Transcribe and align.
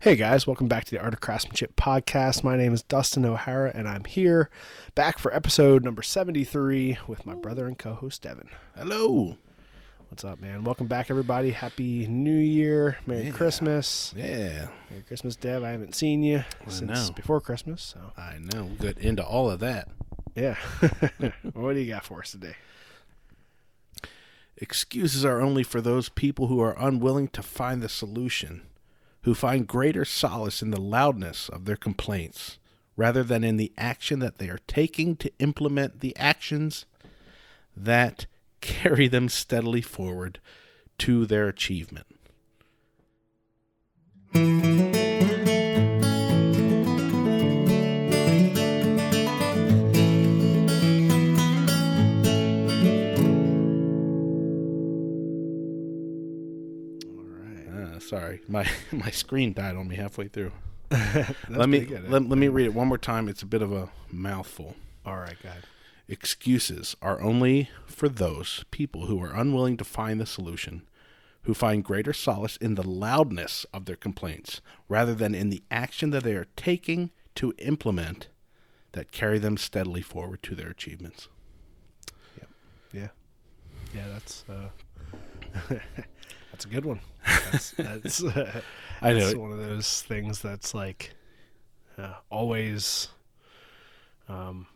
Hey 0.00 0.16
guys, 0.16 0.46
welcome 0.46 0.66
back 0.66 0.84
to 0.84 0.90
the 0.92 1.00
Art 1.02 1.12
of 1.12 1.20
Craftsmanship 1.20 1.76
podcast. 1.76 2.42
My 2.42 2.56
name 2.56 2.72
is 2.72 2.82
Dustin 2.82 3.24
O'Hara, 3.26 3.70
and 3.74 3.86
I'm 3.86 4.04
here 4.04 4.48
back 4.94 5.18
for 5.18 5.34
episode 5.34 5.84
number 5.84 6.02
73 6.02 6.98
with 7.06 7.26
my 7.26 7.34
brother 7.34 7.66
and 7.66 7.78
co 7.78 7.92
host 7.94 8.22
Devon. 8.22 8.48
Hello. 8.76 9.36
What's 10.08 10.24
up, 10.24 10.40
man? 10.40 10.64
Welcome 10.64 10.86
back, 10.86 11.10
everybody. 11.10 11.50
Happy 11.50 12.06
New 12.08 12.36
Year. 12.36 12.96
Merry 13.06 13.24
Yeah. 13.26 13.30
Christmas. 13.32 14.14
Yeah, 14.16 14.68
Merry 14.90 15.02
Christmas, 15.06 15.36
Dev. 15.36 15.62
I 15.62 15.70
haven't 15.70 15.94
seen 15.94 16.22
you 16.22 16.44
since 16.66 17.08
know. 17.08 17.14
before 17.14 17.40
Christmas, 17.42 17.82
so 17.82 18.12
I 18.16 18.38
know. 18.38 18.64
We'll 18.64 18.92
get 18.92 18.98
into 18.98 19.22
all 19.24 19.50
of 19.50 19.60
that. 19.60 19.88
yeah. 20.34 20.56
what 21.52 21.74
do 21.74 21.80
you 21.80 21.92
got 21.92 22.04
for 22.06 22.20
us 22.20 22.32
today? 22.32 22.56
Excuses 24.56 25.24
are 25.26 25.40
only 25.42 25.62
for 25.62 25.80
those 25.82 26.08
people 26.08 26.46
who 26.46 26.60
are 26.60 26.74
unwilling 26.78 27.28
to 27.28 27.42
find 27.42 27.80
the 27.82 27.88
solution, 27.88 28.62
who 29.22 29.34
find 29.34 29.66
greater 29.66 30.04
solace 30.04 30.62
in 30.62 30.70
the 30.70 30.80
loudness 30.80 31.48
of 31.48 31.64
their 31.64 31.76
complaints 31.76 32.58
rather 32.96 33.22
than 33.22 33.44
in 33.44 33.56
the 33.56 33.72
action 33.78 34.18
that 34.18 34.38
they 34.38 34.48
are 34.48 34.60
taking 34.66 35.16
to 35.16 35.32
implement 35.38 36.00
the 36.00 36.16
actions 36.16 36.86
that 37.76 38.26
carry 38.60 39.08
them 39.08 39.28
steadily 39.28 39.80
forward 39.80 40.38
to 40.98 41.24
their 41.24 41.48
achievement. 41.48 42.06
Sorry, 58.10 58.40
my 58.48 58.68
my 58.90 59.10
screen 59.10 59.52
died 59.52 59.76
on 59.76 59.88
me 59.88 59.96
halfway 59.96 60.28
through. 60.28 60.52
Let 61.48 61.68
me 61.68 61.86
let, 61.86 62.28
let 62.28 62.38
me 62.38 62.48
read 62.48 62.66
it 62.66 62.74
one 62.74 62.88
more 62.88 62.98
time. 62.98 63.28
It's 63.28 63.42
a 63.42 63.46
bit 63.46 63.62
of 63.62 63.72
a 63.72 63.90
mouthful. 64.10 64.74
All 65.06 65.16
right, 65.16 65.36
go 65.40 65.48
ahead. 65.48 65.62
Excuses 66.08 66.96
are 67.00 67.20
only 67.20 67.70
for 67.86 68.08
those 68.08 68.64
people 68.72 69.06
who 69.06 69.22
are 69.22 69.32
unwilling 69.32 69.76
to 69.76 69.84
find 69.84 70.20
the 70.20 70.26
solution, 70.26 70.82
who 71.42 71.54
find 71.54 71.84
greater 71.84 72.12
solace 72.12 72.56
in 72.56 72.74
the 72.74 72.86
loudness 72.86 73.64
of 73.72 73.84
their 73.84 73.94
complaints 73.94 74.60
rather 74.88 75.14
than 75.14 75.32
in 75.32 75.48
the 75.50 75.62
action 75.70 76.10
that 76.10 76.24
they 76.24 76.34
are 76.34 76.48
taking 76.56 77.12
to 77.36 77.54
implement 77.58 78.26
that 78.90 79.12
carry 79.12 79.38
them 79.38 79.56
steadily 79.56 80.02
forward 80.02 80.42
to 80.42 80.56
their 80.56 80.70
achievements. 80.70 81.28
Yeah. 82.92 83.08
Yeah, 83.94 84.08
that's 84.12 84.44
uh 84.48 84.70
that's 86.60 86.66
a 86.66 86.74
good 86.74 86.84
one. 86.84 87.00
That's 87.50 87.70
that's 87.78 88.22
uh, 88.22 88.60
I 89.02 89.12
know 89.14 89.28
it's 89.28 89.34
one 89.34 89.50
of 89.50 89.56
those 89.58 90.02
things 90.02 90.42
that's 90.42 90.74
like 90.74 91.12
uh, 91.96 92.12
always 92.28 93.08
um 94.28 94.66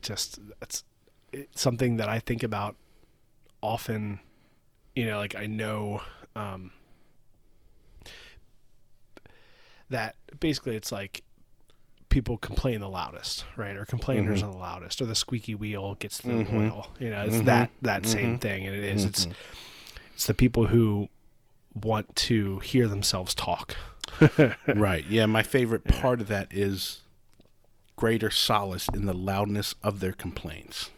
just 0.00 0.40
that's 0.58 0.82
it's 1.32 1.60
something 1.60 1.98
that 1.98 2.08
I 2.08 2.18
think 2.18 2.42
about 2.42 2.74
often 3.62 4.18
you 4.96 5.06
know 5.06 5.18
like 5.18 5.36
I 5.36 5.46
know 5.46 6.02
um 6.34 6.72
that 9.88 10.16
basically 10.40 10.74
it's 10.74 10.90
like 10.90 11.22
people 12.08 12.38
complain 12.38 12.80
the 12.80 12.88
loudest, 12.88 13.44
right? 13.56 13.76
Or 13.76 13.84
complainers 13.84 14.42
Mhm. 14.42 14.48
are 14.48 14.52
the 14.52 14.58
loudest, 14.58 15.00
or 15.00 15.06
the 15.06 15.14
squeaky 15.14 15.54
wheel 15.54 15.94
gets 15.94 16.18
the 16.18 16.28
Mhm. 16.28 16.70
oil. 16.72 16.88
You 16.98 17.10
know, 17.10 17.24
it's 17.24 17.36
Mhm. 17.38 17.44
that 17.44 17.70
that 17.82 18.04
same 18.06 18.38
Mhm. 18.38 18.40
thing, 18.40 18.66
and 18.66 18.74
it 18.74 18.82
is. 18.84 19.04
It's 19.04 19.26
Mhm. 19.26 19.34
It's 20.14 20.26
the 20.26 20.34
people 20.34 20.66
who 20.68 21.08
want 21.74 22.14
to 22.16 22.60
hear 22.60 22.88
themselves 22.88 23.34
talk. 23.34 23.76
right. 24.66 25.04
Yeah, 25.08 25.26
my 25.26 25.42
favorite 25.42 25.84
part 25.84 26.20
of 26.20 26.28
that 26.28 26.48
is 26.50 27.00
greater 27.96 28.30
solace 28.30 28.88
in 28.92 29.06
the 29.06 29.14
loudness 29.14 29.74
of 29.82 30.00
their 30.00 30.12
complaints. 30.12 30.90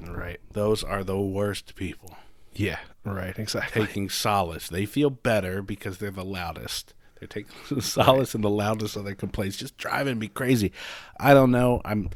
Right. 0.00 0.40
Those 0.52 0.84
are 0.84 1.02
the 1.02 1.18
worst 1.18 1.74
people. 1.74 2.16
Yeah. 2.54 2.78
Right. 3.04 3.36
Exactly. 3.38 3.84
taking 3.86 4.10
solace. 4.10 4.68
They 4.68 4.86
feel 4.86 5.10
better 5.10 5.62
because 5.62 5.98
they're 5.98 6.10
the 6.10 6.24
loudest. 6.24 6.94
They're 7.18 7.28
taking 7.28 7.80
solace 7.80 8.34
in 8.34 8.42
the 8.42 8.50
loudness 8.50 8.96
of 8.96 9.04
their 9.04 9.14
complaints, 9.14 9.56
just 9.56 9.76
driving 9.76 10.18
me 10.18 10.28
crazy. 10.28 10.72
I 11.18 11.34
don't 11.34 11.50
know. 11.50 11.80
I'm 11.84 12.10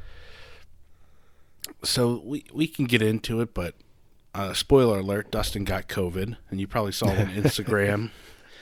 so 1.82 2.22
we 2.24 2.44
we 2.52 2.66
can 2.66 2.84
get 2.84 3.02
into 3.02 3.40
it, 3.40 3.54
but 3.54 3.74
uh, 4.36 4.52
spoiler 4.54 4.98
alert: 5.00 5.30
Dustin 5.30 5.64
got 5.64 5.88
COVID, 5.88 6.36
and 6.50 6.60
you 6.60 6.66
probably 6.66 6.92
saw 6.92 7.08
on 7.08 7.16
Instagram. 7.42 8.10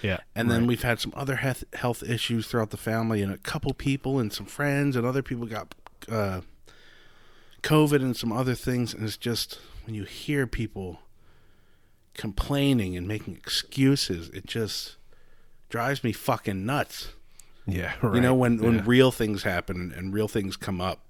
Yeah. 0.02 0.18
And 0.34 0.50
then 0.50 0.66
we've 0.66 0.82
had 0.82 1.00
some 1.00 1.12
other 1.16 1.36
health 1.36 1.64
health 1.74 2.02
issues 2.02 2.46
throughout 2.46 2.70
the 2.70 2.76
family, 2.76 3.22
and 3.22 3.32
a 3.32 3.38
couple 3.38 3.72
people 3.74 4.18
and 4.18 4.32
some 4.32 4.46
friends 4.46 4.96
and 4.96 5.06
other 5.06 5.22
people 5.22 5.46
got 5.46 5.74
uh, 6.10 6.42
COVID 7.62 8.02
and 8.02 8.16
some 8.16 8.30
other 8.32 8.54
things. 8.54 8.92
And 8.92 9.04
it's 9.04 9.16
just 9.16 9.58
when 9.86 9.94
you 9.94 10.04
hear 10.04 10.46
people 10.46 11.00
complaining 12.14 12.96
and 12.96 13.08
making 13.08 13.34
excuses, 13.34 14.28
it 14.30 14.46
just 14.46 14.96
drives 15.68 16.04
me 16.04 16.12
fucking 16.12 16.64
nuts. 16.66 17.08
yeah. 17.66 17.94
You 18.02 18.20
know, 18.20 18.32
right. 18.32 18.38
when 18.38 18.58
when 18.62 18.84
real 18.84 19.10
things 19.10 19.42
happen 19.42 19.92
and 19.96 20.12
real 20.12 20.28
things 20.28 20.56
come 20.56 20.80
up, 20.80 21.00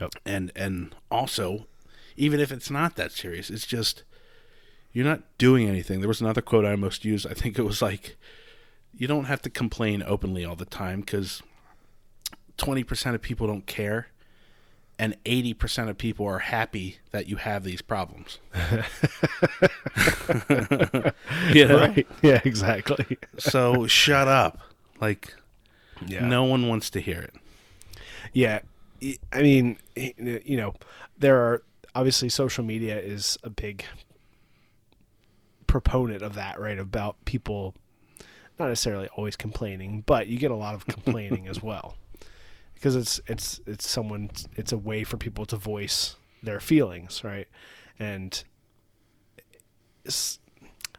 Yep. 0.00 0.10
and 0.26 0.52
and 0.54 0.94
also, 1.10 1.66
even 2.18 2.40
if 2.40 2.52
it's 2.52 2.70
not 2.70 2.96
that 2.96 3.12
serious, 3.12 3.48
it's 3.50 3.66
just 3.66 4.02
you're 4.92 5.04
not 5.04 5.22
doing 5.38 5.68
anything. 5.68 6.00
There 6.00 6.08
was 6.08 6.20
another 6.20 6.40
quote 6.42 6.64
I 6.64 6.70
almost 6.72 7.04
used. 7.04 7.26
I 7.26 7.34
think 7.34 7.58
it 7.58 7.62
was 7.62 7.80
like, 7.80 8.16
"You 8.96 9.06
don't 9.06 9.24
have 9.24 9.40
to 9.42 9.50
complain 9.50 10.02
openly 10.06 10.44
all 10.44 10.56
the 10.56 10.64
time 10.64 11.00
because 11.00 11.42
twenty 12.56 12.84
percent 12.84 13.14
of 13.14 13.22
people 13.22 13.46
don't 13.46 13.66
care." 13.66 14.08
And 15.00 15.16
eighty 15.24 15.54
percent 15.54 15.88
of 15.90 15.96
people 15.96 16.26
are 16.26 16.40
happy 16.40 16.98
that 17.12 17.28
you 17.28 17.36
have 17.36 17.62
these 17.62 17.80
problems. 17.82 18.38
you 21.54 21.66
know? 21.68 21.78
Right. 21.78 22.06
Yeah. 22.22 22.40
Exactly. 22.44 23.18
So 23.38 23.86
shut 23.86 24.28
up. 24.28 24.58
Like 25.00 25.34
Yeah. 26.06 26.26
no 26.26 26.44
one 26.44 26.68
wants 26.68 26.90
to 26.90 27.00
hear 27.00 27.20
it. 27.20 27.34
Yeah, 28.32 28.60
I 29.32 29.42
mean, 29.42 29.78
you 29.96 30.56
know, 30.56 30.74
there 31.18 31.36
are 31.38 31.62
obviously 31.94 32.28
social 32.28 32.64
media 32.64 32.98
is 32.98 33.38
a 33.42 33.50
big 33.50 33.84
proponent 35.66 36.22
of 36.22 36.34
that, 36.34 36.58
right? 36.58 36.78
About 36.78 37.24
people 37.24 37.74
not 38.58 38.68
necessarily 38.68 39.08
always 39.16 39.36
complaining, 39.36 40.02
but 40.06 40.26
you 40.26 40.38
get 40.38 40.50
a 40.50 40.56
lot 40.56 40.74
of 40.74 40.86
complaining 40.86 41.48
as 41.48 41.62
well 41.62 41.96
because 42.74 42.94
it's 42.94 43.20
it's 43.26 43.60
it's 43.66 43.88
someone 43.88 44.30
it's 44.56 44.72
a 44.72 44.78
way 44.78 45.04
for 45.04 45.16
people 45.16 45.44
to 45.46 45.56
voice 45.56 46.16
their 46.42 46.60
feelings, 46.60 47.24
right? 47.24 47.48
And 47.98 48.42
it's 50.04 50.38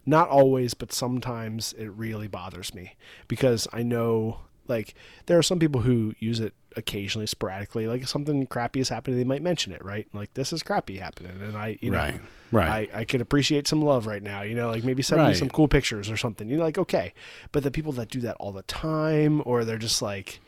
not 0.06 0.30
always, 0.30 0.74
but 0.74 0.92
sometimes 0.92 1.74
it 1.74 1.88
really 1.88 2.28
bothers 2.28 2.74
me 2.74 2.96
because 3.28 3.68
I 3.72 3.84
know 3.84 4.42
like 4.68 4.94
there 5.26 5.38
are 5.38 5.44
some 5.44 5.60
people 5.60 5.82
who 5.82 6.14
use 6.20 6.40
it 6.40 6.54
occasionally 6.76 7.26
sporadically 7.28 7.88
like 7.88 8.02
if 8.04 8.10
something 8.10 8.46
crappy 8.48 8.80
is 8.80 8.90
happening 8.90 9.18
they 9.18 9.24
might 9.24 9.42
mention 9.42 9.74
it 9.74 9.84
right 9.84 10.08
like 10.14 10.34
this 10.36 10.54
is 10.54 10.62
crappy 10.64 10.98
happening 10.98 11.32
and 11.42 11.58
i 11.58 11.78
you 11.82 11.90
know 11.92 11.98
Right, 11.98 12.22
right. 12.52 12.90
I, 12.94 13.00
I 13.02 13.06
could 13.06 13.22
appreciate 13.22 13.68
some 13.68 13.82
love 13.82 14.06
right 14.08 14.22
now 14.22 14.44
you 14.44 14.54
know 14.56 14.70
like 14.70 14.84
maybe 14.84 15.02
send 15.02 15.22
me 15.22 15.34
some 15.34 15.50
cool 15.50 15.68
pictures 15.68 16.10
or 16.10 16.18
something 16.18 16.48
you're 16.48 16.60
like 16.60 16.78
okay 16.78 17.14
but 17.52 17.64
the 17.64 17.72
people 17.72 17.92
that 17.94 18.10
do 18.10 18.22
that 18.22 18.36
all 18.40 18.52
the 18.52 18.62
time 18.64 19.42
or 19.46 19.66
they're 19.66 19.78
just 19.78 20.02
like 20.02 20.40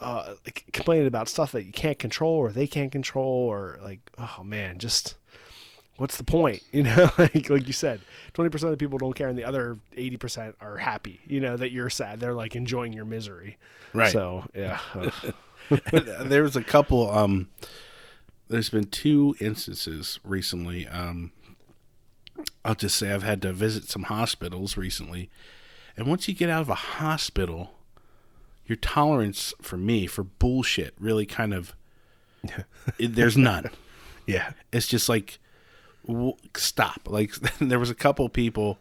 uh 0.00 0.34
complaining 0.72 1.06
about 1.06 1.28
stuff 1.28 1.52
that 1.52 1.64
you 1.64 1.72
can't 1.72 1.98
control 1.98 2.34
or 2.34 2.52
they 2.52 2.66
can't 2.66 2.92
control 2.92 3.26
or 3.26 3.78
like 3.82 4.00
oh 4.18 4.42
man 4.44 4.78
just 4.78 5.14
what's 5.96 6.16
the 6.18 6.24
point 6.24 6.62
you 6.72 6.82
know 6.82 7.10
like 7.18 7.48
like 7.50 7.66
you 7.66 7.72
said 7.72 8.00
20% 8.34 8.52
of 8.64 8.70
the 8.70 8.76
people 8.76 8.98
don't 8.98 9.14
care 9.14 9.28
and 9.28 9.38
the 9.38 9.44
other 9.44 9.78
80% 9.96 10.52
are 10.60 10.76
happy 10.76 11.20
you 11.26 11.40
know 11.40 11.56
that 11.56 11.72
you're 11.72 11.88
sad 11.90 12.20
they're 12.20 12.34
like 12.34 12.54
enjoying 12.54 12.92
your 12.92 13.04
misery 13.06 13.56
Right. 13.94 14.12
so 14.12 14.44
yeah. 14.54 14.78
there 15.92 16.42
was 16.42 16.56
a 16.56 16.62
couple 16.62 17.10
um 17.10 17.48
there's 18.48 18.70
been 18.70 18.84
two 18.86 19.34
instances 19.40 20.20
recently. 20.24 20.86
Um 20.88 21.32
i'll 22.64 22.74
just 22.74 22.96
say 22.96 23.12
i've 23.12 23.22
had 23.22 23.40
to 23.42 23.52
visit 23.52 23.88
some 23.88 24.04
hospitals 24.04 24.76
recently. 24.76 25.30
And 25.96 26.06
once 26.06 26.28
you 26.28 26.34
get 26.34 26.50
out 26.50 26.60
of 26.62 26.68
a 26.68 26.74
hospital 26.74 27.72
your 28.66 28.76
tolerance 28.76 29.54
for 29.62 29.76
me 29.76 30.06
for 30.06 30.22
bullshit 30.24 30.94
really 30.98 31.24
kind 31.26 31.54
of 31.54 31.74
there's 32.98 33.36
none. 33.36 33.70
Yeah. 34.26 34.52
It's 34.72 34.86
just 34.86 35.08
like 35.08 35.38
w- 36.06 36.36
stop. 36.56 37.02
Like 37.06 37.32
there 37.60 37.78
was 37.78 37.90
a 37.90 37.94
couple 37.94 38.28
people. 38.28 38.78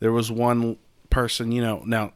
There 0.00 0.12
was 0.12 0.30
one 0.30 0.78
person 1.10 1.50
you 1.52 1.62
know 1.62 1.82
now 1.86 2.12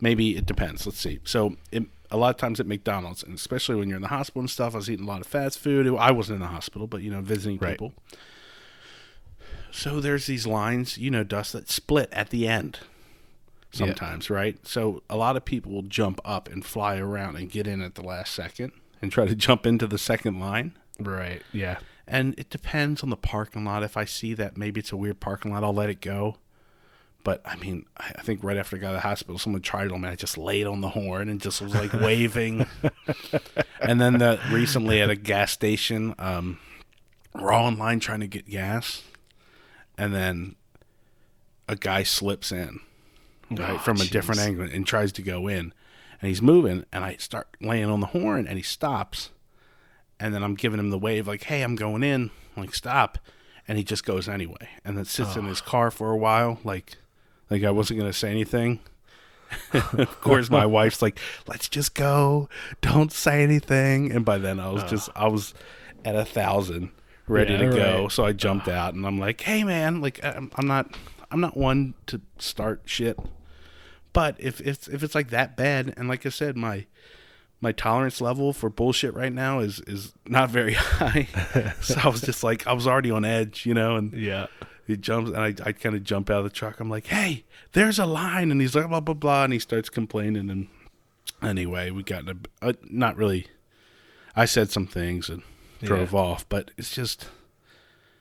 maybe 0.00 0.36
it 0.36 0.46
depends. 0.46 0.86
Let's 0.86 0.98
see. 1.00 1.20
So 1.24 1.56
it, 1.72 1.84
a 2.10 2.16
lot 2.16 2.30
of 2.30 2.36
times 2.36 2.58
at 2.60 2.66
mcdonald's 2.66 3.22
and 3.22 3.34
especially 3.34 3.76
when 3.76 3.88
you're 3.88 3.96
in 3.96 4.02
the 4.02 4.08
hospital 4.08 4.40
and 4.40 4.50
stuff 4.50 4.74
i 4.74 4.78
was 4.78 4.90
eating 4.90 5.04
a 5.04 5.08
lot 5.08 5.20
of 5.20 5.26
fast 5.26 5.58
food 5.58 5.86
i 5.98 6.10
wasn't 6.10 6.34
in 6.34 6.40
the 6.40 6.46
hospital 6.48 6.86
but 6.86 7.02
you 7.02 7.10
know 7.10 7.20
visiting 7.20 7.58
Right. 7.58 7.72
people 7.72 7.92
so 9.70 10.00
there's 10.00 10.26
these 10.26 10.46
lines 10.46 10.98
you 10.98 11.10
know 11.10 11.22
dust 11.24 11.52
that 11.52 11.70
split 11.70 12.08
at 12.12 12.30
the 12.30 12.46
end 12.48 12.80
sometimes, 13.72 14.28
right? 14.28 14.66
So 14.66 15.00
a 15.08 15.16
lot 15.16 15.36
of 15.36 15.44
people 15.44 15.70
will 15.70 15.82
jump 15.82 16.20
up 16.24 16.48
and 16.48 16.64
fly 16.64 16.96
around 16.98 17.36
and 17.36 17.48
get 17.48 17.68
in 17.68 17.80
at 17.82 17.94
the 17.94 18.02
last 18.02 18.34
second 18.34 18.72
and 19.00 19.12
try 19.12 19.26
to 19.26 19.34
jump 19.46 19.64
into 19.64 19.86
the 19.86 19.96
second 19.96 20.40
line. 20.40 20.76
Right. 20.98 21.40
Yeah. 21.52 21.78
And 22.04 22.34
it 22.36 22.50
depends 22.50 23.04
on 23.04 23.10
the 23.10 23.16
parking 23.16 23.64
lot. 23.64 23.84
If 23.84 23.96
I 23.96 24.04
see 24.06 24.34
that 24.34 24.56
maybe 24.56 24.80
it's 24.80 24.90
a 24.90 24.96
weird 24.96 25.20
parking 25.20 25.52
lot, 25.52 25.62
I'll 25.62 25.72
let 25.72 25.88
it 25.88 26.00
go. 26.00 26.34
But 27.22 27.42
I 27.44 27.56
mean, 27.56 27.86
I 27.96 28.22
think 28.22 28.42
right 28.42 28.56
after 28.56 28.76
I 28.76 28.78
got 28.78 28.88
to 28.88 28.94
the 28.94 29.00
hospital, 29.00 29.38
someone 29.38 29.62
tried 29.62 29.92
on 29.92 30.00
me. 30.00 30.08
I 30.08 30.14
just 30.14 30.38
laid 30.38 30.66
on 30.66 30.80
the 30.80 30.88
horn 30.88 31.28
and 31.28 31.40
just 31.40 31.60
was 31.60 31.74
like 31.74 31.92
waving. 31.92 32.66
and 33.80 34.00
then 34.00 34.18
the, 34.18 34.40
recently 34.50 35.02
at 35.02 35.10
a 35.10 35.16
gas 35.16 35.52
station, 35.52 36.14
um, 36.18 36.58
we're 37.34 37.52
all 37.52 37.68
in 37.68 37.78
line 37.78 38.00
trying 38.00 38.20
to 38.20 38.26
get 38.26 38.48
gas, 38.48 39.02
and 39.98 40.14
then 40.14 40.56
a 41.68 41.76
guy 41.76 42.02
slips 42.02 42.50
in 42.50 42.80
right 43.50 43.70
Oh, 43.70 43.78
from 43.78 44.00
a 44.00 44.04
different 44.04 44.40
angle 44.40 44.64
and 44.64 44.86
tries 44.86 45.12
to 45.12 45.22
go 45.22 45.46
in, 45.46 45.74
and 46.20 46.28
he's 46.28 46.42
moving, 46.42 46.84
and 46.92 47.04
I 47.04 47.16
start 47.16 47.48
laying 47.60 47.84
on 47.84 48.00
the 48.00 48.06
horn, 48.06 48.46
and 48.46 48.56
he 48.56 48.62
stops, 48.62 49.30
and 50.18 50.34
then 50.34 50.42
I'm 50.42 50.54
giving 50.54 50.78
him 50.80 50.90
the 50.90 50.98
wave 50.98 51.26
like, 51.28 51.44
"Hey, 51.44 51.62
I'm 51.62 51.76
going 51.76 52.02
in," 52.02 52.30
I'm 52.56 52.62
like 52.62 52.74
stop, 52.74 53.18
and 53.68 53.76
he 53.78 53.84
just 53.84 54.04
goes 54.04 54.28
anyway, 54.28 54.68
and 54.84 54.96
then 54.96 55.04
sits 55.04 55.36
in 55.36 55.44
his 55.46 55.60
car 55.60 55.90
for 55.90 56.10
a 56.10 56.16
while, 56.16 56.58
like, 56.64 56.96
like 57.50 57.64
I 57.64 57.70
wasn't 57.70 58.00
gonna 58.00 58.12
say 58.12 58.30
anything. 58.30 58.80
of 59.72 60.20
course, 60.20 60.48
my 60.48 60.64
wife's 60.78 61.02
like, 61.02 61.18
"Let's 61.46 61.68
just 61.68 61.94
go, 61.94 62.48
don't 62.80 63.12
say 63.12 63.42
anything," 63.42 64.12
and 64.12 64.24
by 64.24 64.38
then 64.38 64.60
I 64.60 64.70
was 64.70 64.84
just, 64.84 65.08
ah. 65.16 65.24
I 65.24 65.28
was 65.28 65.54
at 66.04 66.14
a 66.14 66.24
thousand, 66.24 66.90
ready 67.26 67.54
Yeah, 67.54 67.58
to 67.58 67.76
go, 67.76 68.02
right. 68.02 68.12
so 68.12 68.24
I 68.24 68.32
jumped 68.32 68.68
ah. 68.68 68.72
out, 68.72 68.94
and 68.94 69.04
I'm 69.04 69.18
like, 69.18 69.40
"Hey, 69.40 69.64
man, 69.64 70.00
like, 70.00 70.24
I'm, 70.24 70.50
I'm 70.54 70.66
not, 70.68 70.96
I'm 71.30 71.40
not 71.40 71.56
one 71.56 71.94
to 72.06 72.20
start 72.38 72.82
shit." 72.84 73.18
But 74.12 74.36
if 74.38 74.60
if 74.60 74.88
if 74.88 75.02
it's 75.02 75.14
like 75.14 75.30
that 75.30 75.56
bad, 75.56 75.94
and 75.96 76.08
like 76.08 76.24
I 76.26 76.30
said, 76.30 76.56
my 76.56 76.86
my 77.60 77.72
tolerance 77.72 78.20
level 78.20 78.52
for 78.52 78.70
bullshit 78.70 79.14
right 79.14 79.32
now 79.32 79.58
is 79.60 79.80
is 79.80 80.12
not 80.26 80.50
very 80.50 80.72
high. 80.78 81.28
so 81.80 81.96
I 82.02 82.08
was 82.08 82.20
just 82.20 82.42
like 82.42 82.66
I 82.66 82.72
was 82.72 82.86
already 82.86 83.10
on 83.10 83.24
edge, 83.24 83.66
you 83.66 83.74
know, 83.74 83.96
and 83.96 84.12
Yeah. 84.12 84.46
He 84.90 84.96
jumps 84.96 85.30
and 85.30 85.38
I, 85.38 85.54
I 85.64 85.72
kind 85.72 85.94
of 85.94 86.04
jump 86.04 86.30
out 86.30 86.38
of 86.38 86.44
the 86.44 86.50
truck. 86.50 86.80
I'm 86.80 86.90
like, 86.90 87.06
"Hey, 87.06 87.44
there's 87.72 87.98
a 87.98 88.06
line," 88.06 88.50
and 88.50 88.60
he's 88.60 88.74
like, 88.74 88.88
"Blah 88.88 89.00
blah 89.00 89.14
blah," 89.14 89.44
and 89.44 89.52
he 89.52 89.58
starts 89.58 89.88
complaining. 89.88 90.50
And 90.50 90.68
anyway, 91.42 91.90
we 91.90 92.02
got 92.02 92.22
in 92.22 92.28
a 92.62 92.66
uh, 92.68 92.72
not 92.84 93.16
really. 93.16 93.46
I 94.36 94.44
said 94.44 94.70
some 94.70 94.86
things 94.86 95.28
and 95.28 95.42
drove 95.82 96.14
off, 96.14 96.48
but 96.48 96.70
it's 96.78 96.94
just 96.94 97.28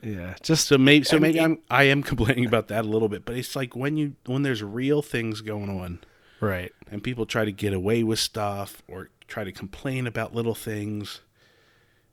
Yeah. 0.02 0.36
Just 0.42 0.68
so 0.68 0.78
maybe 0.78 1.06
so 1.06 1.18
I 1.18 1.20
mean, 1.20 1.32
maybe 1.34 1.42
I'm 1.42 1.60
I 1.70 1.84
am 1.84 2.02
complaining 2.04 2.46
about 2.46 2.68
that 2.70 2.86
a 2.86 2.88
little 2.88 3.10
bit, 3.10 3.26
but 3.26 3.36
it's 3.36 3.56
like 3.56 3.76
when 3.76 3.98
you 3.98 4.16
when 4.26 4.44
there's 4.44 4.64
real 4.64 5.02
things 5.02 5.42
going 5.42 5.70
on 5.70 6.00
right. 6.40 6.72
and 6.92 7.04
people 7.04 7.26
try 7.26 7.46
to 7.46 7.52
get 7.52 7.74
away 7.74 8.04
with 8.04 8.20
stuff 8.20 8.82
or 8.88 9.10
try 9.28 9.44
to 9.44 9.52
complain 9.52 10.08
about 10.08 10.34
little 10.34 10.56
things, 10.56 11.22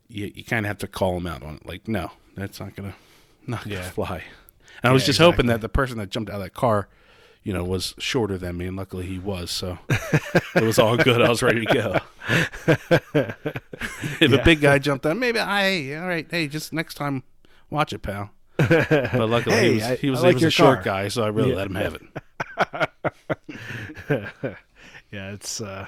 you 0.09 0.31
you 0.35 0.45
kind 0.45 0.67
of 0.67 0.69
have 0.69 0.79
to 0.79 0.89
call 0.89 1.15
them 1.15 1.27
out 1.27 1.43
on 1.43 1.55
it. 1.57 1.67
Like, 1.67 1.89
no, 1.89 2.11
that's 2.37 2.61
not 2.61 2.75
gonna 2.77 2.95
not 3.47 3.65
gonna 3.65 3.77
Yeah. 3.77 3.91
fly. 3.91 4.25
I 4.87 4.93
was 4.93 5.03
Yeah, 5.03 5.07
just 5.07 5.19
hoping 5.19 5.47
that 5.47 5.61
the 5.61 5.69
person 5.69 5.99
that 5.99 6.11
jumped 6.11 6.31
out 6.31 6.37
of 6.37 6.43
that 6.43 6.55
car, 6.55 6.89
you 7.43 7.53
know, 7.53 7.65
was 7.65 7.95
shorter 7.99 8.39
than 8.39 8.57
me, 8.57 8.67
and 8.67 8.77
luckily 8.77 9.07
he 9.07 9.19
was. 9.19 9.51
So 9.51 9.79
it 10.55 10.63
was 10.63 10.79
all 10.79 10.97
good. 10.97 11.21
I 11.23 11.29
was 11.29 11.43
ready 11.43 11.65
to 11.67 11.75
go. 11.75 11.97
if 14.21 14.33
a 14.33 14.43
big 14.45 14.61
guy 14.61 14.79
jumped 14.79 15.07
out, 15.07 15.17
maybe 15.17 15.39
I 15.39 15.97
all 16.01 16.09
right. 16.09 16.27
Hey, 16.31 16.49
just 16.49 16.73
next 16.73 16.95
time, 16.95 17.23
watch 17.71 17.93
it, 17.93 18.01
pal. 18.03 18.31
But 18.59 19.13
luckily 19.29 19.55
Hey, 19.57 19.69
he 19.69 19.75
was, 19.75 19.83
I- 19.85 19.97
he 19.97 20.11
was, 20.11 20.23
like 20.23 20.29
he 20.31 20.35
was 20.35 20.45
a 20.45 20.51
short 20.51 20.83
guy, 20.83 21.09
so 21.09 21.23
I 21.23 21.29
really 21.29 21.51
Yeah. 21.51 21.57
let 21.57 21.67
him 21.67 21.75
have 21.77 21.95
it. 21.95 22.03
yeah, 25.11 25.33
it's 25.33 25.61
uh 25.61 25.87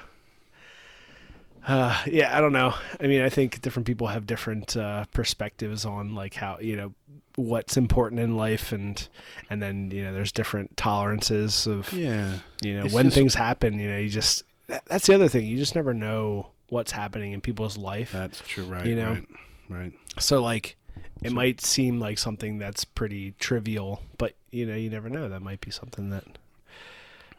uh, 1.67 2.03
yeah, 2.07 2.35
I 2.37 2.41
don't 2.41 2.53
know. 2.55 2.73
I 2.99 3.07
mean, 3.09 3.21
I 3.21 3.29
think 3.29 3.61
different 3.61 3.87
people 3.87 4.07
have 4.07 4.25
different 4.27 4.75
uh, 4.75 5.05
perspectives 5.13 5.85
on 5.85 6.15
like 6.15 6.33
how 6.35 6.59
you 6.61 6.77
know 6.77 6.95
what's 7.39 7.77
important 7.77 8.21
in 8.21 8.37
life, 8.37 8.73
and 8.73 9.09
and 9.49 9.63
then 9.63 9.91
you 9.91 10.03
know 10.05 10.13
there's 10.13 10.33
different 10.33 10.77
tolerances 10.77 11.67
of 11.67 11.93
Yeah. 11.93 12.39
you 12.63 12.75
know 12.75 12.85
It's 12.85 12.95
when 12.95 13.07
just- 13.07 13.15
things 13.17 13.35
happen. 13.35 13.79
You 13.79 13.91
know, 13.91 13.99
you 13.99 14.09
just 14.09 14.43
that, 14.67 14.85
that's 14.87 15.07
the 15.07 15.15
other 15.15 15.29
thing. 15.29 15.47
You 15.47 15.57
just 15.57 15.75
never 15.75 15.95
know 15.95 16.49
what's 16.69 16.93
happening 16.93 17.33
in 17.33 17.41
people's 17.41 17.79
life. 17.79 18.13
That's 18.13 18.41
true, 18.47 18.65
right? 18.65 18.85
You 18.85 18.97
know? 18.97 19.11
right, 19.11 19.27
right. 19.71 19.93
So 20.19 20.43
like, 20.43 20.77
it 21.23 21.33
might 21.33 21.61
seem 21.61 21.99
like 22.01 22.19
something 22.19 22.59
that's 22.59 22.85
pretty 22.85 23.33
trivial, 23.39 24.03
but 24.19 24.35
you 24.51 24.67
know, 24.67 24.75
you 24.75 24.91
never 24.91 25.09
know. 25.09 25.29
That 25.29 25.41
might 25.41 25.61
be 25.61 25.71
something 25.71 26.11
that 26.11 26.25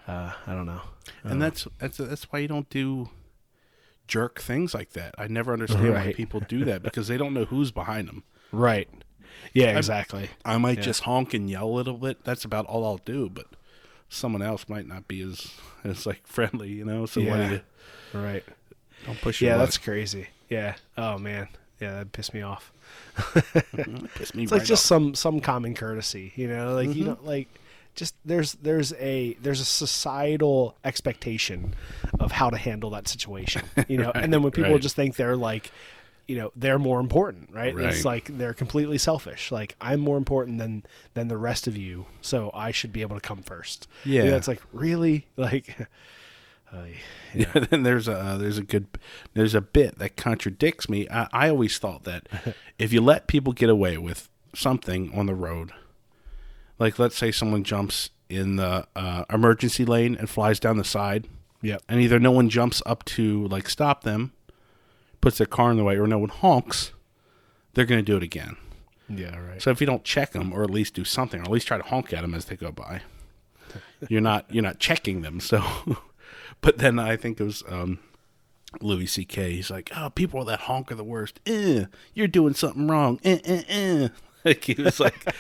uh, 0.07 0.31
I 0.47 0.53
don't 0.53 0.65
know. 0.65 0.81
and 1.23 1.41
that's 1.41 1.67
that's 1.77 1.97
that's 1.97 2.23
why 2.31 2.39
you 2.39 2.47
don't 2.47 2.69
do 2.69 3.09
jerk 4.07 4.39
things 4.41 4.73
like 4.73 4.93
that. 4.93 5.13
I 5.17 5.27
never 5.27 5.53
understand 5.53 5.93
why 5.93 6.13
people 6.13 6.39
do 6.39 6.65
that 6.65 6.81
because 6.81 7.07
they 7.07 7.17
don't 7.17 7.33
know 7.33 7.45
who's 7.45 7.71
behind 7.71 8.07
them. 8.07 8.23
Right. 8.51 8.89
Yeah, 9.53 9.77
exactly. 9.77 10.29
I 10.45 10.57
might 10.57 10.77
Yeah. 10.77 10.83
just 10.83 11.01
honk 11.03 11.33
and 11.33 11.49
yell 11.49 11.65
a 11.65 11.69
little 11.71 11.97
bit. 11.97 12.23
That's 12.23 12.45
about 12.45 12.65
all 12.65 12.85
I'll 12.85 12.97
do, 13.03 13.29
but 13.29 13.47
someone 14.09 14.41
else 14.41 14.67
might 14.69 14.87
not 14.87 15.07
be 15.07 15.21
as 15.21 15.51
as 15.83 16.05
like 16.05 16.25
friendly, 16.27 16.69
you 16.69 16.85
know. 16.85 17.05
So 17.05 17.19
Yeah. 17.19 17.51
you 17.51 17.61
Right. 18.13 18.43
don't 19.05 19.19
push 19.21 19.41
Yeah, 19.41 19.55
luck. 19.55 19.65
that's 19.67 19.77
crazy. 19.77 20.27
Yeah. 20.49 20.75
Oh 20.97 21.17
man. 21.17 21.47
Yeah, 21.79 21.99
that 21.99 22.11
pissed 22.11 22.33
me 22.33 22.41
off. 22.41 22.71
Piss 24.15 24.33
me 24.35 24.43
It's 24.43 24.51
right 24.51 24.59
like 24.59 24.63
just 24.65 24.83
off. 24.83 24.87
some 24.87 25.15
some 25.15 25.39
common 25.39 25.75
courtesy, 25.75 26.33
you 26.35 26.47
know, 26.47 26.75
like 26.75 26.89
Mm-hmm. 26.89 26.99
you 26.99 27.05
don't 27.05 27.25
like 27.25 27.47
just 27.95 28.15
there's 28.25 28.53
there's 28.53 28.93
a 28.93 29.33
there's 29.41 29.59
a 29.61 29.65
societal 29.65 30.75
expectation 30.83 31.73
of 32.19 32.31
how 32.31 32.49
to 32.49 32.57
handle 32.57 32.89
that 32.91 33.07
situation, 33.07 33.61
you 33.87 33.97
know. 33.97 34.11
and 34.15 34.31
then 34.33 34.41
when 34.43 34.51
people 34.51 34.71
right. 34.73 34.81
just 34.81 34.95
think 34.95 35.15
they're 35.15 35.35
like 35.37 35.71
you 36.29 36.35
know, 36.37 36.51
they're 36.55 36.77
more 36.79 36.99
important, 36.99 37.49
right? 37.51 37.75
It's 37.77 38.05
like 38.05 38.25
they're 38.37 38.53
completely 38.53 38.97
selfish. 38.99 39.51
Like 39.51 39.75
I'm 39.81 39.99
more 39.99 40.17
important 40.17 40.59
than 40.59 40.83
than 41.15 41.27
the 41.27 41.37
rest 41.37 41.65
of 41.67 41.75
you, 41.75 42.05
so 42.21 42.51
I 42.53 42.71
should 42.71 42.93
be 42.93 43.01
able 43.01 43.15
to 43.15 43.21
come 43.21 43.41
first. 43.41 43.87
You 44.05 44.19
know, 44.19 44.25
Yeah. 44.29 44.35
it's 44.35 44.47
like 44.47 44.61
really 44.71 45.25
like 45.37 45.75
uh, 46.71 46.83
Yeah. 47.33 47.51
then 47.71 47.81
there's 47.83 48.07
a 48.07 48.37
there's 48.39 48.59
a 48.59 48.63
good 48.63 48.85
there's 49.33 49.55
a 49.55 49.61
bit 49.61 49.97
that 49.97 50.15
contradicts 50.17 50.87
me. 50.87 51.07
I, 51.09 51.27
I 51.33 51.49
always 51.49 51.77
thought 51.79 52.03
that 52.03 52.27
if 52.77 52.93
you 52.93 53.01
let 53.01 53.25
people 53.27 53.51
get 53.53 53.69
away 53.69 53.97
with 53.97 54.29
something 54.53 55.11
on 55.17 55.25
the 55.25 55.35
road, 55.35 55.71
like 56.77 56.99
let's 56.99 57.17
say 57.17 57.31
someone 57.31 57.63
jumps 57.63 58.11
in 58.29 58.57
the 58.57 58.85
uh, 58.95 59.25
emergency 59.31 59.83
lane 59.85 60.15
and 60.15 60.29
flies 60.29 60.59
down 60.59 60.77
the 60.77 60.83
side, 60.83 61.27
yeah 61.63 61.77
and 61.89 61.99
either 61.99 62.19
no 62.19 62.31
one 62.31 62.49
jumps 62.49 62.83
up 62.85 63.03
to 63.05 63.47
like 63.47 63.67
stop 63.67 64.03
them, 64.03 64.31
puts 65.21 65.37
their 65.37 65.47
car 65.47 65.71
in 65.71 65.77
the 65.77 65.83
way, 65.83 65.97
or 65.97 66.07
no 66.07 66.17
one 66.19 66.29
honks, 66.29 66.91
they're 67.73 67.85
going 67.85 68.03
to 68.03 68.11
do 68.11 68.17
it 68.17 68.23
again. 68.23 68.55
Yeah, 69.07 69.37
right. 69.37 69.61
So 69.61 69.71
if 69.71 69.81
you 69.81 69.87
don't 69.87 70.03
check 70.03 70.31
them, 70.31 70.53
or 70.53 70.63
at 70.63 70.69
least 70.69 70.93
do 70.93 71.03
something, 71.03 71.39
or 71.39 71.43
at 71.43 71.49
least 71.51 71.67
try 71.67 71.77
to 71.77 71.83
honk 71.83 72.13
at 72.13 72.21
them 72.21 72.33
as 72.35 72.45
they 72.45 72.55
go 72.55 72.71
by, 72.71 73.01
you're 74.09 74.21
not 74.21 74.45
you're 74.53 74.63
not 74.63 74.79
checking 74.79 75.21
them. 75.21 75.39
So, 75.39 75.63
but 76.61 76.77
then 76.77 76.99
I 76.99 77.15
think 77.17 77.39
it 77.39 77.43
was 77.43 77.63
um, 77.67 77.99
Louis 78.81 79.07
C.K. 79.07 79.53
He's 79.55 79.71
like, 79.71 79.91
"Oh, 79.95 80.09
people 80.11 80.45
that 80.45 80.61
honk 80.61 80.91
are 80.91 80.95
the 80.95 81.03
worst. 81.03 81.39
Eh, 81.47 81.85
you're 82.13 82.27
doing 82.27 82.53
something 82.53 82.87
wrong. 82.87 83.19
Eh, 83.23 83.39
eh, 83.43 83.63
eh." 83.67 84.07
Like 84.45 84.63
he 84.63 84.81
was 84.81 85.01
like, 85.01 85.33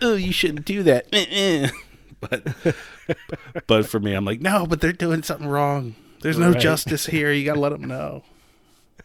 "Oh, 0.00 0.16
you 0.16 0.32
shouldn't 0.32 0.64
do 0.66 0.82
that." 0.82 1.06
Eh, 1.12 1.26
eh. 1.28 1.70
But 2.18 2.44
but 3.68 3.86
for 3.86 4.00
me, 4.00 4.14
I'm 4.14 4.24
like, 4.24 4.40
"No, 4.40 4.66
but 4.66 4.80
they're 4.80 4.92
doing 4.92 5.22
something 5.22 5.46
wrong. 5.46 5.94
There's 6.22 6.38
no 6.38 6.50
Right. 6.50 6.60
justice 6.60 7.06
here. 7.06 7.30
You 7.30 7.44
got 7.44 7.54
to 7.54 7.60
let 7.60 7.70
them 7.70 7.84
know." 7.84 8.24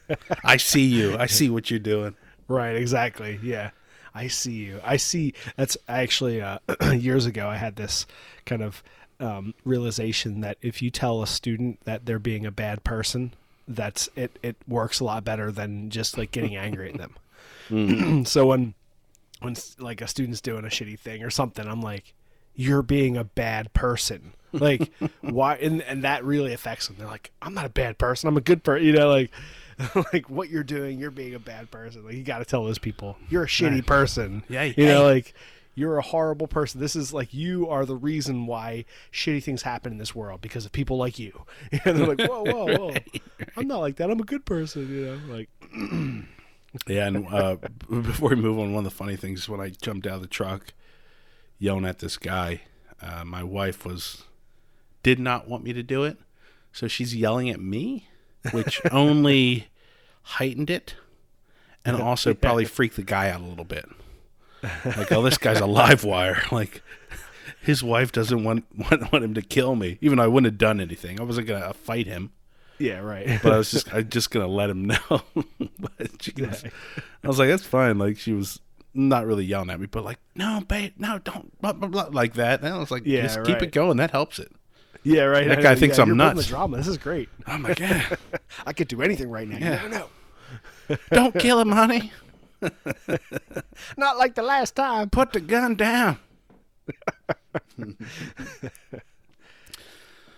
I 0.44 0.58
see 0.58 0.86
you. 0.86 1.18
I 1.18 1.26
see 1.26 1.50
what 1.50 1.70
you're 1.70 1.80
doing. 1.80 2.16
Right, 2.48 2.76
exactly. 2.76 3.40
Yeah. 3.42 3.72
I 4.18 4.28
see 4.28 4.54
you. 4.54 4.82
I 4.84 4.98
see 4.98 5.34
that's 5.58 5.78
actually 5.88 6.42
uh, 6.42 6.58
years 6.94 7.28
ago 7.28 7.48
I 7.48 7.58
had 7.58 7.76
this 7.76 8.08
kind 8.46 8.64
of 8.64 8.82
um, 9.20 9.54
realization 9.64 10.42
that 10.42 10.58
if 10.62 10.82
you 10.82 10.90
tell 10.90 11.22
a 11.22 11.28
student 11.28 11.80
that 11.86 12.06
they're 12.06 12.18
being 12.18 12.46
a 12.46 12.52
bad 12.52 12.84
person, 12.84 13.34
that's 13.68 14.10
it 14.16 14.40
it 14.42 14.56
works 14.68 15.00
a 15.00 15.04
lot 15.04 15.24
better 15.24 15.52
than 15.52 15.90
just 15.92 16.18
like 16.18 16.32
getting 16.32 16.56
angry 16.56 16.92
at 16.92 16.98
them. 16.98 18.26
so 18.26 18.48
when 18.48 18.74
when 19.42 19.56
like 19.78 20.02
a 20.02 20.08
student's 20.08 20.42
doing 20.42 20.66
a 20.66 20.70
shitty 20.70 21.00
thing 21.00 21.24
or 21.24 21.30
something, 21.30 21.68
I'm 21.68 21.82
like 21.82 22.14
you're 22.56 22.82
being 22.82 23.18
a 23.18 23.24
bad 23.24 23.72
person. 23.74 24.34
Like 24.52 24.92
why 25.22 25.58
and 25.58 25.82
and 25.84 26.04
that 26.04 26.24
really 26.24 26.54
affects 26.54 26.88
them. 26.88 26.96
They're 26.98 27.08
like 27.08 27.32
I'm 27.42 27.54
not 27.54 27.66
a 27.66 27.70
bad 27.70 28.00
person. 28.00 28.28
I'm 28.28 28.38
a 28.38 28.42
good 28.42 28.64
person, 28.64 28.86
you 28.86 28.94
know 28.94 29.10
like 29.10 29.32
like 30.14 30.30
what 30.30 30.50
you're 30.50 30.64
doing, 30.64 31.00
you're 31.00 31.12
being 31.12 31.36
a 31.36 31.40
bad 31.40 31.70
person. 31.72 32.06
Like 32.06 32.16
you 32.16 32.24
got 32.24 32.40
to 32.40 32.46
tell 32.46 32.64
those 32.64 32.80
people 32.80 33.18
you're 33.30 33.44
a 33.44 33.48
shitty 33.48 33.86
person. 33.86 34.44
Yeah, 34.50 34.64
you 34.64 34.86
know, 34.86 35.04
like 35.04 35.34
you're 35.76 35.98
a 35.98 36.02
horrible 36.02 36.48
person. 36.48 36.82
This 36.82 36.96
is 36.96 37.14
like 37.14 37.34
you 37.34 37.70
are 37.70 37.86
the 37.86 37.96
reason 37.96 38.48
why 38.48 38.86
shitty 39.12 39.44
things 39.44 39.62
happen 39.62 39.92
in 39.92 39.98
this 40.00 40.16
world 40.16 40.42
because 40.42 40.66
of 40.66 40.72
people 40.72 40.98
like 40.98 41.20
you. 41.20 41.46
And 41.86 41.98
they're 41.98 42.08
like, 42.08 42.22
whoa, 42.22 42.44
whoa, 42.44 42.78
whoa, 42.78 42.96
I'm 43.56 43.68
not 43.68 43.80
like 43.80 43.98
that. 43.98 44.10
I'm 44.10 44.20
a 44.20 44.24
good 44.24 44.46
person. 44.46 44.90
You 44.90 45.06
know, 45.06 45.34
like 45.34 45.50
Yeah, 46.88 47.08
and 47.08 47.28
uh, 47.28 47.58
before 47.90 48.30
we 48.30 48.36
move 48.36 48.60
on, 48.60 48.74
one 48.74 48.86
of 48.86 48.92
the 48.92 48.96
funny 48.96 49.16
things 49.16 49.42
is 49.42 49.50
when 49.50 49.62
I 49.62 49.70
jumped 49.70 50.06
out 50.06 50.16
of 50.16 50.22
the 50.22 50.28
truck, 50.28 50.74
yelling 51.58 51.86
at 51.86 52.00
this 52.00 52.18
guy, 52.18 52.62
uh, 53.02 53.24
my 53.24 53.44
wife 53.44 53.86
was 53.86 54.24
did 55.04 55.20
not 55.20 55.48
want 55.48 55.64
me 55.64 55.74
to 55.74 55.84
do 55.84 56.04
it, 56.04 56.18
so 56.72 56.88
she's 56.88 57.16
yelling 57.16 57.50
at 57.50 57.60
me, 57.62 58.07
which 58.52 58.82
only 58.92 59.68
heightened 60.24 60.70
it, 60.70 60.96
and 61.86 61.98
also 62.02 62.34
probably 62.34 62.66
freaked 62.66 62.96
the 62.96 63.04
guy 63.04 63.30
out 63.30 63.42
a 63.42 63.46
little 63.46 63.66
bit. 63.66 63.88
Like, 64.84 65.12
oh, 65.12 65.22
this 65.22 65.38
guy's 65.38 65.60
a 65.60 65.66
live 65.66 66.04
wire. 66.04 66.42
Like, 66.52 66.82
his 67.62 67.84
wife 67.84 68.12
doesn't 68.12 68.44
want, 68.44 68.66
want 68.78 69.12
want 69.12 69.24
him 69.24 69.34
to 69.36 69.42
kill 69.42 69.76
me, 69.76 69.98
even 70.02 70.18
though 70.18 70.24
I 70.24 70.28
wouldn't 70.28 70.52
have 70.52 70.58
done 70.58 70.80
anything. 70.80 71.20
I 71.20 71.24
wasn't 71.24 71.48
gonna 71.48 71.66
uh, 71.66 71.74
fight 71.74 72.08
him, 72.08 72.32
Yeah, 72.80 73.00
right. 73.00 73.40
but 73.44 73.54
I 73.54 73.58
was 73.58 73.72
just 73.72 73.94
I 73.94 74.02
just 74.02 74.32
gonna 74.32 74.48
let 74.48 74.70
him 74.70 74.86
know. 74.88 75.00
but 75.80 76.22
she 76.22 76.34
was, 76.38 76.64
I 77.24 77.28
was 77.28 77.40
like, 77.40 77.50
that's 77.50 77.64
fine. 77.66 77.98
Like, 77.98 78.18
she 78.18 78.34
was 78.34 78.60
not 78.94 79.26
really 79.28 79.46
yelling 79.46 79.70
at 79.70 79.80
me, 79.80 79.86
but 79.86 80.04
like, 80.04 80.20
no, 80.36 80.62
babe, 80.68 80.94
no, 80.98 81.20
don't, 81.20 81.60
blah, 81.62 81.74
blah, 81.74 81.88
blah, 81.88 82.08
like 82.12 82.34
that. 82.34 82.62
And 82.62 82.74
I 82.74 82.78
was 82.78 82.90
like, 82.92 83.04
Yeah, 83.06 83.24
just 83.24 83.44
keep 83.44 83.62
it 83.62 83.72
going. 83.72 83.98
That 83.98 84.12
helps 84.12 84.40
it. 84.40 84.52
Yeah, 85.08 85.24
right. 85.24 85.48
That 85.48 85.62
guy 85.62 85.76
thinks 85.82 85.98
yeah, 85.98 86.04
I'm 86.04 86.18
nuts. 86.18 86.42
The 86.44 86.48
drama. 86.50 86.78
This 86.78 86.88
is 86.88 86.98
great. 86.98 87.30
Oh 87.48 87.58
my 87.58 87.74
god! 87.74 88.18
I 88.66 88.74
could 88.74 88.88
do 88.88 89.02
anything 89.02 89.30
right 89.30 89.48
now. 89.48 89.58
You 89.58 89.66
Yeah. 89.66 89.70
never 89.88 89.90
know. 89.90 90.10
don't 91.12 91.38
kill 91.38 91.60
him, 91.60 91.72
honey. 91.72 92.12
Not 93.98 94.18
like 94.18 94.36
the 94.36 94.42
last 94.44 94.76
time. 94.76 95.10
Put 95.10 95.34
the 95.34 95.40
gun 95.42 95.76
down. 95.76 96.18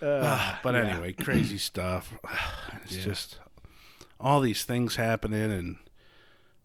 Ah, 0.02 0.58
but 0.62 0.74
yeah. 0.74 0.80
anyway, 0.82 1.12
crazy 1.12 1.58
stuff. 1.58 2.14
It's 2.84 2.96
Yeah. 2.96 3.04
just 3.04 3.38
all 4.18 4.40
these 4.40 4.64
things 4.64 4.96
happening, 4.96 5.52
and 5.52 5.76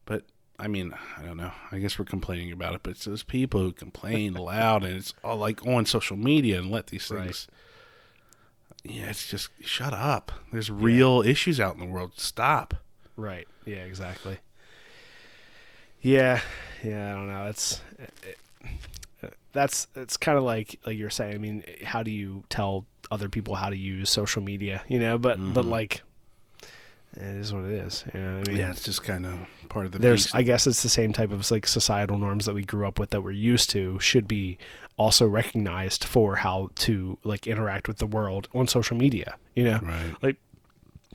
but 0.05 0.23
I 0.57 0.67
mean, 0.67 0.95
I 1.17 1.23
don't 1.23 1.35
know. 1.37 1.51
I 1.71 1.79
guess 1.79 1.99
we're 1.99 2.05
complaining 2.05 2.51
about 2.53 2.73
it, 2.75 2.81
but 2.83 2.91
it's 2.91 3.03
those 3.05 3.23
people 3.23 3.59
who 3.59 3.73
complain 3.73 4.33
loud, 4.33 4.83
and 4.85 4.95
it's 4.95 5.13
all 5.23 5.35
like 5.37 5.65
on 5.67 5.85
social 5.85 6.15
media 6.17 6.57
and 6.59 6.71
let 6.71 6.87
these 6.87 7.11
Right. 7.11 7.45
Yeah, 8.87 9.09
it's 9.09 9.27
just 9.27 9.49
shut 9.61 9.93
up. 9.93 10.31
There's 10.51 10.69
real 10.69 11.23
issues 11.25 11.59
out 11.59 11.73
in 11.73 11.79
the 11.79 11.85
world. 11.87 12.13
Stop. 12.17 12.75
Right. 13.17 13.47
Yeah. 13.65 13.77
Exactly. 13.77 14.37
Yeah. 16.01 16.41
Yeah. 16.83 17.11
I 17.11 17.13
don't 17.15 17.27
know. 17.27 17.45
It's 17.47 17.81
it, 17.97 18.13
it, 18.23 19.33
that's 19.53 19.87
it's 19.95 20.17
kind 20.17 20.37
of 20.37 20.43
like 20.43 20.79
like 20.85 20.97
you're 20.97 21.09
saying. 21.09 21.33
I 21.33 21.37
mean, 21.37 21.63
how 21.83 22.03
do 22.03 22.11
you 22.11 22.43
tell 22.49 22.85
other 23.09 23.29
people 23.29 23.55
how 23.55 23.69
to 23.69 23.77
use 23.77 24.09
social 24.09 24.43
media? 24.43 24.83
You 24.87 24.99
know, 24.99 25.17
but 25.17 25.37
but 25.53 25.61
mm-hmm. 25.61 25.71
like, 25.71 26.03
it 27.17 27.23
is 27.23 27.53
what 27.53 27.65
it 27.65 27.71
is. 27.71 28.03
You 28.13 28.19
know. 28.19 28.37
What 28.39 28.47
I 28.47 28.51
mean, 28.51 28.59
Yeah, 28.59 28.71
it's 28.71 28.83
just 28.83 29.03
kind 29.03 29.25
of 29.25 29.39
part 29.69 29.85
of 29.85 29.91
the. 29.91 29.99
there's 29.99 30.25
beast. 30.25 30.35
i 30.35 30.41
guess 30.43 30.67
it's 30.67 30.83
the 30.83 30.89
same 30.89 31.11
type 31.11 31.31
of 31.31 31.49
like 31.51 31.65
societal 31.67 32.17
norms 32.17 32.45
that 32.45 32.53
we 32.53 32.63
grew 32.63 32.87
up 32.87 32.97
with 32.99 33.09
that 33.09 33.21
we're 33.21 33.31
used 33.31 33.69
to 33.71 33.99
should 33.99 34.27
be 34.27 34.57
also 34.97 35.25
recognized 35.27 36.03
for 36.05 36.37
how 36.37 36.69
to 36.75 37.17
like 37.23 37.45
interact 37.47 37.87
with 37.87 37.97
the 37.97 38.05
world 38.05 38.47
on 38.53 38.67
social 38.67 38.95
media 38.95 39.35
you 39.55 39.63
know 39.65 39.79
right. 39.81 40.15
like 40.21 40.37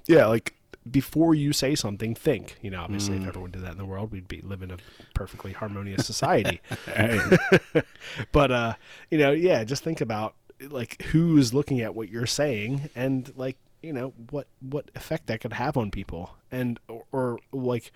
yeah 0.06 0.26
like 0.26 0.54
before 0.90 1.34
you 1.34 1.52
say 1.52 1.74
something 1.74 2.14
think 2.14 2.56
you 2.60 2.70
know 2.70 2.80
obviously 2.82 3.16
Mm. 3.16 3.22
if 3.22 3.28
everyone 3.28 3.50
did 3.50 3.62
that 3.62 3.72
in 3.72 3.78
the 3.78 3.84
world 3.86 4.10
we'd 4.12 4.28
be 4.28 4.40
living 4.42 4.70
a 4.70 4.76
perfectly 5.14 5.52
harmonious 5.52 6.04
society 6.06 6.60
but 8.32 8.50
uh 8.50 8.74
you 9.10 9.18
know 9.18 9.30
yeah 9.32 9.64
just 9.64 9.82
think 9.84 10.00
about 10.00 10.34
like 10.68 11.00
who's 11.04 11.54
looking 11.54 11.80
at 11.80 11.94
what 11.94 12.08
you're 12.10 12.26
saying 12.26 12.90
and 12.94 13.32
like 13.36 13.56
you 13.82 13.92
know 13.92 14.12
what 14.30 14.46
what 14.60 14.90
effect 14.94 15.26
that 15.26 15.40
could 15.40 15.54
have 15.54 15.76
on 15.76 15.90
people. 15.90 16.36
And 16.50 16.78
or, 16.88 17.04
or 17.12 17.38
like 17.52 17.92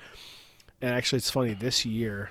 and 0.81 0.95
actually 0.95 1.19
it's 1.19 1.31
funny 1.31 1.55
this 1.55 1.85
year 1.85 2.31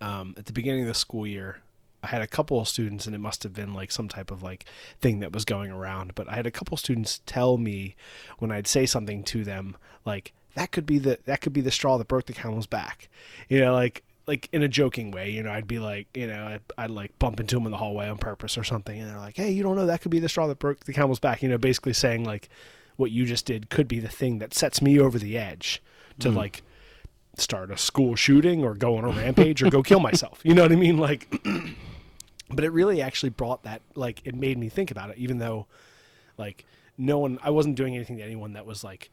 um 0.00 0.34
at 0.36 0.46
the 0.46 0.52
beginning 0.52 0.82
of 0.82 0.88
the 0.88 0.94
school 0.94 1.26
year 1.26 1.58
I 2.04 2.08
had 2.08 2.22
a 2.22 2.26
couple 2.26 2.60
of 2.60 2.68
students 2.68 3.06
and 3.06 3.14
it 3.14 3.18
must 3.18 3.42
have 3.42 3.52
been 3.52 3.74
like 3.74 3.92
some 3.92 4.08
type 4.08 4.30
of 4.30 4.42
like 4.42 4.64
thing 5.00 5.20
that 5.20 5.32
was 5.32 5.44
going 5.44 5.70
around 5.70 6.14
but 6.14 6.28
I 6.28 6.34
had 6.34 6.46
a 6.46 6.50
couple 6.50 6.74
of 6.74 6.80
students 6.80 7.20
tell 7.26 7.58
me 7.58 7.96
when 8.38 8.50
I'd 8.50 8.66
say 8.66 8.86
something 8.86 9.22
to 9.24 9.44
them 9.44 9.76
like 10.04 10.32
that 10.54 10.70
could 10.70 10.86
be 10.86 10.98
the 10.98 11.18
that 11.24 11.40
could 11.40 11.52
be 11.52 11.60
the 11.60 11.70
straw 11.70 11.98
that 11.98 12.08
broke 12.08 12.26
the 12.26 12.32
camel's 12.32 12.66
back. 12.66 13.08
You 13.48 13.60
know 13.60 13.72
like 13.72 14.04
like 14.26 14.48
in 14.52 14.62
a 14.62 14.68
joking 14.68 15.10
way 15.10 15.30
you 15.30 15.42
know 15.42 15.50
I'd 15.50 15.66
be 15.66 15.78
like 15.78 16.06
you 16.14 16.26
know 16.26 16.46
I'd, 16.46 16.60
I'd 16.78 16.90
like 16.90 17.18
bump 17.18 17.40
into 17.40 17.56
him 17.56 17.64
in 17.66 17.72
the 17.72 17.78
hallway 17.78 18.08
on 18.08 18.18
purpose 18.18 18.56
or 18.56 18.64
something 18.64 18.98
and 19.00 19.10
they're 19.10 19.18
like 19.18 19.36
hey 19.36 19.50
you 19.50 19.62
don't 19.62 19.76
know 19.76 19.86
that 19.86 20.00
could 20.00 20.10
be 20.10 20.20
the 20.20 20.28
straw 20.28 20.46
that 20.46 20.58
broke 20.58 20.84
the 20.84 20.92
camel's 20.92 21.20
back 21.20 21.42
you 21.42 21.48
know 21.48 21.58
basically 21.58 21.92
saying 21.92 22.24
like 22.24 22.48
what 22.96 23.10
you 23.10 23.24
just 23.26 23.46
did 23.46 23.70
could 23.70 23.88
be 23.88 23.98
the 23.98 24.08
thing 24.08 24.38
that 24.38 24.54
sets 24.54 24.80
me 24.80 24.98
over 24.98 25.18
the 25.18 25.36
edge 25.36 25.82
to 26.18 26.28
mm. 26.28 26.36
like 26.36 26.62
start 27.36 27.70
a 27.70 27.76
school 27.76 28.14
shooting 28.14 28.62
or 28.62 28.74
go 28.74 28.96
on 28.96 29.04
a 29.04 29.08
rampage 29.08 29.62
or 29.62 29.70
go 29.70 29.82
kill 29.82 30.00
myself 30.10 30.40
you 30.44 30.54
know 30.54 30.62
what 30.62 30.72
I 30.72 30.76
mean? 30.76 30.98
Like 30.98 31.28
but 32.50 32.64
it 32.64 32.70
really 32.70 33.00
actually 33.00 33.30
brought 33.30 33.62
that 33.64 33.80
like 33.94 34.20
it 34.24 34.34
made 34.34 34.58
me 34.58 34.68
think 34.68 34.90
about 34.90 35.10
it 35.10 35.18
even 35.18 35.38
though 35.38 35.66
like 36.38 36.64
no 36.98 37.18
one 37.18 37.38
i 37.42 37.50
wasn't 37.50 37.74
doing 37.74 37.94
anything 37.96 38.18
to 38.18 38.22
anyone 38.22 38.52
that 38.52 38.66
was 38.66 38.84
like 38.84 39.10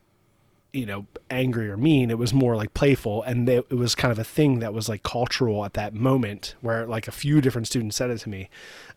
you 0.74 0.86
know 0.86 1.06
angry 1.32 1.70
or 1.70 1.76
mean 1.78 2.12
it 2.12 2.18
was 2.18 2.34
more 2.34 2.56
like 2.56 2.74
playful 2.76 3.24
and 3.24 3.48
they, 3.48 3.58
it 3.58 3.74
was 3.74 3.96
kind 3.96 4.12
of 4.12 4.20
a 4.20 4.24
thing 4.24 4.60
that 4.60 4.74
was 4.74 4.88
like 4.88 5.02
cultural 5.04 5.66
at 5.66 5.74
that 5.74 5.94
moment 5.94 6.56
where 6.62 6.86
like 6.86 7.08
a 7.08 7.12
few 7.12 7.42
different 7.42 7.66
students 7.68 7.96
said 7.98 8.10
it 8.12 8.20
to 8.20 8.30
me 8.30 8.50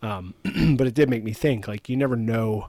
um, 0.03 0.35
but 0.77 0.87
it 0.87 0.95
did 0.95 1.09
make 1.09 1.25
me 1.25 1.33
think 1.33 1.67
like 1.67 1.89
you 1.89 1.97
never 1.97 2.15
know 2.17 2.69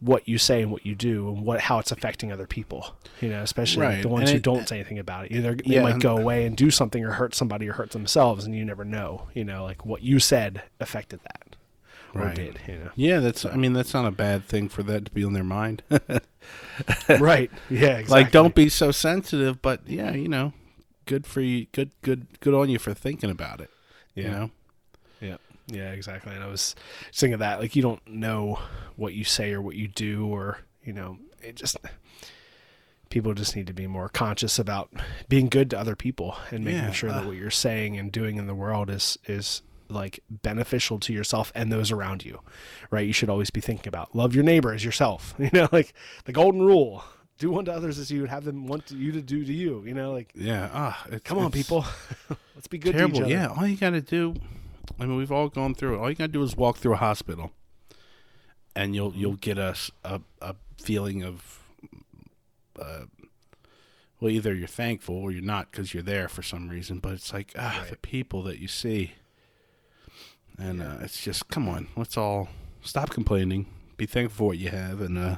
what 0.00 0.26
you 0.28 0.36
say 0.36 0.60
and 0.62 0.70
what 0.72 0.84
you 0.84 0.94
do 0.94 1.28
and 1.28 1.42
what 1.46 1.60
how 1.60 1.78
it's 1.78 1.92
affecting 1.92 2.32
other 2.32 2.46
people 2.46 2.96
you 3.20 3.28
know 3.28 3.40
especially 3.42 3.86
like 3.86 4.02
the 4.02 4.08
ones 4.08 4.22
and 4.28 4.30
who 4.30 4.36
it- 4.38 4.42
don't 4.42 4.68
say 4.68 4.76
anything 4.76 4.98
about 4.98 5.24
it 5.26 5.32
either 5.32 5.54
they 5.54 5.74
Yeah, 5.76 5.82
might 5.82 6.00
go 6.00 6.16
away 6.18 6.44
and 6.44 6.56
do 6.56 6.70
something 6.70 7.04
or 7.04 7.12
hurt 7.12 7.34
somebody 7.34 7.68
or 7.68 7.72
hurt 7.74 7.92
themselves 7.92 8.44
and 8.44 8.54
you 8.54 8.64
never 8.64 8.84
know 8.84 9.28
you 9.32 9.44
know 9.44 9.62
like 9.64 9.86
what 9.86 10.02
you 10.02 10.18
said 10.18 10.62
affected 10.80 11.20
that 11.22 11.56
or 12.14 12.22
Right. 12.26 12.34
did 12.34 12.60
you 12.68 12.74
know 12.78 12.90
Yeah, 12.94 13.20
that's. 13.20 13.46
I 13.46 13.56
mean, 13.56 13.72
that's 13.72 13.94
not 13.94 14.04
a 14.04 14.10
bad 14.10 14.44
thing 14.44 14.68
for 14.68 14.82
that 14.82 15.06
to 15.06 15.10
be 15.12 15.24
on 15.24 15.32
their 15.32 15.42
mind. 15.44 15.82
right 17.20 17.50
yeah 17.70 17.98
exactly. 17.98 18.22
Like, 18.24 18.32
don't 18.32 18.54
be 18.54 18.68
so 18.68 18.90
sensitive, 18.90 19.60
but 19.62 19.80
yeah, 19.86 20.12
you 20.12 20.28
know, 20.28 20.52
good 21.06 21.26
for 21.26 21.40
you. 21.40 21.66
Good, 21.72 21.90
good, 22.02 22.26
good 22.40 22.54
on 22.54 22.68
you 22.70 22.78
for 22.78 22.94
thinking 22.94 23.30
about 23.30 23.60
it. 23.60 23.70
yeah 24.14 24.22
You 24.24 24.30
know, 24.30 24.50
yeah 25.20 25.36
yeah 25.68 25.92
exactly 25.92 26.34
and 26.34 26.42
i 26.42 26.48
was 26.48 26.74
thinking 27.14 27.34
of 27.34 27.38
that 27.40 27.60
like 27.60 27.76
you 27.76 27.82
don't 27.82 28.04
know 28.08 28.58
what 28.96 29.14
you 29.14 29.22
say 29.22 29.52
or 29.52 29.62
what 29.62 29.76
you 29.76 29.86
do 29.86 30.26
or 30.26 30.58
you 30.82 30.92
know 30.92 31.16
it 31.40 31.54
just 31.54 31.76
people 33.10 33.32
just 33.32 33.54
need 33.54 33.68
to 33.68 33.72
be 33.72 33.86
more 33.86 34.08
conscious 34.08 34.58
about 34.58 34.90
being 35.28 35.48
good 35.48 35.70
to 35.70 35.78
other 35.78 35.94
people 35.94 36.36
and 36.50 36.64
making 36.64 36.80
Yeah, 36.80 36.90
sure 36.90 37.10
that 37.10 37.22
uh, 37.22 37.26
what 37.28 37.36
you're 37.36 37.48
saying 37.50 37.96
and 37.96 38.10
doing 38.10 38.36
in 38.38 38.48
the 38.48 38.54
world 38.56 38.90
is 38.90 39.16
is 39.26 39.62
like 39.92 40.20
beneficial 40.30 40.98
to 40.98 41.12
yourself 41.12 41.52
and 41.54 41.70
those 41.70 41.90
around 41.92 42.24
you 42.24 42.40
right 42.90 43.06
you 43.06 43.12
should 43.12 43.28
always 43.30 43.50
be 43.50 43.60
thinking 43.60 43.88
about 43.88 44.14
love 44.14 44.34
your 44.34 44.44
neighbor 44.44 44.72
as 44.72 44.84
yourself 44.84 45.34
you 45.38 45.50
know 45.52 45.68
like 45.72 45.92
the 46.24 46.32
golden 46.32 46.62
rule 46.62 47.04
do 47.38 47.56
unto 47.58 47.70
others 47.70 47.98
as 47.98 48.10
you 48.10 48.20
would 48.20 48.30
have 48.30 48.44
them 48.44 48.66
want 48.66 48.90
you 48.90 49.12
to 49.12 49.20
do 49.20 49.44
to 49.44 49.52
you 49.52 49.82
you 49.86 49.94
know 49.94 50.12
like 50.12 50.30
yeah. 50.34 50.68
Ah, 50.72 51.04
it's, 51.10 51.22
come 51.24 51.38
on 51.38 51.50
people 51.50 51.84
let's 52.54 52.66
be 52.68 52.78
good 52.78 52.92
to 52.92 52.98
Terrible. 52.98 53.16
each 53.18 53.22
other 53.22 53.30
Yeah. 53.32 53.46
All 53.48 53.66
you 53.66 53.76
got 53.76 53.90
to 53.90 54.00
do. 54.00 54.34
I 55.00 55.06
mean, 55.06 55.16
we've 55.16 55.32
all 55.32 55.48
gone 55.48 55.74
through 55.74 55.94
it. 55.94 55.98
All 55.98 56.10
you 56.10 56.16
got 56.16 56.26
to 56.26 56.32
do 56.32 56.42
is 56.42 56.56
walk 56.56 56.76
through 56.76 56.92
a 56.94 56.96
hospital, 56.96 57.52
and 58.76 58.94
you'll 58.94 59.14
you'll 59.14 59.36
get 59.36 59.56
a 59.58 59.68
s- 59.70 59.90
a, 60.04 60.20
a 60.40 60.54
feeling 60.76 61.22
of. 61.24 61.60
Uh, 62.78 63.04
well, 64.20 64.30
either 64.30 64.54
you're 64.54 64.68
thankful 64.68 65.16
or 65.16 65.30
you're 65.32 65.42
not 65.42 65.70
because 65.70 65.94
you're 65.94 66.02
there 66.02 66.28
for 66.28 66.42
some 66.42 66.68
reason. 66.68 66.98
But 66.98 67.14
it's 67.14 67.32
like 67.32 67.52
ah, 67.58 67.78
Right. 67.80 67.90
the 67.90 67.96
people 67.96 68.42
that 68.44 68.58
you 68.58 68.68
see, 68.68 69.12
and 70.58 70.82
uh, 70.82 70.96
it's 71.00 71.20
just 71.22 71.48
come 71.48 71.68
on. 71.68 71.88
Let's 71.96 72.16
all 72.16 72.48
stop 72.82 73.10
complaining. 73.10 73.66
Be 73.96 74.06
thankful 74.06 74.36
for 74.36 74.48
what 74.48 74.58
you 74.58 74.70
have, 74.70 75.00
and 75.00 75.18
uh, 75.18 75.36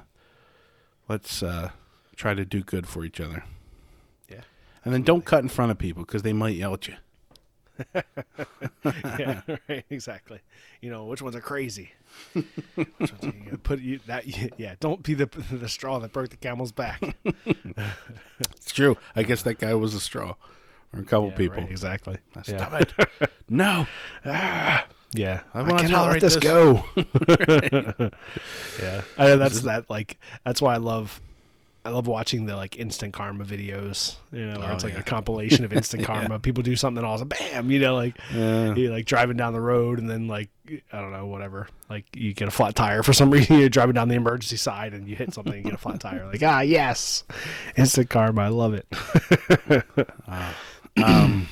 let's 1.08 1.42
uh, 1.42 1.70
try 2.16 2.34
to 2.34 2.44
do 2.44 2.62
good 2.62 2.86
for 2.86 3.04
each 3.04 3.20
other. 3.20 3.44
Yeah. 4.28 4.40
And 4.84 4.94
then 4.94 5.02
don't 5.02 5.24
cut 5.24 5.42
in 5.42 5.48
front 5.48 5.70
of 5.70 5.78
people 5.78 6.04
because 6.04 6.22
they 6.22 6.32
might 6.32 6.56
yell 6.56 6.74
at 6.74 6.88
you. 6.88 6.94
yeah, 7.94 9.40
right, 9.68 9.84
exactly. 9.90 10.38
You 10.80 10.90
know, 10.90 11.06
which 11.06 11.20
ones 11.22 11.34
are 11.34 11.40
crazy? 11.40 11.90
Which 12.32 12.46
ones 12.98 13.12
are, 13.24 13.26
you 13.50 13.58
put 13.60 13.80
you 13.80 13.98
that 14.06 14.58
yeah, 14.58 14.76
don't 14.78 15.02
be 15.02 15.14
the 15.14 15.26
the 15.50 15.68
straw 15.68 15.98
that 15.98 16.12
broke 16.12 16.28
the 16.30 16.36
camel's 16.36 16.70
back. 16.72 17.02
It's 18.54 18.72
true. 18.72 18.96
I 19.16 19.24
guess 19.24 19.42
that 19.42 19.58
guy 19.58 19.74
was 19.74 19.92
a 19.94 20.00
straw, 20.00 20.36
or 20.92 21.00
a 21.00 21.04
couple 21.04 21.30
Yeah, 21.30 21.36
people. 21.36 21.58
right, 21.62 21.70
exactly. 21.70 22.18
Stop 22.44 22.72
Yeah. 22.72 22.78
it! 23.20 23.30
no, 23.48 23.86
Yeah, 25.14 25.40
I 25.54 25.60
I, 25.62 25.80
cannot 25.80 26.10
let 26.10 26.20
this, 26.20 26.34
this. 26.34 26.42
go. 26.42 26.84
yeah, 28.82 29.02
I 29.16 29.36
that's 29.36 29.60
that. 29.62 29.88
Like 29.88 30.18
that's 30.44 30.60
why 30.60 30.74
I 30.74 30.78
love. 30.78 31.20
I 31.86 31.90
love 31.90 32.06
watching 32.06 32.46
the 32.46 32.56
like 32.56 32.78
instant 32.78 33.12
karma 33.12 33.44
videos, 33.44 34.16
you 34.32 34.46
know, 34.46 34.58
where 34.58 34.70
Oh, 34.70 34.74
it's 34.74 34.84
like 34.84 34.94
yeah. 34.94 35.00
a 35.00 35.02
compilation 35.02 35.66
of 35.66 35.72
instant 35.74 36.00
Yeah. 36.00 36.06
karma. 36.06 36.38
People 36.38 36.62
do 36.62 36.76
something 36.76 37.04
awesome, 37.04 37.28
bam, 37.28 37.70
you 37.70 37.78
know, 37.78 37.94
like 37.94 38.16
Yeah. 38.34 38.74
you 38.74 38.88
know, 38.88 38.94
like 38.94 39.04
driving 39.04 39.36
down 39.36 39.52
the 39.52 39.60
road 39.60 39.98
and 39.98 40.08
then 40.08 40.26
like 40.26 40.48
I 40.90 41.00
don't 41.02 41.12
know, 41.12 41.26
whatever. 41.26 41.68
Like 41.90 42.06
you 42.16 42.32
get 42.32 42.48
a 42.48 42.50
flat 42.50 42.74
tire 42.74 43.02
for 43.02 43.12
some 43.12 43.30
reason. 43.34 43.60
You're 43.60 43.68
driving 43.68 43.92
down 43.94 44.08
the 44.08 44.14
emergency 44.14 44.56
side 44.56 44.94
and 44.94 45.06
you 45.06 45.14
hit 45.14 45.34
something 45.34 45.52
and 45.52 45.62
get 45.64 45.74
a 45.74 45.76
flat 45.76 46.00
tire. 46.00 46.24
Like 46.26 46.42
ah 46.42 46.60
yes, 46.62 47.22
instant 47.76 48.08
karma. 48.08 48.40
I 48.44 48.48
love 48.48 48.72
it. 48.72 49.86
um, 50.96 51.46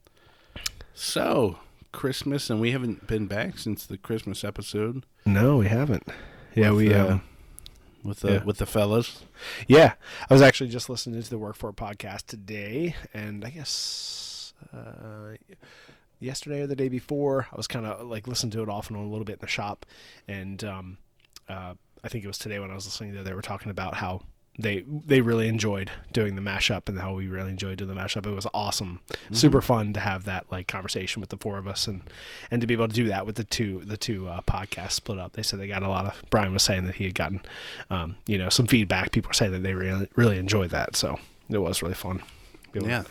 so 0.94 1.56
Christmas, 1.98 2.48
and 2.48 2.60
we 2.60 2.70
haven't 2.70 3.08
been 3.08 3.26
back 3.26 3.58
since 3.58 3.84
the 3.84 3.98
Christmas 3.98 4.44
episode. 4.44 5.04
No, 5.26 5.56
we 5.56 5.66
haven't. 5.66 6.06
Yeah, 6.54 6.70
with, 6.70 6.86
we. 6.86 6.94
uh, 6.94 7.14
um, 7.14 7.22
with 8.04 8.20
the 8.20 8.34
yeah. 8.34 8.44
with 8.44 8.58
the 8.58 8.66
fellas. 8.66 9.24
Yeah, 9.66 9.94
I 10.30 10.32
was 10.32 10.40
actually 10.40 10.70
just 10.70 10.88
listening 10.88 11.20
to 11.20 11.28
the 11.28 11.38
Work 11.38 11.56
For 11.56 11.72
podcast 11.72 12.26
today, 12.26 12.94
and 13.12 13.44
I 13.44 13.50
guess 13.50 14.54
uh, 14.72 15.34
yesterday 16.20 16.60
or 16.60 16.68
the 16.68 16.76
day 16.76 16.88
before, 16.88 17.48
I 17.52 17.56
was 17.56 17.66
kind 17.66 17.84
of 17.84 18.06
like 18.06 18.28
listening 18.28 18.52
to 18.52 18.62
it 18.62 18.68
off 18.68 18.90
and 18.90 18.96
on 18.96 19.04
a 19.04 19.10
little 19.10 19.24
bit 19.24 19.34
in 19.34 19.40
the 19.40 19.48
shop, 19.48 19.84
and 20.28 20.62
um, 20.62 20.98
uh, 21.48 21.74
I 22.04 22.08
think 22.08 22.22
it 22.22 22.28
was 22.28 22.38
today 22.38 22.60
when 22.60 22.70
I 22.70 22.76
was 22.76 22.86
listening 22.86 23.14
to. 23.14 23.24
They 23.24 23.34
were 23.34 23.42
talking 23.42 23.72
about 23.72 23.94
how 23.94 24.22
they 24.58 24.84
they 25.06 25.20
really 25.20 25.46
enjoyed 25.46 25.90
doing 26.12 26.34
the 26.34 26.40
mashup 26.42 26.88
and 26.88 26.98
how 26.98 27.14
we 27.14 27.28
really 27.28 27.50
enjoyed 27.50 27.78
doing 27.78 27.94
the 27.94 28.00
mashup. 28.00 28.26
It 28.26 28.34
was 28.34 28.46
awesome, 28.52 29.00
super 29.30 29.60
fun 29.60 29.92
to 29.92 30.00
have 30.00 30.24
that 30.24 30.46
like 30.50 30.66
conversation 30.66 31.20
with 31.20 31.30
the 31.30 31.36
four 31.36 31.58
of 31.58 31.68
us 31.68 31.86
and 31.86 32.02
and 32.50 32.60
to 32.60 32.66
be 32.66 32.74
able 32.74 32.88
to 32.88 32.94
do 32.94 33.06
that 33.06 33.24
with 33.24 33.36
the 33.36 33.44
two 33.44 33.82
the 33.84 33.96
two 33.96 34.28
uh, 34.28 34.40
podcasts 34.42 34.92
split 34.92 35.18
up. 35.18 35.32
They 35.32 35.42
said 35.42 35.60
they 35.60 35.68
got 35.68 35.82
a 35.82 35.88
lot 35.88 36.06
of. 36.06 36.22
Brian 36.30 36.52
was 36.52 36.64
saying 36.64 36.86
that 36.86 36.96
he 36.96 37.04
had 37.04 37.14
gotten 37.14 37.40
um, 37.90 38.16
you 38.26 38.36
know 38.36 38.48
some 38.48 38.66
feedback. 38.66 39.12
People 39.12 39.28
were 39.28 39.34
saying 39.34 39.52
that 39.52 39.62
they 39.62 39.74
really 39.74 40.08
really 40.16 40.38
enjoyed 40.38 40.70
that, 40.70 40.96
so 40.96 41.18
it 41.48 41.58
was 41.58 41.82
really 41.82 41.94
fun. 41.94 42.22
Be 42.72 42.80
able 42.80 42.86
to 42.86 42.92
Yeah, 42.92 43.04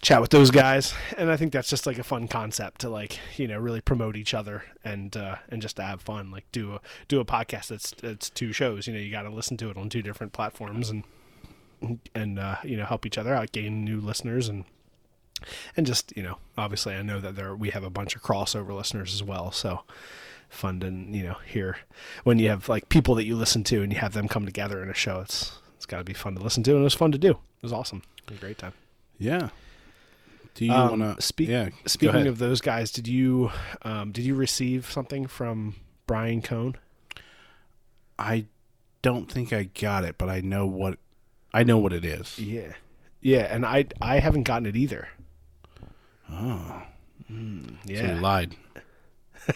chat 0.00 0.20
with 0.20 0.30
those 0.30 0.50
guys. 0.50 0.94
And 1.16 1.30
i 1.30 1.36
think 1.36 1.52
that's 1.52 1.68
just 1.68 1.86
like 1.86 1.98
a 1.98 2.04
fun 2.04 2.28
concept 2.28 2.80
to 2.82 2.88
like 2.88 3.18
you 3.36 3.48
know 3.48 3.58
really 3.58 3.80
promote 3.80 4.16
each 4.16 4.34
other 4.34 4.64
and 4.84 5.16
uh 5.16 5.36
and 5.48 5.60
just 5.60 5.76
to 5.76 5.82
have 5.82 6.00
fun 6.00 6.30
like 6.30 6.44
do 6.52 6.74
a 6.74 6.80
do 7.08 7.20
a 7.20 7.24
podcast 7.24 7.68
that's 7.68 7.90
that's 7.92 8.30
two 8.30 8.52
shows. 8.52 8.86
You 8.86 8.94
know 8.94 9.00
you 9.00 9.10
got 9.10 9.22
to 9.22 9.30
listen 9.30 9.56
to 9.58 9.70
it 9.70 9.76
on 9.76 9.88
two 9.88 10.02
different 10.02 10.32
platforms 10.32 10.90
and 10.90 11.04
and 12.14 12.38
uh 12.38 12.56
you 12.64 12.76
know 12.76 12.84
help 12.84 13.06
each 13.06 13.18
other 13.18 13.34
out 13.34 13.52
gain 13.52 13.84
new 13.84 14.00
listeners 14.00 14.48
and 14.48 14.64
and 15.76 15.86
just 15.86 16.16
you 16.16 16.22
know 16.22 16.38
obviously 16.56 16.94
i 16.94 17.02
know 17.02 17.20
that 17.20 17.36
there 17.36 17.54
we 17.54 17.70
have 17.70 17.84
a 17.84 17.90
bunch 17.90 18.16
of 18.16 18.22
crossover 18.22 18.74
listeners 18.74 19.14
as 19.14 19.22
well. 19.22 19.52
So 19.52 19.82
fun 20.48 20.80
to 20.80 20.86
you 20.90 21.22
know 21.22 21.36
hear 21.46 21.76
when 22.24 22.38
you 22.38 22.48
have 22.48 22.68
like 22.68 22.88
people 22.88 23.14
that 23.14 23.24
you 23.24 23.36
listen 23.36 23.62
to 23.64 23.82
and 23.82 23.92
you 23.92 23.98
have 23.98 24.14
them 24.14 24.28
come 24.28 24.46
together 24.46 24.82
in 24.82 24.88
a 24.88 24.94
show 24.94 25.20
it's 25.20 25.58
it's 25.76 25.86
got 25.86 25.98
to 25.98 26.04
be 26.04 26.14
fun 26.14 26.34
to 26.34 26.42
listen 26.42 26.62
to 26.64 26.72
and 26.72 26.80
it 26.80 26.84
was 26.84 26.94
fun 26.94 27.12
to 27.12 27.18
do. 27.18 27.30
It 27.30 27.62
was 27.62 27.72
awesome. 27.72 28.02
It 28.24 28.30
was 28.30 28.38
a 28.38 28.40
great 28.40 28.58
time. 28.58 28.72
Yeah. 29.18 29.50
Do 30.58 30.64
you 30.64 30.72
Um, 30.72 30.98
want 30.98 31.16
to 31.18 31.22
speak- 31.22 31.48
Yeah, 31.50 31.68
Speaking 31.86 32.26
of 32.26 32.38
those 32.38 32.60
guys, 32.60 32.90
did 32.90 33.06
you 33.06 33.52
um, 33.82 34.10
did 34.10 34.24
you 34.24 34.34
receive 34.34 34.90
something 34.90 35.28
from 35.28 35.76
Brian 36.08 36.42
Cohn? 36.42 36.74
I 38.18 38.46
don't 39.00 39.30
think 39.30 39.52
I 39.52 39.62
got 39.80 40.02
it, 40.02 40.18
but 40.18 40.28
I 40.28 40.40
know 40.40 40.66
what 40.66 40.98
I 41.54 41.62
know 41.62 41.78
what 41.78 41.92
it 41.92 42.04
is. 42.04 42.40
Yeah, 42.40 42.72
yeah, 43.20 43.42
and 43.54 43.64
I 43.64 43.86
I 44.02 44.18
haven't 44.18 44.42
gotten 44.42 44.66
it 44.66 44.74
either. 44.74 45.06
Oh, 46.28 46.82
so 47.28 47.34
he 47.86 47.94
Yeah, 47.94 48.18
lied. 48.20 48.50
He's 48.50 48.58
a 48.58 48.67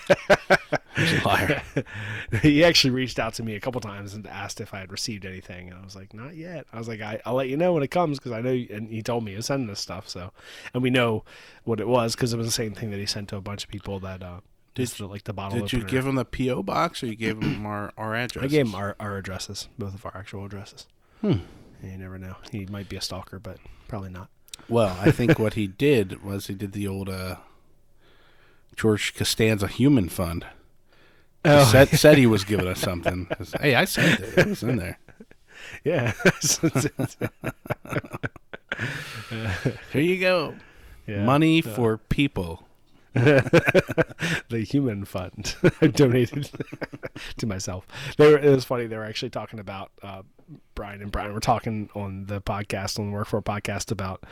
liar. 1.25 1.63
he 2.43 2.65
actually 2.65 2.91
reached 2.91 3.19
out 3.19 3.35
to 3.35 3.43
me 3.43 3.55
a 3.55 3.61
couple 3.61 3.81
times 3.81 4.15
and 4.15 4.27
asked 4.27 4.61
if 4.61 4.75
I 4.75 4.81
had 4.81 4.93
received 4.93 5.25
anything, 5.25 5.69
and 5.69 5.79
I 5.79 5.85
was 5.85 5.97
like, 5.97 6.15
not 6.15 6.37
yet. 6.37 6.67
I 6.73 6.79
was 6.79 6.89
like, 6.89 7.01
I, 7.01 7.21
I'll 7.25 7.35
let 7.35 7.49
you 7.49 7.57
know 7.57 7.73
when 7.73 7.83
it 7.83 7.91
comes 7.91 8.19
because 8.19 8.33
I 8.33 8.41
know. 8.41 8.53
You, 8.53 8.69
and 8.71 8.89
he 8.89 9.03
told 9.03 9.25
me 9.25 9.35
to 9.35 9.43
sending 9.43 9.69
this 9.69 9.81
stuff, 9.81 10.09
so 10.09 10.33
and 10.75 10.83
we 10.83 10.91
know 10.91 11.25
what 11.65 11.81
it 11.81 11.89
was 11.89 12.15
because 12.15 12.33
it 12.33 12.37
was 12.37 12.47
the 12.47 12.53
same 12.53 12.75
thing 12.75 12.91
that 12.91 12.99
he 12.99 13.07
sent 13.07 13.29
to 13.31 13.37
a 13.37 13.41
bunch 13.41 13.65
of 13.65 13.71
people 13.71 14.01
that 14.01 14.23
uh, 14.23 14.41
Did- 14.75 14.89
just 14.89 15.01
like 15.01 15.25
the 15.25 15.33
bottle. 15.33 15.61
Did 15.61 15.73
you 15.73 15.85
give 15.85 16.07
him 16.07 16.17
the 16.17 16.25
PO 16.25 16.63
box, 16.63 17.03
or 17.03 17.07
you 17.07 17.17
gave 17.17 17.41
him 17.41 17.67
our 17.67 17.93
our 17.97 18.15
address? 18.15 18.45
I 18.45 18.49
gave 18.49 18.67
him 18.67 18.75
our, 18.75 18.97
our 19.01 19.17
addresses, 19.17 19.69
both 19.79 19.95
of 19.95 20.05
our 20.07 20.17
actual 20.17 20.45
addresses. 20.45 20.87
Hmm. 21.21 21.39
You 21.83 21.99
never 21.99 22.19
know. 22.19 22.37
He 22.53 22.67
might 22.67 22.89
be 22.89 22.97
a 22.97 23.01
stalker, 23.01 23.41
but 23.41 23.59
probably 23.89 24.11
not. 24.11 24.29
Well, 24.69 24.97
I 25.01 25.11
think 25.11 25.39
what 25.39 25.55
he 25.55 25.67
did 25.67 26.23
was 26.23 26.47
he 26.47 26.55
did 26.55 26.73
the 26.73 26.87
old 26.87 27.09
uh, 27.09 27.37
George 28.76 29.14
Costanza 29.14 29.67
Human 29.67 30.09
Fund. 30.09 30.47
Oh, 31.45 31.64
said, 31.64 31.88
said 31.88 32.19
he 32.19 32.26
was 32.26 32.45
giving 32.45 32.69
us 32.69 32.81
something. 32.81 33.29
Hey, 33.61 33.75
I 33.75 33.85
sent 33.85 34.21
it. 34.21 34.38
It 34.38 34.47
was 34.47 34.62
in 34.62 34.76
there. 34.76 34.99
yeah. 35.85 36.12
Here 39.93 40.02
you 40.02 40.21
go. 40.21 40.54
Yeah. 41.06 41.25
Money 41.25 41.61
for 41.61 41.99
people. 41.99 42.67
the 43.15 44.67
human 44.67 45.04
fund 45.04 45.54
I 45.82 45.89
donated 45.89 46.50
to 47.37 47.47
myself. 47.47 47.87
They 48.17 48.32
were, 48.32 48.39
it 48.39 48.50
was 48.50 48.65
funny. 48.65 48.87
They 48.87 48.97
were 48.97 49.04
actually 49.04 49.28
talking 49.28 49.58
about 49.58 49.91
uh, 50.02 50.23
Brian 50.75 51.02
and 51.02 51.13
Brian 51.13 51.35
were 51.35 51.41
talking 51.41 51.91
on 51.95 52.25
the 52.25 52.41
podcast 52.41 52.99
on 52.99 53.06
the 53.06 53.13
Work 53.13 53.26
for 53.26 53.37
a 53.37 53.43
podcast 53.43 53.91
about 53.91 54.25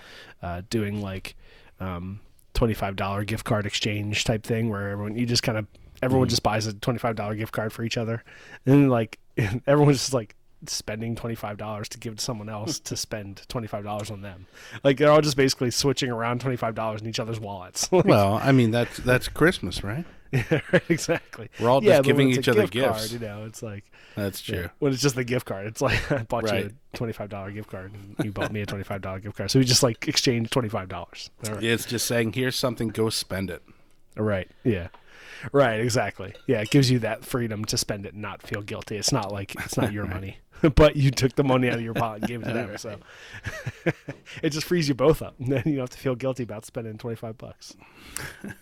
uh, 0.43 0.63
doing 0.71 1.03
like 1.03 1.37
um, 1.79 2.21
twenty 2.61 2.75
five 2.75 2.95
dollar 2.95 3.25
gift 3.25 3.47
card 3.47 3.65
exchange 3.65 4.25
type 4.25 4.43
thing 4.43 4.69
where 4.69 4.91
everyone 4.91 5.17
you 5.17 5.25
just 5.25 5.43
kind 5.43 5.57
of 5.57 5.67
everyone 6.03 6.27
mm-hmm. 6.27 6.33
just 6.33 6.43
buys 6.43 6.67
a 6.67 6.75
twenty 6.75 6.99
five 6.99 7.17
dollar 7.17 7.35
gift 7.35 7.55
card 7.55 7.73
for 7.73 7.83
each 7.85 7.97
other, 7.97 8.23
and 8.67 8.91
like 8.91 9.19
everyone's 9.67 9.97
just 9.97 10.13
like 10.13 10.37
spending 10.67 11.17
twenty 11.17 11.35
five 11.35 11.57
dollars 11.57 11.89
to 11.89 11.99
give 11.99 12.17
to 12.17 12.23
someone 12.23 12.51
else 12.51 12.79
to 12.91 12.99
spend 12.99 13.41
twenty 13.49 13.67
five 13.67 13.83
dollars 13.83 14.11
on 14.11 14.21
them. 14.21 14.47
Like 14.85 14.99
they're 14.99 15.11
all 15.11 15.23
just 15.23 15.39
basically 15.39 15.71
switching 15.71 16.11
around 16.11 16.43
twenty 16.43 16.59
five 16.59 16.75
dollars 16.75 17.01
in 17.01 17.09
each 17.09 17.19
other's 17.19 17.41
wallets. 17.41 17.89
Well, 18.05 18.35
I 18.43 18.53
mean 18.53 18.71
that's 18.71 18.99
that's 18.99 19.29
Christmas, 19.29 19.83
right? 19.83 20.05
Yeah, 20.51 20.61
right, 20.73 20.83
exactly. 20.89 21.49
We're 21.59 21.69
all 21.69 21.81
just 21.81 21.89
yeah, 21.89 21.99
but 21.99 22.05
giving 22.05 22.31
each 22.31 22.49
other 22.49 22.63
gift 22.63 22.73
gifts. 22.73 22.99
Card, 23.09 23.11
you 23.11 23.19
know, 23.19 23.45
it's 23.47 23.63
like 23.63 23.85
That's 24.15 24.49
yeah, 24.49 24.55
true. 24.57 24.71
when 24.79 24.93
it's 24.93 25.03
just 25.03 25.17
the 25.17 25.25
gift 25.25 25.47
card, 25.47 25.67
it's 25.67 25.81
like 25.81 26.11
I 26.13 26.23
bought 26.23 26.45
you 26.53 26.71
a 26.93 26.97
twenty-five 26.97 27.29
dollar 27.31 27.51
gift 27.51 27.69
card, 27.71 27.93
and 27.93 28.15
you 28.25 28.31
bought 28.31 28.53
me 28.53 28.61
a 28.61 28.67
twenty-five 28.67 29.01
dollar 29.03 29.19
gift 29.21 29.37
card. 29.37 29.51
So 29.51 29.59
we 29.59 29.65
just 29.65 29.83
like 29.83 30.07
exchange 30.07 30.51
twenty-five 30.51 30.89
dollars. 30.89 31.31
Right. 31.49 31.63
It's 31.65 31.85
just 31.85 32.07
saying, 32.07 32.35
here's 32.35 32.57
something, 32.57 32.89
go 32.89 33.11
spend 33.11 33.51
it. 33.51 33.63
right. 34.17 34.49
Yeah. 34.63 34.89
Right. 35.53 35.81
Exactly. 35.81 36.35
Yeah. 36.47 36.61
It 36.61 36.71
gives 36.71 36.91
you 36.91 36.99
that 37.01 37.25
freedom 37.25 37.65
to 37.65 37.79
spend 37.79 38.05
it 38.07 38.13
and 38.13 38.21
not 38.23 38.43
feel 38.43 38.61
guilty. 38.63 38.97
It's 38.99 39.11
not 39.13 39.33
like 39.33 39.55
it's 39.65 39.77
not 39.77 39.91
your 39.93 40.07
money, 40.17 40.39
but 40.75 40.97
you 40.97 41.11
took 41.11 41.35
the 41.35 41.45
money 41.45 41.69
out 41.69 41.75
of 41.75 41.83
your 41.83 41.95
pocket 41.95 42.23
and 42.23 42.29
gave 42.29 42.43
it 42.43 42.47
to 42.47 42.53
them. 42.53 42.71
So 42.79 42.97
it 44.43 44.51
just 44.51 44.67
frees 44.67 44.89
you 44.89 44.95
both 44.95 45.23
up. 45.23 45.35
And 45.39 45.53
then 45.53 45.63
you 45.67 45.73
don't 45.73 45.81
have 45.83 45.91
to 45.91 45.99
feel 45.99 46.15
guilty 46.15 46.43
about 46.43 46.65
spending 46.65 46.97
twenty-five 46.99 47.37
bucks. 47.39 47.77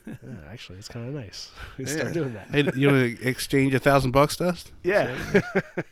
Yeah, 0.06 0.14
actually, 0.50 0.78
it's 0.78 0.88
kind 0.88 1.08
of 1.08 1.14
nice. 1.14 1.50
We 1.76 1.86
start 1.86 2.12
doing 2.12 2.34
that. 2.34 2.48
Hey, 2.50 2.70
you 2.78 2.88
want 2.88 3.18
to 3.18 3.28
exchange 3.28 3.74
a 3.74 3.78
thousand 3.78 4.10
bucks, 4.12 4.36
Dust? 4.36 4.72
Yeah. 4.82 5.14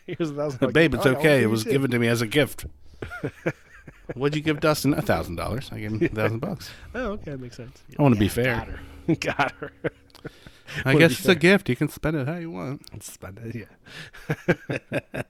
Here's 0.06 0.30
a 0.30 0.34
thousand. 0.34 0.60
bucks. 0.60 0.72
Babe, 0.72 0.94
it's 0.94 1.06
Oh, 1.06 1.10
okay. 1.16 1.42
It 1.42 1.46
was 1.46 1.64
too. 1.64 1.70
given 1.70 1.90
to 1.90 1.98
me 1.98 2.08
as 2.08 2.20
a 2.22 2.26
gift. 2.26 2.66
What'd 4.14 4.36
you 4.36 4.42
give 4.42 4.60
Dustin? 4.60 4.94
A 4.94 5.02
thousand 5.02 5.36
dollars. 5.36 5.68
I 5.72 5.80
gave 5.80 5.90
him 5.92 6.02
a 6.02 6.08
thousand 6.08 6.38
bucks. 6.40 6.70
Oh, 6.94 7.12
okay, 7.12 7.32
that 7.32 7.40
makes 7.40 7.56
sense. 7.56 7.82
I 7.98 8.02
want 8.02 8.14
to 8.14 8.20
be 8.20 8.28
fair. 8.28 8.56
Got 8.56 8.68
her. 8.68 9.14
Got 9.16 9.52
her. 9.52 9.72
I 10.84 10.94
guess 10.96 11.12
it's 11.12 11.20
fair. 11.22 11.32
a 11.32 11.36
gift. 11.36 11.68
You 11.68 11.76
can 11.76 11.88
spend 11.88 12.16
it 12.16 12.26
how 12.26 12.36
you 12.36 12.50
want. 12.50 13.02
Spend 13.02 13.38
it. 13.44 13.68
Yeah. 14.34 15.22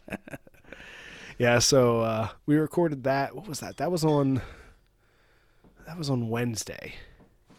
Yeah. 1.38 1.58
So 1.58 2.00
uh, 2.00 2.28
we 2.46 2.56
recorded 2.56 3.04
that. 3.04 3.34
What 3.34 3.48
was 3.48 3.60
that? 3.60 3.76
That 3.76 3.90
was 3.90 4.04
on. 4.04 4.42
That 5.86 5.98
was 5.98 6.10
on 6.10 6.28
Wednesday, 6.28 6.94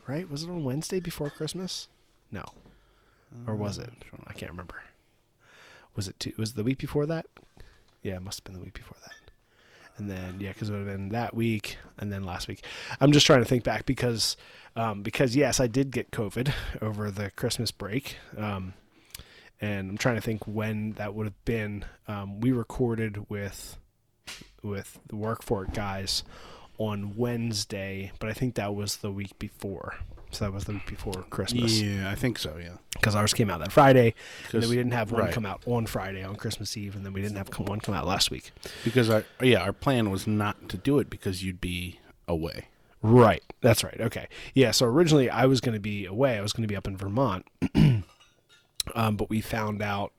right? 0.08 0.30
Was 0.30 0.44
it 0.44 0.50
on 0.50 0.64
Wednesday 0.64 1.00
before 1.00 1.30
Christmas? 1.30 1.88
No, 2.32 2.44
or 3.46 3.56
was 3.56 3.78
it? 3.78 3.90
I 4.28 4.34
can't 4.34 4.52
remember. 4.52 4.76
Was 5.96 6.08
it? 6.08 6.20
Two, 6.20 6.34
was 6.38 6.52
it 6.52 6.56
the 6.56 6.64
week 6.64 6.78
before 6.78 7.06
that? 7.06 7.26
Yeah, 8.04 8.16
it 8.18 8.22
must 8.22 8.40
have 8.40 8.44
been 8.46 8.56
the 8.56 8.64
week 8.64 8.74
before 8.74 8.98
that. 9.04 9.14
And 9.98 10.10
then 10.10 10.40
yeah, 10.40 10.54
because 10.54 10.70
it 10.70 10.74
would 10.74 10.88
have 10.88 10.98
been 10.98 11.10
that 11.10 11.34
week 11.34 11.78
and 11.98 12.12
then 12.12 12.24
last 12.24 12.48
week. 12.48 12.64
I'm 13.02 13.12
just 13.12 13.26
trying 13.26 13.40
to 13.40 13.46
think 13.46 13.64
back 13.64 13.86
because 13.86 14.38
um, 14.76 15.02
because 15.02 15.36
yes, 15.36 15.60
I 15.60 15.68
did 15.68 15.92
get 15.92 16.12
COVID 16.12 16.52
over 16.82 17.10
the 17.10 17.32
Christmas 17.32 17.72
break. 17.72 18.18
Um, 18.38 18.74
and 19.62 19.90
I'm 19.90 19.98
trying 19.98 20.16
to 20.16 20.22
think 20.22 20.46
when 20.48 20.94
that 20.94 21.14
would 21.14 21.26
have 21.26 21.46
been. 21.46 21.86
Um, 22.08 22.40
we 22.40 22.52
recorded 22.52 23.30
with 23.30 23.78
with 24.64 25.00
the 25.08 25.16
work 25.16 25.44
for 25.44 25.64
it 25.64 25.74
guys 25.74 26.24
on 26.78 27.16
Wednesday, 27.16 28.12
but 28.20 28.30
I 28.30 28.34
think 28.34 28.56
that 28.56 28.76
was 28.76 28.98
the 28.98 29.12
week 29.12 29.38
before. 29.40 29.96
So 30.32 30.44
that 30.46 30.52
was 30.52 30.66
the 30.66 30.74
week 30.74 30.86
before 30.86 31.14
Christmas 31.30 31.80
Yeah, 31.80 32.12
I 32.12 32.16
think 32.16 32.38
so. 32.38 32.58
Yeah. 32.62 32.74
because 32.94 33.16
ours 33.16 33.34
came 33.34 33.50
out 33.50 33.60
that 33.62 33.72
Friday, 33.72 34.14
and 34.52 34.62
then 34.62 34.70
we 34.70 34.76
didn't 34.76 34.92
have 34.92 35.12
one 35.12 35.22
right. 35.22 35.34
come 35.34 35.46
out 35.46 35.64
on 35.66 35.86
Friday 35.86 36.22
on 36.22 36.36
Christmas 36.36 36.76
Eve, 36.76 36.96
and 36.98 37.06
then 37.06 37.14
we 37.14 37.22
didn't 37.22 37.38
have 37.38 37.50
come- 37.50 37.66
one 37.66 37.80
come 37.80 37.96
out 37.96 38.06
last 38.06 38.30
week. 38.30 38.52
Because 38.84 39.10
our 39.10 39.24
yeah, 39.42 39.62
our 39.62 39.72
plan 39.74 40.12
was 40.12 40.28
not 40.28 40.68
to 40.70 40.78
do 40.78 41.00
it 41.00 41.10
because 41.10 41.44
you'd 41.44 41.62
be 41.62 42.00
away. 42.28 42.66
Right. 43.02 43.44
That's 43.62 43.84
right. 43.84 44.00
Okay. 44.02 44.28
Yeah. 44.54 44.72
So 44.72 44.86
originally 44.86 45.30
I 45.30 45.46
was 45.46 45.62
going 45.62 45.76
to 45.76 45.80
be 45.80 46.06
away. 46.06 46.38
I 46.38 46.42
was 46.42 46.52
going 46.52 46.64
to 46.64 46.68
be 46.68 46.76
up 46.76 46.88
in 46.88 46.98
Vermont, 46.98 47.46
um, 48.96 49.16
but 49.16 49.30
we 49.30 49.42
found 49.42 49.82
out 49.82 50.14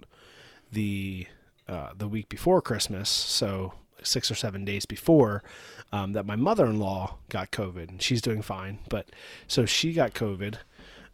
the 0.72 1.26
uh, 1.68 1.90
the 1.96 2.08
week 2.08 2.28
before 2.28 2.62
Christmas, 2.62 3.10
so 3.10 3.74
six 4.02 4.30
or 4.30 4.34
seven 4.34 4.64
days 4.64 4.86
before, 4.86 5.42
um, 5.92 6.12
that 6.12 6.24
my 6.24 6.36
mother-in-law 6.36 7.16
got 7.28 7.50
COVID, 7.50 7.88
and 7.88 8.02
she's 8.02 8.22
doing 8.22 8.42
fine. 8.42 8.78
But 8.88 9.10
so 9.46 9.66
she 9.66 9.92
got 9.92 10.14
COVID. 10.14 10.56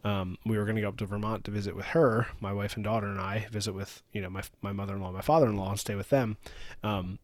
Um, 0.03 0.37
we 0.45 0.57
were 0.57 0.65
going 0.65 0.75
to 0.75 0.83
go 0.83 0.89
up 0.89 0.97
to 0.97 1.05
Vermont 1.05 1.43
to 1.45 1.51
visit 1.51 1.75
with 1.75 1.87
her, 1.87 2.27
my 2.39 2.53
wife 2.53 2.75
and 2.75 2.83
daughter, 2.83 3.07
and 3.07 3.19
I 3.19 3.47
visit 3.51 3.73
with 3.73 4.01
you 4.13 4.21
know 4.21 4.29
my 4.29 4.43
my 4.61 4.71
mother-in-law, 4.71 5.11
my 5.11 5.21
father-in-law, 5.21 5.71
and 5.71 5.79
stay 5.79 5.95
with 5.95 6.09
them. 6.09 6.37
Um, 6.83 7.19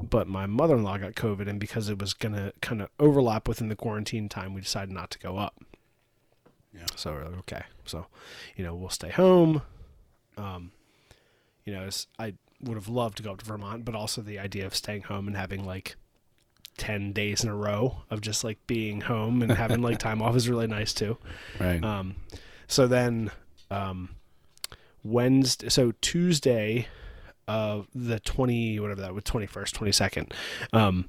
but 0.00 0.28
my 0.28 0.46
mother-in-law 0.46 0.98
got 0.98 1.14
COVID, 1.14 1.48
and 1.48 1.60
because 1.60 1.88
it 1.88 1.98
was 1.98 2.14
going 2.14 2.34
to 2.34 2.52
kind 2.62 2.80
of 2.80 2.88
overlap 2.98 3.48
within 3.48 3.68
the 3.68 3.76
quarantine 3.76 4.28
time, 4.28 4.54
we 4.54 4.60
decided 4.60 4.94
not 4.94 5.10
to 5.10 5.18
go 5.18 5.36
up. 5.36 5.62
Yeah. 6.74 6.86
So 6.96 7.12
we're 7.12 7.24
like, 7.24 7.38
okay, 7.40 7.62
so 7.84 8.06
you 8.56 8.64
know 8.64 8.74
we'll 8.74 8.90
stay 8.90 9.10
home. 9.10 9.62
Um, 10.36 10.72
you 11.64 11.72
know, 11.72 11.88
I 12.18 12.34
would 12.62 12.76
have 12.76 12.88
loved 12.88 13.16
to 13.18 13.22
go 13.22 13.32
up 13.32 13.38
to 13.38 13.44
Vermont, 13.44 13.84
but 13.84 13.94
also 13.94 14.22
the 14.22 14.38
idea 14.38 14.66
of 14.66 14.74
staying 14.74 15.02
home 15.02 15.26
and 15.26 15.36
having 15.36 15.64
like 15.64 15.96
10 16.76 17.12
days 17.12 17.42
in 17.42 17.50
a 17.50 17.54
row 17.54 18.02
of 18.10 18.20
just 18.20 18.44
like 18.44 18.58
being 18.66 19.02
home 19.02 19.42
and 19.42 19.52
having 19.52 19.82
like 19.82 19.98
time 20.00 20.22
off 20.22 20.36
is 20.36 20.48
really 20.48 20.66
nice 20.66 20.92
too. 20.92 21.18
Right. 21.58 21.82
Um, 21.82 22.16
so 22.66 22.86
then, 22.86 23.30
um, 23.70 24.16
Wednesday, 25.02 25.68
so 25.68 25.92
Tuesday 26.00 26.88
of 27.48 27.88
the 27.94 28.20
20, 28.20 28.78
whatever 28.80 29.00
that 29.00 29.14
was, 29.14 29.24
21st, 29.24 29.72
22nd, 29.72 30.32
um, 30.72 31.08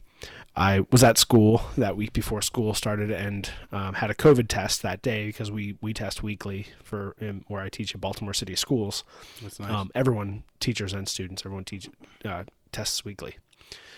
I 0.55 0.85
was 0.91 1.03
at 1.03 1.17
school 1.17 1.61
that 1.77 1.95
week 1.95 2.11
before 2.11 2.41
school 2.41 2.73
started 2.73 3.09
and 3.09 3.49
um, 3.71 3.95
had 3.95 4.11
a 4.11 4.13
COVID 4.13 4.47
test 4.47 4.81
that 4.81 5.01
day 5.01 5.27
because 5.27 5.49
we, 5.49 5.77
we 5.81 5.93
test 5.93 6.23
weekly 6.23 6.67
for 6.83 7.15
um, 7.21 7.45
where 7.47 7.61
I 7.61 7.69
teach 7.69 7.95
at 7.95 8.01
Baltimore 8.01 8.33
City 8.33 8.55
Schools. 8.55 9.03
That's 9.41 9.59
nice. 9.59 9.71
Um, 9.71 9.91
everyone, 9.95 10.43
teachers 10.59 10.93
and 10.93 11.07
students, 11.07 11.43
everyone 11.45 11.63
teach 11.63 11.89
uh, 12.25 12.43
tests 12.71 13.05
weekly. 13.05 13.37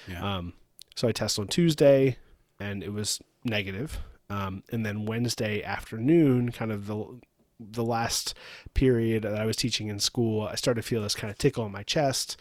yeah. 0.08 0.38
Um, 0.38 0.54
so 0.96 1.08
I 1.08 1.12
tested 1.12 1.42
on 1.42 1.48
Tuesday, 1.48 2.18
and 2.60 2.84
it 2.84 2.94
was 2.94 3.20
negative. 3.44 4.00
Um, 4.30 4.64
and 4.72 4.86
then 4.86 5.06
Wednesday 5.06 5.64
afternoon, 5.64 6.52
kind 6.52 6.72
of 6.72 6.88
the 6.88 7.20
the 7.60 7.84
last 7.84 8.34
period 8.74 9.24
that 9.24 9.36
I 9.36 9.46
was 9.46 9.56
teaching 9.56 9.88
in 9.88 10.00
school, 10.00 10.48
I 10.48 10.56
started 10.56 10.82
to 10.82 10.88
feel 10.88 11.02
this 11.02 11.16
kind 11.16 11.32
of 11.32 11.38
tickle 11.38 11.66
in 11.66 11.72
my 11.72 11.84
chest. 11.84 12.38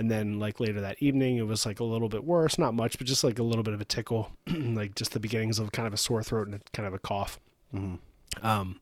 And 0.00 0.10
then, 0.10 0.38
like 0.40 0.60
later 0.60 0.80
that 0.80 0.96
evening, 1.00 1.36
it 1.36 1.46
was 1.46 1.66
like 1.66 1.78
a 1.78 1.84
little 1.84 2.08
bit 2.08 2.24
worse, 2.24 2.56
not 2.58 2.72
much, 2.72 2.96
but 2.96 3.06
just 3.06 3.22
like 3.22 3.38
a 3.38 3.42
little 3.42 3.62
bit 3.62 3.74
of 3.74 3.82
a 3.82 3.84
tickle, 3.84 4.32
like 4.46 4.94
just 4.94 5.12
the 5.12 5.20
beginnings 5.20 5.58
of 5.58 5.72
kind 5.72 5.86
of 5.86 5.92
a 5.92 5.98
sore 5.98 6.22
throat 6.22 6.46
and 6.46 6.56
a, 6.56 6.60
kind 6.72 6.86
of 6.88 6.94
a 6.94 6.98
cough. 6.98 7.38
Mhm. 7.74 7.98
Um, 8.42 8.80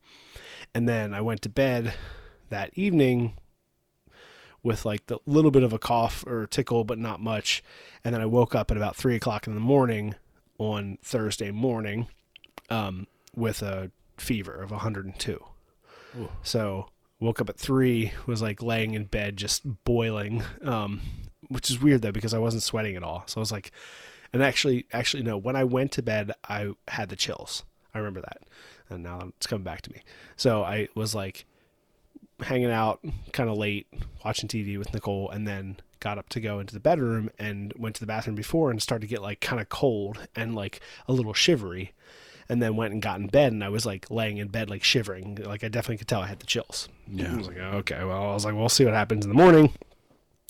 and 0.75 0.89
then 0.89 1.13
I 1.13 1.21
went 1.21 1.43
to 1.43 1.49
bed 1.49 1.93
that 2.51 2.71
evening 2.75 3.35
with 4.63 4.85
like 4.85 5.07
the 5.07 5.19
little 5.27 5.51
bit 5.51 5.65
of 5.65 5.73
a 5.73 5.79
cough 5.79 6.25
or 6.25 6.47
tickle, 6.47 6.85
but 6.85 6.99
not 6.99 7.21
much. 7.21 7.65
And 8.05 8.15
then 8.15 8.23
I 8.23 8.27
woke 8.27 8.55
up 8.55 8.71
at 8.71 8.77
about 8.77 8.95
three 8.95 9.17
o'clock 9.17 9.49
in 9.49 9.55
the 9.55 9.61
morning 9.61 10.15
on 10.59 10.99
Thursday 11.03 11.51
morning 11.51 12.07
um, 12.71 13.09
with 13.35 13.61
a 13.61 13.91
fever 14.19 14.53
of 14.55 14.71
102. 14.71 15.45
Ooh. 16.17 16.29
So 16.45 16.91
woke 17.21 17.41
up 17.41 17.49
at 17.49 17.59
three, 17.59 18.13
was 18.27 18.43
like 18.43 18.63
laying 18.63 18.95
in 18.95 19.05
bed, 19.05 19.37
just 19.37 19.63
boiling, 19.85 20.43
um, 20.63 21.01
which 21.49 21.71
is 21.71 21.81
weird 21.81 22.03
though 22.03 22.13
because 22.13 22.35
I 22.35 22.39
wasn't 22.39 22.63
sweating 22.63 22.97
at 22.97 23.03
all. 23.03 23.25
So 23.27 23.41
I 23.41 23.43
was 23.43 23.53
like, 23.53 23.73
and 24.33 24.43
actually, 24.43 24.87
actually 24.93 25.23
no, 25.23 25.37
when 25.37 25.57
I 25.57 25.65
went 25.65 25.93
to 25.93 26.03
bed, 26.03 26.33
I 26.49 26.73
had 26.89 27.09
the 27.09 27.17
chills. 27.17 27.65
I 27.95 27.99
remember 27.99 28.21
that, 28.21 28.43
and 28.91 29.03
now 29.03 29.33
it's 29.37 29.47
coming 29.47 29.65
back 29.65 29.83
to 29.83 29.93
me. 29.93 30.03
So 30.37 30.63
I 30.63 30.89
was 30.95 31.15
like 31.15 31.47
hanging 32.41 32.71
out 32.71 33.01
kind 33.33 33.51
of 33.51 33.57
late, 33.57 33.87
watching 34.25 34.49
TV 34.49 34.79
with 34.79 34.93
Nicole, 34.93 35.31
and 35.31 35.47
then 35.47 35.79
got 36.01 36.19
up 36.19 36.29
to 36.29 36.41
go 36.41 36.61
into 36.61 36.75
the 36.75 36.81
bedroom 36.81 37.31
and 37.39 37.73
went 37.77 37.97
to 37.97 38.01
the 38.01 38.07
bathroom 38.07 38.37
before 38.37 38.71
and 38.71 38.81
started 38.81 39.07
to 39.07 39.13
get 39.13 39.23
like 39.23 39.41
kind 39.41 39.61
of 39.61 39.69
cold 39.69 40.29
and 40.37 40.55
like 40.55 40.81
a 41.09 41.13
little 41.13 41.35
shivery. 41.35 41.93
And 42.51 42.63
then 42.63 42.77
went 42.77 42.95
and 42.95 43.03
got 43.03 43.21
in 43.21 43.27
bed, 43.27 43.53
and 43.53 43.63
I 43.63 43.69
was 43.69 43.85
like 43.85 44.11
laying 44.11 44.39
in 44.39 44.49
bed, 44.49 44.71
like 44.71 44.83
shivering. 44.83 45.37
Like 45.45 45.65
I 45.65 45.69
definitely 45.69 45.99
could 45.99 46.09
tell 46.09 46.23
I 46.23 46.29
had 46.29 46.41
the 46.41 46.47
chills. 46.47 46.89
Yeah. 47.07 47.33
I 47.33 47.37
was 47.37 47.47
like, 47.47 47.59
okay, 47.59 48.03
well, 48.05 48.31
I 48.31 48.35
was 48.35 48.45
like, 48.47 48.55
we'll 48.55 48.71
see 48.71 48.87
what 48.87 48.95
happens 48.95 49.27
in 49.27 49.31
the 49.31 49.37
morning. 49.37 49.75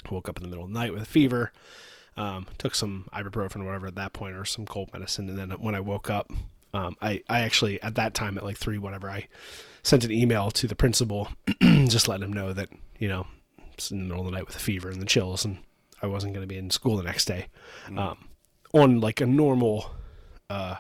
Woke 0.08 0.28
up 0.28 0.36
in 0.36 0.44
the 0.44 0.48
middle 0.48 0.64
of 0.64 0.72
the 0.72 0.78
night 0.78 0.92
with 0.92 1.02
a 1.02 1.06
fever. 1.06 1.52
Um, 2.16 2.46
took 2.56 2.74
some 2.74 3.08
ibuprofen 3.12 3.62
or 3.62 3.64
whatever 3.64 3.88
at 3.88 3.96
that 3.96 4.12
point, 4.12 4.36
or 4.36 4.44
some 4.44 4.64
cold 4.64 4.92
medicine, 4.92 5.28
and 5.28 5.38
then 5.38 5.50
when 5.58 5.74
I 5.74 5.80
woke 5.80 6.08
up, 6.08 6.30
um, 6.72 6.96
I 7.00 7.22
I 7.28 7.40
actually 7.40 7.82
at 7.82 7.96
that 7.96 8.14
time 8.14 8.38
at 8.38 8.44
like 8.44 8.58
three, 8.58 8.78
whatever, 8.78 9.10
I 9.10 9.28
sent 9.82 10.04
an 10.04 10.12
email 10.12 10.50
to 10.52 10.66
the 10.66 10.74
principal, 10.76 11.28
just 11.62 12.08
letting 12.08 12.24
him 12.24 12.32
know 12.32 12.52
that 12.52 12.68
you 12.98 13.08
know 13.08 13.26
it's 13.72 13.90
in 13.90 13.98
the 13.98 14.04
middle 14.04 14.20
of 14.20 14.26
the 14.26 14.36
night 14.36 14.46
with 14.46 14.56
a 14.56 14.60
fever 14.60 14.88
and 14.88 15.00
the 15.00 15.06
chills, 15.06 15.44
and 15.44 15.58
I 16.02 16.06
wasn't 16.06 16.34
going 16.34 16.42
to 16.42 16.52
be 16.52 16.58
in 16.58 16.70
school 16.70 16.96
the 16.96 17.02
next 17.02 17.24
day. 17.24 17.46
Um, 17.96 18.18
on 18.72 19.00
like 19.00 19.20
a 19.20 19.26
normal, 19.26 19.90
uh, 20.50 20.76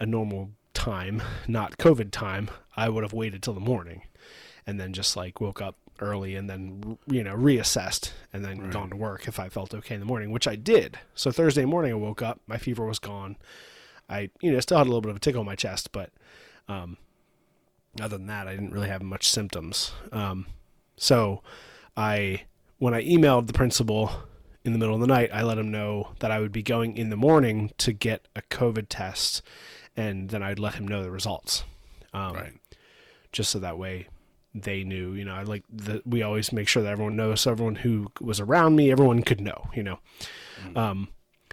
a 0.00 0.06
normal 0.06 0.50
time, 0.74 1.22
not 1.48 1.78
COVID 1.78 2.10
time, 2.10 2.50
I 2.76 2.88
would 2.88 3.04
have 3.04 3.12
waited 3.12 3.42
till 3.42 3.54
the 3.54 3.60
morning, 3.60 4.02
and 4.66 4.78
then 4.80 4.92
just 4.92 5.16
like 5.16 5.40
woke 5.40 5.60
up 5.62 5.76
early 6.00 6.34
and 6.34 6.50
then 6.50 6.98
you 7.06 7.22
know 7.22 7.36
reassessed 7.36 8.10
and 8.32 8.44
then 8.44 8.60
Right. 8.60 8.72
gone 8.72 8.90
to 8.90 8.96
work 8.96 9.28
if 9.28 9.38
I 9.38 9.48
felt 9.48 9.72
okay 9.72 9.94
in 9.94 10.00
the 10.00 10.06
morning, 10.06 10.32
which 10.32 10.48
I 10.48 10.56
did. 10.56 10.98
So 11.14 11.30
Thursday 11.30 11.64
morning 11.64 11.92
I 11.92 11.94
woke 11.94 12.20
up, 12.20 12.40
my 12.48 12.58
fever 12.58 12.84
was 12.84 12.98
gone. 12.98 13.36
I 14.08 14.30
you 14.40 14.50
know 14.52 14.58
still 14.60 14.78
had 14.78 14.86
a 14.86 14.90
little 14.90 15.00
bit 15.00 15.10
of 15.10 15.16
a 15.16 15.20
tickle 15.20 15.42
in 15.42 15.46
my 15.46 15.54
chest, 15.54 15.92
but 15.92 16.10
um, 16.68 16.96
other 18.00 18.18
than 18.18 18.26
that, 18.26 18.48
I 18.48 18.52
didn't 18.54 18.72
really 18.72 18.88
have 18.88 19.02
much 19.02 19.28
symptoms. 19.28 19.92
Um, 20.10 20.46
so 20.96 21.42
I 21.96 22.42
when 22.78 22.92
I 22.92 23.04
emailed 23.04 23.46
the 23.46 23.52
principal 23.52 24.10
in 24.64 24.72
the 24.72 24.78
middle 24.78 24.94
of 24.96 25.00
the 25.00 25.06
night, 25.06 25.30
I 25.32 25.42
let 25.42 25.58
him 25.58 25.70
know 25.70 26.08
that 26.18 26.30
I 26.32 26.40
would 26.40 26.52
be 26.52 26.62
going 26.62 26.96
in 26.96 27.10
the 27.10 27.16
morning 27.16 27.70
to 27.78 27.92
get 27.92 28.26
a 28.34 28.42
COVID 28.42 28.86
test, 28.88 29.42
and 29.96 30.28
then 30.30 30.42
I'd 30.42 30.58
let 30.58 30.74
him 30.74 30.86
know 30.88 31.02
the 31.02 31.10
results. 31.10 31.64
Um, 32.12 32.34
Right. 32.34 32.52
just 33.32 33.50
so 33.50 33.58
that 33.58 33.78
way 33.78 34.06
they 34.54 34.84
knew 34.84 35.14
you 35.14 35.24
know 35.24 35.34
I 35.34 35.42
like 35.42 35.64
the, 35.68 36.00
we 36.06 36.22
always 36.22 36.52
make 36.52 36.68
sure 36.68 36.80
that 36.84 36.92
everyone 36.92 37.16
knows 37.16 37.40
so 37.40 37.50
everyone 37.50 37.74
who 37.74 38.06
was 38.20 38.38
around 38.38 38.76
me 38.76 38.92
everyone 38.92 39.22
could 39.24 39.40
know 39.40 39.68
you 39.74 39.82
know 39.82 39.98
um 40.76 41.08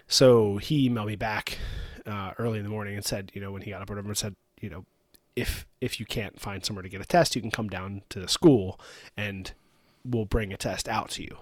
so 0.06 0.58
he 0.58 0.88
emailed 0.88 1.06
me 1.06 1.16
back 1.16 1.58
uh, 2.06 2.30
early 2.38 2.58
in 2.58 2.64
the 2.64 2.70
morning 2.70 2.94
and 2.94 3.04
said 3.04 3.32
you 3.34 3.40
know 3.40 3.50
when 3.50 3.62
he 3.62 3.70
got 3.72 3.82
up 3.82 3.90
or 3.90 3.94
whatever 3.94 4.08
and 4.10 4.16
said 4.16 4.36
you 4.60 4.70
know 4.70 4.84
if 5.34 5.66
if 5.80 5.98
you 5.98 6.06
can't 6.06 6.38
find 6.40 6.64
somewhere 6.64 6.84
to 6.84 6.88
get 6.88 7.00
a 7.00 7.04
test 7.04 7.34
you 7.34 7.42
can 7.42 7.50
come 7.50 7.68
down 7.68 8.02
to 8.08 8.20
the 8.20 8.28
school 8.28 8.78
and 9.16 9.52
we'll 10.04 10.24
bring 10.24 10.52
a 10.52 10.56
test 10.56 10.88
out 10.88 11.10
to 11.10 11.24
you 11.24 11.36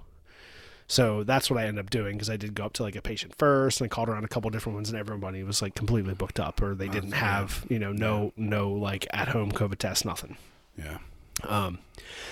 so 0.90 1.22
that's 1.22 1.48
what 1.48 1.60
I 1.60 1.66
ended 1.66 1.84
up 1.84 1.88
doing 1.88 2.16
because 2.16 2.28
I 2.28 2.36
did 2.36 2.52
go 2.52 2.64
up 2.64 2.72
to 2.74 2.82
like 2.82 2.96
a 2.96 3.00
patient 3.00 3.36
first 3.38 3.80
and 3.80 3.86
I 3.86 3.88
called 3.88 4.08
around 4.08 4.24
a 4.24 4.28
couple 4.28 4.50
different 4.50 4.74
ones 4.74 4.90
and 4.90 4.98
everybody 4.98 5.44
was 5.44 5.62
like 5.62 5.76
completely 5.76 6.14
booked 6.14 6.40
up 6.40 6.60
or 6.60 6.74
they 6.74 6.88
didn't 6.88 7.10
that's 7.10 7.22
have 7.22 7.64
you 7.68 7.78
know 7.78 7.92
no 7.92 8.32
no 8.36 8.72
like 8.72 9.06
at 9.12 9.28
home 9.28 9.52
COVID 9.52 9.78
test 9.78 10.04
nothing. 10.04 10.36
Yeah. 10.76 10.98
Um, 11.44 11.78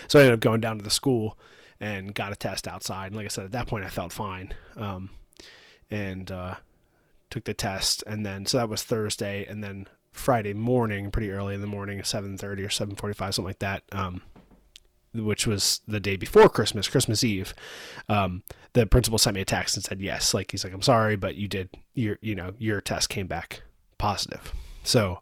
so 0.08 0.18
I 0.18 0.22
ended 0.22 0.34
up 0.34 0.40
going 0.40 0.60
down 0.60 0.76
to 0.76 0.82
the 0.82 0.90
school 0.90 1.38
and 1.78 2.12
got 2.12 2.32
a 2.32 2.36
test 2.36 2.66
outside. 2.66 3.06
And 3.06 3.16
like 3.16 3.26
I 3.26 3.28
said, 3.28 3.44
at 3.44 3.52
that 3.52 3.68
point 3.68 3.84
I 3.84 3.90
felt 3.90 4.12
fine. 4.12 4.52
Um, 4.76 5.10
and 5.88 6.28
uh, 6.32 6.56
took 7.30 7.44
the 7.44 7.54
test, 7.54 8.02
and 8.06 8.26
then 8.26 8.44
so 8.44 8.58
that 8.58 8.68
was 8.68 8.82
Thursday, 8.82 9.46
and 9.46 9.62
then 9.62 9.86
Friday 10.12 10.52
morning, 10.52 11.10
pretty 11.10 11.30
early 11.30 11.54
in 11.54 11.60
the 11.60 11.66
morning, 11.66 12.02
seven 12.02 12.36
thirty 12.36 12.64
or 12.64 12.68
seven 12.70 12.96
forty-five, 12.96 13.34
something 13.34 13.48
like 13.48 13.60
that. 13.60 13.84
Um, 13.92 14.22
which 15.18 15.46
was 15.46 15.80
the 15.86 16.00
day 16.00 16.16
before 16.16 16.48
Christmas, 16.48 16.88
Christmas 16.88 17.22
Eve. 17.24 17.54
Um, 18.08 18.42
the 18.72 18.86
principal 18.86 19.18
sent 19.18 19.34
me 19.34 19.40
a 19.40 19.44
text 19.44 19.76
and 19.76 19.84
said, 19.84 20.00
"Yes, 20.00 20.34
like 20.34 20.50
he's 20.50 20.64
like, 20.64 20.72
I'm 20.72 20.82
sorry, 20.82 21.16
but 21.16 21.36
you 21.36 21.48
did 21.48 21.70
your, 21.94 22.18
you 22.20 22.34
know, 22.34 22.52
your 22.58 22.80
test 22.80 23.08
came 23.08 23.26
back 23.26 23.62
positive." 23.98 24.52
So, 24.82 25.20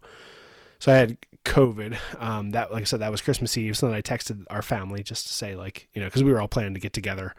so 0.78 0.92
I 0.92 0.96
had 0.96 1.18
COVID. 1.44 1.96
Um, 2.20 2.50
that, 2.50 2.72
like 2.72 2.82
I 2.82 2.84
said, 2.84 3.00
that 3.00 3.10
was 3.10 3.22
Christmas 3.22 3.56
Eve. 3.56 3.76
So 3.76 3.86
then 3.86 3.96
I 3.96 4.02
texted 4.02 4.44
our 4.50 4.62
family 4.62 5.02
just 5.02 5.26
to 5.28 5.32
say, 5.32 5.54
like, 5.54 5.88
you 5.94 6.00
know, 6.00 6.08
because 6.08 6.24
we 6.24 6.32
were 6.32 6.40
all 6.40 6.48
planning 6.48 6.74
to 6.74 6.80
get 6.80 6.92
together 6.92 7.34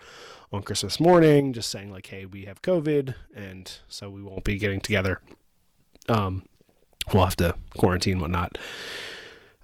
on 0.52 0.64
Christmas 0.64 1.00
morning, 1.00 1.54
just 1.54 1.70
saying, 1.70 1.92
like, 1.92 2.08
hey, 2.08 2.26
we 2.26 2.46
have 2.46 2.62
COVID, 2.62 3.14
and 3.36 3.72
so 3.88 4.10
we 4.10 4.24
won't 4.24 4.46
be 4.46 4.58
getting 4.58 4.80
together. 4.80 5.22
Um, 6.08 6.44
we'll 7.14 7.26
have 7.26 7.36
to 7.38 7.56
quarantine 7.78 8.20
whatnot. 8.20 8.58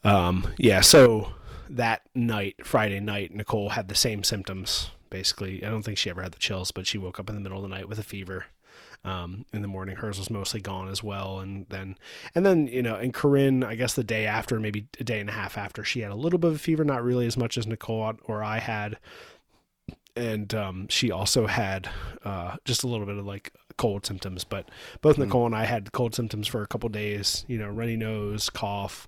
Um, 0.04 0.54
yeah, 0.58 0.82
so 0.82 1.34
that 1.76 2.02
night, 2.16 2.66
Friday 2.66 3.00
night, 3.00 3.34
Nicole 3.34 3.70
had 3.70 3.88
the 3.88 3.96
same 3.96 4.24
symptoms. 4.24 4.92
Basically, 5.10 5.64
I 5.64 5.70
don't 5.70 5.84
think 5.84 5.98
she 5.98 6.10
ever 6.10 6.24
had 6.24 6.32
the 6.32 6.40
chills, 6.40 6.72
but 6.72 6.88
she 6.88 6.98
woke 6.98 7.20
up 7.20 7.30
in 7.30 7.36
the 7.36 7.42
middle 7.42 7.58
of 7.58 7.64
the 7.64 7.76
night 7.76 7.88
with 7.90 8.00
a 8.00 8.04
fever. 8.04 8.46
Um, 9.06 9.46
in 9.54 9.62
the 9.62 9.68
morning, 9.68 9.98
hers 9.98 10.18
was 10.18 10.30
mostly 10.30 10.62
gone 10.62 10.88
as 10.88 11.04
well, 11.04 11.40
and 11.40 11.66
then, 11.68 11.98
and 12.34 12.46
then 12.46 12.68
you 12.68 12.82
know, 12.82 12.96
and 12.96 13.14
Corinne, 13.14 13.62
I 13.64 13.76
guess 13.76 13.94
the 13.96 14.04
day 14.04 14.26
after, 14.26 14.60
maybe 14.62 14.88
a 14.98 15.04
day 15.04 15.20
and 15.20 15.30
a 15.30 15.34
half 15.34 15.58
after, 15.58 15.84
she 15.84 16.00
had 16.00 16.12
a 16.12 16.16
little 16.16 16.40
bit 16.40 16.48
of 16.52 16.56
a 16.56 16.60
fever, 16.60 16.86
not 16.86 17.04
really 17.04 17.28
as 17.28 17.36
much 17.36 17.58
as 17.58 17.68
Nicole 17.68 18.14
or 18.24 18.42
I 18.42 18.60
had, 18.60 18.98
and 20.16 20.54
um, 20.54 20.88
she 20.90 21.12
also 21.12 21.48
had 21.48 21.90
uh, 22.24 22.56
just 22.66 22.84
a 22.84 22.88
little 22.88 23.06
bit 23.06 23.18
of 23.18 23.26
like 23.26 23.52
cold 23.78 24.06
symptoms. 24.06 24.44
But 24.44 24.70
both 25.02 25.18
Hmm. 25.18 25.24
Nicole 25.24 25.46
and 25.48 25.56
I 25.56 25.66
had 25.66 25.92
cold 25.92 26.16
symptoms 26.16 26.48
for 26.48 26.62
a 26.62 26.68
couple 26.68 26.88
days. 26.90 27.44
You 27.48 27.58
know, 27.58 27.68
runny 27.68 27.98
nose, 27.98 28.50
cough. 28.50 29.08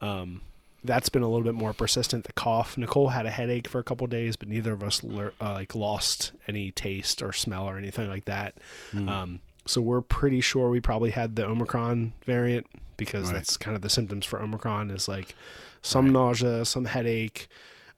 Um, 0.00 0.42
that's 0.88 1.08
been 1.08 1.22
a 1.22 1.28
little 1.28 1.44
bit 1.44 1.54
more 1.54 1.72
persistent. 1.72 2.24
The 2.24 2.32
cough. 2.32 2.76
Nicole 2.76 3.10
had 3.10 3.26
a 3.26 3.30
headache 3.30 3.68
for 3.68 3.78
a 3.78 3.84
couple 3.84 4.06
days, 4.08 4.34
but 4.34 4.48
neither 4.48 4.72
of 4.72 4.82
us 4.82 5.04
uh, 5.04 5.30
like 5.40 5.76
lost 5.76 6.32
any 6.48 6.72
taste 6.72 7.22
or 7.22 7.32
smell 7.32 7.66
or 7.68 7.78
anything 7.78 8.08
like 8.08 8.24
that. 8.24 8.56
Hmm. 8.90 9.08
Um, 9.08 9.40
so 9.66 9.80
we're 9.80 10.00
pretty 10.00 10.40
sure 10.40 10.70
we 10.70 10.80
probably 10.80 11.10
had 11.10 11.36
the 11.36 11.44
Omicron 11.46 12.14
variant 12.24 12.66
because 12.96 13.26
Right. 13.26 13.34
that's 13.34 13.56
kind 13.56 13.76
of 13.76 13.82
the 13.82 13.90
symptoms 13.90 14.24
for 14.26 14.40
Omicron 14.42 14.90
is 14.90 15.06
like 15.06 15.34
some 15.82 16.10
nausea, 16.10 16.64
some 16.64 16.86
headache, 16.86 17.46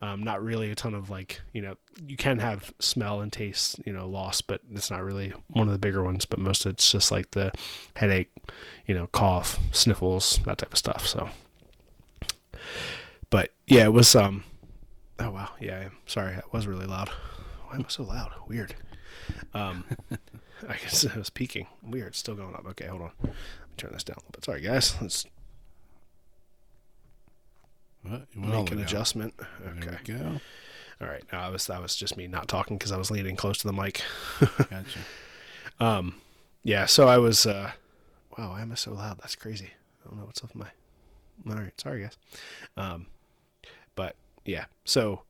um, 0.03 0.23
not 0.23 0.43
really 0.43 0.71
a 0.71 0.75
ton 0.75 0.95
of 0.95 1.09
like 1.11 1.41
you 1.53 1.63
know 1.63 1.77
you 2.07 2.17
can 2.17 2.39
have 2.39 2.73
smell 2.81 3.21
and 3.21 3.33
taste 3.33 3.79
you 3.87 3.93
know 3.93 4.09
loss, 4.09 4.41
but 4.41 4.61
it's 4.73 4.91
not 4.91 5.03
really 5.05 5.33
one 5.49 5.69
of 5.69 5.73
the 5.73 5.79
bigger 5.79 6.03
ones. 6.03 6.25
But 6.27 6.39
most 6.41 6.67
of 6.67 6.73
it's 6.73 6.91
just 6.91 7.11
like 7.13 7.31
the 7.33 7.53
headache, 7.97 8.31
you 8.87 8.95
know, 8.95 9.07
cough, 9.09 9.59
sniffles, 9.73 10.41
that 10.47 10.59
type 10.59 10.73
of 10.73 10.79
stuff. 10.79 11.07
So 11.07 11.29
but 13.31 13.51
yeah, 13.67 13.85
it 13.85 13.93
was 13.93 14.15
um. 14.15 14.45
Oh 15.19 15.31
wow, 15.31 15.51
yeah. 15.61 15.81
I'm 15.87 15.97
sorry, 16.07 16.35
it 16.35 16.45
was 16.53 16.67
really 16.67 16.87
loud. 16.87 17.09
Why 17.67 17.77
am 17.77 17.83
I 17.87 17.89
so 17.89 18.03
loud? 18.05 18.33
Weird. 18.49 18.75
Um, 19.55 19.85
I 20.69 20.77
guess 20.77 21.05
it 21.05 21.15
was 21.17 21.31
peaking. 21.31 21.67
Weird. 21.83 22.15
Still 22.17 22.35
going 22.35 22.55
up. 22.55 22.65
Okay, 22.71 22.87
hold 22.87 23.03
on. 23.03 23.11
Let 23.23 23.33
me 23.33 23.35
turn 23.77 23.91
this 23.93 24.05
down 24.05 24.15
a 24.17 24.21
little 24.21 24.33
bit. 24.33 24.45
Sorry, 24.45 24.61
guys. 24.61 24.97
Let's 25.01 25.27
What? 28.03 28.27
You 28.35 28.41
went 28.41 28.55
all 28.55 28.63
make 28.63 28.73
an 28.73 28.81
adjustment. 28.81 29.35
There 29.61 29.75
Okay. 29.79 29.97
we 30.07 30.15
go. 30.19 30.41
All 31.01 31.07
right. 31.09 31.23
No, 31.33 31.39
I 31.39 31.49
was 31.51 31.67
that 31.67 31.81
was 31.83 31.97
just 31.97 32.17
me 32.17 32.27
not 32.27 32.49
talking 32.49 32.77
because 32.79 32.93
I 32.93 32.97
was 32.99 33.11
leaning 33.11 33.37
close 33.37 33.59
to 33.59 33.67
the 33.67 33.73
mic. 33.73 34.03
Gotcha. 34.41 34.85
Um, 35.79 36.17
yeah. 36.63 36.85
So 36.85 37.09
I 37.09 37.17
was. 37.17 37.47
Uh, 37.47 37.71
wow. 38.37 38.51
Why 38.51 38.61
am 38.61 38.71
I 38.71 38.75
so 38.75 38.93
loud? 38.93 39.19
That's 39.21 39.35
crazy. 39.35 39.71
I 40.05 40.09
don't 40.09 40.19
know 40.19 40.27
what's 40.27 40.45
up 40.45 40.51
with 40.55 40.57
my. 40.57 40.67
All 41.49 41.57
right. 41.57 41.79
Sorry, 41.81 42.03
guys. 42.03 42.17
Um, 42.77 43.07
but 43.95 44.17
yeah. 44.45 44.67
So 44.85 45.23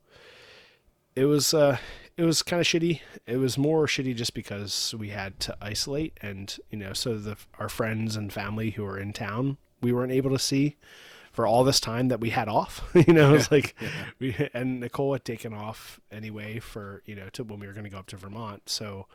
it 1.15 1.25
was. 1.25 1.53
Uh, 1.53 1.77
it 2.17 2.25
was 2.25 2.43
kind 2.43 2.59
of 2.59 2.67
shitty. 2.67 3.01
It 3.25 3.37
was 3.37 3.57
more 3.57 3.87
shitty 3.87 4.15
just 4.15 4.33
because 4.33 4.93
we 4.97 5.09
had 5.09 5.39
to 5.41 5.57
isolate, 5.61 6.17
and 6.21 6.55
you 6.69 6.77
know, 6.77 6.93
so 6.93 7.17
the 7.17 7.37
our 7.57 7.69
friends 7.69 8.15
and 8.15 8.31
family 8.31 8.71
who 8.71 8.83
were 8.83 8.99
in 8.99 9.13
town, 9.13 9.57
we 9.81 9.91
weren't 9.91 10.11
able 10.11 10.29
to 10.31 10.39
see 10.39 10.75
for 11.31 11.47
all 11.47 11.63
this 11.63 11.79
time 11.79 12.09
that 12.09 12.19
we 12.19 12.29
had 12.29 12.47
off. 12.47 12.83
you 13.07 13.13
know, 13.13 13.33
it's 13.33 13.51
like 13.51 13.75
we 14.19 14.35
and 14.53 14.81
Nicole 14.81 15.13
had 15.13 15.25
taken 15.25 15.53
off 15.53 15.99
anyway 16.11 16.59
for 16.59 17.01
you 17.05 17.15
know 17.15 17.29
to 17.29 17.43
when 17.43 17.59
we 17.59 17.67
were 17.67 17.73
going 17.73 17.85
to 17.85 17.89
go 17.89 17.97
up 17.97 18.07
to 18.07 18.17
Vermont. 18.17 18.69
So 18.69 19.07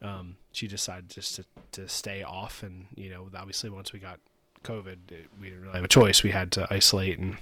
um, 0.00 0.36
she 0.52 0.68
decided 0.68 1.10
just 1.10 1.36
to, 1.36 1.44
to 1.72 1.88
stay 1.88 2.22
off, 2.22 2.62
and 2.62 2.86
you 2.94 3.10
know, 3.10 3.28
obviously 3.36 3.70
once 3.70 3.92
we 3.92 3.98
got 3.98 4.20
COVID, 4.62 5.10
it, 5.10 5.26
we 5.40 5.48
didn't 5.48 5.62
really 5.62 5.74
have 5.74 5.84
a 5.84 5.88
choice. 5.88 6.22
We 6.22 6.30
had 6.30 6.52
to 6.52 6.66
isolate, 6.70 7.18
and 7.18 7.36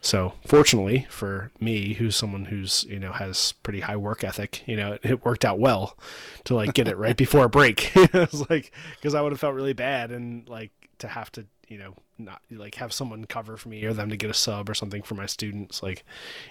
so 0.00 0.34
fortunately 0.46 1.06
for 1.10 1.50
me, 1.60 1.94
who's 1.94 2.16
someone 2.16 2.46
who's 2.46 2.84
you 2.84 2.98
know 2.98 3.12
has 3.12 3.52
pretty 3.62 3.80
high 3.80 3.96
work 3.96 4.24
ethic, 4.24 4.66
you 4.66 4.76
know, 4.76 4.92
it, 4.92 5.00
it 5.02 5.24
worked 5.24 5.44
out 5.44 5.58
well 5.58 5.96
to 6.44 6.54
like 6.54 6.74
get 6.74 6.88
it 6.88 6.96
right 6.96 7.16
before 7.24 7.44
a 7.44 7.50
break. 7.50 7.92
it 7.96 8.12
was 8.12 8.48
like 8.50 8.72
because 8.96 9.14
I 9.14 9.20
would 9.20 9.32
have 9.32 9.40
felt 9.40 9.54
really 9.54 9.74
bad 9.74 10.10
and 10.10 10.48
like 10.48 10.72
to 10.98 11.08
have 11.08 11.32
to 11.32 11.46
you 11.68 11.78
know 11.78 11.94
not 12.18 12.42
like 12.50 12.74
have 12.74 12.92
someone 12.92 13.24
cover 13.24 13.56
for 13.56 13.68
me 13.68 13.82
or 13.84 13.94
them 13.94 14.10
to 14.10 14.16
get 14.16 14.30
a 14.30 14.34
sub 14.34 14.68
or 14.68 14.74
something 14.74 15.02
for 15.02 15.14
my 15.14 15.26
students 15.26 15.82
like 15.82 16.04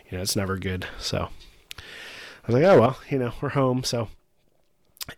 you 0.09 0.17
know 0.17 0.21
it's 0.21 0.35
never 0.35 0.57
good 0.57 0.87
so 0.97 1.29
i 1.77 2.47
was 2.47 2.55
like 2.55 2.63
oh 2.63 2.79
well 2.79 2.99
you 3.09 3.19
know 3.19 3.33
we're 3.41 3.49
home 3.49 3.83
so 3.83 4.07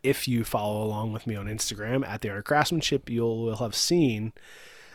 if 0.04 0.28
you 0.28 0.44
follow 0.44 0.84
along 0.84 1.12
with 1.14 1.28
me 1.28 1.36
on 1.36 1.48
instagram 1.48 2.06
at 2.08 2.22
the 2.22 2.30
art 2.30 2.40
of 2.40 2.46
craftsmanship 2.46 3.10
you'll 3.10 3.44
will 3.44 3.58
have 3.58 3.76
seen 3.76 4.34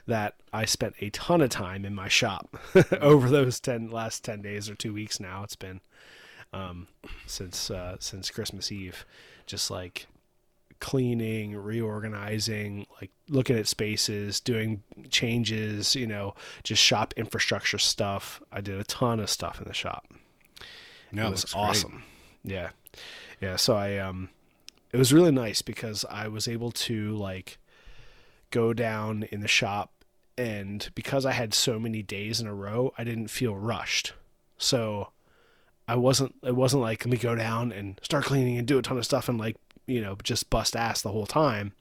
that 0.07 0.35
i 0.53 0.65
spent 0.65 0.95
a 1.01 1.11
ton 1.11 1.41
of 1.41 1.51
time 1.51 1.85
in 1.85 1.95
my 1.95 2.09
shop 2.09 2.57
over 3.01 3.29
those 3.29 3.61
10 3.61 3.91
last 3.91 4.25
10 4.25 4.43
days 4.43 4.69
or 4.69 4.75
two 4.75 4.93
weeks 4.93 5.21
now 5.21 5.43
it's 5.43 5.57
been 5.57 5.81
um, 6.53 6.87
since 7.27 7.71
uh, 7.71 7.97
since 7.99 8.31
christmas 8.31 8.71
eve 8.71 9.05
just 9.47 9.71
like 9.71 10.07
cleaning, 10.81 11.57
reorganizing, 11.57 12.87
like 13.01 13.11
looking 13.29 13.57
at 13.57 13.67
spaces, 13.67 14.41
doing 14.41 14.83
changes, 15.11 15.95
you 15.95 16.07
know, 16.07 16.35
just 16.63 16.83
shop 16.83 17.15
infrastructure 17.17 17.79
stuff. 17.79 18.43
I 18.53 18.61
did 18.61 18.79
a 18.79 18.85
ton 18.85 19.21
of 19.21 19.31
stuff 19.31 19.61
in 19.61 19.69
the 19.69 19.75
shop. 19.75 20.13
No, 21.13 21.29
it 21.29 21.31
was 21.31 21.55
awesome. 21.55 22.05
Yeah. 22.45 22.71
Yeah, 23.41 23.57
so 23.57 23.77
I 23.77 23.99
um 23.99 24.31
it 24.92 24.96
was 24.96 25.12
really 25.12 25.33
nice 25.33 25.62
because 25.62 26.05
I 26.11 26.29
was 26.29 26.49
able 26.49 26.70
to 26.72 27.14
like 27.16 27.59
go 28.51 28.72
down 28.72 29.25
in 29.25 29.40
the 29.40 29.49
shop 29.49 29.92
and 30.38 30.88
because 30.94 31.25
I 31.25 31.33
had 31.33 31.55
so 31.55 31.79
many 31.79 32.03
days 32.03 32.40
in 32.40 32.46
a 32.46 32.55
row, 32.55 32.92
I 32.99 33.05
didn't 33.05 33.29
feel 33.29 33.57
rushed. 33.57 34.12
So 34.59 35.09
I 35.88 35.96
wasn't 35.96 36.35
it 36.42 36.57
wasn't 36.57 36.83
like 36.83 37.05
let 37.05 37.11
me 37.11 37.18
go 37.18 37.35
down 37.35 37.72
and 37.72 37.99
start 38.03 38.25
cleaning 38.25 38.59
and 38.59 38.66
do 38.66 38.79
a 38.79 38.83
ton 38.83 38.99
of 38.99 39.05
stuff 39.05 39.29
and 39.29 39.38
like 39.38 39.57
you 39.87 40.01
know 40.01 40.16
just 40.22 40.51
bust 40.51 40.77
ass 40.77 41.01
the 41.01 41.12
whole 41.12 41.27
time 41.27 41.72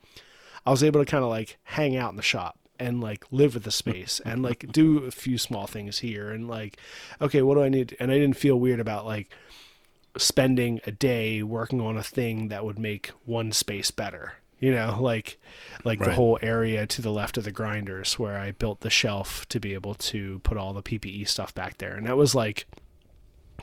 i 0.66 0.72
was 0.72 0.84
able 0.84 1.04
to 1.04 1.10
kind 1.10 1.24
of 1.24 1.30
like 1.30 1.58
hang 1.64 1.98
out 1.98 2.12
in 2.12 2.18
the 2.18 2.22
shop 2.22 2.58
and 2.80 3.02
like 3.02 3.26
live 3.32 3.54
with 3.54 3.64
the 3.64 3.72
space 3.72 4.22
and 4.26 4.44
like 4.44 4.72
do 4.72 5.00
a 5.06 5.12
few 5.12 5.38
small 5.38 5.66
things 5.66 6.00
here 6.00 6.30
and 6.30 6.48
like 6.48 6.78
okay 7.22 7.42
what 7.42 7.56
do 7.56 7.64
i 7.64 7.70
need 7.70 7.96
and 8.00 8.12
i 8.12 8.18
didn't 8.18 8.38
feel 8.38 8.60
weird 8.60 8.80
about 8.80 9.06
like 9.06 9.30
spending 10.18 10.80
a 10.86 10.92
day 10.92 11.44
working 11.44 11.82
on 11.82 11.98
a 11.98 12.04
thing 12.04 12.48
that 12.48 12.64
would 12.64 12.80
make 12.80 13.12
one 13.26 13.52
space 13.52 13.92
better 13.92 14.34
you 14.60 14.72
know 14.72 14.98
like 15.00 15.38
like 15.84 16.00
the 16.00 16.14
whole 16.14 16.40
area 16.42 16.88
to 16.88 17.02
the 17.02 17.12
left 17.12 17.38
of 17.38 17.44
the 17.44 17.52
grinders 17.52 18.18
where 18.18 18.38
i 18.38 18.52
built 18.52 18.80
the 18.80 18.90
shelf 18.90 19.48
to 19.50 19.60
be 19.60 19.74
able 19.74 19.94
to 19.94 20.40
put 20.40 20.58
all 20.58 20.74
the 20.74 20.82
ppe 20.82 21.28
stuff 21.28 21.54
back 21.54 21.78
there. 21.78 21.96
And 21.96 22.08
that 22.08 22.18
was 22.18 22.34
like 22.34 22.66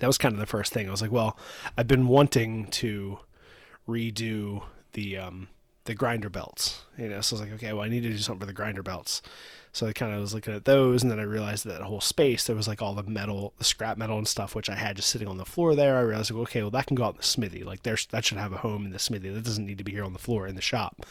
that 0.00 0.06
was 0.06 0.18
kind 0.18 0.32
of 0.32 0.40
the 0.40 0.46
first 0.46 0.72
thing. 0.72 0.88
I 0.88 0.90
was 0.90 1.02
like 1.02 1.12
well 1.12 1.36
i've 1.76 1.88
been 1.88 2.08
wanting 2.08 2.66
to 2.68 3.18
redo 3.88 4.62
the 4.92 5.16
um 5.16 5.48
the 5.84 5.94
grinder 5.94 6.30
belts 6.30 6.82
you 6.96 7.08
know 7.08 7.20
so 7.20 7.34
i 7.36 7.40
was 7.40 7.48
like 7.48 7.54
okay 7.56 7.72
well 7.72 7.82
i 7.82 7.88
need 7.88 8.02
to 8.02 8.08
do 8.08 8.18
something 8.18 8.40
for 8.40 8.46
the 8.46 8.52
grinder 8.52 8.82
belts 8.82 9.20
so 9.72 9.86
i 9.86 9.92
kind 9.92 10.12
of 10.14 10.20
was 10.20 10.34
looking 10.34 10.54
at 10.54 10.64
those 10.64 11.02
and 11.02 11.10
then 11.10 11.18
i 11.18 11.22
realized 11.22 11.64
that 11.64 11.80
whole 11.82 12.00
space 12.00 12.44
there 12.46 12.54
was 12.56 12.68
like 12.68 12.80
all 12.82 12.94
the 12.94 13.02
metal 13.02 13.52
the 13.58 13.64
scrap 13.64 13.96
metal 13.96 14.18
and 14.18 14.28
stuff 14.28 14.54
which 14.54 14.68
i 14.70 14.74
had 14.74 14.96
just 14.96 15.08
sitting 15.08 15.26
on 15.28 15.38
the 15.38 15.44
floor 15.44 15.74
there 15.74 15.96
i 15.96 16.00
realized 16.00 16.30
like, 16.30 16.42
okay 16.42 16.60
well 16.62 16.70
that 16.70 16.86
can 16.86 16.94
go 16.94 17.04
out 17.04 17.14
in 17.14 17.16
the 17.18 17.22
smithy 17.22 17.64
like 17.64 17.82
there's 17.82 18.06
that 18.06 18.24
should 18.24 18.38
have 18.38 18.52
a 18.52 18.58
home 18.58 18.84
in 18.84 18.92
the 18.92 18.98
smithy 18.98 19.28
that 19.30 19.44
doesn't 19.44 19.66
need 19.66 19.78
to 19.78 19.84
be 19.84 19.92
here 19.92 20.04
on 20.04 20.12
the 20.12 20.18
floor 20.18 20.46
in 20.46 20.54
the 20.54 20.60
shop 20.62 21.04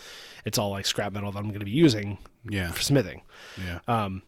it's 0.45 0.57
all 0.57 0.69
like 0.69 0.85
scrap 0.85 1.11
metal 1.13 1.31
that 1.31 1.39
i'm 1.39 1.47
going 1.49 1.59
to 1.59 1.65
be 1.65 1.71
using 1.71 2.17
Yeah. 2.49 2.71
for 2.71 2.81
smithing 2.81 3.21
Yeah. 3.57 3.79
um, 3.87 4.21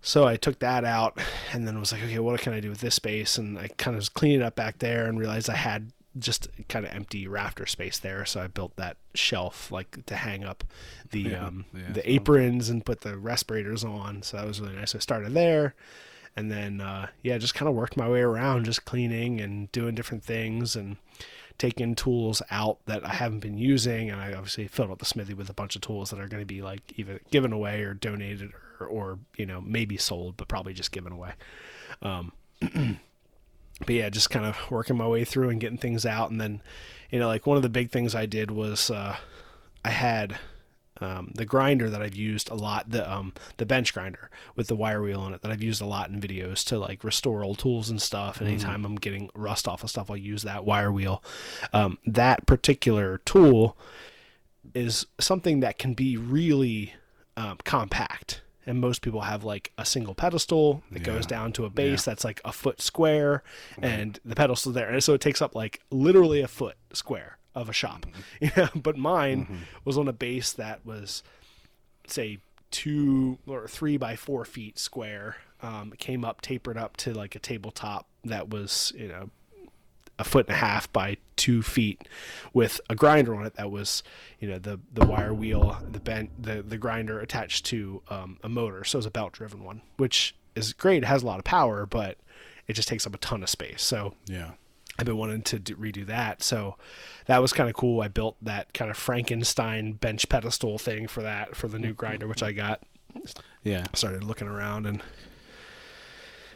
so 0.00 0.28
I 0.28 0.36
took 0.36 0.60
that 0.60 0.84
out 0.84 1.18
and 1.52 1.66
then 1.66 1.78
was 1.80 1.90
like, 1.90 2.02
okay, 2.04 2.20
what 2.20 2.40
can 2.40 2.52
I 2.52 2.60
do 2.60 2.70
with 2.70 2.80
this 2.80 2.94
space? 2.94 3.36
And 3.36 3.58
I 3.58 3.66
kind 3.78 3.96
of 3.96 3.98
was 3.98 4.08
cleaning 4.08 4.40
it 4.40 4.44
up 4.44 4.54
back 4.54 4.78
there 4.78 5.06
and 5.06 5.18
realized 5.18 5.50
I 5.50 5.56
had 5.56 5.90
just 6.18 6.48
kind 6.68 6.86
of 6.86 6.92
empty 6.92 7.26
rafter 7.28 7.66
space 7.66 7.98
there. 7.98 8.24
So 8.24 8.40
I 8.40 8.46
built 8.46 8.76
that 8.76 8.96
shelf 9.14 9.70
like 9.70 10.04
to 10.06 10.16
hang 10.16 10.44
up 10.44 10.64
the 11.10 11.20
Yeah, 11.20 11.46
um, 11.46 11.64
yeah, 11.74 11.92
the 11.92 12.10
aprons 12.10 12.68
and 12.68 12.84
put 12.84 13.02
the 13.02 13.16
respirators 13.16 13.84
on. 13.84 14.22
So 14.22 14.36
that 14.36 14.46
was 14.46 14.60
really 14.60 14.76
nice. 14.76 14.94
I 14.94 14.98
started 14.98 15.34
there. 15.34 15.74
And 16.36 16.52
then, 16.52 16.80
uh, 16.80 17.08
yeah, 17.22 17.36
just 17.38 17.54
kind 17.54 17.68
of 17.68 17.74
worked 17.74 17.96
my 17.96 18.08
way 18.08 18.20
around, 18.20 18.64
just 18.64 18.84
cleaning 18.84 19.40
and 19.40 19.70
doing 19.72 19.96
different 19.96 20.22
things 20.22 20.76
and 20.76 20.96
taking 21.58 21.96
tools 21.96 22.40
out 22.50 22.78
that 22.86 23.04
I 23.04 23.14
haven't 23.14 23.40
been 23.40 23.58
using. 23.58 24.08
And 24.10 24.20
I 24.20 24.32
obviously 24.34 24.68
filled 24.68 24.92
up 24.92 25.00
the 25.00 25.04
smithy 25.04 25.34
with 25.34 25.50
a 25.50 25.54
bunch 25.54 25.74
of 25.74 25.82
tools 25.82 26.10
that 26.10 26.20
are 26.20 26.28
going 26.28 26.42
to 26.42 26.46
be 26.46 26.62
like 26.62 26.92
either 26.96 27.20
given 27.32 27.52
away 27.52 27.82
or 27.82 27.92
donated 27.92 28.52
or, 28.78 28.86
or 28.86 29.18
you 29.36 29.46
know, 29.46 29.60
maybe 29.60 29.96
sold, 29.96 30.36
but 30.36 30.46
probably 30.46 30.74
just 30.74 30.92
given 30.92 31.12
away. 31.12 31.32
Um, 32.02 32.32
but 33.80 33.90
yeah, 33.90 34.10
just 34.10 34.30
kind 34.30 34.44
of 34.44 34.56
working 34.70 34.96
my 34.96 35.06
way 35.06 35.24
through 35.24 35.50
and 35.50 35.60
getting 35.60 35.78
things 35.78 36.04
out. 36.04 36.30
And 36.30 36.40
then, 36.40 36.62
you 37.10 37.18
know, 37.18 37.28
like 37.28 37.46
one 37.46 37.56
of 37.56 37.62
the 37.62 37.68
big 37.68 37.90
things 37.90 38.14
I 38.14 38.26
did 38.26 38.50
was 38.50 38.90
uh, 38.90 39.16
I 39.84 39.90
had 39.90 40.38
um, 41.00 41.30
the 41.34 41.44
grinder 41.44 41.88
that 41.90 42.02
I've 42.02 42.14
used 42.14 42.50
a 42.50 42.54
lot, 42.54 42.90
the 42.90 43.10
um, 43.10 43.32
the 43.56 43.66
bench 43.66 43.94
grinder 43.94 44.30
with 44.56 44.66
the 44.66 44.76
wire 44.76 45.02
wheel 45.02 45.20
on 45.20 45.32
it 45.32 45.42
that 45.42 45.50
I've 45.50 45.62
used 45.62 45.80
a 45.80 45.86
lot 45.86 46.10
in 46.10 46.20
videos 46.20 46.64
to 46.66 46.78
like 46.78 47.04
restore 47.04 47.44
old 47.44 47.58
tools 47.58 47.88
and 47.88 48.02
stuff. 48.02 48.40
And 48.40 48.48
anytime 48.48 48.84
I'm 48.84 48.96
getting 48.96 49.30
rust 49.34 49.68
off 49.68 49.84
of 49.84 49.90
stuff, 49.90 50.10
I'll 50.10 50.16
use 50.16 50.42
that 50.42 50.64
wire 50.64 50.90
wheel. 50.90 51.22
Um, 51.72 51.98
that 52.06 52.46
particular 52.46 53.18
tool 53.18 53.76
is 54.74 55.06
something 55.20 55.60
that 55.60 55.78
can 55.78 55.94
be 55.94 56.16
really 56.16 56.94
um, 57.36 57.58
compact. 57.64 58.42
And 58.68 58.80
most 58.80 59.00
people 59.02 59.22
have 59.22 59.44
like 59.44 59.72
a 59.78 59.84
single 59.86 60.14
pedestal 60.14 60.82
that 60.92 61.02
goes 61.02 61.24
down 61.26 61.52
to 61.54 61.64
a 61.64 61.70
base 61.70 62.04
that's 62.04 62.22
like 62.22 62.40
a 62.44 62.52
foot 62.52 62.80
square, 62.82 63.42
and 63.80 64.20
the 64.24 64.34
pedestal 64.34 64.72
there, 64.72 64.90
and 64.90 65.02
so 65.02 65.14
it 65.14 65.20
takes 65.22 65.40
up 65.40 65.54
like 65.54 65.80
literally 65.90 66.42
a 66.42 66.48
foot 66.48 66.76
square 66.92 67.38
of 67.54 67.68
a 67.68 67.72
shop. 67.72 68.04
Yeah, 68.40 68.68
but 68.74 68.96
mine 68.96 69.46
was 69.84 69.96
on 69.96 70.06
a 70.06 70.12
base 70.12 70.52
that 70.52 70.84
was 70.84 71.22
say 72.06 72.38
two 72.70 73.38
or 73.46 73.66
three 73.66 73.96
by 73.96 74.14
four 74.16 74.44
feet 74.44 74.78
square. 74.78 75.36
Um, 75.62 75.90
it 75.94 75.98
came 75.98 76.24
up, 76.24 76.40
tapered 76.42 76.76
up 76.76 76.96
to 76.98 77.14
like 77.14 77.34
a 77.34 77.38
tabletop 77.38 78.06
that 78.24 78.50
was 78.50 78.92
you 78.96 79.08
know 79.08 79.30
a 80.18 80.24
foot 80.24 80.46
and 80.46 80.54
a 80.54 80.58
half 80.58 80.92
by 80.92 81.16
two 81.36 81.62
feet 81.62 82.08
with 82.52 82.80
a 82.90 82.94
grinder 82.94 83.34
on 83.34 83.46
it 83.46 83.54
that 83.54 83.70
was 83.70 84.02
you 84.40 84.48
know 84.48 84.58
the 84.58 84.80
the 84.92 85.06
wire 85.06 85.32
wheel 85.32 85.78
the 85.90 86.00
bent 86.00 86.30
the 86.42 86.62
the 86.62 86.76
grinder 86.76 87.20
attached 87.20 87.64
to 87.66 88.02
um, 88.10 88.38
a 88.42 88.48
motor 88.48 88.82
so 88.82 88.98
it's 88.98 89.06
a 89.06 89.10
belt 89.10 89.32
driven 89.32 89.62
one 89.62 89.80
which 89.96 90.34
is 90.56 90.72
great 90.72 91.04
it 91.04 91.06
has 91.06 91.22
a 91.22 91.26
lot 91.26 91.38
of 91.38 91.44
power 91.44 91.86
but 91.86 92.18
it 92.66 92.72
just 92.72 92.88
takes 92.88 93.06
up 93.06 93.14
a 93.14 93.18
ton 93.18 93.42
of 93.42 93.48
space 93.48 93.82
so 93.82 94.14
Yeah. 94.26 94.50
I've 95.00 95.06
been 95.06 95.16
wanting 95.16 95.42
to 95.42 95.60
do, 95.60 95.76
redo 95.76 96.04
that. 96.06 96.42
So 96.42 96.74
that 97.26 97.40
was 97.40 97.52
kind 97.52 97.70
of 97.70 97.76
cool. 97.76 98.00
I 98.00 98.08
built 98.08 98.34
that 98.42 98.74
kind 98.74 98.90
of 98.90 98.96
Frankenstein 98.96 99.92
bench 99.92 100.28
pedestal 100.28 100.76
thing 100.76 101.06
for 101.06 101.22
that 101.22 101.54
for 101.54 101.68
the 101.68 101.78
new 101.78 101.92
grinder, 101.92 102.26
which 102.26 102.42
I 102.42 102.50
got. 102.50 102.82
Yeah. 103.62 103.84
Started 103.94 104.24
looking 104.24 104.48
around 104.48 104.86
and 104.86 105.00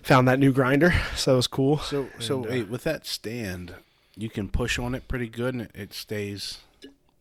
found 0.03 0.29
that 0.29 0.39
new 0.39 0.53
grinder. 0.53 0.93
So 1.17 1.33
that 1.33 1.37
was 1.37 1.47
cool. 1.47 1.79
So 1.79 2.09
so 2.19 2.39
And, 2.39 2.47
uh, 2.47 2.51
wait, 2.51 2.69
with 2.69 2.85
that 2.85 3.07
stand, 3.07 3.75
you 4.17 4.29
can 4.29 4.49
push 4.49 4.79
on 4.79 4.95
it 4.95 5.09
pretty 5.09 5.29
good 5.29 5.55
and 5.55 5.63
it, 5.63 5.71
it 5.75 5.95
stays. 5.95 6.59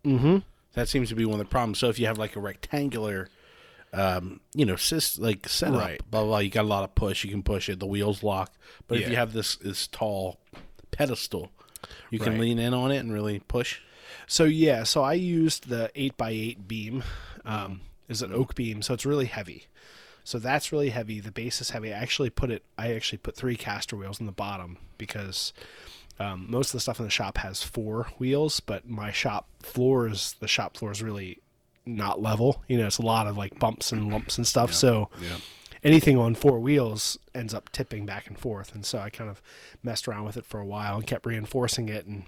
Mm-hmm. 0.05 0.39
That 0.73 0.87
seems 0.89 1.09
to 1.09 1.15
be 1.15 1.25
one 1.25 1.39
of 1.39 1.45
the 1.45 1.51
problems. 1.51 1.79
So 1.79 1.89
if 1.89 1.99
you 1.99 2.07
have 2.07 2.17
like 2.17 2.35
a 2.35 2.39
rectangular 2.39 3.29
um, 3.93 4.39
you 4.53 4.65
know, 4.65 4.75
sys- 4.75 5.19
like 5.19 5.47
setup. 5.49 5.79
Right. 5.79 6.01
Blah, 6.09 6.21
blah 6.21 6.29
blah. 6.29 6.37
You 6.39 6.49
got 6.49 6.63
a 6.63 6.67
lot 6.67 6.83
of 6.83 6.95
push. 6.95 7.23
You 7.23 7.31
can 7.31 7.43
push 7.43 7.69
it. 7.69 7.79
The 7.79 7.85
wheels 7.85 8.23
lock. 8.23 8.53
But 8.87 8.99
if 8.99 9.09
you 9.09 9.15
have 9.15 9.33
this 9.33 9.55
this 9.57 9.87
tall 9.87 10.39
pedestal, 10.91 11.51
you 12.09 12.19
can 12.19 12.33
Right. 12.33 12.41
lean 12.41 12.59
in 12.59 12.73
on 12.73 12.91
it 12.91 12.97
and 12.97 13.11
really 13.11 13.39
push. 13.39 13.79
So 14.27 14.45
yeah, 14.45 14.83
so 14.83 15.03
I 15.03 15.13
used 15.13 15.67
the 15.69 15.91
eight 15.95 16.13
x 16.19 16.29
eight 16.29 16.67
beam. 16.67 17.03
Um, 17.43 17.81
is 18.07 18.21
an 18.21 18.33
oak 18.33 18.55
beam, 18.55 18.81
so 18.81 18.93
it's 18.93 19.05
really 19.05 19.25
heavy. 19.25 19.67
So 20.23 20.39
that's 20.39 20.71
really 20.71 20.89
heavy. 20.89 21.19
The 21.19 21.31
base 21.31 21.62
is 21.62 21.71
heavy. 21.71 21.93
I 21.93 21.97
actually 21.97 22.29
put 22.29 22.51
it. 22.51 22.63
I 22.77 22.93
actually 22.93 23.17
put 23.19 23.36
three 23.36 23.55
caster 23.55 23.95
wheels 23.95 24.19
in 24.19 24.25
the 24.25 24.31
bottom 24.31 24.77
because 24.97 25.51
um, 26.19 26.45
most 26.49 26.67
of 26.69 26.73
the 26.73 26.79
stuff 26.79 26.99
in 26.99 27.05
the 27.05 27.12
shop 27.12 27.38
has 27.39 27.63
four 27.63 28.07
wheels, 28.17 28.60
but 28.60 28.88
my 28.88 29.12
shop 29.12 29.47
floor 29.62 30.07
is 30.07 30.36
the 30.39 30.47
shop 30.47 30.77
floor 30.77 30.91
is 30.91 31.01
really 31.01 31.39
not 31.86 32.21
level. 32.21 32.62
You 32.67 32.77
know, 32.77 32.88
it's 32.88 32.99
a 32.99 33.01
lot 33.05 33.25
of 33.27 33.38
like 33.38 33.57
bumps 33.60 33.91
and 33.91 34.12
lumps 34.12 34.38
and 34.38 34.45
stuff. 34.45 34.71
So 34.73 35.10
Yeah. 35.19 35.38
anything 35.84 36.17
on 36.17 36.36
four 36.36 36.60
wheels 36.60 37.17
ends 37.34 37.53
up 37.55 37.71
tipping 37.71 38.05
back 38.05 38.27
and 38.27 38.38
forth. 38.38 38.75
And 38.75 38.86
so 38.86 38.99
I 38.99 39.10
kind 39.10 39.29
of 39.29 39.41
messed 39.81 40.07
around 40.07 40.25
with 40.25 40.38
it 40.38 40.45
for 40.45 40.60
a 40.60 40.65
while 40.65 40.97
and 40.97 41.07
kept 41.07 41.25
reinforcing 41.25 41.89
it 41.89 42.05
and 42.05 42.23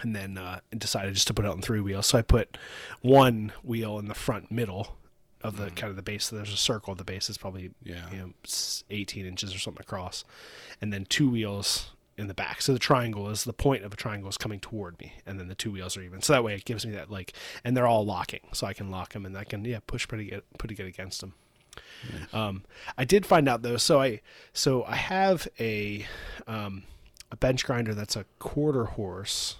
and 0.00 0.14
then 0.14 0.38
uh, 0.38 0.60
decided 0.76 1.14
just 1.14 1.26
to 1.26 1.34
put 1.34 1.44
it 1.44 1.50
on 1.50 1.60
three 1.60 1.80
wheels. 1.80 2.06
So 2.06 2.18
I 2.18 2.22
put 2.22 2.56
one 3.02 3.50
wheel 3.64 3.98
in 3.98 4.06
the 4.06 4.14
front 4.14 4.48
middle 4.52 4.96
of 5.42 5.56
the 5.56 5.70
kind 5.70 5.90
of 5.90 5.96
the 5.96 6.02
base. 6.02 6.26
So 6.26 6.36
there's 6.36 6.52
a 6.52 6.56
circle. 6.56 6.94
The 6.94 7.04
base 7.04 7.30
is 7.30 7.38
probably 7.38 7.70
Yeah. 7.82 8.10
you 8.10 8.18
know 8.18 8.30
18 8.90 9.24
inches 9.26 9.54
or 9.54 9.58
something 9.58 9.80
across, 9.82 10.24
and 10.80 10.92
then 10.92 11.04
two 11.06 11.30
wheels 11.30 11.90
in 12.16 12.26
the 12.26 12.34
back. 12.34 12.60
So 12.62 12.72
the 12.72 12.80
triangle 12.80 13.28
is 13.30 13.44
the 13.44 13.52
point 13.52 13.84
of 13.84 13.92
a 13.92 13.96
triangle 13.96 14.28
is 14.28 14.36
coming 14.36 14.58
toward 14.58 14.98
me, 14.98 15.12
and 15.24 15.38
then 15.38 15.46
the 15.48 15.54
two 15.54 15.70
wheels 15.70 15.96
are 15.96 16.02
even. 16.02 16.20
So 16.22 16.32
that 16.32 16.42
way 16.42 16.54
it 16.54 16.64
gives 16.64 16.84
me 16.84 16.92
that 16.94 17.10
like, 17.10 17.32
and 17.62 17.76
they're 17.76 17.86
all 17.86 18.04
locking, 18.04 18.40
so 18.52 18.66
I 18.66 18.72
can 18.72 18.90
lock 18.90 19.12
them 19.12 19.24
and 19.24 19.36
I 19.38 19.44
can 19.44 19.64
yeah 19.64 19.78
push 19.86 20.08
pretty 20.08 20.30
good 20.30 20.42
pretty 20.58 20.74
good 20.74 20.86
against 20.86 21.20
them. 21.20 21.34
Um, 22.32 22.64
I 22.96 23.04
did 23.04 23.24
find 23.24 23.48
out 23.48 23.62
though. 23.62 23.76
So 23.76 24.00
I 24.00 24.20
so 24.52 24.82
I 24.84 24.96
have 24.96 25.46
a 25.60 26.06
um, 26.48 26.82
a 27.30 27.36
bench 27.36 27.64
grinder 27.64 27.94
that's 27.94 28.16
a 28.16 28.24
quarter 28.40 28.84
horse, 28.86 29.58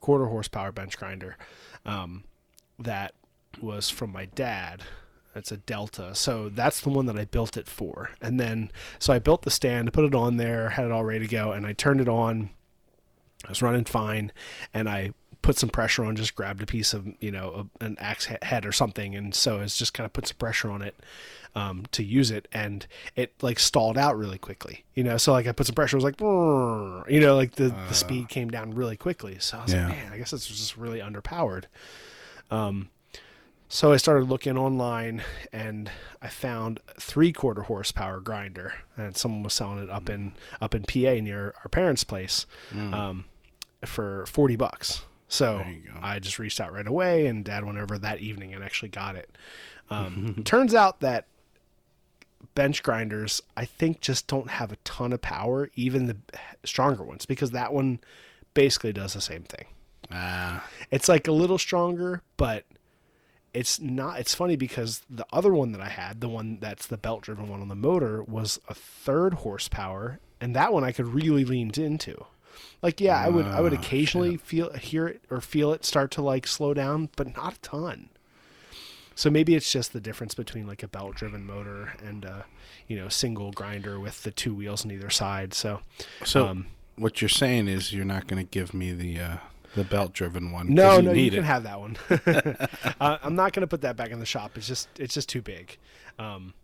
quarter 0.00 0.26
horsepower 0.26 0.70
bench 0.70 0.96
grinder, 0.96 1.36
um, 1.84 2.22
that 2.78 3.14
was 3.60 3.90
from 3.90 4.12
my 4.12 4.26
dad. 4.26 4.82
It's 5.34 5.52
a 5.52 5.58
Delta, 5.58 6.14
so 6.14 6.48
that's 6.48 6.80
the 6.80 6.90
one 6.90 7.06
that 7.06 7.16
I 7.16 7.24
built 7.24 7.56
it 7.56 7.68
for. 7.68 8.10
And 8.20 8.40
then 8.40 8.72
so 8.98 9.12
I 9.12 9.20
built 9.20 9.42
the 9.42 9.50
stand, 9.50 9.92
put 9.92 10.04
it 10.04 10.14
on 10.14 10.38
there, 10.38 10.70
had 10.70 10.86
it 10.86 10.90
all 10.90 11.04
ready 11.04 11.20
to 11.26 11.30
go, 11.30 11.52
and 11.52 11.66
I 11.66 11.72
turned 11.72 12.00
it 12.00 12.08
on. 12.08 12.50
I 13.46 13.48
was 13.48 13.62
running 13.62 13.84
fine, 13.84 14.32
and 14.74 14.88
I 14.88 15.12
put 15.40 15.56
some 15.56 15.70
pressure 15.70 16.04
on, 16.04 16.14
just 16.16 16.34
grabbed 16.34 16.62
a 16.62 16.66
piece 16.66 16.92
of 16.92 17.06
you 17.20 17.30
know 17.30 17.68
a, 17.80 17.84
an 17.84 17.96
axe 18.00 18.26
head 18.42 18.66
or 18.66 18.72
something, 18.72 19.14
and 19.14 19.32
so 19.34 19.60
it's 19.60 19.76
just 19.78 19.94
kind 19.94 20.04
of 20.04 20.12
put 20.12 20.26
some 20.26 20.36
pressure 20.36 20.68
on 20.68 20.82
it 20.82 20.96
um, 21.54 21.84
to 21.92 22.02
use 22.02 22.32
it, 22.32 22.48
and 22.52 22.88
it 23.14 23.32
like 23.40 23.60
stalled 23.60 23.96
out 23.96 24.18
really 24.18 24.36
quickly, 24.36 24.84
you 24.94 25.04
know. 25.04 25.16
So 25.16 25.30
like 25.30 25.46
I 25.46 25.52
put 25.52 25.66
some 25.66 25.76
pressure, 25.76 25.96
it 25.96 25.98
was 26.02 26.04
like, 26.04 26.16
"Brrr," 26.16 27.08
you 27.08 27.20
know, 27.20 27.36
like 27.36 27.52
the 27.54 27.68
the 27.88 27.94
speed 27.94 28.28
came 28.28 28.50
down 28.50 28.74
really 28.74 28.96
quickly. 28.96 29.36
So 29.38 29.58
I 29.58 29.62
was 29.62 29.72
Yeah. 29.72 29.86
like, 29.86 29.96
man, 29.96 30.12
I 30.12 30.18
guess 30.18 30.32
it's 30.32 30.48
just 30.48 30.76
really 30.76 30.98
underpowered. 30.98 31.64
Um, 32.50 32.88
so 33.70 33.92
I 33.92 33.96
started 33.96 34.28
looking 34.28 34.58
online, 34.58 35.22
and 35.52 35.90
I 36.20 36.28
found 36.28 36.80
three 37.00 37.32
quarter 37.32 37.62
horsepower 37.62 38.20
grinder, 38.20 38.74
and 38.96 39.16
someone 39.16 39.42
was 39.44 39.54
selling 39.54 39.82
it 39.82 39.88
up 39.88 40.10
in 40.10 40.32
up 40.60 40.74
in 40.74 40.82
PA 40.82 41.22
near 41.22 41.54
our 41.64 41.68
parents' 41.70 42.04
place, 42.04 42.44
um, 42.74 43.24
for 43.84 44.26
forty 44.26 44.56
bucks. 44.56 45.02
So 45.28 45.58
There 45.58 45.72
you 45.72 45.80
go. 45.92 45.98
I 46.02 46.18
just 46.18 46.38
reached 46.40 46.60
out 46.60 46.72
right 46.72 46.86
away, 46.86 47.26
and 47.26 47.44
Dad 47.44 47.64
went 47.64 47.78
over 47.78 47.96
that 47.98 48.18
evening 48.18 48.52
and 48.52 48.62
actually 48.64 48.88
got 48.90 49.14
it. 49.16 49.30
Um, 49.88 50.36
turns 50.44 50.74
out 50.74 50.98
that 51.00 51.26
bench 52.56 52.82
grinders, 52.82 53.40
I 53.56 53.64
think, 53.64 54.00
just 54.00 54.26
don't 54.26 54.50
have 54.50 54.72
a 54.72 54.76
ton 54.84 55.12
of 55.12 55.20
power, 55.22 55.70
even 55.76 56.06
the 56.06 56.16
stronger 56.64 57.04
ones, 57.04 57.26
because 57.26 57.52
that 57.52 57.72
one 57.72 58.00
basically 58.54 58.92
does 58.92 59.14
the 59.14 59.20
same 59.20 59.44
thing. 59.44 59.66
Ah, 60.10 60.66
It's 60.90 61.08
like 61.08 61.28
a 61.28 61.32
little 61.32 61.58
stronger, 61.58 62.22
but 62.36 62.64
it's 63.52 63.80
not. 63.80 64.20
It's 64.20 64.34
funny 64.34 64.56
because 64.56 65.02
the 65.10 65.26
other 65.32 65.52
one 65.52 65.72
that 65.72 65.80
I 65.80 65.88
had, 65.88 66.20
the 66.20 66.28
one 66.28 66.58
that's 66.60 66.86
the 66.86 66.96
belt 66.96 67.22
driven 67.22 67.48
one 67.48 67.60
on 67.60 67.68
the 67.68 67.74
motor, 67.74 68.22
was 68.22 68.60
a 68.68 68.74
third 68.74 69.34
horsepower, 69.34 70.20
and 70.40 70.54
that 70.54 70.72
one 70.72 70.84
I 70.84 70.92
could 70.92 71.06
really 71.06 71.44
lean 71.44 71.70
into. 71.76 72.26
Like, 72.82 73.00
yeah, 73.00 73.18
I 73.18 73.28
would 73.28 73.46
I 73.46 73.60
would 73.60 73.72
Ah, 73.72 73.76
occasionally 73.78 74.36
feel 74.36 74.72
hear 74.74 75.06
it 75.08 75.22
or 75.30 75.40
feel 75.40 75.72
it 75.72 75.84
start 75.84 76.10
to 76.12 76.22
like 76.22 76.46
slow 76.46 76.74
down, 76.74 77.08
but 77.16 77.34
not 77.36 77.54
a 77.56 77.60
ton. 77.60 78.08
So 79.14 79.28
maybe 79.30 79.54
it's 79.54 79.70
just 79.70 79.92
the 79.92 80.00
difference 80.00 80.34
between 80.34 80.66
like 80.66 80.82
a 80.82 80.88
belt 80.88 81.14
driven 81.14 81.44
motor 81.44 81.92
and 82.02 82.24
a 82.24 82.46
you 82.86 82.96
know 82.96 83.08
single 83.08 83.52
grinder 83.52 84.00
with 84.00 84.22
the 84.22 84.30
two 84.30 84.54
wheels 84.54 84.84
on 84.84 84.90
either 84.90 85.10
side. 85.10 85.52
So 85.54 85.80
so 86.24 86.46
Um, 86.46 86.66
what 86.96 87.20
you're 87.20 87.28
saying 87.28 87.68
is 87.68 87.92
you're 87.92 88.04
not 88.04 88.26
going 88.26 88.42
to 88.44 88.50
give 88.50 88.72
me 88.74 88.92
the 88.92 89.18
uh, 89.20 89.36
the 89.74 89.84
belt 89.84 90.12
driven 90.12 90.52
one. 90.52 90.72
No, 90.74 90.96
you 90.96 91.02
no, 91.02 91.12
you 91.12 91.30
can 91.30 91.40
it. 91.40 91.44
have 91.44 91.62
that 91.64 91.80
one. 91.80 91.96
uh, 93.00 93.18
I'm 93.22 93.34
not 93.34 93.52
going 93.52 93.62
to 93.62 93.66
put 93.66 93.82
that 93.82 93.96
back 93.96 94.10
in 94.10 94.18
the 94.20 94.26
shop. 94.26 94.56
It's 94.56 94.66
just 94.66 94.88
it's 94.98 95.14
just 95.14 95.28
too 95.28 95.42
big. 95.42 95.76
Um, 96.18 96.54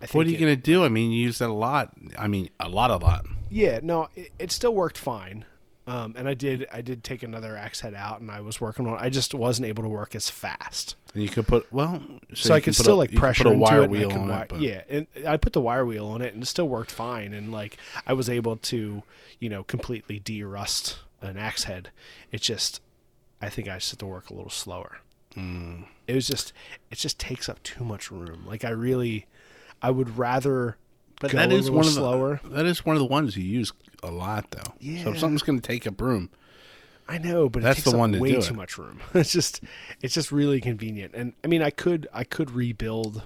I 0.00 0.06
think 0.06 0.14
What 0.14 0.26
are 0.26 0.30
you 0.30 0.36
it- 0.36 0.40
going 0.40 0.54
to 0.56 0.60
do? 0.62 0.84
I 0.84 0.88
mean, 0.88 1.10
you 1.12 1.22
use 1.22 1.38
that 1.38 1.48
a 1.48 1.52
lot. 1.52 1.92
I 2.18 2.26
mean, 2.28 2.50
a 2.60 2.68
lot, 2.68 2.90
a 2.90 2.96
lot. 2.96 3.26
Yeah, 3.50 3.80
no, 3.82 4.08
it, 4.16 4.32
it 4.38 4.52
still 4.52 4.74
worked 4.74 4.98
fine. 4.98 5.44
Um, 5.84 6.14
and 6.16 6.28
I 6.28 6.34
did 6.34 6.66
I 6.72 6.80
did 6.80 7.02
take 7.02 7.24
another 7.24 7.56
axe 7.56 7.80
head 7.80 7.92
out 7.94 8.20
and 8.20 8.30
I 8.30 8.40
was 8.40 8.60
working 8.60 8.86
on. 8.86 8.96
I 9.00 9.08
just 9.10 9.34
wasn't 9.34 9.66
able 9.66 9.82
to 9.82 9.88
work 9.88 10.14
as 10.14 10.30
fast. 10.30 10.94
And 11.12 11.22
you 11.24 11.28
could 11.28 11.46
put 11.48 11.72
well, 11.72 12.00
So, 12.34 12.50
you 12.50 12.54
I 12.56 12.60
could 12.60 12.76
still 12.76 12.94
a, 12.94 12.98
like 12.98 13.12
pressure 13.14 13.42
put 13.42 13.50
a 13.50 13.52
into 13.54 13.62
wire 13.64 13.88
wheel 13.88 14.12
on 14.12 14.28
wi- 14.28 14.42
it. 14.42 14.48
But 14.48 14.60
yeah, 14.60 14.82
and 14.88 15.06
I 15.26 15.36
put 15.38 15.54
the 15.54 15.60
wire 15.60 15.84
wheel 15.84 16.06
on 16.06 16.22
it 16.22 16.34
and 16.34 16.42
it 16.44 16.46
still 16.46 16.68
worked 16.68 16.92
fine. 16.92 17.32
And 17.32 17.50
like 17.50 17.78
I 18.06 18.12
was 18.12 18.30
able 18.30 18.56
to 18.58 19.02
you 19.40 19.48
know 19.48 19.64
completely 19.64 20.20
de-rust 20.20 20.98
an 21.22 21.36
axe 21.36 21.64
head. 21.64 21.90
It's 22.30 22.44
just 22.46 22.80
I 23.40 23.48
think 23.48 23.68
I 23.68 23.74
just 23.76 23.90
had 23.90 23.98
to 24.00 24.06
work 24.06 24.30
a 24.30 24.34
little 24.34 24.50
slower. 24.50 24.98
Mm. 25.36 25.84
It 26.06 26.14
was 26.14 26.26
just 26.26 26.52
it 26.90 26.98
just 26.98 27.18
takes 27.18 27.48
up 27.48 27.62
too 27.62 27.84
much 27.84 28.10
room. 28.10 28.44
Like 28.46 28.64
I 28.64 28.70
really 28.70 29.26
I 29.80 29.90
would 29.90 30.18
rather 30.18 30.76
But 31.20 31.32
that 31.32 31.48
little 31.48 31.74
one 31.74 31.86
of 31.86 31.92
slower. 31.92 32.40
the 32.42 32.50
that 32.50 32.66
is 32.66 32.84
one 32.84 32.96
of 32.96 33.00
the 33.00 33.06
ones 33.06 33.36
you 33.36 33.44
use 33.44 33.72
a 34.02 34.10
lot 34.10 34.50
though. 34.50 34.74
Yeah. 34.80 35.02
So 35.04 35.08
Yeah. 35.08 35.14
if 35.14 35.20
something's 35.20 35.42
going 35.42 35.60
to 35.60 35.66
take 35.66 35.86
up 35.86 36.00
room, 36.00 36.30
I 37.08 37.18
know, 37.18 37.48
but 37.48 37.62
That's 37.62 37.78
it 37.80 37.82
takes 37.82 37.90
the 37.90 37.96
up 37.96 37.98
one 38.00 38.12
to 38.12 38.18
way 38.20 38.32
too 38.32 38.38
it. 38.52 38.54
much 38.54 38.78
room. 38.78 39.00
It's 39.14 39.32
just 39.32 39.60
it's 40.02 40.14
just 40.14 40.30
really 40.32 40.60
convenient. 40.60 41.14
And 41.14 41.32
I 41.42 41.46
mean, 41.46 41.62
I 41.62 41.70
could 41.70 42.08
I 42.12 42.24
could 42.24 42.50
rebuild 42.50 43.22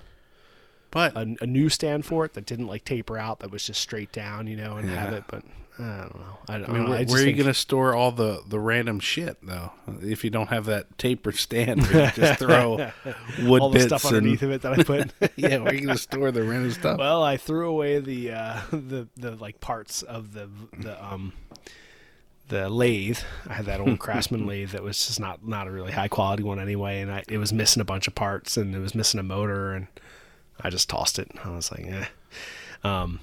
but 0.93 1.15
a, 1.17 1.37
a 1.43 1.47
new 1.47 1.69
stand 1.69 2.07
for 2.07 2.25
it 2.25 2.35
that 2.35 2.47
didn't 2.47 2.69
like 2.69 2.85
taper 2.85 3.19
out, 3.19 3.41
that 3.41 3.51
was 3.51 3.67
just 3.67 3.81
straight 3.81 4.13
down, 4.13 4.47
you 4.47 4.57
know, 4.57 4.77
and 4.77 4.89
have 4.89 5.13
it. 5.13 5.25
But 5.29 5.43
I 5.79 5.83
don't 5.83 6.15
know. 6.19 6.39
I, 6.49 6.59
don't 6.59 6.71
I 6.71 6.73
mean, 6.73 6.85
know. 6.85 6.91
where, 6.91 6.99
I 6.99 7.05
where 7.05 7.23
are 7.23 7.27
you 7.27 7.35
going 7.35 7.47
to 7.47 7.55
store 7.55 7.95
all 7.95 8.11
the, 8.11 8.43
the 8.47 8.59
random 8.59 8.99
shit 8.99 9.37
though? 9.43 9.73
If 10.01 10.25
you 10.25 10.31
don't 10.31 10.49
have 10.49 10.65
that 10.67 10.97
taper 10.97 11.33
stand, 11.33 11.87
where 11.87 12.07
you 12.07 12.13
just 12.13 12.39
throw 12.39 12.77
wood 13.43 13.61
all 13.61 13.71
the 13.71 13.79
bits 13.79 13.87
stuff 13.87 14.05
and 14.07 14.17
underneath 14.17 14.43
of 14.43 14.53
it 14.53 14.63
that 14.63 14.79
I 14.79 14.83
put? 14.83 15.13
yeah, 15.37 15.59
where 15.59 15.73
are 15.73 15.75
you 15.75 15.85
going 15.85 15.97
to 15.97 16.03
store 16.03 16.31
the 16.31 16.43
random 16.43 16.73
stuff? 16.73 16.99
well, 16.99 17.23
I 17.23 17.37
threw 17.37 17.69
away 17.69 17.99
the 17.99 18.33
uh, 18.33 18.61
the 18.71 19.09
the 19.17 19.33
like 19.33 19.61
parts 19.61 20.03
of 20.03 20.33
the 20.33 20.49
the 20.79 21.05
um 21.05 21.35
the 22.49 22.71
lathe. 22.71 23.19
I 23.47 23.55
had 23.55 23.67
that 23.67 23.81
old 23.81 23.99
Craftsman 23.99 24.47
lathe 24.47 24.71
that 24.71 24.83
was 24.83 25.07
just 25.07 25.21
not 25.21 25.47
not 25.47 25.67
a 25.67 25.71
really 25.71 25.93
high 25.93 26.09
quality 26.09 26.43
one 26.43 26.59
anyway, 26.59 27.01
and 27.01 27.11
I, 27.11 27.25
it 27.29 27.39
was 27.39 27.53
missing 27.53 27.81
a 27.83 27.85
bunch 27.85 28.07
of 28.09 28.15
parts 28.15 28.57
and 28.57 28.75
it 28.75 28.79
was 28.79 28.95
missing 28.95 29.21
a 29.21 29.25
motor, 29.25 29.73
and 29.73 29.89
I 30.61 30.71
just 30.71 30.89
tossed 30.89 31.19
it. 31.19 31.31
I 31.45 31.51
was 31.51 31.71
like, 31.71 31.87
eh. 31.87 32.07
Um, 32.85 33.21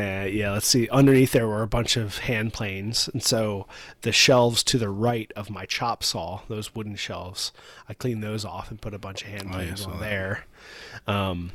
uh, 0.00 0.24
yeah, 0.26 0.52
let's 0.52 0.66
see. 0.66 0.88
Underneath 0.88 1.32
there 1.32 1.46
were 1.48 1.62
a 1.62 1.66
bunch 1.68 1.96
of 1.96 2.18
hand 2.18 2.52
planes, 2.52 3.08
and 3.12 3.22
so 3.22 3.66
the 4.02 4.12
shelves 4.12 4.62
to 4.64 4.78
the 4.78 4.88
right 4.88 5.30
of 5.36 5.50
my 5.50 5.66
chop 5.66 6.02
saw, 6.02 6.40
those 6.48 6.74
wooden 6.74 6.96
shelves, 6.96 7.52
I 7.88 7.94
cleaned 7.94 8.22
those 8.22 8.44
off 8.44 8.70
and 8.70 8.80
put 8.80 8.94
a 8.94 8.98
bunch 8.98 9.22
of 9.22 9.28
hand 9.28 9.44
Oh, 9.46 9.58
yeah, 9.58 9.64
planes 9.64 9.84
on 9.86 9.92
that. 9.92 10.00
there. 10.00 10.44
Um, 11.06 11.52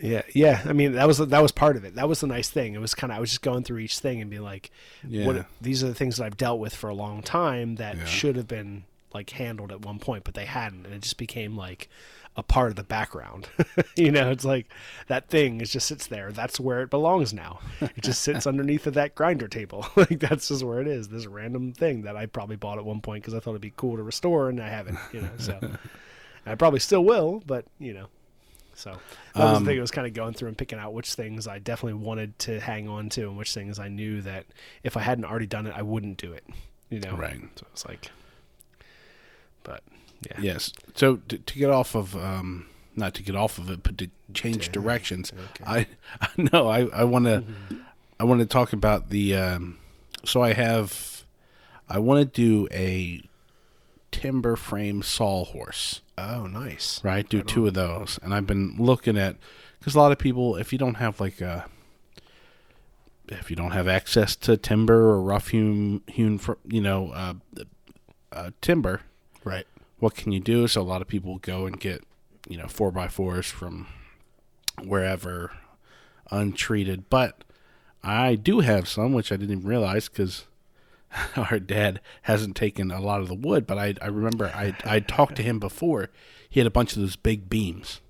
yeah, 0.00 0.22
yeah. 0.34 0.62
I 0.64 0.72
mean, 0.72 0.92
that 0.92 1.06
was 1.06 1.18
that 1.18 1.42
was 1.42 1.52
part 1.52 1.76
of 1.76 1.84
it. 1.84 1.94
That 1.94 2.08
was 2.08 2.20
the 2.20 2.26
nice 2.26 2.50
thing. 2.50 2.74
It 2.74 2.80
was 2.80 2.94
kind 2.94 3.12
of 3.12 3.16
I 3.18 3.20
was 3.20 3.30
just 3.30 3.42
going 3.42 3.62
through 3.62 3.78
each 3.78 3.98
thing 3.98 4.20
and 4.20 4.28
being 4.30 4.42
like, 4.42 4.70
Yeah. 5.06 5.26
what 5.26 5.46
these 5.60 5.84
are 5.84 5.88
the 5.88 5.94
things 5.94 6.16
that 6.16 6.24
I've 6.24 6.36
dealt 6.36 6.58
with 6.58 6.74
for 6.74 6.88
a 6.90 6.94
long 6.94 7.22
time 7.22 7.76
that 7.76 7.96
Yeah. 7.96 8.04
should 8.06 8.36
have 8.36 8.48
been 8.48 8.84
like 9.14 9.30
handled 9.30 9.72
at 9.72 9.84
one 9.84 9.98
point, 9.98 10.24
but 10.24 10.34
they 10.34 10.46
hadn't, 10.46 10.86
and 10.86 10.94
it 10.94 11.02
just 11.02 11.16
became 11.18 11.56
like 11.56 11.88
a 12.34 12.42
part 12.42 12.70
of 12.70 12.76
the 12.76 12.82
background. 12.82 13.46
you 13.96 14.10
know, 14.10 14.30
it's 14.30 14.44
like 14.44 14.66
that 15.08 15.28
thing 15.28 15.60
is 15.60 15.70
just 15.70 15.86
sits 15.86 16.06
there. 16.06 16.32
That's 16.32 16.58
where 16.58 16.80
it 16.82 16.88
belongs 16.90 17.34
now. 17.34 17.60
It 17.80 18.02
just 18.02 18.22
sits 18.22 18.46
underneath 18.46 18.86
of 18.86 18.94
that 18.94 19.14
grinder 19.14 19.48
table. 19.48 19.86
like 19.96 20.18
that's 20.20 20.48
just 20.48 20.62
where 20.64 20.80
it 20.80 20.86
is. 20.86 21.08
This 21.08 21.26
random 21.26 21.72
thing 21.72 22.02
that 22.02 22.16
I 22.16 22.26
probably 22.26 22.56
bought 22.56 22.78
at 22.78 22.84
one 22.84 23.00
point 23.00 23.22
because 23.22 23.34
I 23.34 23.40
thought 23.40 23.50
it'd 23.50 23.60
be 23.62 23.74
cool 23.76 23.96
to 23.96 24.02
restore, 24.02 24.48
and 24.48 24.60
I 24.60 24.68
haven't. 24.68 24.98
You 25.12 25.22
know, 25.22 25.30
so 25.38 25.58
I 26.46 26.54
probably 26.54 26.80
still 26.80 27.04
will, 27.04 27.42
but 27.46 27.66
you 27.78 27.92
know. 27.92 28.06
So 28.74 28.96
that 29.34 29.44
was 29.44 29.58
Um, 29.58 29.64
the 29.64 29.70
thing. 29.72 29.78
I 29.78 29.82
was 29.82 29.90
kind 29.90 30.06
of 30.06 30.14
going 30.14 30.32
through 30.32 30.48
and 30.48 30.56
picking 30.56 30.78
out 30.78 30.94
which 30.94 31.12
things 31.12 31.46
I 31.46 31.58
definitely 31.58 32.02
wanted 32.02 32.38
to 32.40 32.58
hang 32.58 32.88
on 32.88 33.10
to, 33.10 33.28
and 33.28 33.36
which 33.36 33.52
things 33.52 33.78
I 33.78 33.88
knew 33.88 34.22
that 34.22 34.46
if 34.82 34.96
I 34.96 35.00
hadn't 35.00 35.26
already 35.26 35.46
done 35.46 35.66
it, 35.66 35.74
I 35.76 35.82
wouldn't 35.82 36.16
do 36.16 36.32
it. 36.32 36.44
You 36.88 37.00
know, 37.00 37.14
Right. 37.14 37.38
So 37.56 37.66
it's 37.72 37.86
like, 37.86 38.10
but 39.64 39.82
yeah, 40.28 40.38
Yes. 40.40 40.72
So 40.94 41.16
to, 41.28 41.38
to 41.38 41.58
get 41.58 41.70
off 41.70 41.94
of 41.94 42.14
um, 42.16 42.66
not 42.96 43.14
to 43.14 43.22
get 43.22 43.34
off 43.36 43.58
of 43.58 43.70
it, 43.70 43.82
but 43.82 43.96
to 43.98 44.10
change 44.34 44.66
Damn. 44.66 44.82
directions. 44.82 45.32
Okay. 45.32 45.64
I, 45.66 45.86
I 46.20 46.28
know 46.52 46.68
I 46.68 46.86
I 46.88 47.04
want 47.04 47.24
to 47.26 47.40
Mm-hmm. 47.42 47.76
I 48.20 48.24
want 48.24 48.40
to 48.40 48.46
talk 48.46 48.72
about 48.72 49.10
the 49.10 49.34
um, 49.34 49.78
so 50.24 50.42
I 50.42 50.52
have 50.52 51.24
I 51.88 51.98
want 51.98 52.20
to 52.20 52.24
do 52.40 52.68
a 52.72 53.20
timber 54.12 54.54
frame 54.56 55.02
sawhorse 55.02 56.02
Oh, 56.18 56.46
nice. 56.46 57.00
right 57.02 57.28
do 57.28 57.42
two 57.42 57.66
of 57.66 57.74
those 57.74 58.18
and 58.22 58.32
I've 58.34 58.46
been 58.46 58.76
looking 58.78 59.16
at 59.18 59.36
because 59.78 59.94
a 59.94 59.98
lot 59.98 60.12
of 60.12 60.18
people 60.18 60.54
if 60.56 60.70
you 60.72 60.78
don't 60.78 60.96
have 60.96 61.18
like 61.18 61.40
a 61.40 61.64
if 63.28 63.50
you 63.50 63.56
don't 63.56 63.70
have 63.72 63.88
access 63.88 64.36
to 64.36 64.56
timber 64.56 65.10
or 65.10 65.22
rough 65.22 65.48
hewn 65.48 66.02
hewn 66.06 66.38
you 66.68 66.80
know 66.82 67.10
uh, 67.12 67.34
uh, 68.30 68.50
timber 68.60 69.00
Right. 69.44 69.66
what 69.98 70.14
can 70.14 70.32
you 70.32 70.40
do? 70.40 70.66
So 70.68 70.80
a 70.80 70.84
lot 70.84 71.02
of 71.02 71.08
people 71.08 71.38
go 71.38 71.66
and 71.66 71.78
get, 71.78 72.04
you 72.48 72.56
know, 72.56 72.66
four 72.68 72.90
by 72.92 73.08
fours 73.08 73.46
from 73.46 73.86
wherever 74.82 75.52
untreated. 76.30 77.08
But 77.10 77.44
I 78.02 78.34
do 78.34 78.60
have 78.60 78.88
some, 78.88 79.12
which 79.12 79.30
I 79.32 79.36
didn't 79.36 79.58
even 79.58 79.68
realize 79.68 80.08
because 80.08 80.46
our 81.36 81.58
dad 81.58 82.00
hasn't 82.22 82.56
taken 82.56 82.90
a 82.90 83.00
lot 83.00 83.20
of 83.20 83.28
the 83.28 83.34
wood. 83.34 83.66
But 83.66 83.78
I, 83.78 83.94
I 84.02 84.06
remember 84.06 84.46
I 84.54 84.74
I 84.84 85.00
talked 85.00 85.36
to 85.36 85.42
him 85.42 85.58
before. 85.58 86.10
He 86.48 86.60
had 86.60 86.66
a 86.66 86.70
bunch 86.70 86.94
of 86.96 87.00
those 87.02 87.16
big 87.16 87.48
beams. 87.48 88.00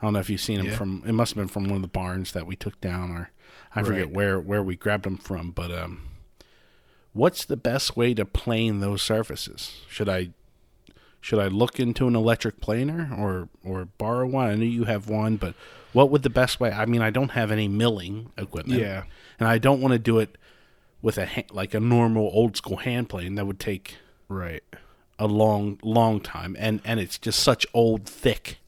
I 0.00 0.06
don't 0.06 0.14
know 0.14 0.20
if 0.20 0.30
you've 0.30 0.40
seen 0.40 0.58
them 0.58 0.66
Yeah. 0.68 0.76
from. 0.76 1.02
It 1.06 1.12
must 1.12 1.32
have 1.34 1.36
been 1.36 1.48
from 1.48 1.64
one 1.64 1.76
of 1.76 1.82
the 1.82 1.88
barns 1.88 2.32
that 2.32 2.46
we 2.46 2.56
took 2.56 2.80
down, 2.80 3.10
or 3.12 3.30
I 3.74 3.82
forget 3.82 4.10
where 4.10 4.40
where 4.40 4.62
we 4.62 4.74
grabbed 4.76 5.04
them 5.04 5.18
from. 5.18 5.50
But 5.50 5.70
um, 5.70 6.00
what's 7.12 7.44
the 7.44 7.56
best 7.56 7.96
way 7.96 8.14
to 8.14 8.24
plane 8.24 8.80
those 8.80 9.02
surfaces? 9.02 9.82
Should 9.88 10.08
I 10.08 10.30
should 11.20 11.38
I 11.38 11.48
look 11.48 11.78
into 11.78 12.06
an 12.08 12.16
electric 12.16 12.60
planer 12.60 13.10
or 13.16 13.48
or 13.64 13.84
borrow 13.98 14.26
one? 14.26 14.48
I 14.50 14.54
know 14.54 14.64
you 14.64 14.84
have 14.84 15.08
one, 15.08 15.36
but 15.36 15.54
what 15.92 16.10
would 16.10 16.22
the 16.22 16.30
best 16.30 16.60
way? 16.60 16.70
I 16.70 16.86
mean, 16.86 17.02
I 17.02 17.10
don't 17.10 17.32
have 17.32 17.50
any 17.50 17.68
milling 17.68 18.30
equipment. 18.38 18.80
Yeah. 18.80 19.04
and 19.38 19.48
I 19.48 19.58
don't 19.58 19.80
want 19.80 19.92
to 19.92 19.98
do 19.98 20.18
it 20.18 20.36
with 21.02 21.18
a 21.18 21.26
ha- 21.26 21.42
like 21.50 21.74
a 21.74 21.80
normal 21.80 22.30
old 22.32 22.56
school 22.56 22.76
hand 22.78 23.08
plane. 23.08 23.34
That 23.36 23.46
would 23.46 23.58
take 23.60 23.96
Right. 24.28 24.62
a 25.18 25.26
long 25.26 25.78
long 25.82 26.20
time, 26.20 26.56
and 26.58 26.80
and 26.84 27.00
it's 27.00 27.18
just 27.18 27.40
such 27.40 27.66
old 27.74 28.06
thick, 28.06 28.58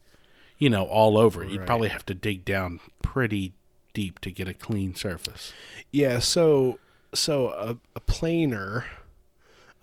you 0.58 0.68
know, 0.70 0.84
all 0.84 1.16
over. 1.16 1.44
You'd 1.44 1.66
probably 1.66 1.88
have 1.90 2.04
to 2.06 2.14
dig 2.14 2.44
down 2.44 2.80
pretty 3.02 3.52
deep 3.94 4.18
to 4.20 4.30
get 4.30 4.48
a 4.48 4.54
clean 4.54 4.94
surface. 4.94 5.52
Yeah, 5.90 6.18
so 6.18 6.78
so 7.14 7.50
a, 7.50 7.76
a 7.94 8.00
planer, 8.00 8.86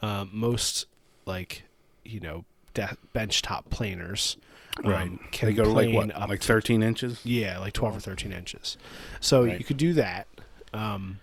um, 0.01 0.29
most 0.33 0.85
like 1.25 1.63
you 2.03 2.19
know 2.19 2.45
de- 2.87 2.97
benchtop 3.15 3.69
planers, 3.69 4.37
um, 4.83 5.19
can 5.31 5.47
they 5.49 5.53
go 5.55 5.63
to 5.63 5.69
like 5.69 5.93
what, 5.93 6.15
up 6.15 6.29
like 6.29 6.39
to- 6.41 6.47
thirteen 6.47 6.81
inches. 6.83 7.19
yeah, 7.23 7.59
like 7.59 7.73
twelve 7.73 7.95
or 7.97 7.99
thirteen 7.99 8.31
inches. 8.31 8.77
So 9.19 9.43
Right. 9.45 9.57
you 9.59 9.65
could 9.65 9.77
do 9.77 9.93
that. 9.93 10.27
Um, 10.73 11.19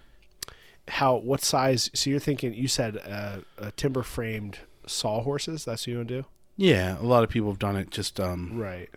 how 0.89 1.17
what 1.17 1.43
size? 1.43 1.91
So 1.95 2.11
you're 2.11 2.21
thinking? 2.21 2.55
You 2.55 2.69
said 2.69 2.97
uh, 3.09 3.39
a 3.59 3.73
timber 3.73 4.03
framed 4.03 4.59
sawhorses. 4.87 5.65
That's 5.65 5.83
what 5.83 5.87
you 5.89 5.97
want 5.99 6.09
to 6.09 6.23
do, 6.23 6.27
Yeah, 6.57 6.99
a 6.99 7.03
lot 7.03 7.25
of 7.25 7.31
people 7.31 7.49
have 7.51 7.59
done 7.59 7.77
it. 7.77 7.91
Just 7.91 8.21
um, 8.21 8.57
right? 8.59 8.89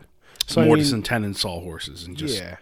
So 0.48 0.62
I 0.62 0.66
mortise 0.66 0.88
mean, 0.92 0.96
and 0.96 1.06
tenon 1.06 1.34
sawhorses, 1.34 2.06
and 2.06 2.16
just 2.18 2.38
yeah, 2.38 2.58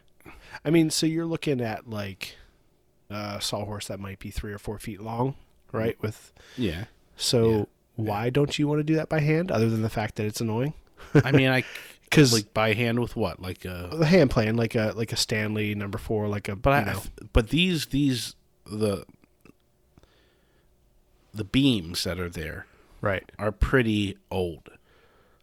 I 0.65 0.69
mean, 0.69 0.89
so 0.89 1.05
you're 1.05 1.25
looking 1.25 1.61
at 1.61 1.89
like 1.89 2.35
a 3.09 3.39
sawhorse 3.41 3.87
that 3.87 3.99
might 3.99 4.19
be 4.19 4.29
three 4.29 4.51
or 4.53 4.57
four 4.59 4.77
feet 4.79 5.01
long, 5.01 5.35
right? 5.71 6.01
With 6.01 6.31
yeah. 6.57 6.85
So 7.15 7.49
Yeah. 7.51 7.63
Why 7.97 8.29
don't 8.29 8.57
you 8.57 8.67
want 8.69 8.79
to 8.79 8.83
do 8.83 8.95
that 8.95 9.09
by 9.09 9.19
hand, 9.19 9.51
other 9.51 9.69
than 9.69 9.81
the 9.81 9.89
fact 9.89 10.15
that 10.15 10.25
it's 10.25 10.39
annoying? 10.39 10.73
I 11.13 11.31
mean, 11.33 11.49
I 11.49 11.63
Because 12.09 12.31
like 12.31 12.53
by 12.53 12.71
hand 12.73 12.99
with 13.01 13.17
what, 13.17 13.41
like 13.41 13.65
a. 13.65 13.89
the 13.91 14.05
hand 14.05 14.29
plane, 14.31 14.55
like 14.55 14.75
a 14.75 14.93
like 14.95 15.11
a 15.11 15.17
Stanley 15.17 15.75
number 15.75 15.97
four, 15.97 16.29
like 16.29 16.47
a 16.47 16.55
But 16.55 16.71
I, 16.73 16.79
you 16.79 16.85
know, 16.85 17.03
but 17.33 17.49
these 17.49 17.87
these 17.87 18.33
the 18.65 19.03
the 21.33 21.43
beams 21.43 22.03
that 22.05 22.19
are 22.19 22.29
there 22.29 22.65
right, 23.01 23.29
are 23.37 23.51
pretty 23.51 24.17
old. 24.31 24.69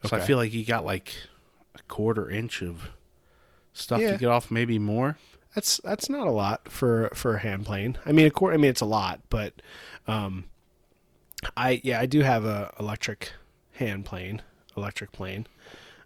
So 0.04 0.10
I 0.12 0.18
Okay. 0.18 0.26
feel 0.26 0.38
like 0.38 0.52
you 0.52 0.64
got 0.64 0.84
like 0.84 1.14
a 1.74 1.82
quarter 1.82 2.28
inch 2.30 2.62
of 2.62 2.88
stuff 3.72 4.00
Yeah. 4.00 4.12
to 4.12 4.18
get 4.18 4.28
off, 4.28 4.50
maybe 4.50 4.78
more. 4.78 5.18
that's 5.54 5.80
that's 5.84 6.08
not 6.10 6.26
a 6.26 6.32
lot 6.32 6.68
for 6.70 7.10
for 7.14 7.36
a 7.36 7.38
hand 7.40 7.64
plane. 7.66 7.96
I 8.04 8.12
mean, 8.12 8.26
of 8.26 8.32
course, 8.34 8.54
I 8.54 8.56
mean 8.56 8.70
it's 8.70 8.80
a 8.80 8.86
lot, 8.86 9.20
but 9.30 9.52
um, 10.08 10.44
I 11.56 11.80
yeah, 11.84 12.00
I 12.00 12.06
do 12.06 12.20
have 12.20 12.44
a 12.44 12.72
electric 12.78 13.32
hand 13.72 14.04
plane, 14.04 14.42
electric 14.76 15.12
plane. 15.12 15.46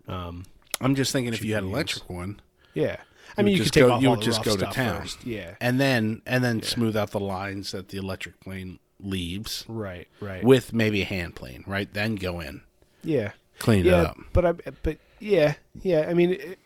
Um, 0.07 0.45
I'm 0.80 0.95
just 0.95 1.12
thinking 1.12 1.32
if 1.34 1.43
you 1.43 1.49
you 1.49 1.55
had 1.55 1.64
an 1.64 1.70
electric 1.70 2.09
one, 2.09 2.41
yeah, 2.74 2.97
I 3.36 3.43
mean 3.43 3.53
would 3.53 3.59
you 3.59 3.64
could 3.64 3.72
take 3.72 3.84
go- 3.84 3.93
off 3.93 4.03
you 4.03 4.09
all 4.09 4.14
would 4.14 4.20
the 4.20 4.24
just 4.24 4.39
rough 4.39 4.59
go 4.59 4.66
to 4.66 4.72
town. 4.72 5.03
first. 5.03 5.24
Yeah, 5.24 5.55
and 5.61 5.80
then 5.80 6.22
and 6.26 6.43
then 6.43 6.62
smooth 6.62 6.97
out 6.97 7.11
the 7.11 7.20
lines 7.20 7.72
that 7.72 7.89
the 7.89 7.99
electric 7.99 8.41
plane 8.41 8.78
leaves 9.01 9.64
right, 9.68 10.09
right, 10.20 10.43
with 10.43 10.72
maybe 10.72 11.03
a 11.03 11.05
hand 11.05 11.36
plane, 11.36 11.64
right? 11.66 11.93
Then 11.93 12.16
go 12.16 12.41
in, 12.41 12.62
yeah. 13.03 13.32
clean 13.59 13.84
yeah, 13.84 14.01
it 14.01 14.07
up. 14.07 14.16
but 14.32 14.45
I 14.45 14.53
but 14.53 14.99
yeah, 15.20 15.55
yeah. 15.82 16.07
I 16.09 16.14
mean, 16.14 16.32
it, 16.32 16.59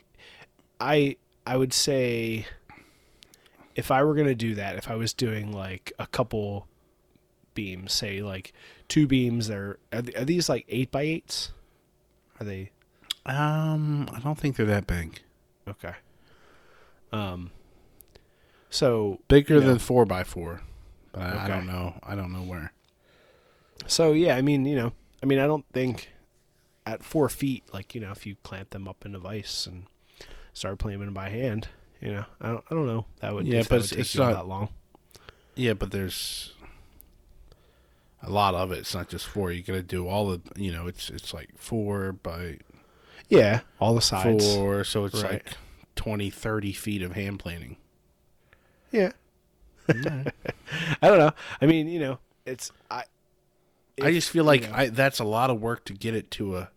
I 0.80 1.16
I 1.46 1.56
would 1.56 1.72
say 1.72 2.46
if 3.74 3.90
I 3.90 4.02
were 4.04 4.14
gonna 4.14 4.34
do 4.34 4.54
that, 4.54 4.76
if 4.76 4.90
I 4.90 4.94
was 4.96 5.12
doing 5.12 5.52
like 5.52 5.92
a 5.98 6.06
couple 6.06 6.66
beams, 7.54 7.92
say 7.92 8.22
like 8.22 8.52
two 8.88 9.06
beams, 9.06 9.48
they're 9.48 9.78
are, 9.92 10.02
th- 10.02 10.16
are 10.16 10.24
these 10.24 10.48
like 10.48 10.64
eight 10.68 10.90
by 10.90 11.02
eights? 11.02 11.52
Are 12.40 12.44
they 12.44 12.70
Um, 13.26 14.08
I 14.14 14.20
don't 14.20 14.38
think 14.38 14.56
they're 14.56 14.66
that 14.66 14.86
big. 14.86 15.20
okay? 15.68 15.94
Um. 17.12 17.50
So 18.70 19.20
Bigger 19.28 19.54
Yeah. 19.58 19.66
than 19.66 19.78
four 19.78 20.04
by 20.06 20.24
four, 20.24 20.62
but 21.12 21.22
I, 21.22 21.44
I 21.44 21.48
don't 21.48 21.66
know. 21.66 21.98
I 22.02 22.14
don't 22.14 22.32
know 22.32 22.42
where. 22.42 22.72
so 23.86 24.12
yeah, 24.12 24.36
I 24.36 24.42
mean 24.42 24.64
you 24.64 24.76
know, 24.76 24.92
I 25.22 25.26
mean 25.26 25.38
I 25.38 25.46
don't 25.46 25.66
think 25.72 26.08
at 26.86 27.04
four 27.04 27.28
feet, 27.28 27.64
like 27.72 27.94
you 27.94 28.00
know, 28.00 28.10
if 28.12 28.26
you 28.26 28.36
clamp 28.42 28.70
them 28.70 28.88
up 28.88 29.04
in 29.04 29.14
a 29.14 29.18
vise 29.18 29.68
and 29.70 29.84
start 30.52 30.78
playing 30.78 31.00
them 31.00 31.12
by 31.14 31.28
hand, 31.28 31.68
you 32.00 32.12
know, 32.12 32.24
I 32.40 32.48
don't 32.48 32.64
I 32.70 32.74
don't 32.74 32.86
know 32.86 33.04
that 33.20 33.34
would 33.34 33.46
Yeah, 33.46 33.62
but 33.68 33.76
it's- 33.76 33.90
take 33.90 33.98
it's 34.00 34.16
not- 34.16 34.32
that 34.32 34.46
long. 34.48 34.70
Yeah, 35.54 35.74
but 35.74 35.90
there's 35.90 36.54
a 38.22 38.30
lot 38.30 38.54
of 38.54 38.72
it. 38.72 38.78
It's 38.78 38.94
not 38.94 39.08
just 39.08 39.26
four. 39.26 39.50
You 39.52 39.62
got 39.62 39.74
to 39.74 39.82
do 39.82 40.06
all 40.08 40.30
the. 40.30 40.40
You 40.56 40.72
know, 40.72 40.86
it's 40.86 41.10
it's 41.10 41.34
like 41.34 41.50
four 41.56 42.12
by 42.12 42.58
Yeah, 43.28 43.60
all 43.80 43.94
the 43.94 44.00
sides. 44.00 44.54
four, 44.54 44.84
so 44.84 45.04
it's 45.04 45.22
Right. 45.22 45.32
like 45.44 45.46
20, 45.96 46.30
30 46.30 46.72
feet 46.72 47.02
of 47.02 47.12
hand 47.12 47.38
planing. 47.38 47.76
Yeah, 48.90 49.12
I 49.88 49.92
I 51.02 51.08
don't 51.08 51.18
know. 51.18 51.32
I 51.60 51.66
mean, 51.66 51.88
you 51.88 51.98
know, 52.00 52.18
it's 52.46 52.70
I. 52.90 53.04
if, 53.96 54.04
just 54.14 54.30
feel 54.30 54.44
you 54.44 54.48
like 54.48 54.62
know, 54.70 54.74
I, 54.76 54.88
that's 54.88 55.18
a 55.18 55.24
lot 55.24 55.50
of 55.50 55.60
work 55.60 55.84
to 55.86 55.92
get 55.94 56.14
it 56.14 56.30
to 56.32 56.56
a, 56.58 56.70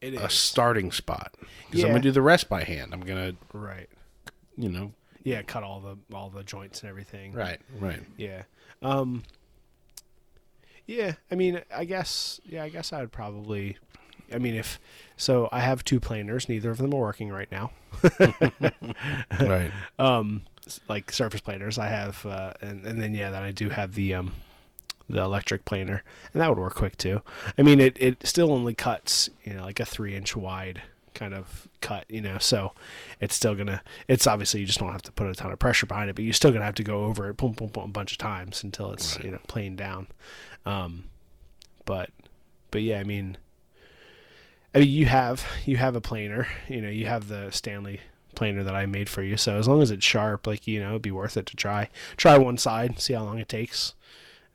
it 0.00 0.14
a 0.14 0.30
starting 0.30 0.92
spot. 0.92 1.34
Because 1.66 1.84
I'm 1.84 1.90
gonna 1.90 2.00
do 2.02 2.12
the 2.12 2.22
rest 2.22 2.48
by 2.48 2.64
hand. 2.64 2.92
I'm 2.94 3.00
gonna, 3.00 3.34
right. 3.52 3.88
you 4.56 4.68
know, 4.68 4.92
Yeah, 5.24 5.42
cut 5.42 5.62
all 5.64 5.80
the 5.80 5.98
all 6.16 6.30
the 6.30 6.44
joints 6.44 6.82
and 6.82 6.90
everything. 6.90 7.32
right, 7.32 7.60
right. 7.80 8.00
Yeah. 8.16 8.42
Um. 8.80 9.22
Yeah, 10.86 11.14
I 11.30 11.34
mean, 11.34 11.60
I 11.74 11.84
guess. 11.84 12.40
Yeah, 12.44 12.64
I 12.64 12.68
guess 12.68 12.92
I 12.92 13.00
would 13.00 13.12
probably. 13.12 13.76
I 14.32 14.38
mean, 14.38 14.54
if 14.54 14.80
so, 15.16 15.48
I 15.52 15.60
have 15.60 15.84
two 15.84 16.00
planers. 16.00 16.48
Neither 16.48 16.70
of 16.70 16.78
them 16.78 16.94
are 16.94 17.00
working 17.00 17.28
right 17.30 17.50
now. 17.52 17.70
right. 19.40 19.70
um 19.98 20.42
like 20.88 21.10
surface 21.12 21.40
planers 21.40 21.78
i 21.78 21.86
have 21.88 22.24
uh 22.24 22.52
and, 22.60 22.86
and 22.86 23.00
then 23.02 23.14
yeah 23.14 23.30
then 23.30 23.42
i 23.42 23.50
do 23.50 23.68
have 23.68 23.94
the 23.94 24.14
um 24.14 24.32
the 25.08 25.20
electric 25.20 25.64
planer 25.64 26.02
and 26.32 26.40
that 26.40 26.48
would 26.48 26.58
work 26.58 26.74
quick 26.74 26.96
too 26.96 27.20
i 27.58 27.62
mean 27.62 27.80
it 27.80 27.96
it 28.00 28.26
still 28.26 28.52
only 28.52 28.74
cuts 28.74 29.28
you 29.44 29.52
know 29.52 29.62
like 29.62 29.80
a 29.80 29.84
three 29.84 30.14
inch 30.14 30.36
wide 30.36 30.80
kind 31.14 31.34
of 31.34 31.68
cut 31.80 32.04
you 32.08 32.20
know 32.20 32.38
so 32.38 32.72
it's 33.20 33.34
still 33.34 33.54
gonna 33.54 33.82
it's 34.08 34.26
obviously 34.26 34.60
you 34.60 34.66
just 34.66 34.78
don't 34.78 34.92
have 34.92 35.02
to 35.02 35.12
put 35.12 35.26
a 35.26 35.34
ton 35.34 35.52
of 35.52 35.58
pressure 35.58 35.86
behind 35.86 36.08
it 36.10 36.14
but 36.16 36.24
you're 36.24 36.32
still 36.34 36.50
gonna 36.52 36.64
have 36.64 36.74
to 36.74 36.82
go 36.84 37.04
over 37.04 37.28
it 37.28 37.36
boom 37.36 37.52
boom 37.52 37.68
boom 37.68 37.84
a 37.84 37.88
bunch 37.88 38.12
of 38.12 38.18
times 38.18 38.62
until 38.64 38.92
it's 38.92 39.16
Right. 39.16 39.24
you 39.26 39.30
know 39.32 39.38
planed 39.48 39.76
down 39.78 40.06
um 40.66 41.04
but 41.84 42.10
but 42.70 42.82
yeah 42.82 42.98
i 43.00 43.04
mean 43.04 43.36
I 44.74 44.78
mean, 44.78 44.88
you 44.88 45.04
have 45.04 45.44
you 45.66 45.76
have 45.76 45.94
a 45.96 46.00
planer. 46.00 46.48
You 46.66 46.80
know, 46.80 46.88
you 46.88 47.04
have 47.04 47.28
the 47.28 47.50
Stanley 47.50 48.00
planer 48.34 48.64
that 48.64 48.74
I 48.74 48.86
made 48.86 49.10
for 49.10 49.22
you. 49.22 49.36
So 49.36 49.56
as 49.58 49.68
long 49.68 49.82
as 49.82 49.90
it's 49.90 50.02
sharp, 50.02 50.46
like 50.46 50.66
you 50.66 50.80
know, 50.80 50.90
it'd 50.92 51.02
be 51.02 51.10
worth 51.10 51.36
it 51.36 51.44
to 51.44 51.56
try. 51.56 51.90
Try 52.16 52.38
one 52.38 52.56
side, 52.56 52.98
see 52.98 53.12
how 53.12 53.22
long 53.24 53.38
it 53.38 53.50
takes, 53.50 53.92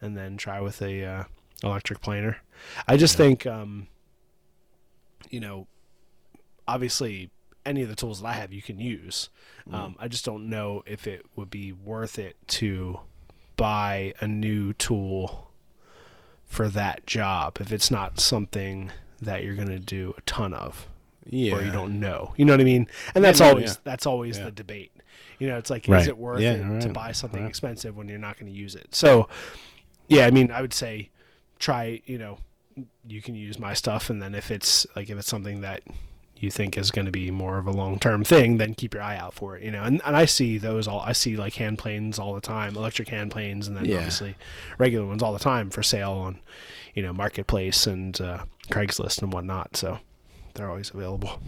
and 0.02 0.18
then 0.18 0.36
try 0.36 0.60
with 0.60 0.82
a 0.82 1.06
uh, 1.06 1.24
electric 1.62 2.02
planer. 2.02 2.38
I 2.88 2.98
just 2.98 3.14
Yeah. 3.14 3.26
think, 3.28 3.46
um, 3.46 3.86
you 5.30 5.40
know, 5.40 5.68
obviously 6.68 7.30
any 7.66 7.82
of 7.84 7.90
the 7.90 7.96
tools 7.96 8.22
that 8.22 8.28
I 8.28 8.34
have 8.34 8.54
you 8.54 8.62
can 8.62 8.80
use. 8.80 9.30
Um, 9.72 9.96
I 10.00 10.08
just 10.08 10.24
don't 10.24 10.50
know 10.50 10.84
if 10.86 11.06
it 11.08 11.26
would 11.36 11.50
be 11.50 11.74
worth 11.74 12.18
it 12.18 12.38
to 12.48 13.02
buy 13.58 14.14
a 14.22 14.28
new 14.28 14.72
tool 14.74 15.52
for 16.46 16.70
that 16.70 17.06
job 17.06 17.58
if 17.60 17.72
it's 17.74 17.92
not 17.92 18.20
something 18.20 18.92
that 19.22 19.44
you're 19.44 19.56
going 19.56 19.68
to 19.68 19.80
do 19.80 20.14
a 20.18 20.22
ton 20.22 20.54
of. 20.54 20.88
or 21.26 21.34
you 21.34 21.72
don't 21.72 22.00
know. 22.00 22.34
You 22.38 22.46
know 22.46 22.54
what 22.54 22.62
I 22.62 22.64
mean? 22.64 22.88
And 23.14 23.22
that's 23.24 23.42
no, 23.42 23.50
always 23.50 23.72
yeah. 23.72 23.76
that's 23.84 24.06
always 24.06 24.38
Yeah. 24.38 24.46
the 24.46 24.52
debate. 24.52 24.92
You 25.40 25.48
know, 25.50 25.58
it's 25.58 25.70
like 25.70 25.86
Right. 25.90 26.02
is 26.04 26.08
it 26.08 26.18
worth 26.18 26.40
Yeah, 26.40 26.54
it 26.54 26.82
to 26.84 26.90
buy 26.90 27.12
something 27.12 27.42
right. 27.42 27.50
expensive 27.50 27.98
when 27.98 28.08
you're 28.08 28.18
not 28.18 28.40
going 28.40 28.50
to 28.52 28.58
use 28.58 28.76
it? 28.76 28.96
So, 28.96 29.28
yeah, 30.08 30.26
I 30.26 30.32
mean, 30.32 30.52
I 30.52 30.62
would 30.62 30.74
say 30.74 31.10
try. 31.60 32.02
You 32.06 32.18
know, 32.18 32.38
you 33.06 33.22
can 33.22 33.36
use 33.36 33.60
my 33.60 33.74
stuff, 33.74 34.10
and 34.10 34.22
then 34.22 34.34
if 34.34 34.50
it's 34.52 34.88
like 34.96 35.10
if 35.10 35.18
it's 35.18 35.28
something 35.28 35.60
that 35.62 35.82
you 36.44 36.52
think 36.52 36.78
is 36.78 36.92
going 36.92 37.06
to 37.06 37.12
be 37.12 37.32
more 37.32 37.58
of 37.58 37.68
a 37.68 37.72
long 37.72 38.00
term 38.00 38.24
thing, 38.24 38.58
then 38.58 38.74
keep 38.76 38.94
your 38.94 39.04
eye 39.04 39.18
out 39.18 39.34
for 39.34 39.56
it. 39.58 39.64
You 39.64 39.72
know, 39.72 39.84
and, 39.84 40.02
and 40.06 40.16
I 40.16 40.26
see 40.26 40.58
those 40.58 40.88
all. 40.88 41.00
I 41.02 41.12
see 41.14 41.36
like 41.38 41.56
hand 41.56 41.78
planes 41.78 42.20
all 42.20 42.34
the 42.34 42.42
time, 42.42 42.76
electric 42.76 43.10
hand 43.10 43.32
planes, 43.32 43.68
and 43.68 43.76
then 43.78 43.86
Yeah. 43.86 43.98
obviously 43.98 44.36
regular 44.78 45.06
ones 45.08 45.22
all 45.24 45.34
the 45.34 45.40
time 45.40 45.70
for 45.70 45.84
sale 45.84 46.12
on, 46.14 46.40
you 46.94 47.02
know, 47.04 47.14
marketplace 47.14 47.88
and 47.88 48.20
uh, 48.22 48.44
Craigslist 48.70 49.22
and 49.22 49.32
whatnot. 49.34 49.76
So 49.78 50.00
they're 50.54 50.70
always 50.70 50.90
available 50.92 51.40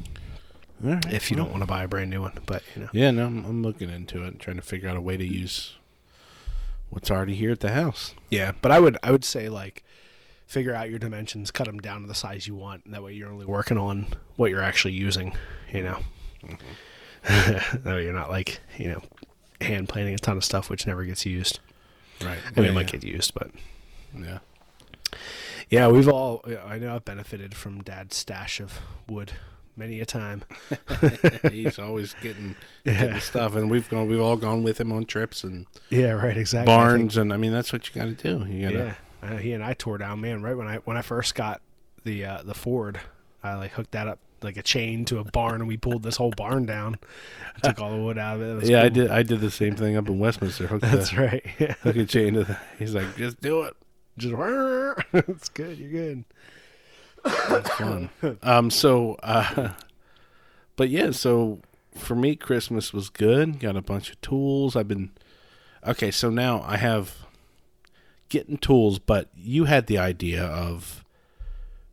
right. 0.81 1.03
if 1.11 1.29
you 1.31 1.37
don't 1.37 1.49
want 1.51 1.61
to 1.63 1.67
buy 1.67 1.83
a 1.83 1.87
brand 1.87 2.09
new 2.09 2.21
one. 2.21 2.37
But 2.45 2.63
you 2.75 2.83
know, 2.83 2.89
Yeah, 2.93 3.11
no, 3.11 3.25
I'm, 3.25 3.45
I'm 3.45 3.61
looking 3.63 3.89
into 3.89 4.23
it, 4.23 4.39
trying 4.39 4.57
to 4.57 4.61
figure 4.61 4.89
out 4.89 4.97
a 4.97 5.01
way 5.01 5.17
to 5.17 5.25
use 5.25 5.75
what's 6.89 7.11
already 7.11 7.35
here 7.35 7.51
at 7.51 7.59
the 7.59 7.71
house. 7.71 8.15
yeah. 8.29 8.51
But 8.61 8.71
I 8.71 8.79
would 8.79 8.97
I 9.03 9.11
would 9.11 9.23
say 9.25 9.49
like 9.49 9.83
figure 10.49 10.73
out 10.73 10.89
your 10.89 10.97
dimensions, 10.97 11.51
cut 11.51 11.67
them 11.67 11.79
down 11.79 12.01
to 12.01 12.07
the 12.07 12.15
size 12.15 12.47
you 12.47 12.55
want. 12.55 12.83
And 12.83 12.93
that 12.93 13.03
way 13.03 13.13
you're 13.13 13.29
only 13.29 13.45
working 13.45 13.77
on 13.77 14.07
what 14.35 14.49
you're 14.49 14.63
actually 14.63 14.95
using. 14.95 15.37
You 15.71 15.83
know, 15.83 15.99
mm-hmm. 16.43 17.77
that 17.83 17.85
way 17.85 18.03
you're 18.03 18.13
not 18.13 18.29
like 18.29 18.59
you 18.77 18.89
know 18.89 19.03
hand 19.61 19.87
planning 19.87 20.15
a 20.15 20.17
ton 20.17 20.35
of 20.35 20.43
stuff 20.43 20.69
which 20.69 20.85
never 20.87 21.05
gets 21.05 21.25
used. 21.25 21.59
Right. 22.21 22.37
I 22.45 22.59
mean, 22.59 22.65
yeah, 22.65 22.71
it 22.71 22.73
might 22.73 22.91
get 22.91 23.03
used, 23.03 23.33
but 23.33 23.51
yeah. 24.17 24.39
yeah, 25.69 25.87
we've 25.87 26.09
all. 26.09 26.43
I 26.65 26.79
know 26.79 26.95
I've 26.95 27.05
benefited 27.05 27.55
from 27.55 27.81
Dad's 27.81 28.17
stash 28.17 28.59
of 28.59 28.79
wood 29.07 29.33
many 29.77 30.01
a 30.01 30.05
time. 30.05 30.43
He's 31.51 31.79
always 31.79 32.13
getting, 32.21 32.55
Yeah. 32.83 33.05
getting 33.05 33.19
stuff, 33.21 33.55
and 33.55 33.71
we've 33.71 33.87
gone. 33.87 34.07
We've 34.07 34.19
all 34.19 34.35
gone 34.35 34.63
with 34.63 34.81
him 34.81 34.91
on 34.91 35.05
trips 35.05 35.43
and 35.43 35.67
Yeah, 35.89 36.11
right. 36.11 36.35
Exactly. 36.35 36.73
I 36.73 36.77
think- 36.77 36.89
barns, 36.89 37.17
and 37.17 37.31
I 37.31 37.37
mean 37.37 37.53
that's 37.53 37.71
what 37.71 37.87
you 37.87 38.01
got 38.01 38.17
to 38.17 38.39
do. 38.39 38.45
You 38.51 38.63
got 38.63 38.71
to. 38.71 38.77
Yeah, 38.77 38.93
uh, 39.21 39.37
he 39.37 39.53
and 39.53 39.63
I 39.63 39.73
tore 39.73 39.97
down, 39.97 40.21
man. 40.21 40.41
Right 40.41 40.55
when 40.55 40.67
I 40.67 40.77
when 40.77 40.97
I 40.97 41.01
first 41.01 41.35
got 41.35 41.61
the 42.03 42.25
uh, 42.25 42.41
the 42.43 42.53
Ford, 42.53 42.99
I 43.43 43.55
like 43.55 43.71
hooked 43.71 43.91
that 43.91 44.07
up 44.07 44.19
like 44.41 44.57
a 44.57 44.63
chain 44.63 45.05
to 45.05 45.19
a 45.19 45.23
barn, 45.23 45.55
and 45.61 45.67
we 45.67 45.77
pulled 45.77 46.03
this 46.03 46.17
whole 46.17 46.31
barn 46.31 46.65
down. 46.65 46.97
I 47.57 47.67
took 47.69 47.79
all 47.81 47.91
the 47.91 48.01
wood 48.01 48.17
out 48.17 48.39
of 48.39 48.63
it. 48.63 48.69
Yeah, 48.69 48.83
I 48.83 48.89
did. 48.89 49.11
I 49.11 49.23
did 49.23 49.41
the 49.41 49.51
same 49.51 49.75
thing 49.75 49.95
up 49.97 50.07
in 50.07 50.19
Westminster. 50.19 50.67
Hooked 50.67 50.81
That's 50.83 51.11
the, 51.11 51.17
right. 51.17 51.45
Yeah. 51.59 51.73
hook 51.83 51.95
a 51.95 52.05
chain 52.05 52.33
to 52.35 52.43
the. 52.45 52.57
He's 52.77 52.95
like, 52.95 53.15
just 53.17 53.41
do 53.41 53.63
it. 53.63 53.75
Just 54.17 54.35
it's 55.13 55.49
good. 55.49 55.77
You're 55.77 55.91
good. 55.91 56.23
That's 57.23 57.69
fun. 57.71 58.09
um. 58.43 58.69
So, 58.69 59.15
uh, 59.23 59.73
but 60.75 60.89
yeah. 60.89 61.11
So 61.11 61.59
for 61.95 62.15
me, 62.15 62.35
Christmas 62.35 62.93
was 62.93 63.09
good. 63.09 63.59
Got 63.59 63.75
a 63.75 63.81
bunch 63.81 64.09
of 64.11 64.19
tools. 64.21 64.75
I've 64.75 64.87
been. 64.87 65.11
Okay, 65.85 66.11
so 66.11 66.29
now 66.29 66.61
I 66.65 66.75
have 66.77 67.15
getting 68.29 68.57
tools, 68.57 68.99
but 68.99 69.29
you 69.35 69.65
had 69.65 69.87
the 69.87 69.97
idea 69.97 70.43
of 70.43 71.03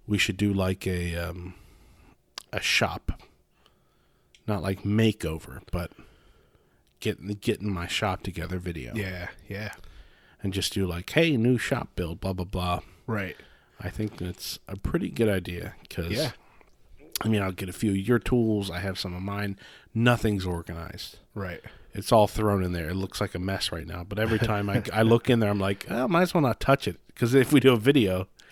we 0.06 0.18
should 0.18 0.36
do 0.36 0.52
like 0.52 0.86
a 0.86 1.16
um 1.16 1.54
a 2.52 2.60
shop, 2.60 3.20
not 4.46 4.62
like 4.62 4.82
makeover, 4.82 5.60
but 5.72 5.92
getting 7.00 7.28
getting 7.40 7.72
my 7.72 7.86
shop 7.86 8.22
together 8.22 8.58
video, 8.58 8.94
Yeah. 8.94 9.28
Yeah. 9.48 9.72
and 10.42 10.52
just 10.52 10.72
do 10.72 10.86
like, 10.86 11.10
hey, 11.10 11.36
new 11.36 11.58
shop 11.58 11.88
build, 11.96 12.20
blah 12.20 12.32
blah 12.32 12.44
blah. 12.44 12.80
Right. 13.06 13.36
I 13.80 13.90
think 13.90 14.16
that's 14.18 14.58
a 14.68 14.76
pretty 14.76 15.10
good 15.10 15.28
idea 15.28 15.74
because 15.82 16.12
Yeah. 16.12 16.32
I 17.22 17.28
mean, 17.28 17.40
I'll 17.42 17.52
get 17.52 17.68
a 17.70 17.72
few 17.72 17.90
of 17.92 17.96
your 17.96 18.18
tools. 18.18 18.70
I 18.70 18.80
have 18.80 18.98
some 18.98 19.14
of 19.14 19.22
mine. 19.22 19.58
Nothing's 19.94 20.44
organized. 20.44 21.18
Right. 21.34 21.62
It's 21.96 22.12
all 22.12 22.26
thrown 22.26 22.62
in 22.62 22.72
there. 22.72 22.88
It 22.88 22.94
looks 22.94 23.20
like 23.20 23.34
a 23.34 23.38
mess 23.38 23.72
right 23.72 23.86
now. 23.86 24.04
But 24.04 24.18
every 24.18 24.38
time 24.52 24.68
I, 24.70 24.82
I 24.92 25.02
look 25.02 25.28
in 25.30 25.40
there, 25.40 25.50
I'm 25.50 25.58
like, 25.60 25.86
oh, 25.90 26.06
might 26.08 26.22
as 26.22 26.34
well 26.34 26.42
not 26.42 26.60
touch 26.60 26.86
it. 26.86 27.00
Because 27.08 27.34
if 27.34 27.52
we 27.52 27.60
do 27.60 27.72
a 27.72 27.76
video, 27.76 28.28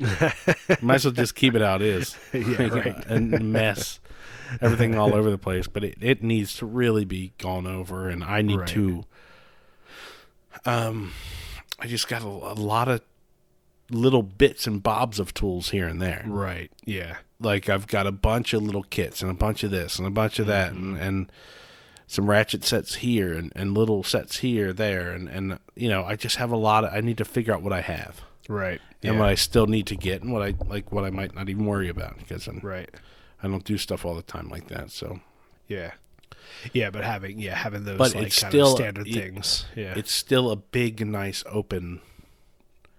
might 0.80 0.94
as 0.96 1.04
well 1.04 1.12
just 1.12 1.34
keep 1.34 1.54
it 1.54 1.62
it 1.62 1.82
is. 1.82 2.16
Yeah, 2.32 2.62
right. 2.68 3.06
and 3.06 3.52
mess. 3.52 4.00
Everything 4.60 4.96
all 4.96 5.14
over 5.14 5.30
the 5.30 5.38
place. 5.38 5.66
But 5.66 5.84
it, 5.84 5.98
it 6.00 6.22
needs 6.22 6.56
to 6.56 6.66
really 6.66 7.04
be 7.04 7.32
gone 7.38 7.66
over. 7.66 8.08
And 8.08 8.22
I 8.24 8.42
need 8.42 8.60
Right. 8.60 8.68
to. 8.68 9.04
Um, 10.64 11.12
I 11.78 11.86
just 11.86 12.08
got 12.08 12.22
a, 12.22 12.26
a 12.26 12.54
lot 12.54 12.88
of 12.88 13.02
little 13.90 14.22
bits 14.22 14.66
and 14.66 14.82
bobs 14.82 15.18
of 15.18 15.34
tools 15.34 15.70
here 15.70 15.86
and 15.86 16.00
there 16.00 16.24
Right. 16.26 16.70
Yeah. 16.86 17.16
like 17.38 17.68
I've 17.68 17.86
got 17.86 18.06
a 18.06 18.12
bunch 18.12 18.54
of 18.54 18.62
little 18.62 18.82
kits 18.84 19.20
and 19.20 19.30
a 19.30 19.34
bunch 19.34 19.62
of 19.62 19.70
this 19.70 19.98
and 19.98 20.06
a 20.08 20.10
bunch 20.10 20.38
of 20.38 20.46
that 20.46 20.72
and, 20.72 20.96
and 20.96 21.30
some 22.06 22.28
ratchet 22.28 22.64
sets 22.64 22.96
here 22.96 23.32
and, 23.32 23.52
and 23.56 23.74
little 23.76 24.02
sets 24.02 24.38
here 24.38 24.72
there 24.72 25.12
and, 25.12 25.28
and 25.28 25.58
you 25.74 25.88
know 25.88 26.04
I 26.04 26.16
just 26.16 26.36
have 26.36 26.50
a 26.52 26.56
lot 26.56 26.84
of 26.84 26.92
I 26.92 27.00
need 27.00 27.18
to 27.18 27.24
figure 27.24 27.54
out 27.54 27.62
what 27.62 27.72
I 27.72 27.80
have 27.80 28.20
Right. 28.48 28.80
and 29.02 29.14
Yeah. 29.14 29.18
what 29.20 29.28
I 29.28 29.34
still 29.36 29.66
need 29.66 29.86
to 29.86 29.96
get 29.96 30.22
and 30.22 30.32
what 30.32 30.42
I 30.42 30.54
like 30.66 30.92
what 30.92 31.04
I 31.04 31.10
might 31.10 31.34
not 31.34 31.48
even 31.48 31.64
worry 31.66 31.88
about 31.88 32.18
because 32.18 32.46
I'm, 32.46 32.60
Right. 32.62 32.90
I 33.42 33.48
don't 33.48 33.64
do 33.64 33.78
stuff 33.78 34.04
all 34.04 34.14
the 34.14 34.22
time 34.22 34.48
like 34.48 34.68
that 34.68 34.90
so 34.90 35.20
Yeah. 35.68 35.92
Yeah, 36.72 36.90
but 36.90 37.04
having 37.04 37.38
yeah 37.38 37.54
having 37.54 37.84
those 37.84 37.98
But 37.98 38.14
like 38.14 38.26
it's 38.26 38.40
kind 38.40 38.50
still- 38.52 38.72
of 38.72 38.76
standard 38.76 39.08
it- 39.08 39.14
things. 39.14 39.64
Yeah. 39.74 39.94
it's 39.96 40.12
still 40.12 40.50
a 40.50 40.56
big 40.56 41.06
nice 41.06 41.42
open 41.46 42.00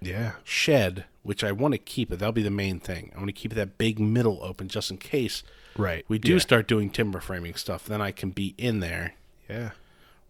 yeah. 0.06 0.34
shed 0.43 1.06
which 1.24 1.43
I 1.43 1.51
want 1.51 1.74
to 1.74 1.78
keep 1.78 2.12
it 2.12 2.18
that'll 2.20 2.32
be 2.32 2.43
the 2.43 2.49
main 2.51 2.80
thing 2.80 3.12
I 3.16 3.18
want 3.18 3.28
to 3.30 3.34
keep 3.34 3.53
that 3.53 3.78
big 3.78 3.99
middle 3.99 4.39
open 4.43 4.68
just 4.68 4.91
in 4.91 4.97
case 4.97 5.43
Right. 5.78 6.06
we 6.08 6.20
do 6.20 6.34
Yeah. 6.34 6.39
start 6.39 6.68
doing 6.68 6.89
timber 6.89 7.20
framing 7.20 7.56
stuff 7.56 7.86
then 7.86 8.01
I 8.01 8.12
can 8.12 8.30
be 8.32 8.53
in 8.58 8.80
there 8.80 9.14
Yeah. 9.49 9.72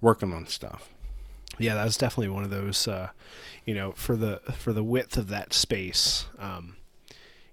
working 0.01 0.34
on 0.34 0.47
stuff 0.47 0.89
Yeah, 1.59 1.76
that's 1.76 1.95
definitely 1.97 2.30
one 2.34 2.43
of 2.43 2.49
those. 2.49 2.86
Uh, 2.86 3.09
you 3.65 3.73
know, 3.73 3.93
for 3.93 4.17
the 4.17 4.41
for 4.57 4.73
the 4.73 4.84
width 4.84 5.15
of 5.15 5.30
that 5.30 5.53
space, 5.53 6.26
um, 6.38 6.76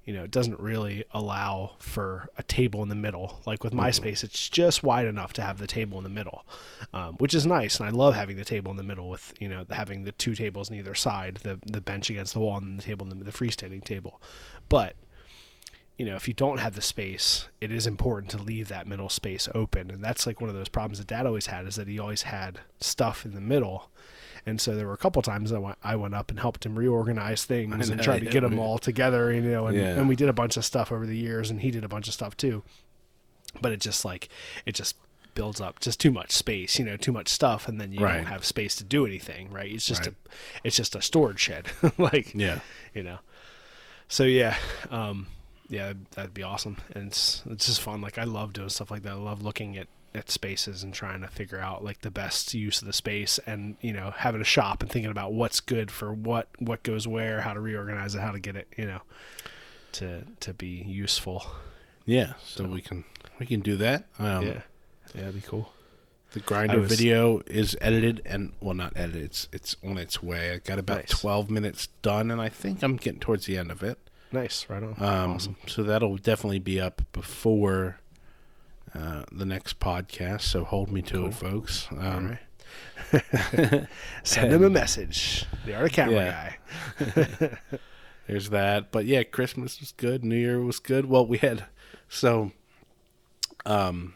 you 0.04 0.12
know, 0.12 0.24
it 0.24 0.30
doesn't 0.30 0.58
really 0.58 1.04
allow 1.12 1.72
for 1.78 2.28
a 2.36 2.42
table 2.42 2.82
in 2.82 2.88
the 2.88 2.94
middle. 2.94 3.40
Like 3.46 3.62
with 3.62 3.72
my 3.72 3.90
space, 3.90 4.24
it's 4.24 4.48
just 4.48 4.82
wide 4.82 5.06
enough 5.06 5.32
to 5.34 5.42
have 5.42 5.58
the 5.58 5.66
table 5.66 5.98
in 5.98 6.04
the 6.04 6.10
middle, 6.10 6.44
um, 6.92 7.14
which 7.14 7.34
is 7.34 7.46
nice, 7.46 7.78
and 7.78 7.88
I 7.88 7.92
love 7.92 8.14
having 8.14 8.36
the 8.36 8.44
table 8.44 8.70
in 8.70 8.76
the 8.76 8.82
middle 8.82 9.08
with 9.08 9.32
you 9.38 9.48
know 9.48 9.64
having 9.70 10.04
the 10.04 10.12
two 10.12 10.34
tables 10.34 10.70
on 10.70 10.76
either 10.76 10.94
side, 10.94 11.36
the 11.42 11.58
the 11.64 11.80
bench 11.80 12.10
against 12.10 12.32
the 12.32 12.40
wall, 12.40 12.56
and 12.56 12.78
the 12.78 12.82
table 12.82 13.10
in 13.10 13.18
the, 13.18 13.24
the 13.24 13.32
freestanding 13.32 13.84
table. 13.84 14.20
But 14.68 14.96
you 15.98 16.06
know, 16.06 16.16
if 16.16 16.26
you 16.26 16.34
don't 16.34 16.58
have 16.58 16.74
the 16.74 16.82
space, 16.82 17.48
it 17.60 17.70
is 17.70 17.86
important 17.86 18.30
to 18.32 18.42
leave 18.42 18.68
that 18.68 18.88
middle 18.88 19.08
space 19.08 19.48
open. 19.54 19.90
And 19.90 20.02
that's 20.02 20.26
like 20.26 20.40
one 20.40 20.50
of 20.50 20.56
those 20.56 20.68
problems 20.68 20.98
that 20.98 21.06
dad 21.06 21.26
always 21.26 21.46
had 21.46 21.66
is 21.66 21.76
that 21.76 21.86
he 21.86 21.98
always 21.98 22.22
had 22.22 22.58
stuff 22.80 23.24
in 23.24 23.34
the 23.34 23.40
middle. 23.40 23.90
And 24.44 24.60
so 24.60 24.74
there 24.74 24.86
were 24.88 24.92
a 24.92 24.98
couple 24.98 25.22
times 25.22 25.52
I 25.52 25.58
went, 25.58 25.78
I 25.84 25.94
went 25.96 26.14
up 26.14 26.30
and 26.30 26.40
helped 26.40 26.66
him 26.66 26.76
reorganize 26.76 27.44
things 27.46 27.88
and 27.90 28.02
try 28.02 28.18
to 28.18 28.24
get 28.26 28.40
them 28.40 28.58
all 28.58 28.78
together, 28.78 29.32
you 29.32 29.40
know, 29.40 29.66
and, 29.68 29.76
Yeah. 29.76 29.98
and 29.98 30.08
we 30.08 30.16
did 30.16 30.28
a 30.28 30.32
bunch 30.32 30.56
of 30.56 30.64
stuff 30.64 30.90
over 30.90 31.06
the 31.06 31.16
years 31.16 31.50
and 31.50 31.60
he 31.60 31.70
did 31.70 31.84
a 31.84 31.88
bunch 31.88 32.08
of 32.08 32.14
stuff 32.14 32.36
too. 32.36 32.62
But 33.60 33.72
it 33.72 33.80
just 33.80 34.04
like, 34.04 34.28
it 34.66 34.74
just 34.74 34.96
builds 35.34 35.60
up 35.60 35.78
just 35.80 36.00
too 36.00 36.10
much 36.10 36.32
space, 36.32 36.78
you 36.78 36.84
know, 36.84 36.96
too 36.96 37.12
much 37.12 37.28
stuff. 37.28 37.68
And 37.68 37.80
then 37.80 37.92
you 37.92 38.00
Right. 38.04 38.16
don't 38.16 38.26
have 38.26 38.44
space 38.44 38.74
to 38.76 38.84
do 38.84 39.06
anything, 39.06 39.50
right? 39.50 39.70
It's 39.72 39.86
just 39.86 40.06
Right. 40.06 40.14
a, 40.26 40.30
it's 40.64 40.76
just 40.76 40.96
a 40.96 41.02
storage 41.02 41.38
shed. 41.40 41.68
like, 41.98 42.34
yeah 42.34 42.60
you 42.94 43.02
know. 43.02 43.18
So 44.08 44.24
yeah, 44.24 44.56
um, 44.90 45.28
yeah, 45.68 45.92
that'd 46.16 46.34
be 46.34 46.42
awesome, 46.42 46.76
and 46.94 47.06
it's 47.06 47.42
it's 47.48 47.64
just 47.66 47.80
fun. 47.80 48.02
Like 48.02 48.18
I 48.18 48.24
love 48.24 48.52
doing 48.52 48.68
stuff 48.68 48.90
like 48.90 49.02
that. 49.04 49.12
I 49.12 49.14
love 49.14 49.40
looking 49.42 49.78
at 49.78 49.86
at 50.14 50.30
spaces 50.30 50.82
and 50.82 50.92
trying 50.92 51.20
to 51.22 51.28
figure 51.28 51.58
out 51.58 51.82
like 51.84 52.00
the 52.02 52.10
best 52.10 52.52
use 52.54 52.80
of 52.80 52.86
the 52.86 52.92
space, 52.92 53.38
and 53.46 53.76
you 53.80 53.92
know, 53.92 54.12
having 54.16 54.40
a 54.40 54.44
shop 54.44 54.82
and 54.82 54.90
thinking 54.90 55.10
about 55.10 55.32
what's 55.32 55.60
good 55.60 55.90
for 55.90 56.12
what, 56.12 56.48
what 56.58 56.82
goes 56.82 57.06
where, 57.08 57.40
how 57.40 57.52
to 57.54 57.60
reorganize 57.60 58.14
it, 58.14 58.20
how 58.20 58.30
to 58.32 58.38
get 58.40 58.56
it, 58.56 58.68
you 58.76 58.86
know, 58.86 59.00
to 59.92 60.22
to 60.40 60.52
be 60.54 60.84
useful. 60.86 61.44
Yeah, 62.04 62.32
so 62.44 62.64
we 62.64 62.80
can 62.80 63.04
we 63.38 63.46
can 63.46 63.60
do 63.60 63.76
that. 63.76 64.06
Um, 64.18 64.46
yeah, 64.46 64.60
yeah, 65.14 65.20
that'd 65.22 65.34
be 65.34 65.40
cool. 65.40 65.72
The 66.32 66.40
grinder 66.40 66.80
was- 66.80 66.90
video 66.90 67.42
is 67.46 67.76
edited 67.80 68.22
and 68.24 68.52
well, 68.60 68.74
not 68.74 68.92
edited. 68.96 69.22
It's 69.24 69.48
it's 69.52 69.76
on 69.84 69.98
its 69.98 70.22
way. 70.22 70.52
I 70.52 70.58
got 70.58 70.78
about 70.78 70.98
Nice. 71.00 71.10
twelve 71.10 71.50
minutes 71.50 71.88
done, 72.02 72.30
and 72.30 72.40
I 72.40 72.48
think 72.48 72.82
I'm 72.82 72.96
getting 72.96 73.20
towards 73.20 73.46
the 73.46 73.56
end 73.58 73.70
of 73.70 73.82
it. 73.82 73.98
Nice, 74.32 74.64
right 74.70 74.82
on. 74.82 74.94
Um, 74.98 75.32
awesome. 75.32 75.56
So 75.66 75.82
that'll 75.82 76.16
definitely 76.16 76.58
be 76.58 76.80
up 76.80 77.02
before 77.12 77.98
uh, 78.94 79.22
the 79.32 79.46
next 79.46 79.78
podcast. 79.80 80.42
So 80.42 80.64
hold 80.64 80.90
me 80.90 81.02
to 81.02 81.14
Cool. 81.14 81.26
it, 81.28 81.34
folks. 81.34 81.88
Um, 81.96 82.38
right. 83.12 83.86
Send 84.22 84.52
him 84.52 84.64
a 84.64 84.70
message. 84.70 85.44
The 85.66 85.74
art 85.74 85.86
of 85.86 85.92
camera 85.92 86.14
Yeah. 86.16 86.52
guy. 87.04 87.58
There's 88.26 88.50
that. 88.50 88.90
But 88.92 89.04
yeah, 89.04 89.22
Christmas 89.24 89.80
was 89.80 89.92
good. 89.92 90.24
New 90.24 90.36
Year 90.36 90.60
was 90.60 90.78
good. 90.78 91.06
Well, 91.06 91.26
we 91.26 91.38
had 91.38 91.64
so 92.08 92.52
um 93.66 94.14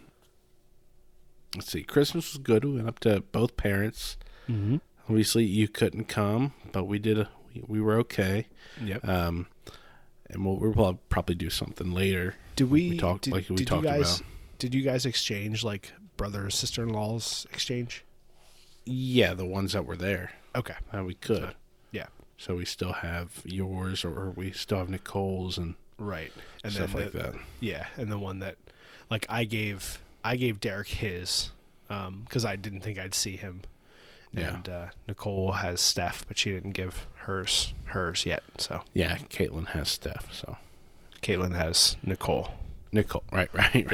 let's 1.55 1.71
see. 1.71 1.83
Christmas 1.83 2.33
was 2.33 2.39
good. 2.43 2.65
We 2.65 2.77
went 2.77 2.89
up 2.89 2.99
to 3.01 3.21
both 3.33 3.57
parents. 3.57 4.17
Mm-hmm. 4.49 4.77
Obviously, 5.09 5.45
you 5.45 5.69
couldn't 5.69 6.05
come, 6.09 6.53
but 6.73 6.85
we 6.85 6.99
did. 6.99 7.19
A, 7.19 7.29
we, 7.55 7.63
we 7.67 7.81
were 7.81 7.97
okay. 8.01 8.47
Yep. 8.83 9.07
Um, 9.07 9.47
and 10.29 10.45
we'll, 10.45 10.57
we'll 10.57 10.99
probably 11.09 11.35
do 11.37 11.51
something 11.51 11.93
later. 11.93 12.35
Did 12.57 12.71
we, 12.71 12.91
We 12.91 12.99
talked- 12.99 13.25
did, 13.25 13.33
like 13.33 13.49
we 13.49 13.65
talked 13.65 13.85
guys, 13.85 14.19
about. 14.21 14.31
Did 14.59 14.75
you 14.75 14.83
guys 14.83 15.05
exchange 15.07 15.63
like 15.65 15.93
brother 16.17 16.49
sister 16.51 16.83
in 16.83 16.89
laws 16.91 17.47
exchange? 17.53 18.05
Yeah, 18.85 19.35
the 19.35 19.45
ones 19.45 19.73
that 19.73 19.85
were 19.85 19.97
there 19.97 20.33
Okay. 20.55 20.75
that 20.93 21.05
we 21.05 21.15
could. 21.15 21.55
Yeah. 21.91 22.07
So 22.39 22.57
we 22.57 22.65
still 22.65 22.93
have 22.93 23.43
yours, 23.45 24.05
or 24.05 24.31
we 24.31 24.53
still 24.53 24.79
have 24.79 24.89
Nicole's 24.89 25.59
and 25.59 25.75
Right. 25.99 26.33
And 26.63 26.73
stuff 26.73 26.93
then 26.93 27.03
like 27.05 27.13
the- 27.13 27.19
that. 27.19 27.35
Yeah, 27.61 27.87
and 27.97 28.13
the 28.13 28.19
one 28.19 28.39
that, 28.41 28.57
like, 29.11 29.27
I 29.29 29.45
gave 29.45 29.99
I 30.25 30.37
gave 30.37 30.59
Derek 30.61 30.89
his, 30.89 31.51
because 31.89 32.45
I 32.45 32.57
didn't 32.57 32.81
think 32.81 32.99
I'd 32.99 33.15
see 33.15 33.37
him. 33.37 33.63
Yeah. 34.33 34.57
And 34.57 34.69
uh, 34.69 34.87
Nicole 35.07 35.53
has 35.53 35.81
Steph, 35.81 36.27
but 36.27 36.37
she 36.37 36.51
didn't 36.51 36.73
give 36.73 37.07
hers 37.15 37.73
hers 37.87 38.27
yet. 38.27 38.43
So 38.59 38.83
Yeah, 38.93 39.19
Caitlin 39.31 39.69
has 39.69 39.89
Steph. 39.89 40.33
So 40.35 40.57
Caitlin 41.23 41.55
has 41.55 41.97
Nicole. 42.03 42.51
Nicole, 42.97 43.23
right, 43.33 43.49
right, 43.55 43.75
right. 43.75 43.91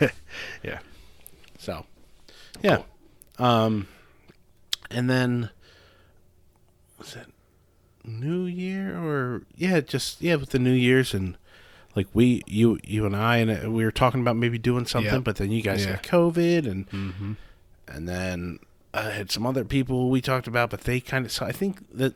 Yeah. 0.00 0.08
yeah. 0.62 0.78
So, 1.58 1.84
yeah. 2.62 2.82
Um, 3.38 3.88
and 4.90 5.10
then 5.10 5.50
was 6.98 7.16
it 7.16 7.26
New 8.04 8.44
Year 8.44 8.96
or 8.96 9.42
yeah, 9.56 9.80
just 9.80 10.22
yeah, 10.22 10.36
with 10.36 10.50
the 10.50 10.58
New 10.58 10.72
Year's 10.72 11.12
and 11.14 11.36
like 11.96 12.06
we, 12.12 12.42
you, 12.46 12.78
you 12.84 13.06
and 13.06 13.16
I, 13.16 13.38
and 13.38 13.64
uh, 13.66 13.70
we 13.70 13.82
were 13.84 13.90
talking 13.90 14.20
about 14.20 14.36
maybe 14.36 14.58
doing 14.58 14.84
something, 14.86 15.12
Yep. 15.14 15.24
but 15.24 15.36
then 15.36 15.50
you 15.50 15.62
guys 15.62 15.84
Yeah. 15.84 15.92
got 15.92 16.02
COVID, 16.02 16.70
and 16.70 16.88
Mm-hmm. 16.90 17.32
and 17.88 18.06
then 18.08 18.58
I 18.92 19.10
had 19.10 19.30
some 19.30 19.46
other 19.46 19.64
people 19.64 20.10
we 20.10 20.20
talked 20.20 20.46
about, 20.46 20.68
but 20.70 20.82
they 20.82 21.00
kind 21.00 21.24
of. 21.24 21.32
So 21.32 21.46
I 21.46 21.52
think 21.52 21.78
that. 21.94 22.14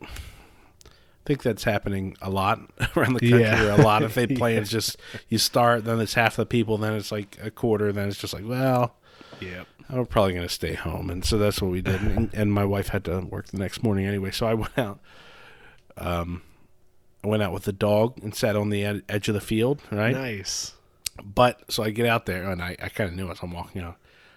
I 1.30 1.32
think 1.32 1.42
that's 1.44 1.62
happening 1.62 2.16
a 2.20 2.28
lot 2.28 2.58
around 2.96 3.12
the 3.14 3.20
country. 3.20 3.40
Yeah. 3.42 3.62
Where 3.62 3.70
a 3.80 3.82
lot 3.84 4.02
of 4.02 4.14
they 4.16 4.26
plans 4.26 4.68
just 4.68 4.96
you 5.28 5.38
start, 5.38 5.84
then 5.84 6.00
it's 6.00 6.14
half 6.14 6.34
the 6.34 6.44
people, 6.44 6.76
then 6.76 6.94
it's 6.94 7.12
like 7.12 7.38
a 7.40 7.52
quarter, 7.52 7.92
then 7.92 8.08
it's 8.08 8.18
just 8.18 8.34
like, 8.34 8.42
well, 8.44 8.96
Yep. 9.40 9.64
I'm 9.88 10.06
probably 10.06 10.32
going 10.34 10.46
to 10.46 10.52
stay 10.52 10.74
home. 10.74 11.08
And 11.08 11.24
so 11.24 11.38
that's 11.38 11.62
what 11.62 11.70
we 11.70 11.82
did. 11.82 12.00
And, 12.02 12.30
and 12.34 12.52
my 12.52 12.64
wife 12.64 12.88
had 12.88 13.04
to 13.04 13.20
work 13.20 13.46
the 13.46 13.58
next 13.58 13.84
morning 13.84 14.06
anyway. 14.06 14.32
So 14.32 14.44
I 14.46 14.54
went 14.54 14.76
out. 14.76 14.98
Um, 15.96 16.42
I 17.22 17.28
went 17.28 17.42
out 17.44 17.52
with 17.52 17.62
the 17.62 17.72
dog 17.72 18.18
and 18.22 18.34
sat 18.34 18.56
on 18.56 18.70
the 18.70 18.84
ed- 18.84 19.02
edge 19.08 19.28
of 19.28 19.34
the 19.34 19.40
field, 19.40 19.80
right? 19.92 20.14
Nice. 20.16 20.74
But 21.22 21.70
so 21.72 21.84
I 21.84 21.90
get 21.90 22.06
out 22.06 22.26
there 22.26 22.50
and 22.50 22.60
I, 22.60 22.76
I 22.82 22.88
kind 22.88 23.08
of 23.08 23.14
knew 23.16 23.30
as 23.30 23.38
I'm 23.42 23.52
walking 23.52 23.82
out, 23.82 23.96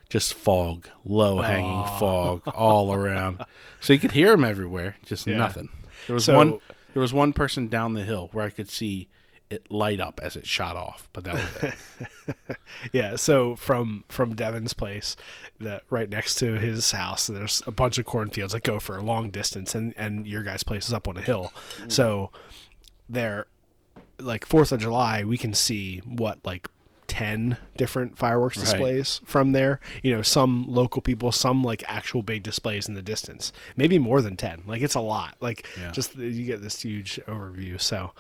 just 0.09 0.35
fog, 0.35 0.87
low 1.03 1.41
hanging 1.41 1.85
fog 1.97 2.43
all 2.47 2.93
around. 2.93 3.43
So 3.79 3.93
you 3.93 3.99
could 3.99 4.11
hear 4.11 4.29
them 4.31 4.43
everywhere, 4.43 4.97
just 5.05 5.25
Yeah. 5.25 5.37
nothing. 5.37 5.69
There 6.07 6.13
was 6.13 6.25
So- 6.25 6.35
one. 6.37 6.59
There 6.93 7.01
was 7.01 7.13
one 7.13 7.33
person 7.33 7.67
down 7.67 7.93
the 7.93 8.03
hill 8.03 8.29
where 8.31 8.45
I 8.45 8.49
could 8.49 8.69
see 8.69 9.07
it 9.49 9.71
light 9.71 9.99
up 9.99 10.19
as 10.23 10.35
it 10.35 10.47
shot 10.47 10.75
off, 10.75 11.09
but 11.13 11.23
that 11.25 11.35
was 11.35 11.63
it. 11.63 12.57
Yeah, 12.91 13.15
so 13.15 13.55
from 13.55 14.03
from 14.09 14.35
Devon's 14.35 14.73
place, 14.73 15.15
that 15.59 15.83
right 15.89 16.09
next 16.09 16.35
to 16.35 16.53
his 16.53 16.91
house, 16.91 17.27
there's 17.27 17.61
a 17.67 17.71
bunch 17.71 17.97
of 17.97 18.05
cornfields 18.05 18.53
that 18.53 18.63
go 18.63 18.79
for 18.79 18.97
a 18.97 19.01
long 19.01 19.29
distance, 19.29 19.75
and 19.75 19.93
and 19.95 20.27
your 20.27 20.43
guy's 20.43 20.63
place 20.63 20.87
is 20.87 20.93
up 20.93 21.07
on 21.07 21.17
a 21.17 21.21
hill. 21.21 21.53
Mm. 21.81 21.91
So 21.91 22.31
there, 23.07 23.47
like 24.19 24.45
Fourth 24.45 24.71
of 24.71 24.79
July, 24.79 25.23
we 25.23 25.37
can 25.37 25.53
see 25.53 25.99
what 25.99 26.39
like 26.43 26.67
ten 27.13 27.57
different 27.77 28.17
fireworks 28.17 28.57
Right. 28.57 28.65
displays 28.65 29.21
from 29.25 29.51
there. 29.51 29.79
You 30.01 30.15
know, 30.15 30.21
some 30.23 30.65
local 30.67 30.99
people, 31.01 31.31
some 31.31 31.63
like 31.63 31.83
actual 31.87 32.23
big 32.23 32.41
displays 32.41 32.87
in 32.87 32.95
the 32.95 33.01
distance, 33.03 33.53
maybe 33.77 33.99
more 33.99 34.19
than 34.21 34.35
ten. 34.35 34.63
Like 34.65 34.81
it's 34.81 34.95
a 34.95 34.99
lot. 34.99 35.35
Like 35.39 35.67
Yeah. 35.79 35.91
just 35.91 36.15
you 36.15 36.45
get 36.45 36.61
this 36.63 36.81
huge 36.81 37.19
overview. 37.27 37.79
So 37.79 38.11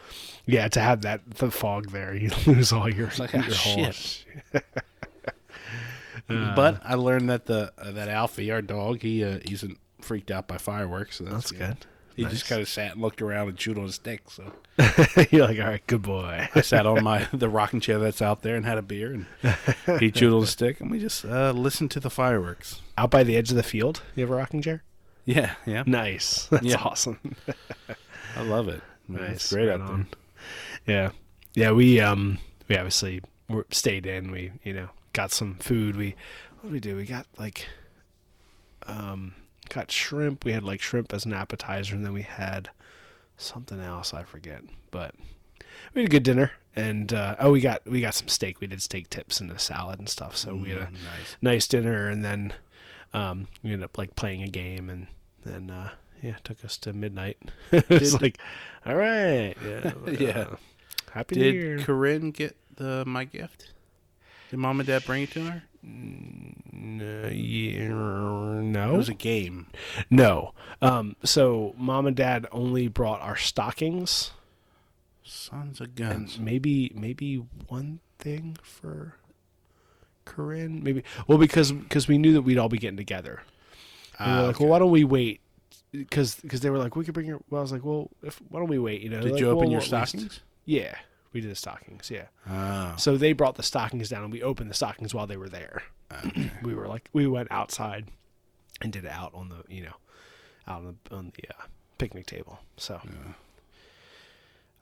yeah, 0.45 0.67
to 0.67 0.79
have 0.79 1.01
that 1.01 1.21
the 1.37 1.49
fog 1.49 1.89
there, 1.89 2.13
you 2.23 2.29
lose 2.45 2.71
all 2.71 2.87
your 2.87 3.09
like, 3.17 3.33
your 3.33 3.41
whole 3.43 3.91
shit. 3.91 4.23
but 6.27 6.81
I 6.85 6.95
learned 6.95 7.29
that 7.29 7.45
the 7.47 7.73
uh, 7.77 7.91
that 7.91 8.09
Alfie, 8.09 8.51
our 8.51 8.61
dog, 8.61 9.01
he 9.01 9.23
uh, 9.23 9.39
he's 9.43 9.65
freaked 10.01 10.31
out 10.31 10.47
by 10.47 10.57
fireworks. 10.57 11.17
So 11.17 11.23
that's, 11.23 11.49
That's 11.49 11.51
good. 11.51 11.77
He 12.15 12.23
Nice. 12.23 12.31
just 12.33 12.45
kind 12.47 12.61
of 12.61 12.67
sat 12.67 12.93
and 12.93 13.01
looked 13.01 13.21
around 13.21 13.47
and 13.49 13.57
chewed 13.57 13.77
on 13.77 13.85
a 13.85 13.91
stick. 13.91 14.21
So 14.29 14.43
You're 15.31 15.47
like, 15.47 15.59
all 15.59 15.65
right, 15.65 15.85
good 15.87 16.01
boy. 16.03 16.47
I 16.53 16.61
sat 16.61 16.85
on 16.85 17.03
my 17.03 17.27
the 17.33 17.49
rocking 17.49 17.79
chair 17.79 17.97
that's 17.99 18.21
out 18.21 18.41
there 18.43 18.55
and 18.55 18.65
had 18.65 18.77
a 18.77 18.81
beer, 18.83 19.11
and 19.13 19.99
he 19.99 20.11
chewed 20.11 20.33
on 20.33 20.43
a 20.43 20.47
stick, 20.47 20.79
and 20.79 20.91
we 20.91 20.99
just 20.99 21.25
uh, 21.25 21.51
listened 21.51 21.91
to 21.91 21.99
the 21.99 22.09
fireworks. 22.09 22.81
Out 22.97 23.09
by 23.11 23.23
the 23.23 23.35
edge 23.35 23.49
of 23.49 23.55
the 23.55 23.63
field, 23.63 24.01
you 24.15 24.21
have 24.21 24.29
a 24.31 24.35
rocking 24.35 24.61
chair. 24.61 24.83
Yeah, 25.25 25.55
yeah, 25.65 25.83
Nice. 25.87 26.45
That's 26.51 26.65
Yeah. 26.65 26.81
awesome. 26.83 27.19
I 28.35 28.41
love 28.43 28.67
it. 28.67 28.81
Man, 29.07 29.21
nice. 29.23 29.31
It's 29.35 29.53
great 29.53 29.67
Right 29.69 29.79
out 29.79 29.89
on. 29.89 30.07
Yeah, 30.85 31.11
yeah. 31.55 31.71
We 31.71 31.99
um 31.99 32.39
we 32.67 32.75
obviously 32.77 33.21
stayed 33.69 34.05
in. 34.05 34.31
We 34.31 34.51
you 34.63 34.73
know 34.73 34.89
got 35.13 35.31
some 35.31 35.55
food. 35.55 35.95
We 35.95 36.15
what 36.61 36.63
did 36.63 36.71
we 36.73 36.79
do? 36.79 36.95
We 36.95 37.05
got 37.05 37.25
like 37.37 37.67
um 38.87 39.33
got 39.69 39.91
shrimp. 39.91 40.45
We 40.45 40.51
had 40.53 40.63
like 40.63 40.81
shrimp 40.81 41.13
as 41.13 41.25
an 41.25 41.33
appetizer, 41.33 41.95
and 41.95 42.05
then 42.05 42.13
we 42.13 42.21
had 42.23 42.69
something 43.37 43.79
else. 43.79 44.13
I 44.13 44.23
forget, 44.23 44.61
but 44.91 45.15
we 45.93 46.01
had 46.01 46.09
a 46.09 46.11
good 46.11 46.23
dinner. 46.23 46.51
And 46.75 47.13
uh, 47.13 47.35
oh, 47.39 47.51
we 47.51 47.61
got 47.61 47.85
we 47.85 48.01
got 48.01 48.15
some 48.15 48.27
steak. 48.27 48.59
We 48.59 48.67
did 48.67 48.81
steak 48.81 49.09
tips 49.09 49.39
and 49.39 49.51
a 49.51 49.59
salad 49.59 49.99
and 49.99 50.09
stuff. 50.09 50.35
So 50.35 50.55
we 50.55 50.69
had 50.69 50.77
a 50.79 50.85
Mm, 50.87 50.93
nice. 50.93 51.35
nice 51.41 51.67
dinner 51.67 52.09
and 52.09 52.25
then 52.25 52.53
um, 53.13 53.47
we 53.61 53.71
ended 53.71 53.83
up 53.85 53.97
like 53.97 54.15
playing 54.15 54.41
a 54.41 54.47
game 54.47 54.89
and 54.89 55.05
then 55.45 55.69
uh, 55.69 55.89
yeah 56.21 56.31
it 56.37 56.43
took 56.43 56.65
us 56.65 56.77
to 56.77 56.93
midnight 56.93 57.37
it 57.71 57.87
was 57.89 58.19
like 58.19 58.39
all 58.87 58.95
right 58.95 59.53
yeah, 59.63 59.93
Yeah. 60.19 60.29
uh, 60.39 60.55
happy 61.11 61.35
new 61.35 61.51
year 61.51 61.77
Did 61.77 61.85
Corinne 61.85 62.31
get 62.31 62.55
the 62.75 63.03
my 63.05 63.23
gift? 63.25 63.71
Did 64.49 64.57
mom 64.57 64.79
and 64.79 64.87
dad 64.87 65.03
bring 65.05 65.23
it 65.23 65.31
to 65.33 65.45
her? 65.45 65.63
No, 65.83 67.27
It 68.93 68.97
was 68.97 69.09
a 69.09 69.13
game. 69.13 69.67
no 70.09 70.53
um, 70.81 71.15
so 71.23 71.73
mom 71.77 72.05
and 72.07 72.15
dad 72.15 72.47
only 72.51 72.87
brought 72.87 73.21
our 73.21 73.35
stockings 73.37 74.31
Sons 75.25 75.79
of 75.79 75.87
and 75.87 75.95
guns. 75.95 76.39
maybe 76.39 76.91
maybe 76.95 77.37
one 77.67 77.99
thing 78.19 78.57
for 78.61 79.15
Corinne 80.25 80.83
maybe 80.83 81.03
well 81.27 81.37
because 81.37 81.71
because 81.71 82.07
we 82.07 82.17
knew 82.17 82.33
that 82.33 82.41
we'd 82.41 82.57
all 82.57 82.69
be 82.69 82.77
getting 82.77 82.97
together 82.97 83.41
we 84.19 84.25
were 84.25 84.31
like, 84.41 84.55
okay. 84.55 84.63
well, 84.63 84.71
why 84.71 84.79
don't 84.79 84.91
we 84.91 85.03
wait? 85.03 85.41
Because 85.91 86.35
they 86.37 86.69
were 86.69 86.77
like, 86.77 86.95
we 86.95 87.03
could 87.03 87.15
bring 87.15 87.25
your. 87.25 87.39
Well, 87.49 87.59
I 87.59 87.61
was 87.63 87.71
like, 87.71 87.83
well, 87.83 88.09
if, 88.21 88.39
why 88.49 88.59
don't 88.59 88.69
we 88.69 88.77
wait? 88.77 89.01
You 89.01 89.09
know, 89.09 89.19
Did 89.21 89.31
Like, 89.33 89.39
you 89.41 89.47
open 89.49 89.57
well, 89.57 89.69
your 89.71 89.79
at 89.81 89.91
least- 89.91 90.11
stockings? 90.11 90.39
Yeah, 90.65 90.95
we 91.33 91.41
did 91.41 91.51
the 91.51 91.55
stockings. 91.55 92.09
Yeah, 92.11 92.25
Oh, 92.49 92.93
so 92.97 93.17
they 93.17 93.33
brought 93.33 93.55
the 93.55 93.63
stockings 93.63 94.09
down, 94.09 94.23
and 94.23 94.31
we 94.31 94.41
opened 94.43 94.69
the 94.69 94.75
stockings 94.75 95.13
while 95.13 95.27
they 95.27 95.37
were 95.37 95.49
there. 95.49 95.83
okay. 96.25 96.51
We 96.61 96.73
were 96.75 96.87
like, 96.87 97.09
we 97.13 97.27
went 97.27 97.47
outside 97.51 98.05
and 98.81 98.93
did 98.93 99.03
it 99.05 99.11
out 99.11 99.33
on 99.33 99.49
the, 99.49 99.63
you 99.73 99.83
know, 99.83 99.95
out 100.67 100.79
on 100.83 100.97
the 101.09 101.15
on 101.15 101.31
the 101.35 101.49
uh, 101.49 101.63
picnic 101.97 102.25
table. 102.27 102.59
So. 102.77 103.01
Yeah. 103.03 103.11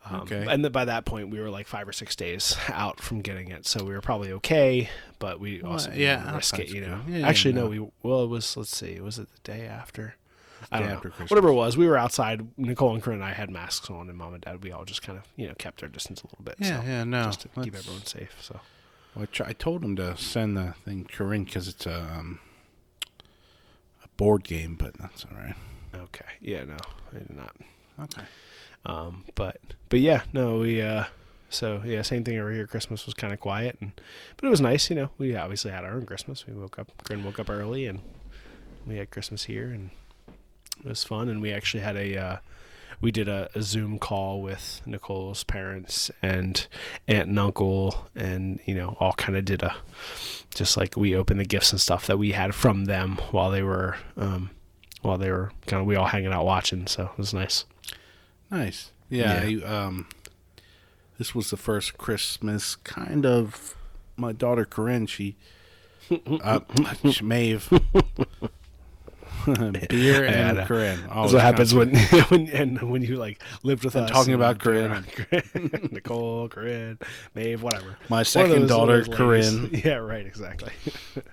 Um, 0.09 0.21
Okay. 0.21 0.45
And 0.49 0.65
then 0.65 0.71
by 0.71 0.85
that 0.85 1.05
point, 1.05 1.29
we 1.29 1.39
were 1.39 1.51
like 1.51 1.67
five 1.67 1.87
or 1.87 1.91
six 1.93 2.15
days 2.15 2.57
out 2.69 2.99
from 2.99 3.21
getting 3.21 3.49
it, 3.49 3.67
so 3.67 3.83
we 3.83 3.93
were 3.93 4.01
probably 4.01 4.31
okay. 4.33 4.89
But 5.19 5.39
we 5.39 5.61
Well, 5.61 5.73
also 5.73 5.91
yeah, 5.91 6.17
didn't 6.23 6.35
risk 6.35 6.57
it, 6.59 6.69
you 6.69 6.81
know. 6.81 7.01
Yeah, 7.07 7.27
Actually, 7.27 7.53
no, 7.53 7.65
no. 7.65 7.69
we 7.69 7.91
well, 8.01 8.23
it 8.23 8.27
was 8.27 8.57
let's 8.57 8.75
see, 8.75 8.99
was 8.99 9.19
it 9.19 9.27
the 9.31 9.39
day 9.51 9.67
after? 9.67 10.15
I 10.71 10.79
don't 10.79 10.89
know. 10.89 10.99
Christmas. 10.99 11.29
Whatever 11.29 11.49
it 11.49 11.53
was, 11.53 11.75
we 11.77 11.87
were 11.87 11.97
outside. 11.97 12.47
Nicole 12.57 12.93
and 12.93 13.03
Corinne 13.03 13.19
and 13.19 13.25
I 13.29 13.33
had 13.33 13.49
masks 13.49 13.89
on, 13.89 14.07
and 14.09 14.17
Mom 14.17 14.33
and 14.33 14.41
Dad, 14.41 14.63
we 14.63 14.71
all 14.71 14.85
just 14.85 15.01
kind 15.01 15.17
of 15.17 15.25
you 15.35 15.47
know 15.47 15.53
kept 15.55 15.83
our 15.83 15.89
distance 15.89 16.21
a 16.21 16.27
little 16.27 16.43
bit. 16.43 16.55
Yeah, 16.59 16.81
so, 16.81 16.87
yeah, 16.87 17.03
no. 17.03 17.23
just 17.23 17.41
to 17.41 17.47
keep 17.61 17.75
everyone 17.75 18.05
safe. 18.05 18.35
So 18.41 18.59
Well, 19.15 19.23
I, 19.23 19.25
try, 19.25 19.47
I 19.49 19.53
told 19.53 19.83
him 19.83 19.95
to 19.97 20.15
send 20.17 20.55
the 20.55 20.73
thing 20.85 21.07
Corinne 21.11 21.43
because 21.43 21.67
it's 21.67 21.85
a, 21.85 21.99
um, 22.01 22.39
a 24.03 24.07
board 24.17 24.43
game, 24.43 24.75
but 24.75 24.93
that's 24.95 25.25
all 25.25 25.37
right. 25.37 25.55
okay, 25.93 26.25
yeah, 26.39 26.63
no, 26.63 26.77
I 27.13 27.19
did 27.19 27.35
not. 27.35 27.55
Okay. 28.03 28.23
Um, 28.85 29.25
but 29.35 29.57
but 29.89 29.99
yeah, 29.99 30.23
no, 30.33 30.59
we 30.59 30.81
uh, 30.81 31.03
so 31.49 31.81
yeah, 31.85 32.01
same 32.01 32.23
thing 32.23 32.39
over 32.39 32.51
here. 32.51 32.65
Christmas 32.65 33.05
was 33.05 33.13
kind 33.13 33.33
of 33.33 33.39
quiet, 33.39 33.77
and 33.81 33.91
but 34.37 34.47
it 34.47 34.49
was 34.49 34.61
nice. 34.61 34.89
You 34.89 34.95
know, 34.95 35.09
we 35.17 35.35
obviously 35.35 35.71
had 35.71 35.83
our 35.83 35.91
own 35.93 36.05
Christmas. 36.05 36.47
We 36.47 36.53
woke 36.53 36.79
up, 36.79 36.91
Corinne 37.03 37.23
woke 37.25 37.39
up 37.39 37.49
early, 37.49 37.85
and 37.85 37.99
we 38.87 38.95
had 38.97 39.11
Christmas 39.11 39.43
here, 39.43 39.65
and 39.65 39.91
it 40.83 40.89
was 40.89 41.03
fun. 41.03 41.29
And 41.29 41.41
we 41.41 41.51
actually 41.51 41.81
had 41.81 41.95
a 41.95 42.17
uh, 42.17 42.37
we 43.01 43.11
did 43.11 43.27
a, 43.27 43.49
a 43.55 43.61
Zoom 43.61 43.97
call 43.99 44.41
with 44.41 44.81
Nicole's 44.85 45.43
parents 45.43 46.11
and 46.21 46.67
aunt 47.07 47.29
and 47.29 47.39
uncle, 47.39 48.07
and 48.15 48.59
you 48.65 48.75
know, 48.75 48.95
all 48.99 49.13
kind 49.13 49.37
of 49.37 49.45
did 49.45 49.63
a 49.63 49.75
just 50.53 50.77
like 50.77 50.95
we 50.95 51.15
opened 51.15 51.39
the 51.39 51.45
gifts 51.45 51.71
and 51.71 51.81
stuff 51.81 52.07
that 52.07 52.17
we 52.17 52.33
had 52.33 52.53
from 52.53 52.85
them 52.85 53.17
while 53.31 53.49
they 53.49 53.63
were 53.63 53.97
um, 54.17 54.51
while 55.01 55.17
they 55.17 55.31
were 55.31 55.51
kind 55.65 55.81
of 55.81 55.87
we 55.87 55.95
all 55.95 56.07
hanging 56.07 56.31
out 56.31 56.45
watching. 56.45 56.87
So 56.87 57.05
it 57.05 57.17
was 57.17 57.33
nice. 57.33 57.65
Nice. 58.49 58.91
Yeah. 59.09 59.43
Yeah. 59.43 59.65
I, 59.67 59.85
um, 59.85 60.07
this 61.17 61.33
was 61.33 61.49
the 61.49 61.57
first 61.57 61.97
Christmas 61.97 62.75
kind 62.75 63.25
of. 63.25 63.75
My 64.17 64.33
daughter 64.33 64.65
Corinne, 64.65 65.07
she, 65.07 65.35
uh, 66.43 66.59
she 67.09 67.23
may 67.23 67.49
have. 67.51 67.71
beer 69.89 70.25
and. 70.25 70.59
Corinne. 70.67 70.99
That's 71.07 71.33
what 71.33 71.41
happens 71.41 71.73
when, 71.73 71.95
when 72.29 72.49
and 72.49 72.81
when 72.91 73.01
you 73.01 73.15
like 73.17 73.41
lived 73.63 73.83
with 73.83 73.95
And 73.95 74.05
us. 74.05 74.11
talking 74.11 74.33
about 74.33 74.59
Corinne. 74.59 75.05
Nicole, 75.91 76.49
Corinne, 76.49 76.99
Maeve, 77.35 77.61
whatever. 77.63 77.97
My 78.09 78.23
second 78.23 78.67
daughter, 78.67 78.91
one 78.91 78.99
of 79.01 79.17
those 79.17 79.19
ladies. 79.19 79.59
Corinne. 79.59 79.81
Yeah, 79.85 79.95
right, 79.95 80.25
exactly. 80.25 80.71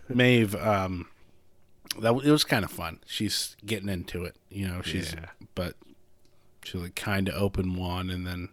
Maeve, 0.08 0.54
um, 0.56 1.08
that 2.00 2.14
it 2.24 2.30
was 2.30 2.44
kind 2.44 2.64
of 2.64 2.70
fun. 2.70 3.00
She's 3.06 3.56
getting 3.66 3.88
into 3.88 4.24
it, 4.24 4.36
you 4.50 4.66
know. 4.68 4.82
She's 4.82 5.14
Yeah. 5.14 5.26
but 5.54 5.74
she 6.64 6.78
like 6.78 6.94
kind 6.94 7.28
of 7.28 7.34
open 7.40 7.74
one 7.76 8.10
and 8.10 8.26
then 8.26 8.50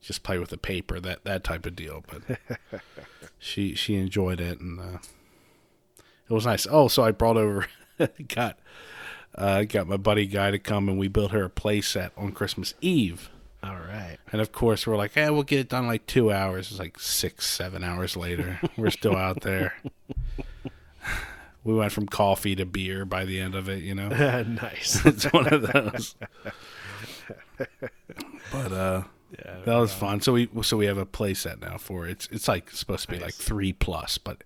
just 0.00 0.22
play 0.22 0.38
with 0.38 0.48
the 0.50 0.56
paper 0.58 0.98
that 1.00 1.24
that 1.24 1.44
type 1.44 1.66
of 1.66 1.76
deal. 1.76 2.02
But 2.10 2.40
she 3.38 3.74
she 3.74 3.96
enjoyed 3.96 4.40
it 4.40 4.60
and 4.60 4.80
uh, 4.80 4.98
it 6.28 6.32
was 6.32 6.46
nice. 6.46 6.66
Oh, 6.70 6.88
so 6.88 7.02
I 7.04 7.10
brought 7.10 7.36
over 7.36 7.66
got 8.28 8.58
uh, 9.34 9.64
got 9.64 9.86
my 9.86 9.96
buddy 9.96 10.26
guy 10.26 10.50
to 10.50 10.58
come 10.58 10.88
and 10.88 10.98
we 10.98 11.08
built 11.08 11.32
her 11.32 11.44
a 11.44 11.50
play 11.50 11.80
set 11.80 12.12
on 12.16 12.32
Christmas 12.32 12.74
Eve. 12.80 13.30
All 13.62 13.76
right. 13.76 14.16
And 14.32 14.40
of 14.40 14.52
course, 14.52 14.86
we're 14.86 14.96
like, 14.96 15.12
hey, 15.12 15.28
we'll 15.30 15.42
get 15.42 15.60
it 15.60 15.68
done 15.68 15.86
like 15.86 16.06
two 16.06 16.32
hours. 16.32 16.70
It's 16.70 16.80
like 16.80 16.98
six, 16.98 17.46
seven 17.46 17.84
hours 17.84 18.16
later. 18.16 18.58
we're 18.76 18.90
still 18.90 19.16
out 19.16 19.42
there. 19.42 19.74
We 21.62 21.74
went 21.74 21.92
from 21.92 22.06
coffee 22.06 22.56
to 22.56 22.64
beer 22.64 23.04
by 23.04 23.26
the 23.26 23.38
end 23.38 23.54
of 23.54 23.68
it, 23.68 23.82
you 23.82 23.94
know. 23.94 24.08
nice. 24.42 25.04
it's 25.04 25.24
one 25.26 25.52
of 25.52 25.60
those. 25.72 26.14
But 28.50 28.72
uh, 28.72 29.02
Yeah, 29.38 29.60
that 29.64 29.76
was 29.76 29.92
fun. 29.92 30.20
So 30.20 30.32
we 30.32 30.48
so 30.62 30.76
we 30.76 30.86
have 30.86 30.98
a 30.98 31.06
play 31.06 31.34
set 31.34 31.60
now 31.60 31.76
for 31.76 32.06
it. 32.06 32.12
It's 32.12 32.28
it's 32.32 32.48
like 32.48 32.70
supposed 32.70 33.06
to 33.06 33.12
be 33.12 33.18
like 33.18 33.34
three 33.34 33.72
plus, 33.72 34.18
but 34.18 34.42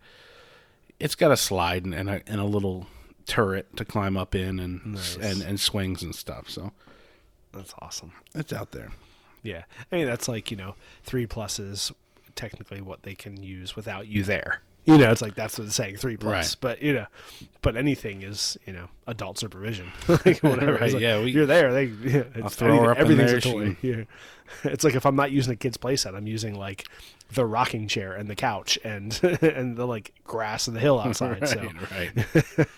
it's 1.01 1.15
got 1.15 1.31
a 1.31 1.37
slide 1.37 1.85
and, 1.85 1.95
and 1.95 2.11
a 2.11 2.21
and 2.27 2.41
a 2.41 2.45
little 2.45 2.87
turret 3.27 3.77
to 3.77 3.85
climb 3.85 4.17
up 4.17 4.35
in 4.35 4.59
and 4.61 4.85
Nice. 4.95 5.17
and 5.17 5.43
and 5.43 5.59
swings 5.61 6.03
and 6.03 6.15
stuff. 6.15 6.49
So 6.51 6.73
that's 7.53 7.75
awesome. 7.81 8.13
it's 8.35 8.53
out 8.53 8.73
there. 8.73 8.91
Yeah, 9.43 9.65
I 9.93 9.97
mean 9.97 10.07
that's 10.07 10.29
like 10.29 10.51
you 10.51 10.57
know 10.57 10.75
three 11.03 11.27
plus 11.27 11.59
is 11.59 11.93
technically 12.35 12.81
what 12.81 13.03
they 13.03 13.15
can 13.15 13.43
use 13.43 13.77
without 13.77 14.07
you 14.09 14.23
there. 14.25 14.61
You 14.87 14.99
know, 14.99 15.11
it's 15.11 15.23
like 15.23 15.35
that's 15.35 15.59
what 15.59 15.67
it's 15.67 15.75
saying 15.77 15.97
three 15.97 16.19
plus. 16.19 16.33
Right. 16.51 16.57
But 16.61 16.83
you 16.83 16.93
know, 16.93 17.07
but 17.63 17.75
anything 17.75 18.23
is 18.23 18.59
you 18.67 18.73
know 18.75 18.89
adult 19.07 19.39
supervision. 19.39 19.91
like 20.09 20.41
whatever. 20.41 20.75
Right, 20.75 20.93
like, 20.93 21.01
yeah, 21.01 21.23
we- 21.23 21.31
you're 21.31 21.47
there. 21.47 21.73
They 21.73 21.85
yeah, 21.85 22.25
it's, 22.35 22.57
throw 22.57 22.83
her 22.83 22.91
up 22.93 22.99
in 22.99 23.17
there, 23.17 23.37
a 23.37 23.41
she. 23.41 23.77
Yeah. 23.83 24.05
It's 24.63 24.85
like 24.85 24.95
if 24.95 25.07
I'm 25.07 25.17
not 25.17 25.31
using 25.31 25.55
a 25.55 25.57
kid's 25.57 25.79
playset, 25.79 26.15
I'm 26.15 26.27
using 26.27 26.55
like 26.55 26.87
the 27.35 27.45
rocking 27.47 27.89
chair 27.89 28.13
and 28.13 28.29
the 28.29 28.35
couch 28.37 28.79
and 28.85 29.19
and 29.43 29.77
the 29.77 29.87
like 29.87 30.13
grass 30.25 30.67
and 30.67 30.77
the 30.77 30.81
hill 30.81 30.99
outside. 31.05 31.41
right, 31.43 31.49
So 31.49 31.71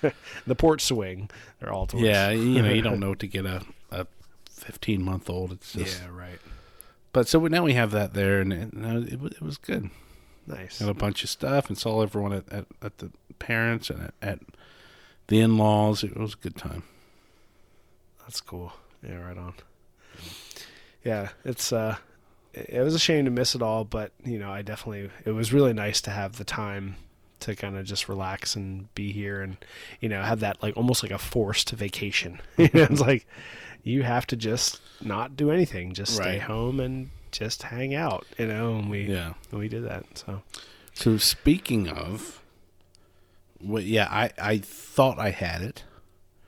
right. 0.02 0.14
the 0.46 0.54
porch 0.54 0.82
swing, 0.82 1.30
they're 1.61 1.72
all 1.72 1.86
toys. 1.86 2.02
Yeah, 2.02 2.30
you 2.30 2.62
know, 2.62 2.70
you 2.70 2.82
don't 2.82 3.00
know 3.00 3.11
what 3.11 3.20
to 3.20 3.26
get 3.28 3.46
a 3.46 3.62
a 3.90 4.07
fifteen 4.50 5.02
month 5.04 5.28
old. 5.30 5.52
It's 5.52 5.72
just, 5.72 6.00
yeah, 6.00 6.09
right. 6.11 6.38
but 7.12 7.28
so 7.28 7.40
now 7.46 7.62
we 7.64 7.74
have 7.74 7.90
that 7.92 8.14
there, 8.14 8.40
and 8.40 8.52
it, 8.52 8.70
it, 8.74 9.22
it 9.22 9.42
was 9.42 9.59
good. 9.59 9.90
Nice. 10.46 10.78
Got 10.78 10.88
a 10.90 10.94
bunch 10.94 11.24
of 11.24 11.30
stuff, 11.30 11.68
and 11.68 11.76
saw 11.76 12.02
everyone 12.02 12.32
at, 12.32 12.52
at, 12.52 12.66
at 12.80 12.98
the 12.98 13.11
parents 13.38 13.90
and 13.90 14.00
at, 14.02 14.14
at 14.22 14.38
the 15.26 15.40
in 15.40 15.59
laws. 15.59 16.04
It 16.04 16.16
was 16.16 16.34
a 16.34 16.36
good 16.36 16.57
time. 16.57 16.84
That's 18.20 18.40
cool. 18.40 18.72
Yeah, 19.02 19.16
right 19.16 19.36
on. 19.36 19.54
Yeah, 21.04 21.28
it's 21.44 21.72
uh 21.72 21.96
it 22.57 22.70
it 22.70 22.80
was 22.82 22.94
a 22.94 22.98
shame 22.98 23.24
to 23.26 23.30
miss 23.30 23.54
it 23.54 23.62
all, 23.62 23.84
but 23.84 24.12
you 24.24 24.38
know, 24.38 24.50
I 24.50 24.62
definitely 24.62 25.11
it 25.24 25.30
was 25.32 25.52
really 25.52 25.72
nice 25.72 26.00
to 26.02 26.11
have 26.11 26.36
the 26.38 26.44
time 26.44 26.96
to 27.40 27.54
kind 27.54 27.76
of 27.76 27.84
just 27.84 28.09
relax 28.09 28.57
and 28.57 28.92
be 28.94 29.12
here 29.12 29.42
and 29.42 29.57
you 30.00 30.09
know, 30.09 30.22
have 30.22 30.40
that 30.40 30.62
like 30.62 30.76
almost 30.76 31.02
like 31.02 31.12
a 31.12 31.18
forced 31.18 31.70
vacation. 31.70 32.40
you 32.57 32.70
know, 32.74 32.82
it's 32.84 33.00
like 33.00 33.26
you 33.82 34.02
have 34.02 34.26
to 34.28 34.36
just 34.36 34.80
not 35.02 35.36
do 35.36 35.50
anything, 35.50 35.92
just 35.92 36.14
stay 36.16 36.24
Right. 36.38 36.42
home 36.42 36.80
and 36.80 37.11
just 37.30 37.62
hang 37.64 37.94
out, 37.94 38.26
you 38.38 38.46
know, 38.46 38.76
and 38.76 38.88
we 38.90 39.02
Yeah. 39.04 39.34
we 39.52 39.68
did 39.68 39.84
that. 39.84 40.04
So 40.14 40.42
So 40.94 41.18
speaking 41.18 41.88
of, 41.88 42.40
well, 43.61 43.82
yeah, 43.82 44.09
I 44.11 44.30
I 44.38 44.59
thought 44.59 45.18
I 45.18 45.30
had 45.30 45.61
it 45.62 45.84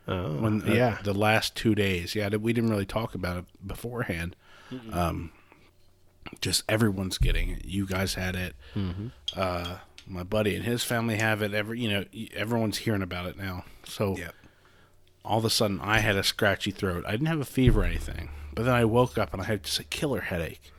oh, 0.06 0.36
when 0.38 0.62
uh, 0.68 0.72
yeah. 0.72 0.98
the 1.04 1.12
last 1.14 1.54
two 1.54 1.74
days. 1.74 2.14
Yeah, 2.14 2.28
we 2.36 2.52
didn't 2.52 2.70
really 2.70 2.86
talk 2.86 3.14
about 3.14 3.36
it 3.38 3.44
beforehand. 3.66 4.34
Um, 4.92 5.32
just 6.40 6.64
everyone's 6.68 7.18
getting 7.18 7.50
it. 7.50 7.64
You 7.64 7.86
guys 7.86 8.14
had 8.14 8.34
it. 8.36 8.54
Mm-hmm. 8.74 9.08
Uh, 9.34 9.76
my 10.06 10.22
buddy 10.22 10.54
and 10.56 10.64
his 10.64 10.84
family 10.84 11.16
have 11.16 11.42
it. 11.42 11.52
Every 11.54 11.80
you 11.80 11.88
know, 11.90 12.04
everyone's 12.34 12.78
hearing 12.78 13.02
about 13.02 13.26
it 13.26 13.36
now. 13.36 13.64
So 13.84 14.16
Yep. 14.16 14.34
all 15.24 15.38
of 15.38 15.44
a 15.44 15.50
sudden, 15.50 15.80
I 15.80 15.98
had 16.00 16.16
a 16.16 16.22
scratchy 16.22 16.70
throat. 16.70 17.04
I 17.06 17.10
didn't 17.12 17.26
have 17.26 17.40
a 17.40 17.44
fever 17.44 17.82
or 17.82 17.84
anything, 17.84 18.30
but 18.54 18.64
then 18.64 18.74
I 18.74 18.84
woke 18.84 19.18
up 19.18 19.32
and 19.32 19.42
I 19.42 19.46
had 19.46 19.64
just 19.64 19.78
a 19.78 19.84
killer 19.84 20.20
headache. 20.22 20.72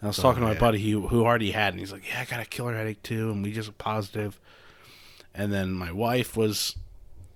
And 0.00 0.06
I 0.06 0.08
was 0.08 0.16
talking 0.16 0.40
to 0.40 0.46
my 0.46 0.54
yeah. 0.54 0.60
buddy 0.60 0.90
who, 0.90 1.08
who 1.08 1.24
already 1.24 1.50
had, 1.50 1.74
and 1.74 1.80
he's 1.80 1.92
like, 1.92 2.08
"Yeah, 2.08 2.20
I 2.20 2.24
got 2.24 2.40
a 2.40 2.46
killer 2.46 2.74
headache 2.74 3.02
too," 3.02 3.30
and 3.30 3.42
we 3.42 3.52
just 3.52 3.76
positive. 3.76 4.40
And 5.34 5.52
then 5.52 5.72
my 5.72 5.92
wife 5.92 6.36
was, 6.36 6.76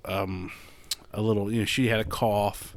um, 0.04 0.50
a 1.12 1.20
little, 1.20 1.52
you 1.52 1.60
know, 1.60 1.64
she 1.66 1.88
had 1.88 2.00
a 2.00 2.04
cough 2.04 2.74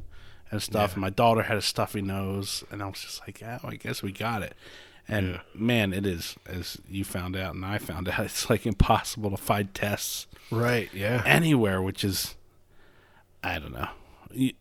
and 0.52 0.62
stuff, 0.62 0.92
Yeah. 0.92 0.94
and 0.96 1.02
my 1.02 1.10
daughter 1.10 1.44
had 1.44 1.58
a 1.58 1.62
stuffy 1.62 2.02
nose, 2.02 2.64
and 2.72 2.82
I 2.82 2.88
was 2.88 3.02
just 3.02 3.22
like, 3.22 3.42
oh, 3.44 3.60
I 3.68 3.76
guess 3.76 4.02
we 4.04 4.12
got 4.12 4.42
it." 4.44 4.56
And 5.08 5.34
Yeah. 5.34 5.40
man, 5.54 5.94
it 5.94 6.06
is 6.06 6.36
as 6.46 6.78
you 6.90 7.04
found 7.06 7.36
out, 7.36 7.56
and 7.56 7.66
I 7.66 7.78
found 7.78 8.08
out, 8.10 8.20
it's 8.26 8.50
like 8.50 8.66
impossible 8.66 9.30
to 9.32 9.38
find 9.38 9.74
tests 9.74 10.28
Right, 10.52 10.90
yeah. 10.94 11.24
anywhere, 11.26 11.82
which 11.82 12.04
is, 12.04 12.36
I 13.44 13.60
don't 13.60 13.74
know. 13.74 13.90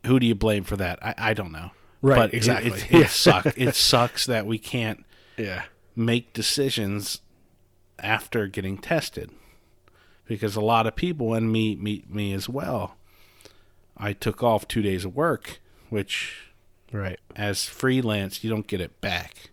Who 0.05 0.19
do 0.19 0.25
you 0.25 0.35
blame 0.35 0.63
for 0.63 0.77
that? 0.77 0.99
I, 1.03 1.13
I 1.17 1.33
don't 1.33 1.51
know. 1.51 1.71
Right, 2.01 2.15
but 2.17 2.33
exactly. 2.33 2.71
It, 2.71 2.91
it, 2.93 2.99
Yeah. 3.01 3.07
suck, 3.07 3.45
it 3.57 3.75
sucks 3.91 4.25
that 4.25 4.45
we 4.45 4.57
can't 4.57 5.05
Yeah. 5.37 5.63
make 5.95 6.31
decisions 6.33 7.21
after 7.99 8.47
getting 8.47 8.77
tested, 8.77 9.31
because 10.25 10.55
a 10.55 10.61
lot 10.61 10.85
of 10.87 10.95
people, 10.95 11.33
and 11.33 11.51
me, 11.51 11.75
me, 11.75 12.03
me 12.07 12.31
as 12.33 12.47
well. 12.47 12.95
I 13.97 14.13
took 14.13 14.43
off 14.43 14.67
two 14.67 14.81
days 14.83 15.03
of 15.05 15.15
work, 15.15 15.59
which, 15.89 16.35
Right. 16.91 17.19
as 17.35 17.65
freelance, 17.65 18.43
you 18.43 18.49
don't 18.49 18.67
get 18.67 18.81
it 18.81 18.99
back. 19.01 19.49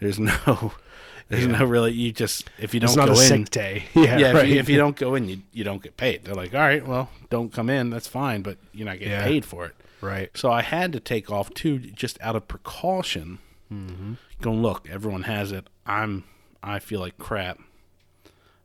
There's 0.00 0.18
no, 0.18 0.72
there's 1.28 1.46
Yeah. 1.46 1.58
no 1.58 1.64
really. 1.64 1.92
You 1.92 2.12
just 2.12 2.50
if 2.58 2.74
you 2.74 2.80
don't 2.80 2.90
It's 2.90 2.96
not 2.96 3.06
go 3.06 3.14
a 3.14 3.20
in, 3.22 3.26
sick 3.46 3.50
day. 3.50 3.84
Yeah, 3.94 4.18
yeah, 4.18 4.32
right. 4.32 4.44
if, 4.44 4.50
you, 4.50 4.58
if 4.60 4.68
you 4.68 4.76
don't 4.78 4.96
go 4.96 5.14
in, 5.14 5.28
you, 5.28 5.38
you 5.52 5.64
don't 5.64 5.82
get 5.82 5.96
paid. 5.96 6.24
They're 6.24 6.34
like, 6.34 6.54
all 6.54 6.60
right, 6.60 6.86
well, 6.86 7.08
don't 7.30 7.52
come 7.52 7.70
in. 7.70 7.90
That's 7.90 8.08
fine, 8.08 8.42
but 8.42 8.58
you're 8.72 8.86
not 8.86 8.98
getting 8.98 9.12
Yeah. 9.12 9.24
paid 9.24 9.44
for 9.44 9.64
it. 9.66 9.74
right. 10.00 10.30
So 10.34 10.50
I 10.50 10.62
had 10.62 10.92
to 10.92 11.00
take 11.00 11.30
off 11.30 11.50
too, 11.54 11.78
just 11.78 12.20
out 12.20 12.36
of 12.36 12.46
precaution. 12.48 13.38
Mm-hmm. 13.72 14.14
Going, 14.42 14.62
look, 14.62 14.88
everyone 14.90 15.22
has 15.24 15.50
it. 15.52 15.66
I'm, 15.86 16.24
I 16.62 16.78
feel 16.78 17.00
like 17.00 17.16
crap. 17.18 17.58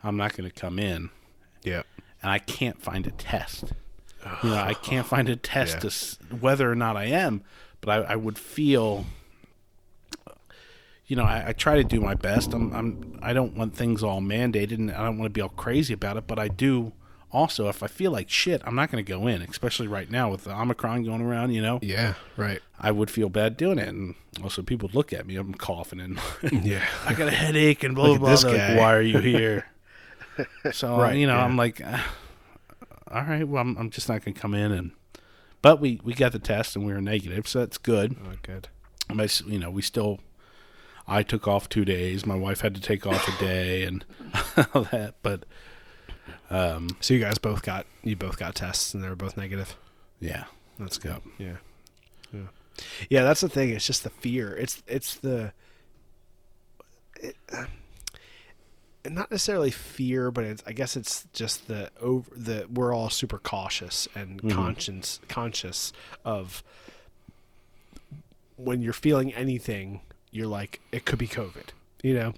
I'm 0.04 0.18
not 0.18 0.36
going 0.36 0.50
to 0.50 0.54
come 0.56 0.78
in, 0.80 1.10
Yeah. 1.64 1.84
and 2.22 2.32
I 2.32 2.40
can't 2.40 2.82
find 2.82 3.06
a 3.08 3.12
test. 3.12 3.74
You 4.44 4.50
know, 4.50 4.56
I 4.58 4.74
can't 4.74 5.06
find 5.08 5.28
a 5.30 5.36
test 5.54 5.76
Yeah. 5.76 5.80
to 5.82 5.88
s- 5.88 6.18
whether 6.40 6.72
or 6.72 6.76
not 6.76 6.96
I 6.98 7.06
am, 7.06 7.42
but 7.82 7.90
I, 7.90 8.14
I 8.14 8.16
would 8.16 8.38
feel. 8.38 9.06
You 11.08 11.18
know, 11.18 11.24
I, 11.24 11.50
I 11.50 11.54
try 11.54 11.76
to 11.76 11.84
do 11.84 12.00
my 12.00 12.14
best. 12.14 12.54
I'm, 12.54 12.72
I'm, 12.74 13.20
I 13.22 13.34
don't 13.34 13.56
want 13.58 13.76
things 13.76 14.02
all 14.02 14.22
mandated, 14.22 14.74
and 14.76 14.92
I 14.92 15.04
don't 15.04 15.18
want 15.18 15.26
to 15.30 15.34
be 15.34 15.42
all 15.42 15.50
crazy 15.50 15.94
about 15.94 16.16
it. 16.16 16.26
But 16.26 16.40
I 16.40 16.48
do 16.48 16.94
also, 17.34 17.68
if 17.68 17.84
I 17.84 17.88
feel 17.88 18.12
like 18.12 18.30
shit, 18.30 18.62
I'm 18.66 18.76
not 18.76 18.92
going 18.92 19.04
to 19.04 19.10
go 19.12 19.28
in, 19.28 19.42
especially 19.42 19.88
right 19.88 20.10
now 20.10 20.32
with 20.32 20.46
the 20.46 20.58
Omicron 20.58 21.04
going 21.04 21.22
around. 21.22 21.52
You 21.52 21.62
know, 21.64 21.80
Yeah. 21.82 22.14
Right. 22.38 22.62
I 22.80 22.92
would 22.92 23.12
feel 23.12 23.28
bad 23.28 23.58
doing 23.58 23.78
it, 23.78 23.90
and 23.90 24.16
also 24.42 24.62
people 24.62 24.88
would 24.88 24.96
look 24.96 25.12
at 25.12 25.26
me. 25.28 25.36
I'm 25.36 25.54
coughing 25.54 26.00
and 26.00 26.18
Yeah. 26.66 26.86
I 27.06 27.14
got 27.14 27.28
a 27.28 27.32
headache 27.32 27.84
and 27.84 27.94
blah 27.94 28.18
blah 28.18 28.38
blah. 28.38 28.50
like. 28.50 28.78
Why 28.80 28.94
are 28.94 29.02
you 29.02 29.20
here? 29.20 29.66
so 30.72 30.98
Right, 30.98 31.18
you 31.18 31.28
know, 31.28 31.36
yeah. 31.36 31.44
I'm 31.44 31.58
like, 31.58 31.82
"Ah, 31.86 32.08
all 33.14 33.24
right, 33.24 33.48
well, 33.48 33.62
I'm, 33.62 33.78
I'm 33.78 33.90
just 33.90 34.08
not 34.10 34.24
gonna 34.24 34.36
come 34.36 34.54
in, 34.54 34.72
and 34.72 34.92
but 35.62 35.80
we 35.80 36.00
we 36.04 36.14
got 36.14 36.32
the 36.32 36.40
test 36.40 36.76
and 36.76 36.86
we 36.86 36.94
were 36.94 37.02
negative, 37.02 37.48
so 37.48 37.60
that's 37.60 37.78
good. 37.78 38.16
Oh, 38.26 38.34
good. 38.42 38.68
S- 39.20 39.42
you 39.46 39.60
know, 39.60 39.70
we 39.70 39.82
still. 39.82 40.20
I 41.08 41.24
took 41.24 41.48
off 41.48 41.68
two 41.68 41.84
days. 41.84 42.26
My 42.26 42.36
wife 42.36 42.62
had 42.62 42.74
to 42.76 42.82
take 42.82 43.06
off 43.06 43.28
a 43.28 43.40
day, 43.44 43.84
and 43.84 44.06
all 44.74 44.84
that. 44.92 45.16
But 45.24 45.44
um, 46.50 46.90
So 47.02 47.14
you 47.14 47.20
guys 47.20 47.38
both 47.38 47.64
got 47.64 47.86
you 48.04 48.16
both 48.16 48.38
got 48.38 48.56
tests 48.56 48.94
and 48.94 49.04
they 49.04 49.10
were 49.10 49.16
both 49.16 49.36
negative. 49.36 49.76
yeah, 50.20 50.46
That's 50.80 50.98
good. 50.98 51.22
Yeah. 51.38 51.58
Yeah. 52.32 52.42
Yeah, 53.10 53.24
that's 53.24 53.42
the 53.42 53.50
thing. 53.50 53.70
It's 53.72 53.86
just 53.86 54.04
the 54.04 54.10
fear. 54.10 54.56
It's 54.56 54.82
it's 54.88 55.16
the 55.16 55.52
it, 57.20 57.36
not 59.10 59.32
necessarily 59.32 59.72
fear, 59.72 60.32
but 60.32 60.44
it's 60.44 60.64
I 60.68 60.74
guess 60.74 60.96
it's 60.96 61.26
just 61.34 61.68
the 61.68 61.90
over 62.02 62.30
the 62.36 62.68
we're 62.72 62.94
all 62.94 63.10
super 63.10 63.38
cautious 63.40 64.08
and 64.16 64.42
Mhm. 64.42 64.52
conscious 64.54 65.20
conscious 65.28 65.92
of 66.26 66.64
when 68.58 68.82
you're 68.82 68.94
feeling 68.94 69.34
anything, 69.34 70.02
you're 70.32 70.48
like 70.48 70.82
it 70.92 71.06
could 71.06 71.20
be 71.20 71.28
COVID. 71.28 71.70
You 72.04 72.14
know, 72.16 72.34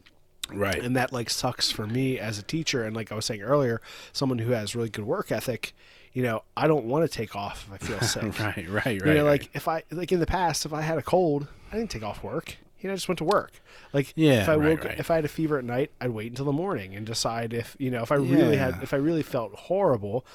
right. 0.52 0.82
and 0.82 0.96
that 0.96 1.14
like 1.14 1.30
sucks 1.30 1.72
for 1.72 1.88
me 1.88 2.20
as 2.20 2.38
a 2.38 2.44
teacher 2.44 2.84
and 2.84 2.94
like 2.94 3.14
i 3.14 3.16
was 3.16 3.26
saying 3.26 3.42
earlier 3.42 3.80
someone 4.12 4.40
who 4.40 4.52
has 4.52 4.76
really 4.76 4.90
good 4.90 5.06
work 5.06 5.32
ethic 5.32 5.74
you 6.12 6.22
know, 6.22 6.44
I 6.56 6.68
don't 6.68 6.86
want 6.86 7.10
to 7.10 7.18
take 7.18 7.36
off 7.36 7.66
if 7.68 7.74
I 7.74 7.78
feel 7.88 8.00
sick. 8.08 8.40
right, 8.40 8.70
right, 8.70 8.86
right. 8.86 8.96
You 9.02 9.04
know, 9.16 9.26
right. 9.26 9.42
like 9.42 9.50
if 9.56 9.68
I 9.68 9.82
like 9.90 10.12
in 10.12 10.20
the 10.20 10.28
past, 10.28 10.64
if 10.64 10.72
I 10.72 10.82
had 10.82 11.00
a 11.00 11.02
cold, 11.02 11.48
I 11.72 11.78
didn't 11.78 11.90
take 11.90 12.04
off 12.04 12.24
work. 12.24 12.58
You 12.84 12.90
know, 12.90 12.94
I 12.94 12.96
just 12.98 13.08
went 13.08 13.18
to 13.20 13.24
work. 13.24 13.54
Like 13.94 14.14
Yeah, 14.16 14.42
if 14.44 14.50
I 14.50 14.56
right, 14.56 14.70
woke, 14.70 14.84
right. 14.86 15.00
if 15.00 15.10
I 15.10 15.16
had 15.16 15.26
a 15.26 15.30
fever 15.30 15.58
at 15.58 15.64
night, 15.64 15.90
I'd 16.02 16.12
wait 16.12 16.28
until 16.32 16.46
the 16.46 16.52
morning 16.52 16.96
and 16.96 17.06
decide 17.06 17.54
if 17.54 17.76
you 17.80 17.90
know 17.90 18.04
if 18.04 18.12
I 18.12 18.16
really 18.16 18.58
had, 18.58 18.80
if 18.84 18.94
I 18.94 18.98
really 18.98 19.24
felt 19.24 19.56
horrible, 19.56 20.26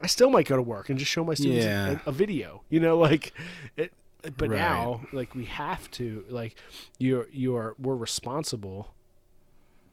I 0.00 0.06
still 0.06 0.30
might 0.30 0.46
go 0.46 0.56
to 0.56 0.62
work 0.62 0.88
and 0.88 0.98
just 0.98 1.10
show 1.10 1.22
my 1.24 1.34
students 1.34 1.64
Yeah. 1.66 1.98
a, 2.06 2.08
a 2.08 2.12
video. 2.12 2.62
You 2.70 2.80
know, 2.80 2.98
like 3.08 3.32
it. 3.76 3.92
But 4.36 4.50
Right. 4.50 4.58
now, 4.58 5.00
like 5.12 5.34
we 5.34 5.44
have 5.46 5.90
to, 5.92 6.24
like 6.28 6.54
you're 6.98 7.26
you're 7.32 7.74
we're 7.78 7.96
responsible 7.96 8.94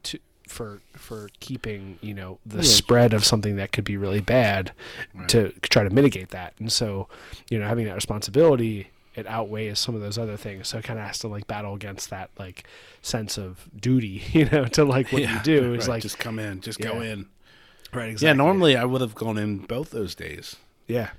to 0.03 0.19
for 0.47 0.81
for 0.95 1.29
keeping 1.39 1.97
you 2.01 2.13
know 2.13 2.39
the 2.45 2.57
Yeah. 2.57 2.63
spread 2.63 3.13
of 3.13 3.23
something 3.25 3.55
that 3.57 3.71
could 3.71 3.83
be 3.85 3.95
really 3.97 4.21
bad 4.21 4.71
to 5.27 5.51
try 5.61 5.83
to 5.83 5.89
mitigate 5.89 6.29
that 6.29 6.53
and 6.59 6.71
so 6.71 7.07
you 7.49 7.59
know 7.59 7.67
having 7.67 7.85
that 7.85 7.95
responsibility 7.95 8.89
it 9.17 9.27
outweighs 9.27 9.79
some 9.79 9.95
of 9.95 9.99
those 10.01 10.17
other 10.17 10.37
things 10.37 10.67
so 10.69 10.77
it 10.77 10.83
kind 10.85 10.97
of 10.99 11.05
has 11.05 11.19
to 11.19 11.27
like 11.27 11.45
battle 11.47 11.73
against 11.73 12.09
that 12.11 12.29
like 12.39 12.65
sense 13.01 13.37
of 13.37 13.67
duty 13.75 14.23
you 14.31 14.45
know 14.45 14.63
to 14.65 14.85
like 14.85 15.11
what 15.11 15.21
you 15.23 15.39
do 15.43 15.73
is 15.73 15.87
right, 15.87 15.95
like 15.95 16.01
just 16.03 16.19
come 16.19 16.39
in, 16.39 16.61
just 16.61 16.79
go 16.79 17.01
in. 17.01 17.25
right 17.93 18.09
Exactly. 18.09 18.27
Yeah, 18.27 18.33
normally 18.33 18.77
I 18.77 18.85
would 18.85 19.01
have 19.01 19.15
gone 19.15 19.37
in 19.37 19.57
both 19.59 19.91
those 19.91 20.15
days. 20.15 20.55
yeah 20.87 21.09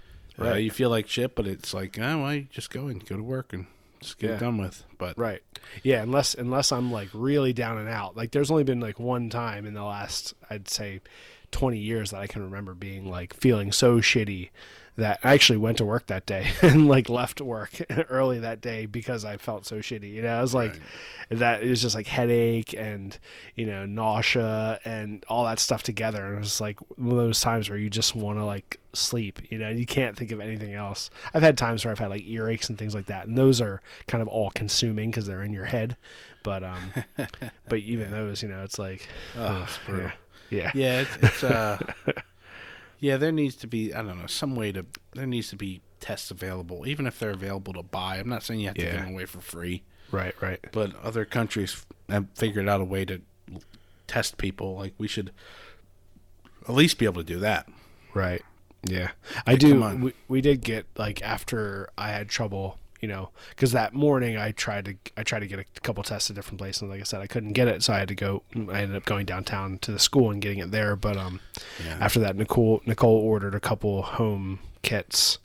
Uh, 0.40 0.44
right 0.44 0.62
you 0.62 0.70
feel 0.70 0.88
like 0.90 1.08
shit, 1.08 1.34
but 1.34 1.46
it's 1.46 1.74
like, 1.74 1.98
oh, 1.98 2.22
well, 2.22 2.34
you 2.34 2.46
just 2.50 2.70
go 2.70 2.86
and 2.86 3.04
go 3.04 3.16
to 3.16 3.22
work, 3.22 3.52
and 3.52 3.66
just 4.00 4.18
get 4.18 4.30
Yeah. 4.30 4.36
it 4.36 4.40
done 4.40 4.58
with. 4.58 4.84
But 4.96 5.18
right 5.18 5.42
yeah 5.82 6.02
unless 6.02 6.32
unless 6.34 6.72
i'm 6.72 6.90
like 6.90 7.08
really 7.12 7.52
down 7.52 7.76
and 7.76 7.88
out 7.90 8.16
like 8.16 8.30
there's 8.30 8.50
only 8.50 8.64
been 8.64 8.80
like 8.80 8.98
one 8.98 9.28
time 9.28 9.66
in 9.66 9.74
the 9.74 9.82
last 9.84 10.32
i'd 10.48 10.66
say 10.68 11.00
20 11.50 11.76
years 11.78 12.10
that 12.12 12.20
i 12.20 12.26
can 12.26 12.42
remember 12.42 12.72
being 12.74 13.10
like 13.10 13.34
feeling 13.34 13.70
so 13.70 13.98
shitty 13.98 14.48
that 14.98 15.18
i 15.24 15.32
actually 15.32 15.56
went 15.56 15.78
to 15.78 15.84
work 15.84 16.06
that 16.08 16.26
day 16.26 16.46
and 16.62 16.86
like 16.88 17.08
left 17.08 17.40
work 17.40 17.70
early 18.10 18.40
that 18.40 18.60
day 18.60 18.84
because 18.84 19.24
i 19.24 19.36
felt 19.36 19.64
so 19.64 19.76
shitty 19.78 20.12
you 20.12 20.20
know? 20.22 20.36
I 20.36 20.42
was 20.42 20.52
like 20.54 20.78
that 21.30 21.62
it 21.62 21.70
was 21.70 21.80
just 21.80 21.94
like 21.94 22.06
headache 22.06 22.74
and 22.74 23.16
you 23.54 23.64
know 23.66 23.86
nausea 23.86 24.80
and 24.84 25.24
all 25.28 25.44
that 25.44 25.58
stuff 25.58 25.82
together. 25.82 26.24
And 26.26 26.36
it 26.36 26.40
was 26.40 26.60
like 26.60 26.78
one 26.98 27.10
of 27.10 27.16
those 27.16 27.40
times 27.40 27.68
where 27.68 27.78
you 27.78 27.90
just 27.90 28.14
want 28.16 28.38
to 28.38 28.44
like 28.44 28.80
sleep 28.94 29.40
you 29.50 29.58
know? 29.58 29.68
You 29.68 29.86
can't 29.86 30.16
think 30.16 30.32
of 30.32 30.40
anything 30.40 30.74
else. 30.74 31.10
I've 31.34 31.42
had 31.42 31.56
times 31.58 31.84
where 31.84 31.92
i've 31.92 31.98
had 31.98 32.10
like 32.10 32.24
earaches 32.24 32.68
and 32.70 32.78
things 32.78 32.94
like 32.94 33.06
that 33.06 33.26
and 33.26 33.36
those 33.38 33.60
are 33.60 33.80
kind 34.06 34.22
of 34.22 34.28
all 34.28 34.50
consuming 34.50 35.10
because 35.10 35.26
they're 35.26 35.42
in 35.44 35.52
your 35.52 35.66
head. 35.66 35.96
But 36.42 36.64
um 36.64 36.92
but 37.68 37.78
even 37.80 38.10
those 38.10 38.42
you 38.42 38.48
know 38.48 38.64
it's 38.64 38.78
like 38.78 39.06
Oh, 39.36 39.68
brutal. 39.86 40.06
yeah. 40.06 40.12
Yeah. 40.50 40.70
Yeah, 40.74 41.00
it's, 41.02 41.16
it's 41.20 41.44
uh, 41.44 41.76
yeah, 42.98 43.16
there 43.16 43.32
needs 43.32 43.54
to 43.56 43.66
be, 43.66 43.92
I 43.94 44.02
don't 44.02 44.18
know, 44.20 44.26
some 44.26 44.56
way 44.56 44.72
to, 44.72 44.84
there 45.14 45.26
needs 45.26 45.48
to 45.50 45.56
be 45.56 45.80
tests 46.00 46.30
available, 46.30 46.86
even 46.86 47.06
if 47.06 47.18
they're 47.18 47.30
available 47.30 47.72
to 47.74 47.82
buy. 47.82 48.16
I'm 48.16 48.28
not 48.28 48.42
saying 48.42 48.60
you 48.60 48.66
have 48.68 48.76
to 48.76 48.82
Yeah. 48.84 48.92
give 48.92 49.00
them 49.02 49.12
away 49.14 49.24
for 49.26 49.40
free, 49.40 49.82
right 50.10 50.34
right 50.40 50.58
but 50.72 50.94
other 51.04 51.24
countries 51.26 51.84
have 52.08 52.26
figured 52.34 52.68
out 52.68 52.80
a 52.80 52.84
way 52.84 53.04
to 53.04 53.20
test 54.06 54.38
people. 54.38 54.76
Like 54.76 54.94
we 54.98 55.06
should 55.08 55.32
at 56.68 56.74
least 56.74 56.98
be 56.98 57.04
able 57.04 57.22
to 57.22 57.26
do 57.34 57.38
that. 57.40 57.68
Right. 58.14 58.42
Yeah. 58.84 59.10
I 59.46 59.52
Like, 59.52 59.60
do. 59.60 59.96
We, 59.96 60.12
we 60.28 60.40
did 60.40 60.62
get 60.62 60.86
like 60.96 61.20
after 61.22 61.90
I 61.98 62.10
had 62.10 62.28
trouble, 62.28 62.78
you 63.00 63.08
know, 63.08 63.30
because 63.50 63.72
that 63.72 63.94
morning 63.94 64.36
I 64.36 64.50
tried 64.52 64.84
to 64.86 64.94
I 65.16 65.22
tried 65.22 65.40
to 65.40 65.46
get 65.46 65.58
a 65.60 65.64
couple 65.82 66.02
tests 66.02 66.30
at 66.30 66.36
different 66.36 66.58
places. 66.58 66.82
And 66.82 66.90
like 66.90 67.00
I 67.00 67.04
said, 67.04 67.20
I 67.20 67.26
couldn't 67.26 67.52
get 67.52 67.68
it, 67.68 67.82
so 67.82 67.92
I 67.92 67.98
had 67.98 68.08
to 68.08 68.14
go. 68.14 68.42
I 68.54 68.82
ended 68.82 68.96
up 68.96 69.04
going 69.04 69.26
downtown 69.26 69.78
to 69.78 69.92
the 69.92 69.98
school 69.98 70.30
and 70.30 70.40
getting 70.42 70.58
it 70.58 70.70
there. 70.70 70.96
But 70.96 71.16
um, 71.16 71.40
Yeah. 71.84 71.98
after 72.00 72.18
that, 72.20 72.36
Nicole 72.36 72.82
Nicole 72.86 73.16
ordered 73.18 73.54
a 73.54 73.60
couple 73.60 74.02
home 74.02 74.58
kits 74.82 75.38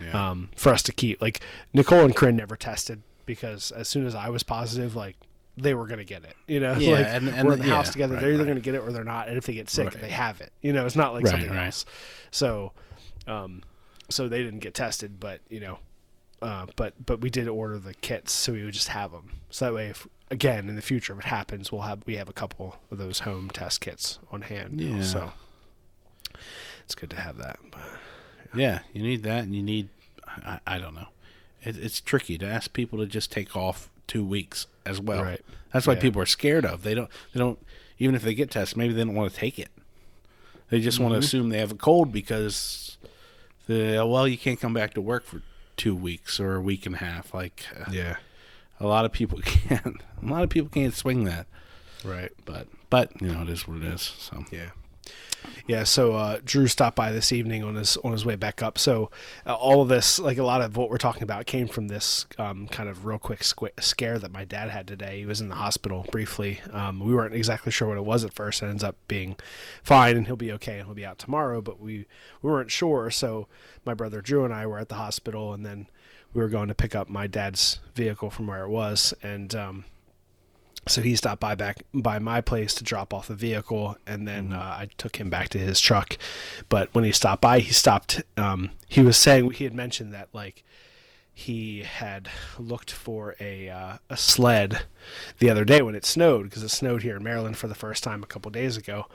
Yeah. 0.00 0.30
um, 0.30 0.50
for 0.56 0.72
us 0.72 0.82
to 0.84 0.92
keep. 0.92 1.20
Like 1.22 1.40
Nicole 1.72 2.04
and 2.04 2.14
Corinne 2.16 2.36
never 2.36 2.56
tested 2.56 3.02
because 3.26 3.70
as 3.72 3.88
soon 3.88 4.06
as 4.06 4.14
I 4.14 4.28
was 4.30 4.42
positive, 4.42 4.96
like 4.96 5.16
they 5.56 5.74
were 5.74 5.86
gonna 5.88 6.04
get 6.04 6.22
it. 6.24 6.34
You 6.46 6.60
know, 6.60 6.72
Yeah, 6.78 6.92
like 6.94 7.06
and- 7.06 7.28
and- 7.28 7.46
we're 7.48 7.54
in 7.54 7.60
the 7.60 7.66
house 7.66 7.90
together. 7.90 8.14
right, 8.14 8.20
they're 8.20 8.32
either 8.32 8.44
right. 8.44 8.48
gonna 8.50 8.60
get 8.60 8.74
it 8.74 8.78
or 8.78 8.92
they're 8.92 9.02
not. 9.04 9.28
And 9.28 9.36
if 9.36 9.44
they 9.46 9.54
get 9.54 9.68
sick, 9.68 9.86
Right. 9.92 10.00
they 10.02 10.08
have 10.10 10.40
it. 10.40 10.52
You 10.62 10.72
know, 10.72 10.86
it's 10.86 10.94
not 10.96 11.14
like 11.14 11.26
something 11.26 11.50
else. 11.52 11.84
So, 12.30 12.72
um, 13.26 13.62
so 14.08 14.28
they 14.28 14.42
didn't 14.42 14.60
get 14.60 14.72
tested, 14.74 15.18
but 15.20 15.40
you 15.48 15.58
know, 15.60 15.78
uh, 16.42 16.66
but 16.76 16.94
but 17.04 17.20
we 17.20 17.30
did 17.30 17.48
order 17.48 17.78
the 17.78 17.94
kits, 17.94 18.32
so 18.32 18.52
we 18.52 18.64
would 18.64 18.74
just 18.74 18.88
have 18.88 19.12
them. 19.12 19.30
So 19.50 19.64
that 19.66 19.74
way, 19.74 19.86
if 19.88 20.06
again 20.30 20.68
in 20.68 20.76
the 20.76 20.82
future 20.82 21.12
if 21.14 21.18
it 21.20 21.24
happens, 21.24 21.72
we'll 21.72 21.82
have 21.82 22.02
we 22.06 22.16
have 22.16 22.28
a 22.28 22.32
couple 22.32 22.76
of 22.90 22.98
those 22.98 23.20
home 23.20 23.50
test 23.50 23.80
kits 23.80 24.18
on 24.30 24.42
hand. 24.42 24.80
you 24.80 24.90
know, 24.90 24.96
Yeah. 24.98 25.02
So 25.02 25.32
it's 26.84 26.94
good 26.94 27.10
to 27.10 27.16
have 27.20 27.38
that. 27.38 27.58
But 27.70 27.80
Yeah, 28.54 28.80
you 28.92 29.02
need 29.02 29.22
that, 29.24 29.44
and 29.44 29.54
you 29.54 29.62
need. 29.62 29.88
I, 30.26 30.60
I 30.66 30.78
don't 30.78 30.94
know. 30.94 31.08
It, 31.62 31.76
it's 31.76 32.00
tricky 32.00 32.38
to 32.38 32.46
ask 32.46 32.72
people 32.72 32.98
to 32.98 33.06
just 33.06 33.32
take 33.32 33.56
off 33.56 33.90
two 34.06 34.24
weeks 34.24 34.66
as 34.86 35.00
well. 35.00 35.22
Right. 35.22 35.40
That's 35.72 35.86
why 35.86 35.94
Yeah. 35.94 36.00
people 36.00 36.22
are 36.22 36.26
scared 36.26 36.64
of. 36.64 36.82
They 36.82 36.94
don't. 36.94 37.10
They 37.32 37.40
don't. 37.40 37.58
Even 37.98 38.14
if 38.14 38.22
they 38.22 38.34
get 38.34 38.50
tested, 38.50 38.76
maybe 38.78 38.94
they 38.94 39.02
don't 39.04 39.14
want 39.14 39.32
to 39.32 39.36
take 39.38 39.58
it. 39.58 39.70
They 40.70 40.80
just 40.80 41.00
want 41.00 41.14
to 41.14 41.18
assume 41.18 41.48
they 41.48 41.58
have 41.58 41.72
a 41.72 41.76
cold 41.76 42.12
because 42.12 42.96
the 43.66 44.06
well, 44.06 44.28
you 44.28 44.38
can't 44.38 44.60
come 44.60 44.72
back 44.74 44.94
to 44.94 45.00
work 45.00 45.24
for 45.24 45.42
two 45.78 45.94
weeks 45.96 46.38
or 46.38 46.56
a 46.56 46.60
week 46.60 46.84
and 46.84 46.96
a 46.96 46.98
half. 46.98 47.32
Like 47.32 47.64
uh, 47.80 47.90
yeah, 47.90 48.16
a 48.78 48.86
lot 48.86 49.06
of 49.06 49.12
people 49.12 49.38
can't. 49.44 50.02
A 50.22 50.26
lot 50.26 50.42
of 50.44 50.50
people 50.50 50.68
can't 50.68 50.92
swing 50.94 51.24
that. 51.24 51.46
right. 52.04 52.32
But 52.44 52.68
but 52.90 53.10
you 53.22 53.28
know 53.32 53.42
it 53.42 53.48
is 53.48 53.66
what 53.66 53.78
it 53.78 53.84
is. 53.84 54.02
So 54.02 54.44
Yeah. 54.52 54.70
Yeah, 55.66 55.84
so 55.84 56.14
uh, 56.14 56.38
Drew 56.44 56.66
stopped 56.66 56.96
by 56.96 57.12
this 57.12 57.30
evening 57.30 57.62
on 57.62 57.74
his 57.74 57.96
on 57.98 58.12
his 58.12 58.24
way 58.24 58.36
back 58.36 58.62
up. 58.62 58.78
So 58.78 59.10
uh, 59.46 59.54
all 59.54 59.82
of 59.82 59.88
this, 59.88 60.18
like 60.18 60.38
a 60.38 60.42
lot 60.42 60.62
of 60.62 60.76
what 60.76 60.88
we're 60.88 60.98
talking 60.98 61.22
about, 61.22 61.46
came 61.46 61.68
from 61.68 61.88
this 61.88 62.26
um, 62.38 62.68
kind 62.68 62.88
of 62.88 63.04
real 63.04 63.18
quick 63.18 63.40
squ- 63.40 63.78
scare 63.82 64.18
that 64.18 64.32
my 64.32 64.44
dad 64.44 64.70
had 64.70 64.86
today. 64.86 65.18
He 65.18 65.26
was 65.26 65.40
in 65.40 65.48
the 65.48 65.56
hospital 65.56 66.06
briefly. 66.10 66.60
Um, 66.72 67.00
we 67.00 67.14
weren't 67.14 67.34
exactly 67.34 67.70
sure 67.70 67.88
what 67.88 67.98
it 67.98 68.04
was 68.04 68.24
at 68.24 68.32
first. 68.32 68.62
It 68.62 68.66
ends 68.66 68.82
up 68.84 68.96
being 69.08 69.36
fine, 69.82 70.16
and 70.16 70.26
he'll 70.26 70.36
be 70.36 70.52
okay, 70.52 70.78
and 70.78 70.86
he'll 70.86 70.94
be 70.94 71.04
out 71.06 71.18
tomorrow. 71.18 71.60
But 71.60 71.78
we 71.80 72.06
we 72.40 72.50
weren't 72.50 72.70
sure. 72.70 73.10
So 73.10 73.46
my 73.84 73.94
brother 73.94 74.20
Drew 74.20 74.44
and 74.44 74.54
I 74.54 74.66
were 74.66 74.78
at 74.78 74.88
the 74.88 74.94
hospital, 74.94 75.52
and 75.52 75.66
then 75.66 75.88
we 76.32 76.42
were 76.42 76.48
going 76.48 76.68
to 76.68 76.74
pick 76.74 76.94
up 76.94 77.08
my 77.08 77.26
dad's 77.26 77.80
vehicle 77.94 78.30
from 78.30 78.46
where 78.46 78.64
it 78.64 78.70
was, 78.70 79.12
and 79.22 79.54
um, 79.54 79.84
so 80.88 81.02
he 81.02 81.16
stopped 81.16 81.40
by 81.40 81.54
back 81.54 81.82
by 81.94 82.18
my 82.18 82.40
place 82.40 82.74
to 82.74 82.84
drop 82.84 83.14
off 83.14 83.28
the 83.28 83.34
vehicle, 83.34 83.96
and 84.06 84.26
then 84.26 84.52
uh, 84.52 84.58
I 84.58 84.88
took 84.98 85.16
him 85.16 85.30
back 85.30 85.48
to 85.50 85.58
his 85.58 85.80
truck. 85.80 86.18
But 86.68 86.92
when 86.94 87.04
he 87.04 87.12
stopped 87.12 87.42
by, 87.42 87.60
he 87.60 87.72
stopped. 87.72 88.22
Um, 88.36 88.70
he 88.88 89.02
was 89.02 89.16
saying 89.16 89.50
he 89.52 89.64
had 89.64 89.74
mentioned 89.74 90.12
that 90.12 90.28
like 90.32 90.64
he 91.32 91.82
had 91.82 92.28
looked 92.58 92.90
for 92.90 93.36
a 93.38 93.68
uh, 93.68 93.98
a 94.10 94.16
sled 94.16 94.82
the 95.38 95.50
other 95.50 95.64
day 95.64 95.82
when 95.82 95.94
it 95.94 96.04
snowed 96.04 96.44
because 96.44 96.62
it 96.62 96.70
snowed 96.70 97.02
here 97.02 97.16
in 97.16 97.22
Maryland 97.22 97.56
for 97.56 97.68
the 97.68 97.74
first 97.74 98.02
time 98.02 98.22
a 98.22 98.26
couple 98.26 98.50
days 98.50 98.76
ago, 98.76 99.06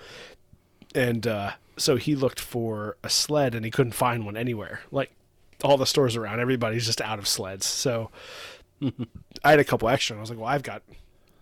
and 0.95 1.27
uh, 1.27 1.51
so 1.77 1.97
he 1.97 2.15
looked 2.15 2.39
for 2.39 2.97
a 3.03 3.09
sled 3.09 3.55
and 3.55 3.65
he 3.65 3.71
couldn't 3.71 3.93
find 3.93 4.25
one 4.25 4.37
anywhere. 4.37 4.81
Like 4.91 5.11
all 5.63 5.77
the 5.77 5.85
stores 5.85 6.15
around, 6.15 6.39
everybody's 6.39 6.85
just 6.85 7.01
out 7.01 7.19
of 7.19 7.27
sleds. 7.27 7.65
So 7.65 8.09
I 9.43 9.51
had 9.51 9.59
a 9.59 9.63
couple 9.63 9.89
extra, 9.89 10.13
and 10.13 10.19
I 10.19 10.21
was 10.21 10.29
like, 10.29 10.39
well, 10.39 10.47
I've 10.47 10.63
got 10.63 10.83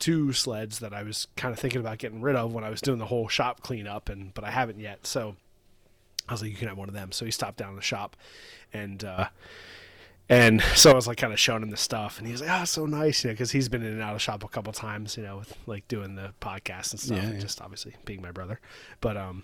two 0.01 0.33
sleds 0.33 0.79
that 0.79 0.93
I 0.93 1.03
was 1.03 1.27
kind 1.37 1.53
of 1.53 1.59
thinking 1.59 1.79
about 1.79 1.97
getting 1.99 2.19
rid 2.21 2.35
of 2.35 2.53
when 2.53 2.65
I 2.65 2.69
was 2.69 2.81
doing 2.81 2.99
the 2.99 3.05
whole 3.05 3.29
shop 3.29 3.61
cleanup, 3.61 4.09
and 4.09 4.33
but 4.33 4.43
I 4.43 4.51
haven't 4.51 4.79
yet. 4.79 5.07
So 5.07 5.37
I 6.27 6.33
was 6.33 6.41
like, 6.41 6.51
you 6.51 6.57
can 6.57 6.67
have 6.67 6.77
one 6.77 6.89
of 6.89 6.93
them. 6.93 7.13
So 7.13 7.23
he 7.23 7.31
stopped 7.31 7.57
down 7.57 7.69
in 7.69 7.75
the 7.77 7.81
shop, 7.81 8.17
and 8.73 9.03
uh, 9.05 9.27
and 10.27 10.61
so 10.75 10.91
I 10.91 10.95
was 10.95 11.07
like 11.07 11.17
kind 11.17 11.31
of 11.33 11.39
showing 11.39 11.61
him 11.63 11.69
the 11.69 11.77
stuff, 11.77 12.17
and 12.17 12.25
he 12.27 12.31
was 12.31 12.41
like, 12.41 12.49
"Oh, 12.51 12.65
so 12.65 12.85
nice," 12.85 13.23
you 13.23 13.29
know, 13.29 13.33
because 13.33 13.51
he's 13.51 13.69
been 13.69 13.81
in 13.83 13.93
and 13.93 14.01
out 14.01 14.15
of 14.15 14.21
shop 14.21 14.43
a 14.43 14.47
couple 14.47 14.73
times, 14.73 15.15
you 15.17 15.23
know, 15.23 15.37
with 15.37 15.53
like 15.67 15.87
doing 15.87 16.15
the 16.15 16.33
podcast 16.41 16.91
and 16.91 16.99
stuff, 16.99 17.17
Yeah, 17.17 17.23
and 17.23 17.33
yeah. 17.35 17.39
just 17.39 17.61
obviously 17.61 17.95
being 18.05 18.21
my 18.21 18.31
brother. 18.31 18.59
But 19.01 19.17
um, 19.17 19.43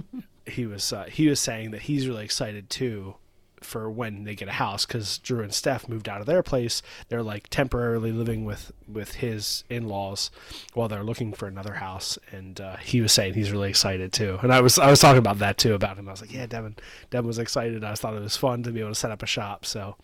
he 0.46 0.66
was 0.66 0.92
uh, 0.92 1.04
he 1.04 1.28
was 1.28 1.40
saying 1.40 1.72
that 1.72 1.82
he's 1.82 2.06
really 2.08 2.24
excited 2.24 2.70
too 2.70 3.14
for 3.62 3.90
when 3.90 4.24
they 4.24 4.34
get 4.34 4.48
a 4.48 4.52
house 4.52 4.86
because 4.86 5.18
Drew 5.18 5.42
and 5.42 5.52
Steph 5.52 5.88
moved 5.88 6.08
out 6.08 6.20
of 6.20 6.26
their 6.26 6.42
place. 6.42 6.82
They're 7.08 7.22
like 7.22 7.48
temporarily 7.48 8.12
living 8.12 8.44
with 8.44 8.72
with 8.86 9.16
his 9.16 9.64
in 9.68 9.88
laws 9.88 10.30
while 10.74 10.88
they're 10.88 11.02
looking 11.04 11.32
for 11.32 11.46
another 11.46 11.74
house. 11.74 12.18
And 12.32 12.60
uh, 12.60 12.76
he 12.76 13.00
was 13.00 13.12
saying 13.12 13.34
he's 13.34 13.52
really 13.52 13.68
excited 13.70 14.12
too. 14.12 14.38
And 14.42 14.52
I 14.52 14.60
was 14.60 14.78
I 14.78 14.90
was 14.90 15.00
talking 15.00 15.18
about 15.18 15.38
that 15.40 15.58
too 15.58 15.74
about 15.74 15.96
him. 15.98 16.08
I 16.08 16.12
was 16.12 16.20
like, 16.20 16.32
yeah, 16.32 16.46
Devon, 16.46 16.76
Devon 17.10 17.26
was 17.26 17.38
excited. 17.38 17.84
I 17.84 17.94
thought 17.94 18.14
it 18.14 18.20
was 18.22 18.36
fun 18.36 18.62
to 18.64 18.70
be 18.70 18.80
able 18.80 18.90
to 18.90 18.94
set 18.94 19.10
up 19.10 19.22
a 19.22 19.26
shop. 19.26 19.64
So. 19.66 19.96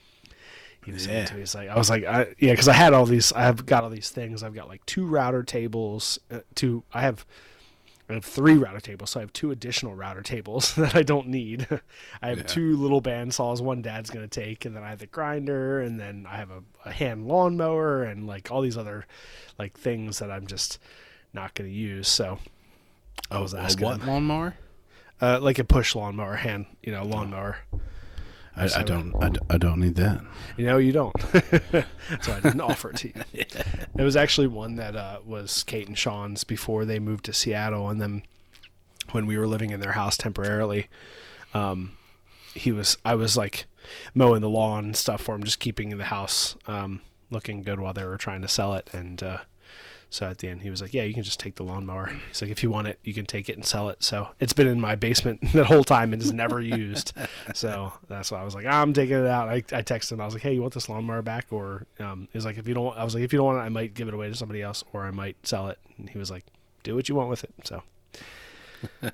He 0.84 0.92
was 0.92 1.04
saying 1.04 1.16
Yeah. 1.20 1.24
to 1.24 1.34
me, 1.34 1.40
he's 1.40 1.54
like, 1.54 1.70
I 1.70 1.78
was 1.78 1.88
like, 1.88 2.04
I, 2.04 2.26
yeah, 2.38 2.52
because 2.52 2.68
I 2.68 2.74
had 2.74 2.92
all 2.92 3.06
these, 3.06 3.32
I 3.32 3.40
have 3.40 3.64
got 3.64 3.84
all 3.84 3.88
these 3.88 4.10
things. 4.10 4.42
I've 4.42 4.54
got 4.54 4.68
like 4.68 4.84
two 4.84 5.06
router 5.06 5.42
tables, 5.42 6.18
uh, 6.30 6.40
two, 6.54 6.82
I 6.92 7.00
have 7.00 7.24
I 8.08 8.12
have 8.14 8.24
three 8.24 8.54
router 8.56 8.80
tables, 8.80 9.10
so 9.10 9.20
I 9.20 9.22
have 9.22 9.32
two 9.32 9.50
additional 9.50 9.94
router 9.94 10.20
tables 10.20 10.74
that 10.76 10.94
I 10.94 11.02
don't 11.02 11.28
need. 11.28 11.66
I 12.22 12.28
have 12.28 12.38
Yeah. 12.38 12.44
two 12.44 12.76
little 12.76 13.00
bandsaws, 13.00 13.60
one 13.62 13.80
dad's 13.82 14.10
gonna 14.10 14.28
take, 14.28 14.64
and 14.66 14.76
then 14.76 14.82
I 14.82 14.90
have 14.90 14.98
the 14.98 15.06
grinder, 15.06 15.80
and 15.80 15.98
then 15.98 16.26
I 16.30 16.36
have 16.36 16.50
a, 16.50 16.62
a 16.84 16.92
hand 16.92 17.26
lawnmower, 17.26 18.02
and 18.04 18.26
like 18.26 18.50
all 18.50 18.60
these 18.60 18.76
other 18.76 19.06
like 19.58 19.78
things 19.78 20.18
that 20.18 20.30
I'm 20.30 20.46
just 20.46 20.78
not 21.32 21.54
gonna 21.54 21.70
use. 21.70 22.06
So 22.08 22.38
I 23.30 23.38
was 23.38 23.54
asking 23.54 23.86
what 23.86 24.00
him, 24.00 24.06
lawnmower? 24.08 24.54
uh, 25.22 25.40
like 25.40 25.58
a 25.58 25.64
push 25.64 25.94
lawnmower, 25.94 26.34
hand, 26.36 26.66
you 26.82 26.92
know, 26.92 27.04
lawnmower. 27.04 27.56
I, 28.56 28.68
I 28.76 28.82
don't. 28.82 29.14
I, 29.20 29.28
d- 29.30 29.40
I 29.50 29.58
don't 29.58 29.80
need 29.80 29.96
that. 29.96 30.20
You 30.56 30.66
know, 30.66 30.78
you 30.78 30.92
don't. 30.92 31.14
so 32.22 32.32
I 32.32 32.40
didn't 32.40 32.60
offer 32.60 32.90
it 32.90 32.96
to 32.98 33.08
you. 33.08 33.24
It 33.96 34.02
was 34.02 34.16
actually 34.16 34.48
one 34.48 34.74
that 34.76 34.96
uh, 34.96 35.18
was 35.24 35.62
Kate 35.62 35.86
and 35.86 35.96
Sean's 35.96 36.42
before 36.42 36.84
they 36.84 36.98
moved 36.98 37.24
to 37.26 37.32
Seattle, 37.32 37.88
and 37.88 38.00
then 38.00 38.24
when 39.12 39.26
we 39.26 39.38
were 39.38 39.46
living 39.46 39.70
in 39.70 39.78
their 39.78 39.92
house 39.92 40.16
temporarily, 40.16 40.88
um, 41.52 41.92
he 42.54 42.72
was. 42.72 42.98
I 43.04 43.14
was 43.14 43.36
like 43.36 43.66
mowing 44.14 44.40
the 44.40 44.48
lawn 44.48 44.84
and 44.86 44.96
stuff 44.96 45.22
for 45.22 45.34
him, 45.36 45.44
just 45.44 45.60
keeping 45.60 45.96
the 45.96 46.04
house 46.04 46.56
um, 46.66 47.02
looking 47.30 47.62
good 47.62 47.78
while 47.80 47.92
they 47.92 48.04
were 48.04 48.16
trying 48.16 48.42
to 48.42 48.48
sell 48.48 48.74
it, 48.74 48.90
and. 48.92 49.22
Uh, 49.22 49.38
so 50.10 50.26
at 50.26 50.38
the 50.38 50.48
end, 50.48 50.62
he 50.62 50.70
was 50.70 50.80
like, 50.80 50.94
"Yeah, 50.94 51.02
you 51.02 51.14
can 51.14 51.22
just 51.22 51.40
take 51.40 51.56
the 51.56 51.62
lawnmower." 51.62 52.06
He's 52.28 52.42
like, 52.42 52.50
"If 52.50 52.62
you 52.62 52.70
want 52.70 52.88
it, 52.88 52.98
you 53.02 53.14
can 53.14 53.26
take 53.26 53.48
it 53.48 53.56
and 53.56 53.64
sell 53.64 53.88
it." 53.88 54.02
So 54.02 54.28
it's 54.40 54.52
been 54.52 54.66
in 54.66 54.80
my 54.80 54.94
basement 54.94 55.40
that 55.52 55.66
whole 55.66 55.84
time 55.84 56.12
and 56.12 56.22
is 56.22 56.32
never 56.32 56.60
used. 56.60 57.12
So 57.52 57.92
that's 58.08 58.30
why 58.30 58.40
I 58.40 58.44
was 58.44 58.54
like, 58.54 58.66
"I'm 58.66 58.92
taking 58.92 59.16
it 59.16 59.26
out." 59.26 59.48
I, 59.48 59.56
I 59.56 59.82
texted 59.82 60.12
him. 60.12 60.20
I 60.20 60.24
was 60.24 60.34
like, 60.34 60.42
"Hey, 60.42 60.54
you 60.54 60.62
want 60.62 60.74
this 60.74 60.88
lawnmower 60.88 61.22
back?" 61.22 61.46
Or 61.50 61.86
um, 62.00 62.28
he 62.32 62.38
was 62.38 62.44
like, 62.44 62.58
"If 62.58 62.66
you 62.66 62.74
don't," 62.74 62.96
I 62.96 63.04
was 63.04 63.14
like, 63.14 63.22
"If 63.22 63.32
you 63.32 63.38
don't 63.38 63.46
want 63.46 63.58
it, 63.58 63.62
I 63.62 63.68
might 63.68 63.94
give 63.94 64.08
it 64.08 64.14
away 64.14 64.28
to 64.28 64.34
somebody 64.34 64.62
else, 64.62 64.82
or 64.92 65.04
I 65.04 65.10
might 65.10 65.36
sell 65.46 65.68
it." 65.68 65.78
And 65.98 66.08
he 66.08 66.18
was 66.18 66.30
like, 66.30 66.44
"Do 66.82 66.94
what 66.94 67.08
you 67.08 67.14
want 67.14 67.28
with 67.28 67.44
it." 67.44 67.52
So. 67.64 67.82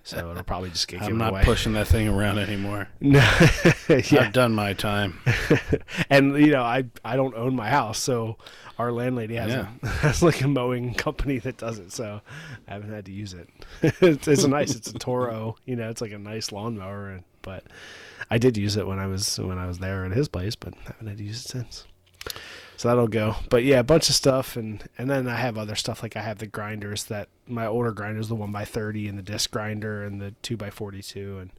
So 0.04 0.30
it'll 0.30 0.42
probably 0.44 0.70
just 0.70 0.88
get 0.88 1.02
I'm 1.02 1.18
not 1.18 1.30
away. 1.32 1.42
pushing 1.44 1.72
that 1.74 1.88
thing 1.88 2.08
around 2.08 2.38
anymore. 2.38 2.88
No, 3.00 3.18
yeah, 3.88 4.24
I've 4.26 4.32
done 4.32 4.54
my 4.54 4.72
time. 4.72 5.18
and 6.10 6.36
you 6.36 6.52
know, 6.52 6.62
I 6.62 6.84
I 7.04 7.16
don't 7.16 7.34
own 7.34 7.54
my 7.56 7.68
house, 7.68 7.98
so 7.98 8.36
our 8.78 8.92
landlady 8.92 9.34
has 9.36 9.50
Yeah. 9.50 9.68
a, 9.82 9.86
has 9.88 10.22
like 10.22 10.40
a 10.42 10.48
mowing 10.48 10.94
company 10.94 11.38
that 11.38 11.56
does 11.58 11.78
it. 11.78 11.92
So 11.92 12.20
I 12.68 12.72
haven't 12.72 12.90
had 12.92 13.04
to 13.06 13.12
use 13.12 13.34
it. 13.34 13.48
it's, 13.82 14.28
it's 14.28 14.44
nice. 14.46 14.74
It's 14.74 14.88
a 14.90 14.98
Toro. 14.98 15.56
You 15.64 15.76
know, 15.76 15.90
it's 15.90 16.00
like 16.00 16.12
a 16.12 16.18
nice 16.18 16.52
lawnmower. 16.52 17.10
And, 17.10 17.24
but 17.42 17.64
I 18.30 18.38
did 18.38 18.56
use 18.56 18.76
it 18.76 18.86
when 18.86 18.98
I 18.98 19.06
was 19.06 19.38
when 19.38 19.58
I 19.58 19.66
was 19.66 19.78
there 19.78 20.04
at 20.04 20.12
his 20.12 20.28
place, 20.28 20.56
but 20.56 20.74
haven't 20.86 21.06
had 21.08 21.18
to 21.18 21.24
use 21.24 21.44
it 21.44 21.48
since. 21.48 21.86
So 22.80 22.88
that'll 22.88 23.08
go. 23.08 23.36
But 23.50 23.62
yeah, 23.64 23.80
a 23.80 23.84
bunch 23.84 24.08
of 24.08 24.14
stuff, 24.14 24.56
and 24.56 24.82
and 24.96 25.10
then 25.10 25.28
I 25.28 25.36
have 25.36 25.58
other 25.58 25.74
stuff 25.74 26.02
like 26.02 26.16
I 26.16 26.22
have 26.22 26.38
the 26.38 26.46
grinders 26.46 27.04
that 27.04 27.28
my 27.46 27.66
older 27.66 27.92
grinders, 27.92 28.28
the 28.28 28.34
one 28.34 28.52
by 28.52 28.64
thirty, 28.64 29.06
and 29.06 29.18
the 29.18 29.22
disc 29.22 29.50
grinder, 29.50 30.02
and 30.02 30.18
the 30.18 30.30
two 30.40 30.56
by 30.56 30.70
forty 30.70 31.02
two, 31.02 31.40
and 31.40 31.50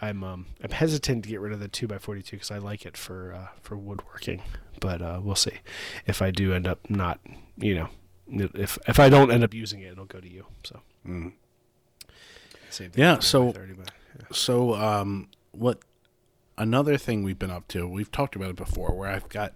I'm 0.00 0.24
um 0.24 0.46
I'm 0.62 0.70
hesitant 0.70 1.24
to 1.24 1.28
get 1.28 1.40
rid 1.40 1.52
of 1.52 1.60
the 1.60 1.68
two 1.68 1.86
x 1.92 2.02
forty 2.02 2.22
two 2.22 2.36
because 2.36 2.50
I 2.50 2.56
like 2.56 2.86
it 2.86 2.96
for 2.96 3.34
uh, 3.34 3.48
for 3.60 3.76
woodworking, 3.76 4.40
but 4.80 5.02
uh, 5.02 5.20
we'll 5.22 5.34
see 5.34 5.58
if 6.06 6.22
I 6.22 6.30
do 6.30 6.54
end 6.54 6.66
up 6.66 6.88
not 6.88 7.20
you 7.58 7.74
know 7.74 7.88
if 8.26 8.78
if 8.88 8.98
I 8.98 9.10
don't 9.10 9.30
end 9.30 9.44
up 9.44 9.52
using 9.52 9.82
it, 9.82 9.92
it'll 9.92 10.06
go 10.06 10.20
to 10.20 10.32
you. 10.32 10.46
So 10.62 10.80
Mm. 11.06 11.32
same 12.70 12.92
thing. 12.92 13.02
Yeah, 13.04 13.18
so- 13.18 13.52
30, 13.52 13.74
but, 13.74 13.90
yeah. 14.18 14.26
So, 14.32 14.72
um, 14.74 15.28
what? 15.52 15.80
Another 16.56 16.96
thing 16.96 17.24
we've 17.24 17.38
been 17.38 17.50
up 17.50 17.68
to. 17.68 17.86
We've 17.86 18.10
talked 18.10 18.34
about 18.36 18.48
it 18.48 18.56
before, 18.56 18.94
where 18.96 19.10
I've 19.10 19.28
got 19.28 19.52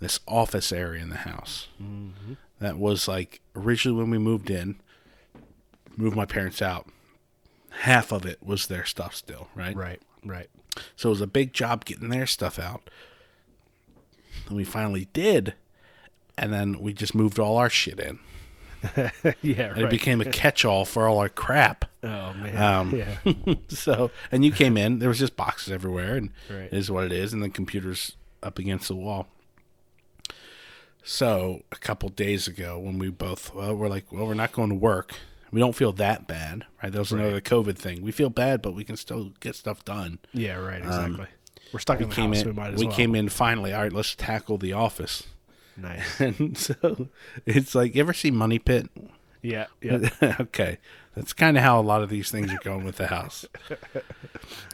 this 0.00 0.20
office 0.28 0.72
area 0.72 1.02
in 1.02 1.08
the 1.10 1.16
house 1.18 1.68
Mm-hmm. 1.82 2.34
that 2.60 2.78
was 2.78 3.08
like 3.08 3.40
originally 3.54 3.98
when 3.98 4.10
we 4.10 4.18
moved 4.18 4.50
in, 4.50 4.76
moved 5.96 6.16
my 6.16 6.26
parents 6.26 6.60
out. 6.62 6.86
Half 7.80 8.12
of 8.12 8.24
it 8.24 8.42
was 8.42 8.66
their 8.68 8.84
stuff 8.84 9.14
still, 9.14 9.48
right? 9.54 9.76
right, 9.76 10.00
right. 10.24 10.48
So 10.96 11.08
it 11.08 11.12
was 11.12 11.20
a 11.20 11.26
big 11.26 11.52
job 11.52 11.84
getting 11.84 12.08
their 12.08 12.26
stuff 12.26 12.58
out. 12.58 12.88
And 14.48 14.56
we 14.56 14.64
finally 14.64 15.08
did, 15.12 15.54
and 16.38 16.52
then 16.52 16.78
we 16.80 16.92
just 16.92 17.14
moved 17.14 17.38
all 17.38 17.56
our 17.56 17.70
shit 17.70 17.98
in. 17.98 18.18
yeah, 19.42 19.72
And 19.72 19.82
it 19.82 19.90
became 19.90 20.20
a 20.20 20.24
catch-all 20.26 20.84
for 20.84 21.08
all 21.08 21.18
our 21.18 21.28
crap. 21.30 21.86
oh 22.04 22.32
man, 22.34 22.56
Um, 22.56 22.94
yeah, 22.94 23.54
so 23.68 24.10
and 24.30 24.44
you 24.44 24.52
came 24.52 24.76
in 24.76 24.98
there 25.00 25.08
was 25.08 25.18
just 25.18 25.34
boxes 25.36 25.72
everywhere 25.72 26.14
and 26.16 26.30
Right. 26.48 26.64
it 26.64 26.72
is 26.74 26.90
what 26.90 27.04
it 27.04 27.12
is 27.12 27.32
and 27.32 27.42
the 27.42 27.48
computer's 27.48 28.12
up 28.42 28.58
against 28.58 28.88
the 28.88 28.94
wall 28.94 29.26
so 31.08 31.62
a 31.70 31.76
couple 31.76 32.08
days 32.08 32.48
ago 32.48 32.78
when 32.78 32.98
we 32.98 33.08
both 33.10 33.54
well 33.54 33.74
we're 33.74 33.88
like 33.88 34.10
well 34.12 34.26
we're 34.26 34.34
not 34.34 34.50
going 34.52 34.68
to 34.68 34.74
work 34.74 35.14
we 35.52 35.60
don't 35.60 35.74
feel 35.76 35.92
that 35.92 36.26
bad 36.26 36.64
right 36.82 36.92
that 36.92 36.98
was 36.98 37.12
another 37.12 37.40
covid 37.40 37.76
thing 37.78 38.02
we 38.02 38.10
feel 38.10 38.28
bad 38.28 38.60
but 38.60 38.74
we 38.74 38.82
can 38.82 38.96
still 38.96 39.30
get 39.38 39.54
stuff 39.54 39.84
done 39.84 40.18
yeah, 40.32 40.56
right. 40.56 40.82
Um, 40.84 40.88
exactly. 41.12 41.26
We're 41.72 41.78
stuck 41.80 42.00
in 42.00 42.08
the 42.08 42.14
came 42.14 42.32
house. 42.32 42.42
in 42.42 42.48
we 42.48 42.52
might 42.54 42.74
as 42.74 42.80
we 42.80 42.86
well. 42.86 42.96
came 42.96 43.14
in 43.14 43.28
finally 43.28 43.72
all 43.72 43.82
right 43.82 43.92
let's 43.92 44.14
tackle 44.16 44.58
the 44.58 44.72
office 44.72 45.22
nice. 45.76 46.20
and 46.20 46.58
so 46.58 47.08
it's 47.46 47.74
like 47.74 47.94
you 47.94 48.00
ever 48.00 48.12
see 48.12 48.30
money 48.32 48.58
pit 48.58 48.90
Yeah, 49.42 49.66
yeah. 49.80 50.08
okay. 50.40 50.78
That's 51.14 51.32
kind 51.32 51.56
of 51.56 51.62
how 51.62 51.80
a 51.80 51.82
lot 51.82 52.02
of 52.02 52.10
these 52.10 52.30
things 52.30 52.52
are 52.52 52.58
going 52.64 52.84
with 52.84 52.96
the 52.96 53.06
house. 53.06 53.46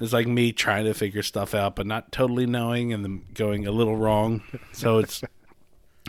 It's 0.01 0.13
like 0.13 0.27
me 0.27 0.53
trying 0.53 0.85
to 0.87 0.95
figure 0.95 1.23
stuff 1.23 1.55
out, 1.55 1.77
but 1.77 1.87
not 1.87 2.11
totally 2.11 2.47
knowing 2.47 2.93
and 2.93 3.05
then 3.05 3.23
going 3.35 3.67
a 3.67 3.71
little 3.71 3.97
wrong. 3.97 4.43
So 4.73 4.99
it's, 4.99 5.23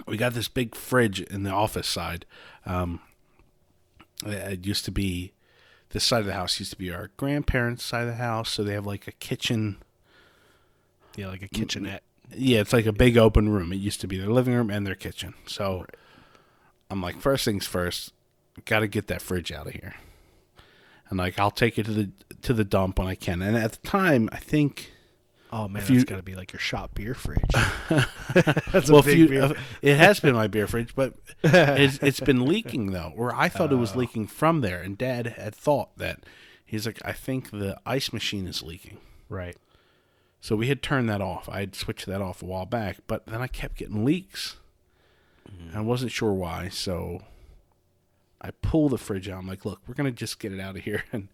we 0.07 0.17
got 0.17 0.33
this 0.33 0.47
big 0.47 0.75
fridge 0.75 1.21
in 1.21 1.43
the 1.43 1.51
office 1.51 1.87
side. 1.87 2.25
Um, 2.65 3.01
it 4.25 4.65
used 4.65 4.85
to 4.85 4.91
be, 4.91 5.33
this 5.89 6.03
side 6.03 6.21
of 6.21 6.25
the 6.25 6.33
house 6.33 6.59
used 6.59 6.71
to 6.71 6.77
be 6.77 6.91
our 6.91 7.11
grandparents' 7.17 7.83
side 7.83 8.03
of 8.03 8.07
the 8.07 8.15
house. 8.15 8.49
So 8.49 8.63
they 8.63 8.73
have 8.73 8.85
like 8.85 9.07
a 9.07 9.11
kitchen. 9.11 9.77
Yeah, 11.15 11.27
like 11.27 11.43
a 11.43 11.47
kitchenette. 11.47 12.03
Yeah, 12.35 12.61
it's 12.61 12.73
like 12.73 12.87
a 12.87 12.93
big 12.93 13.17
open 13.17 13.49
room. 13.49 13.71
It 13.71 13.77
used 13.77 14.01
to 14.01 14.07
be 14.07 14.17
their 14.17 14.29
living 14.29 14.55
room 14.55 14.69
and 14.69 14.87
their 14.87 14.95
kitchen. 14.95 15.35
So 15.45 15.85
I'm 16.89 17.01
like, 17.01 17.19
first 17.19 17.45
things 17.45 17.67
first, 17.67 18.13
got 18.65 18.79
to 18.79 18.87
get 18.87 19.07
that 19.07 19.21
fridge 19.21 19.51
out 19.51 19.67
of 19.67 19.73
here. 19.73 19.95
And 21.09 21.19
like, 21.19 21.37
I'll 21.37 21.51
take 21.51 21.77
it 21.77 21.85
to 21.85 21.91
the 21.91 22.09
to 22.41 22.53
the 22.53 22.63
dump 22.63 22.97
when 22.97 23.07
I 23.07 23.15
can. 23.15 23.41
And 23.41 23.55
at 23.55 23.73
the 23.73 23.87
time, 23.87 24.29
I 24.31 24.37
think, 24.37 24.92
Oh 25.55 25.67
man, 25.67 25.83
If 25.83 25.87
that's 25.89 25.99
you- 25.99 26.05
got 26.05 26.15
to 26.15 26.23
be 26.23 26.33
like 26.35 26.51
your 26.51 26.59
shop 26.59 26.95
beer 26.95 27.13
fridge. 27.13 27.39
that's 28.71 28.89
well, 28.89 28.99
if 28.99 29.05
big 29.05 29.19
you, 29.19 29.27
beer. 29.27 29.43
uh, 29.43 29.53
it 29.83 29.97
has 29.97 30.19
been 30.19 30.33
my 30.33 30.47
beer 30.47 30.65
fridge, 30.65 30.95
but 30.95 31.13
it's, 31.43 31.99
it's 32.01 32.19
been 32.19 32.45
leaking 32.47 32.91
though. 32.91 33.13
Or 33.15 33.35
I 33.35 33.49
thought 33.49 33.71
it 33.71 33.75
was 33.75 33.95
leaking 33.95 34.27
from 34.27 34.61
there, 34.61 34.81
and 34.81 34.97
Dad 34.97 35.27
had 35.27 35.53
thought 35.53 35.95
that 35.99 36.21
he's 36.65 36.87
like, 36.87 36.99
I 37.05 37.11
think 37.11 37.51
the 37.51 37.77
ice 37.85 38.11
machine 38.11 38.47
is 38.47 38.63
leaking. 38.63 38.97
right. 39.29 39.55
So 40.41 40.55
we 40.57 40.67
had 40.67 40.81
turned 40.81 41.07
that 41.07 41.21
off. 41.21 41.47
I 41.47 41.61
had 41.61 41.73
switched 41.75 42.05
that 42.07 42.21
off 42.21 42.41
a 42.41 42.45
while 42.45 42.65
back, 42.65 42.97
but 43.07 43.25
then 43.27 43.41
I 43.41 43.47
kept 43.47 43.77
getting 43.77 44.03
leaks. 44.03 44.57
And 45.47 45.77
I 45.77 45.79
wasn't 45.81 46.11
sure 46.11 46.33
why, 46.33 46.67
so 46.69 47.21
I 48.41 48.51
pull 48.61 48.89
the 48.89 48.97
fridge 48.97 49.29
out. 49.29 49.37
I'm 49.39 49.47
like, 49.47 49.63
look, 49.65 49.79
we're 49.87 49.93
gonna 49.93 50.11
just 50.11 50.39
get 50.39 50.51
it 50.51 50.59
out 50.59 50.75
of 50.75 50.83
here, 50.83 51.03
and 51.13 51.29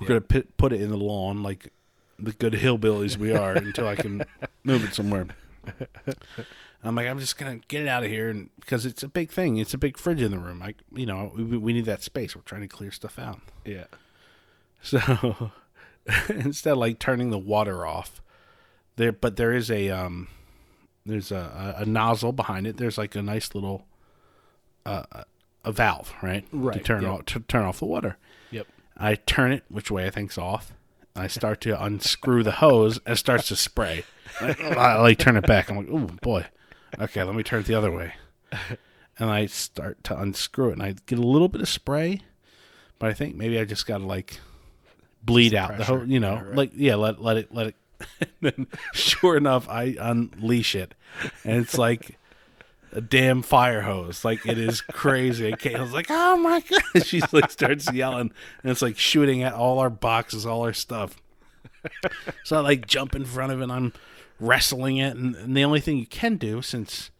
we're 0.00 0.06
gonna 0.06 0.20
put 0.22 0.56
put 0.56 0.72
it 0.72 0.80
in 0.80 0.88
the 0.90 0.96
lawn 0.96 1.42
like 1.42 1.72
the 2.18 2.32
good 2.32 2.54
hillbillies 2.54 3.16
we 3.16 3.32
are 3.32 3.52
until 3.52 3.86
I 3.86 3.94
can 3.94 4.24
move 4.64 4.84
it 4.84 4.94
somewhere. 4.94 5.26
I'm 6.84 6.94
like, 6.94 7.08
I'm 7.08 7.18
just 7.18 7.36
gonna 7.36 7.60
get 7.68 7.82
it 7.82 7.88
out 7.88 8.04
of 8.04 8.10
here, 8.10 8.28
and 8.28 8.50
because 8.60 8.86
it's 8.86 9.02
a 9.02 9.08
big 9.08 9.30
thing, 9.30 9.56
it's 9.56 9.74
a 9.74 9.78
big 9.78 9.96
fridge 9.96 10.22
in 10.22 10.30
the 10.30 10.38
room. 10.38 10.60
Like, 10.60 10.76
you 10.92 11.06
know, 11.06 11.32
we, 11.34 11.58
we 11.58 11.72
need 11.72 11.86
that 11.86 12.02
space. 12.02 12.36
We're 12.36 12.42
trying 12.42 12.60
to 12.62 12.68
clear 12.68 12.90
stuff 12.90 13.18
out. 13.18 13.40
Yeah. 13.64 13.84
So 14.80 15.50
instead 16.28 16.74
of 16.74 16.78
like 16.78 17.00
turning 17.00 17.30
the 17.30 17.38
water 17.38 17.84
off, 17.84 18.22
there 18.94 19.10
but 19.10 19.34
there 19.36 19.52
is 19.52 19.72
a 19.72 19.90
um 19.90 20.28
there's 21.04 21.32
a, 21.32 21.74
a, 21.78 21.82
a 21.82 21.84
nozzle 21.84 22.30
behind 22.30 22.64
it. 22.64 22.76
There's 22.76 22.96
like 22.96 23.16
a 23.16 23.20
nice 23.20 23.56
little 23.56 23.86
uh 24.86 25.02
a- 25.64 25.72
valve, 25.72 26.14
right? 26.22 26.46
Right. 26.52 26.74
To 26.74 26.80
turn 26.80 27.02
yep. 27.02 27.10
off 27.10 27.24
to 27.26 27.40
turn 27.40 27.64
off 27.64 27.80
the 27.80 27.86
water. 27.86 28.18
Yep. 28.52 28.68
I 28.96 29.16
turn 29.16 29.50
it 29.50 29.64
which 29.68 29.90
way 29.90 30.06
I 30.06 30.10
think's 30.10 30.38
off. 30.38 30.72
I 31.18 31.26
start 31.26 31.60
to 31.62 31.82
unscrew 31.82 32.42
the 32.42 32.52
hose 32.52 32.98
and 33.06 33.14
it 33.14 33.16
starts 33.16 33.48
to 33.48 33.56
spray. 33.56 34.04
I, 34.40 34.54
I 34.76 35.00
like 35.00 35.18
turn 35.18 35.36
it 35.36 35.46
back. 35.46 35.70
I'm 35.70 35.76
like, 35.76 35.88
oh 35.90 36.06
boy. 36.22 36.46
Okay, 36.98 37.22
let 37.22 37.34
me 37.34 37.42
turn 37.42 37.60
it 37.60 37.66
the 37.66 37.74
other 37.74 37.90
way. 37.90 38.14
And 39.18 39.30
I 39.30 39.46
start 39.46 40.02
to 40.04 40.18
unscrew 40.18 40.70
it 40.70 40.72
and 40.74 40.82
I 40.82 40.94
get 41.06 41.18
a 41.18 41.22
little 41.22 41.48
bit 41.48 41.60
of 41.60 41.68
spray, 41.68 42.20
but 42.98 43.10
I 43.10 43.14
think 43.14 43.36
maybe 43.36 43.58
I 43.58 43.64
just 43.64 43.86
gotta 43.86 44.04
like 44.04 44.38
bleed 45.22 45.54
out 45.54 45.76
the 45.76 45.84
whole 45.84 46.04
you 46.04 46.20
know, 46.20 46.34
Yeah, 46.34 46.42
right. 46.44 46.54
like 46.54 46.70
yeah, 46.74 46.94
let 46.94 47.20
let 47.20 47.36
it 47.36 47.52
let 47.54 47.66
it 47.68 47.74
and 48.20 48.30
then 48.40 48.66
sure 48.92 49.36
enough 49.36 49.68
I 49.68 49.96
unleash 50.00 50.74
it 50.76 50.94
and 51.44 51.56
it's 51.60 51.76
like 51.76 52.17
a 52.98 53.00
damn 53.00 53.42
fire 53.42 53.82
hose. 53.82 54.24
Like 54.24 54.44
it 54.46 54.58
is 54.58 54.80
crazy. 54.80 55.48
And 55.48 55.58
Kayla's 55.58 55.92
like, 55.92 56.06
"Oh 56.10 56.36
my 56.36 56.60
god!" 56.60 57.04
She's 57.06 57.32
like 57.32 57.50
starts 57.50 57.90
yelling, 57.92 58.32
and 58.62 58.70
it's 58.72 58.82
like 58.82 58.98
shooting 58.98 59.42
at 59.42 59.52
all 59.54 59.78
our 59.78 59.90
boxes, 59.90 60.44
all 60.44 60.62
our 60.62 60.72
stuff. 60.72 61.16
so 62.44 62.56
I 62.56 62.60
like 62.60 62.86
jump 62.86 63.14
in 63.14 63.24
front 63.24 63.52
of 63.52 63.60
it. 63.60 63.64
and 63.64 63.72
I'm 63.72 63.92
wrestling 64.40 64.96
it, 64.98 65.16
and, 65.16 65.34
and 65.36 65.56
the 65.56 65.64
only 65.64 65.80
thing 65.80 65.96
you 65.98 66.06
can 66.06 66.36
do 66.36 66.60
since. 66.62 67.10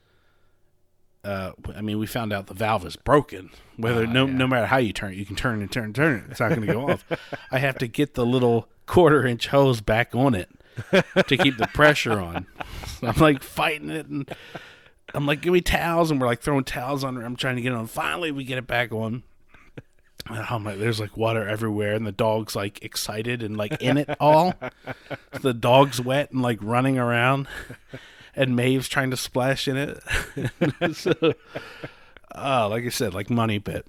Uh, 1.24 1.53
I 1.74 1.81
mean, 1.83 1.99
we 1.99 2.07
found 2.07 2.33
out 2.33 2.47
the 2.47 2.55
valve 2.55 2.87
is 2.87 2.97
broken. 2.97 3.51
Whether 3.76 4.07
Ah, 4.07 4.12
no 4.12 4.26
yeah. 4.26 4.33
no 4.33 4.47
matter 4.47 4.66
how 4.66 4.79
you 4.79 4.93
turn 4.93 5.12
it, 5.12 5.16
you 5.16 5.26
can 5.26 5.37
turn 5.37 5.61
and 5.61 5.70
turn 5.70 5.85
and 5.87 5.95
turn 5.95 6.16
it. 6.18 6.24
It's 6.31 6.41
not 6.41 6.51
going 6.51 6.62
to 6.62 6.72
go 6.72 6.89
off. 6.91 7.05
I 7.53 7.59
have 7.59 7.76
to 7.79 7.87
get 7.89 8.14
the 8.14 8.24
little 8.24 8.68
quarter 8.87 9.26
inch 9.26 9.49
hose 9.49 9.81
back 9.81 10.14
on 10.14 10.35
it 10.35 10.49
to 10.93 11.37
keep 11.37 11.59
the 11.59 11.66
pressure 11.74 12.18
on. 12.20 12.47
I'm 13.03 13.16
like 13.20 13.43
fighting 13.43 13.91
it, 13.91 14.07
and 14.07 14.31
I'm 15.15 15.27
like, 15.27 15.41
give 15.41 15.53
me 15.53 15.61
towels, 15.61 16.11
and 16.11 16.21
we're 16.21 16.27
like 16.27 16.41
throwing 16.41 16.65
towels 16.65 17.05
on. 17.05 17.17
her. 17.17 17.25
I'm 17.25 17.37
trying 17.37 17.57
to 17.57 17.63
get 17.63 17.73
it 17.73 17.77
on. 17.77 17.87
Finally, 17.87 18.33
we 18.33 18.45
get 18.45 18.59
it 18.59 18.67
back 18.67 18.93
on, 18.93 19.23
And 20.29 20.39
I'm 20.39 20.65
like, 20.65 20.79
There's 20.79 21.01
like 21.01 21.17
water 21.17 21.47
everywhere, 21.47 21.95
and 21.95 22.07
the 22.07 22.13
dog's 22.13 22.55
like 22.55 22.85
excited 22.85 23.43
and 23.43 23.57
like 23.57 23.81
in 23.81 23.99
it 23.99 24.11
all. 24.21 24.55
the 25.41 25.55
dog's 25.55 26.01
wet 26.01 26.31
and 26.31 26.43
like 26.43 26.59
running 26.61 26.99
around, 26.99 27.49
and 28.35 28.55
Maeve's 28.55 28.89
trying 28.89 29.11
to 29.11 29.17
splash 29.17 29.69
in 29.69 29.77
it. 29.77 30.95
so, 30.95 31.35
oh, 32.35 32.69
like 32.69 32.85
I 32.85 32.91
said, 32.91 33.15
like 33.15 33.31
money 33.31 33.59
pit. 33.59 33.87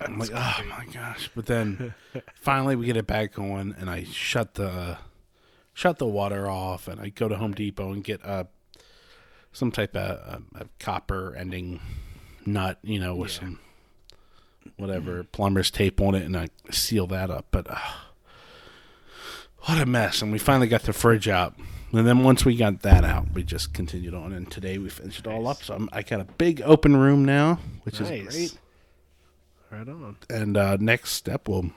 I'm 0.00 0.18
like, 0.18 0.30
oh 0.32 0.60
my 0.68 0.86
gosh! 0.92 1.30
But 1.34 1.46
then 1.46 1.94
finally 2.34 2.76
we 2.76 2.86
get 2.86 2.96
it 2.96 3.06
back 3.06 3.38
on, 3.38 3.74
and 3.78 3.90
I 3.90 4.04
shut 4.04 4.54
the 4.54 4.98
shut 5.74 5.98
the 5.98 6.06
water 6.06 6.48
off, 6.48 6.88
and 6.88 7.00
I 7.00 7.08
go 7.08 7.28
to 7.28 7.36
Home 7.36 7.52
Depot 7.52 7.92
and 7.92 8.02
get 8.02 8.22
a 8.22 8.46
some 9.52 9.70
type 9.70 9.94
of 9.96 10.02
a, 10.02 10.42
a 10.62 10.66
copper 10.78 11.34
ending 11.36 11.80
nut, 12.46 12.78
you 12.82 12.98
know, 12.98 13.14
with 13.14 13.32
Yeah. 13.34 13.40
some 13.40 13.58
whatever 14.76 15.24
plumber's 15.24 15.70
tape 15.70 16.00
on 16.00 16.14
it, 16.14 16.22
and 16.24 16.36
I 16.36 16.48
seal 16.70 17.06
that 17.08 17.30
up. 17.30 17.46
But 17.50 17.68
uh, 17.70 17.78
what 19.64 19.80
a 19.80 19.86
mess! 19.86 20.22
And 20.22 20.32
we 20.32 20.38
finally 20.38 20.66
got 20.68 20.82
the 20.82 20.92
fridge 20.92 21.28
out, 21.28 21.54
and 21.92 22.06
then 22.06 22.24
once 22.24 22.44
we 22.44 22.56
got 22.56 22.82
that 22.82 23.04
out, 23.04 23.32
we 23.32 23.42
just 23.42 23.72
continued 23.74 24.14
on. 24.14 24.32
And 24.32 24.50
today 24.50 24.78
we 24.78 24.88
finished 24.88 25.20
it 25.20 25.26
all 25.26 25.46
up. 25.48 25.62
So 25.62 25.74
I'm, 25.74 25.88
I 25.92 26.02
got 26.02 26.20
a 26.20 26.24
big 26.24 26.60
open 26.62 26.96
room 26.96 27.24
now, 27.24 27.58
which 27.84 28.00
is 28.00 28.08
Nice. 28.10 28.26
great. 28.28 28.58
Right 29.70 29.88
on. 29.88 30.16
And 30.28 30.56
uh, 30.56 30.76
next 30.80 31.12
step 31.12 31.48
will, 31.48 31.70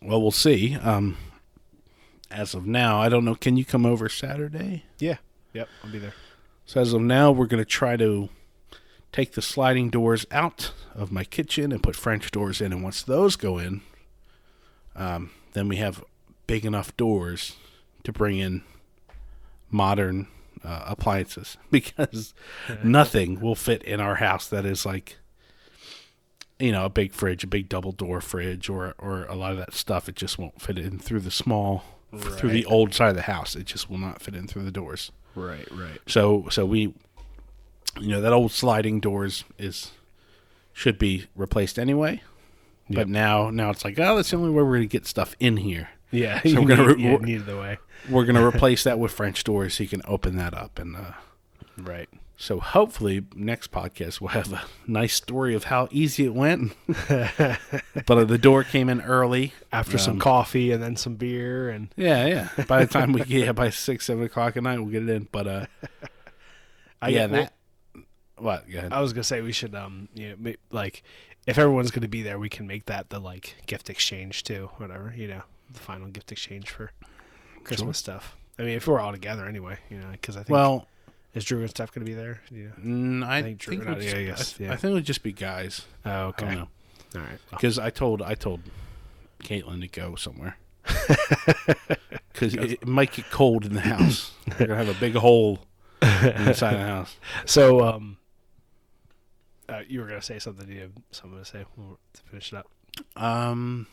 well, 0.00 0.20
we'll 0.22 0.30
see. 0.30 0.76
Um, 0.76 1.16
as 2.30 2.54
of 2.54 2.66
now, 2.66 3.00
I 3.00 3.08
don't 3.08 3.24
know. 3.24 3.34
Can 3.34 3.56
you 3.56 3.64
come 3.64 3.84
over 3.84 4.08
Saturday? 4.08 4.84
Yeah. 4.98 5.16
Yep. 5.52 5.68
I'll 5.84 5.90
be 5.92 5.98
there. 5.98 6.14
So 6.66 6.80
as 6.80 6.92
of 6.92 7.00
now, 7.00 7.30
we're 7.30 7.46
going 7.46 7.62
to 7.62 7.64
try 7.64 7.96
to 7.96 8.28
take 9.12 9.32
the 9.32 9.40
sliding 9.42 9.88
doors 9.88 10.26
out 10.32 10.72
of 10.94 11.12
my 11.12 11.22
kitchen 11.22 11.70
and 11.70 11.80
put 11.80 11.94
French 11.94 12.32
doors 12.32 12.60
in. 12.60 12.72
And 12.72 12.82
once 12.82 13.02
those 13.02 13.36
go 13.36 13.56
in, 13.56 13.82
um, 14.96 15.30
then 15.52 15.68
we 15.68 15.76
have 15.76 16.04
big 16.48 16.66
enough 16.66 16.94
doors 16.96 17.54
to 18.02 18.12
bring 18.12 18.38
in 18.38 18.62
modern 19.70 20.26
uh, 20.64 20.82
appliances. 20.86 21.56
Because 21.70 22.34
nothing 22.82 23.40
will 23.40 23.54
fit 23.54 23.82
in 23.84 24.00
our 24.00 24.16
house 24.16 24.48
that 24.48 24.66
is 24.66 24.84
like 24.84 25.18
you 26.58 26.72
know 26.72 26.86
a 26.86 26.88
big 26.88 27.12
fridge 27.12 27.44
a 27.44 27.46
big 27.46 27.68
double 27.68 27.92
door 27.92 28.20
fridge 28.22 28.70
or 28.70 28.94
or 28.98 29.24
a 29.26 29.34
lot 29.34 29.52
of 29.52 29.58
that 29.58 29.74
stuff. 29.74 30.08
It 30.08 30.16
just 30.16 30.38
won't 30.38 30.60
fit 30.60 30.78
in 30.78 30.98
through 30.98 31.20
the 31.20 31.30
small 31.30 31.84
through 32.16 32.50
the 32.50 32.64
old 32.64 32.94
side 32.94 33.10
of 33.10 33.16
the 33.16 33.22
house. 33.22 33.54
It 33.54 33.66
just 33.66 33.88
will 33.90 33.98
not 33.98 34.22
fit 34.22 34.34
in 34.34 34.46
through 34.46 34.64
the 34.64 34.70
doors 34.70 35.12
Right. 35.36 35.68
Right. 35.70 36.00
so 36.08 36.48
so 36.50 36.66
we 36.66 36.94
you 38.00 38.08
know 38.08 38.20
that 38.20 38.32
old 38.32 38.50
sliding 38.52 38.98
doors 39.00 39.44
is 39.58 39.92
should 40.72 40.98
be 40.98 41.26
replaced 41.36 41.78
anyway. 41.78 42.22
Yep. 42.88 42.96
But 42.96 43.08
now 43.08 43.50
now 43.50 43.70
it's 43.70 43.84
like, 43.84 43.98
oh, 43.98 44.16
that's 44.16 44.30
the 44.30 44.36
only 44.36 44.50
way 44.50 44.62
we're 44.62 44.74
gonna 44.76 44.86
get 44.86 45.06
stuff 45.06 45.34
in 45.38 45.56
here. 45.58 45.90
Yeah. 46.10 46.40
So 46.42 46.60
we're 46.62 46.68
gonna 46.68 46.94
need, 46.96 47.04
we're- 47.06 47.18
need 47.24 47.46
the 47.46 47.56
way. 47.56 47.78
We're 48.08 48.24
gonna 48.24 48.46
replace 48.54 48.84
that 48.84 48.98
with 48.98 49.12
French 49.12 49.44
doors 49.44 49.74
so 49.74 49.82
you 49.84 49.88
can 49.88 50.02
open 50.06 50.36
that 50.36 50.54
up 50.54 50.78
and 50.78 50.96
uh 50.96 51.12
Right. 51.78 52.08
So 52.36 52.60
hopefully 52.60 53.24
next 53.34 53.70
podcast 53.70 54.20
we'll 54.20 54.28
have 54.28 54.52
a 54.52 54.62
nice 54.86 55.14
story 55.14 55.54
of 55.54 55.64
how 55.64 55.88
easy 55.90 56.24
it 56.26 56.34
went. 56.34 56.72
but 57.08 57.58
uh, 58.10 58.24
the 58.24 58.38
door 58.38 58.62
came 58.64 58.88
in 58.88 59.00
early. 59.00 59.52
After 59.72 59.96
some 59.98 60.14
Um, 60.14 60.18
coffee 60.20 60.70
and 60.72 60.82
then 60.82 60.96
some 60.96 61.16
beer 61.16 61.70
and 61.70 61.88
Yeah, 61.96 62.26
yeah. 62.26 62.64
By 62.66 62.84
the 62.84 62.92
time 62.92 63.12
we 63.12 63.20
get 63.20 63.28
yeah, 63.46 63.52
by 63.52 63.70
six, 63.70 64.06
seven 64.06 64.24
o'clock 64.24 64.56
at 64.56 64.62
night 64.62 64.78
we'll 64.78 64.90
get 64.90 65.02
it 65.02 65.08
in. 65.08 65.28
But 65.32 65.46
uh 65.46 65.66
I 67.02 67.08
yeah, 67.08 67.26
that 67.26 67.52
what, 68.38 68.70
go 68.70 68.78
ahead. 68.78 68.92
I 68.92 69.00
was 69.00 69.12
gonna 69.12 69.24
say 69.24 69.40
we 69.40 69.52
should 69.52 69.74
um 69.74 70.08
you 70.14 70.36
know 70.36 70.52
like 70.70 71.02
if 71.46 71.58
everyone's 71.58 71.90
gonna 71.90 72.08
be 72.08 72.22
there 72.22 72.38
we 72.38 72.48
can 72.48 72.66
make 72.66 72.86
that 72.86 73.08
the 73.10 73.18
like 73.18 73.56
gift 73.66 73.88
exchange 73.88 74.44
too 74.44 74.70
whatever 74.76 75.14
you 75.16 75.28
know 75.28 75.42
the 75.72 75.80
final 75.80 76.08
gift 76.08 76.32
exchange 76.32 76.68
for 76.70 76.90
Christmas 77.64 77.98
stuff. 77.98 78.36
I 78.58 78.62
mean 78.62 78.76
if 78.76 78.86
we're 78.86 79.00
all 79.00 79.12
together 79.12 79.46
anyway 79.46 79.78
you 79.90 79.98
know 79.98 80.08
because 80.12 80.36
I 80.36 80.40
think 80.40 80.50
well 80.50 80.86
is 81.36 81.44
Drew 81.44 81.60
and 81.60 81.70
stuff 81.70 81.92
gonna 81.92 82.04
be 82.06 82.14
there? 82.14 82.40
Yeah. 82.50 82.68
Mm, 82.82 83.24
I, 83.24 83.38
I 83.38 83.42
think, 83.42 83.62
think 83.62 83.82
Drew- 83.82 83.92
we'll 83.92 84.00
just, 84.00 84.14
yeah, 84.14 84.20
I 84.20 84.24
yes, 84.24 84.54
yeah. 84.58 84.72
I 84.72 84.76
think 84.76 84.90
it 84.90 84.94
would 84.94 85.04
just 85.04 85.22
be 85.22 85.32
guys. 85.32 85.82
Oh, 86.04 86.10
I 86.10 86.22
okay. 86.24 86.46
don't 86.46 86.54
know 86.54 86.68
All 87.14 87.20
right. 87.20 87.28
Well, 87.30 87.38
because 87.50 87.78
I 87.78 87.90
told 87.90 88.22
I 88.22 88.34
told 88.34 88.60
Caitlin 89.44 89.80
to 89.82 89.88
go 89.88 90.16
somewhere 90.16 90.56
because 92.32 92.54
it, 92.54 92.72
it 92.72 92.86
might 92.86 93.12
get 93.12 93.30
cold 93.30 93.64
in 93.64 93.74
the 93.74 93.80
house. 93.82 94.32
We're 94.58 94.66
gonna 94.66 94.84
have 94.84 94.88
a 94.94 94.98
big 94.98 95.14
hole 95.14 95.60
inside 96.02 96.74
the 96.74 96.86
house. 96.86 97.16
so 97.44 97.84
um, 97.84 98.16
uh, 99.68 99.82
you 99.86 100.00
were 100.00 100.06
gonna 100.06 100.22
say 100.22 100.38
something. 100.38 100.68
You 100.70 100.80
have 100.80 100.92
something 101.10 101.38
to 101.38 101.44
say 101.44 101.64
to 102.14 102.22
finish 102.24 102.52
it 102.52 102.56
up. 102.56 102.68
Um, 103.22 103.86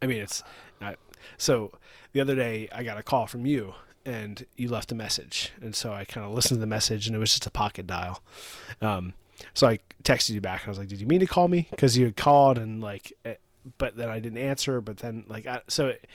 I 0.00 0.06
mean, 0.06 0.20
it's 0.22 0.42
not. 0.80 0.98
So 1.36 1.72
the 2.12 2.20
other 2.20 2.34
day, 2.34 2.68
I 2.72 2.82
got 2.82 2.98
a 2.98 3.02
call 3.02 3.26
from 3.26 3.46
you, 3.46 3.74
and 4.04 4.44
you 4.56 4.68
left 4.68 4.92
a 4.92 4.94
message, 4.94 5.52
and 5.60 5.74
so 5.74 5.92
I 5.92 6.04
kind 6.04 6.26
of 6.26 6.32
listened 6.32 6.58
to 6.58 6.60
the 6.60 6.66
message, 6.66 7.06
and 7.06 7.16
it 7.16 7.18
was 7.18 7.30
just 7.30 7.46
a 7.46 7.50
pocket 7.50 7.86
dial. 7.86 8.22
Um, 8.80 9.14
so 9.54 9.66
I 9.66 9.78
texted 10.02 10.30
you 10.30 10.40
back, 10.40 10.62
and 10.62 10.68
I 10.68 10.70
was 10.70 10.78
like, 10.78 10.88
"Did 10.88 11.00
you 11.00 11.06
mean 11.06 11.20
to 11.20 11.26
call 11.26 11.48
me?" 11.48 11.68
Because 11.70 11.96
you 11.96 12.04
had 12.04 12.16
called, 12.16 12.58
and 12.58 12.80
like, 12.80 13.12
eh, 13.24 13.34
but 13.78 13.96
then 13.96 14.08
I 14.08 14.20
didn't 14.20 14.38
answer. 14.38 14.80
But 14.80 14.98
then, 14.98 15.24
like, 15.28 15.46
I, 15.46 15.60
so 15.68 15.88
it, 15.88 16.06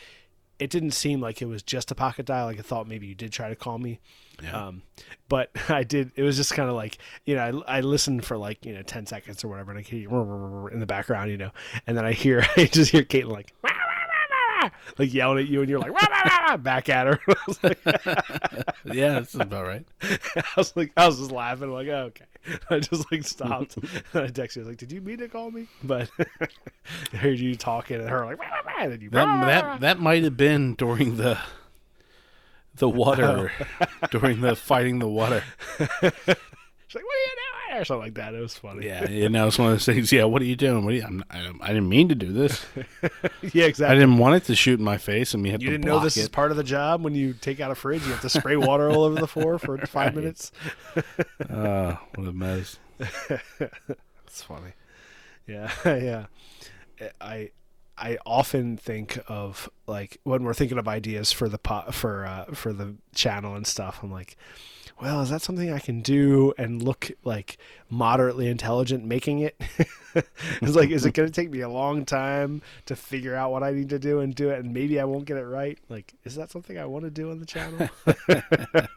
it 0.60 0.70
didn't 0.70 0.92
seem 0.92 1.22
like 1.22 1.42
it 1.42 1.46
was 1.46 1.62
just 1.64 1.92
a 1.92 1.96
pocket 1.96 2.26
dial. 2.26 2.46
Like 2.46 2.60
I 2.60 2.62
thought 2.62 2.88
maybe 2.88 3.08
you 3.08 3.16
did 3.16 3.32
try 3.32 3.50
to 3.50 3.56
call 3.56 3.78
me. 3.78 4.00
yeah. 4.42 4.68
Um, 4.68 4.84
but 5.30 5.52
I 5.70 5.84
did. 5.84 6.12
It 6.16 6.24
was 6.24 6.38
just 6.38 6.54
kind 6.54 6.70
of 6.70 6.76
like 6.76 6.98
you 7.26 7.36
know, 7.36 7.64
I, 7.68 7.78
I 7.78 7.82
listened 7.82 8.26
for 8.26 8.38
like 8.38 8.66
you 8.66 8.74
know 8.74 8.82
ten 8.82 9.06
seconds 9.06 9.44
or 9.44 9.48
whatever, 9.48 9.72
and 9.72 9.80
I 9.80 9.84
hear 9.84 10.10
in 10.70 10.80
the 10.80 10.86
background, 10.86 11.32
you 11.32 11.38
know, 11.38 11.52
and 11.86 11.98
then 11.98 12.06
I 12.06 12.14
hear 12.14 12.46
I 12.58 12.66
just 12.66 12.92
hear 12.92 13.04
Caitlin 13.04 13.32
like 13.32 13.54
"Wah, 13.64 13.72
wah, 14.58 14.64
wah, 14.64 14.70
wah," 14.70 14.94
like 14.98 15.14
yelling 15.14 15.44
at 15.44 15.48
you, 15.50 15.62
and 15.62 15.70
you're 15.70 15.80
like 15.80 15.92
"Wah, 15.92 16.08
wah, 16.10 16.22
wah, 16.26 16.48
wah," 16.50 16.58
back 16.58 16.90
at 16.90 17.08
her. 17.08 17.20
Like, 17.64 17.80
yeah, 18.86 19.14
that's 19.14 19.34
about 19.36 19.66
right. 19.66 19.86
I 20.02 20.44
was 20.58 20.76
like, 20.76 20.92
I 20.96 21.08
was 21.08 21.18
just 21.18 21.32
laughing, 21.32 21.72
like 21.72 21.88
oh, 21.88 22.12
okay. 22.12 22.26
I 22.70 22.80
just 22.80 23.12
like 23.12 23.24
stopped. 23.24 23.78
and 23.78 23.88
I 24.14 24.28
texted 24.28 24.58
was 24.58 24.68
like, 24.68 24.78
"Did 24.78 24.92
you 24.92 25.02
mean 25.02 25.18
to 25.20 25.28
call 25.28 25.52
me?" 25.52 25.68
But 25.84 26.10
I 27.14 27.18
heard 27.18 27.40
you 27.40 27.56
talking 27.56 28.00
and 28.00 28.10
her 28.10 28.26
like, 28.26 28.40
"Wah, 28.40 28.46
wah, 28.66 28.72
wah," 28.78 28.84
and 28.86 29.02
you 29.02 29.10
That 29.10 29.46
that 29.46 29.80
that 29.82 30.00
might 30.00 30.24
have 30.24 30.38
been 30.38 30.76
during 30.76 31.18
the 31.18 31.38
the 32.76 32.90
water 32.90 33.52
during 34.12 34.42
the 34.42 34.56
fighting 34.56 35.00
the 35.00 35.08
water. 35.08 35.44
She's 35.78 35.82
like, 35.92 36.04
"What 36.04 36.16
are 36.96 37.00
you 37.00 37.36
doing?" 37.36 37.47
Or 37.74 37.86
something 37.86 38.04
like 38.06 38.14
that. 38.16 38.34
It 38.34 38.40
was 38.40 38.56
funny. 38.58 38.86
Yeah, 38.86 39.10
you 39.10 39.30
know, 39.30 39.48
it's 39.48 39.58
one 39.60 39.68
of 39.68 39.74
those 39.74 39.86
things. 39.86 40.12
Yeah, 40.12 40.24
what 40.26 40.42
are 40.42 40.46
you 40.46 40.56
doing? 40.56 40.86
What 40.86 40.94
are 40.94 40.98
you? 40.98 41.04
I'm, 41.04 41.24
I, 41.30 41.52
I 41.62 41.68
didn't 41.68 41.90
mean 41.90 42.10
to 42.10 42.16
do 42.16 42.32
this. 42.34 42.66
yeah, 43.54 43.66
exactly. 43.66 43.86
I 43.96 44.00
didn't 44.00 44.18
want 44.18 44.36
it 44.36 44.46
to 44.46 44.56
shoot 44.56 44.80
in 44.80 44.86
my 44.86 44.98
face, 44.98 45.34
and 45.34 45.44
we 45.44 45.50
have 45.52 45.62
You 45.62 45.70
to 45.72 45.78
didn't 45.78 45.86
know 45.86 46.00
this 46.00 46.18
it. 46.18 46.22
is 46.22 46.30
part 46.30 46.52
of 46.52 46.58
the 46.58 46.64
job 46.64 47.04
when 47.04 47.16
you 47.16 47.34
take 47.34 47.60
out 47.60 47.72
a 47.72 47.76
fridge. 47.76 48.04
You 48.06 48.12
have 48.12 48.22
to 48.22 48.30
spray 48.30 48.56
water 48.58 48.90
all 48.90 49.04
over 49.04 49.20
the 49.20 49.28
floor 49.28 49.60
for 49.60 49.78
five 49.88 50.08
Right. 50.08 50.16
minutes. 50.16 50.52
Uh, 51.50 51.96
what 52.16 52.28
a 52.28 52.34
mess. 52.34 52.78
It's 54.26 54.42
funny. 54.44 54.72
Yeah, 55.48 55.72
yeah. 55.86 56.26
I 57.22 57.52
I 57.98 58.18
often 58.26 58.78
think 58.78 59.18
of 59.28 59.70
like 59.88 60.18
when 60.24 60.44
we're 60.44 60.54
thinking 60.54 60.78
of 60.78 60.88
ideas 60.88 61.32
for 61.32 61.48
the 61.50 61.58
pot 61.58 61.94
for 61.96 62.26
uh, 62.26 62.46
for 62.54 62.74
the 62.74 62.96
channel 63.16 63.56
and 63.56 63.66
stuff. 63.66 64.00
I'm 64.04 64.12
like, 64.12 64.36
well, 65.02 65.22
is 65.22 65.30
that 65.30 65.42
something 65.42 65.72
I 65.72 65.80
can 65.80 66.02
do 66.02 66.54
and 66.58 66.82
look 66.82 67.12
like 67.24 67.58
moderately 67.90 68.48
intelligent 68.48 69.06
making 69.06 69.40
it? 69.40 69.60
it's 70.62 70.76
like, 70.76 70.90
is 70.90 71.06
it 71.06 71.14
going 71.14 71.28
to 71.30 71.34
take 71.34 71.52
me 71.52 71.62
a 71.62 71.70
long 71.70 72.06
time 72.06 72.62
to 72.88 72.96
figure 72.96 73.36
out 73.36 73.52
what 73.52 73.64
I 73.64 73.72
need 73.72 73.90
to 73.90 74.00
do 74.00 74.20
and 74.20 74.34
do 74.34 74.50
it, 74.50 74.60
and 74.60 74.74
maybe 74.74 75.00
I 75.00 75.04
won't 75.06 75.26
get 75.26 75.38
it 75.38 75.46
right? 75.46 75.78
Like, 75.90 76.14
is 76.24 76.36
that 76.36 76.50
something 76.52 76.78
I 76.78 76.86
want 76.86 77.06
to 77.06 77.12
do 77.12 77.30
on 77.32 77.40
the 77.40 77.46
channel? 77.46 77.90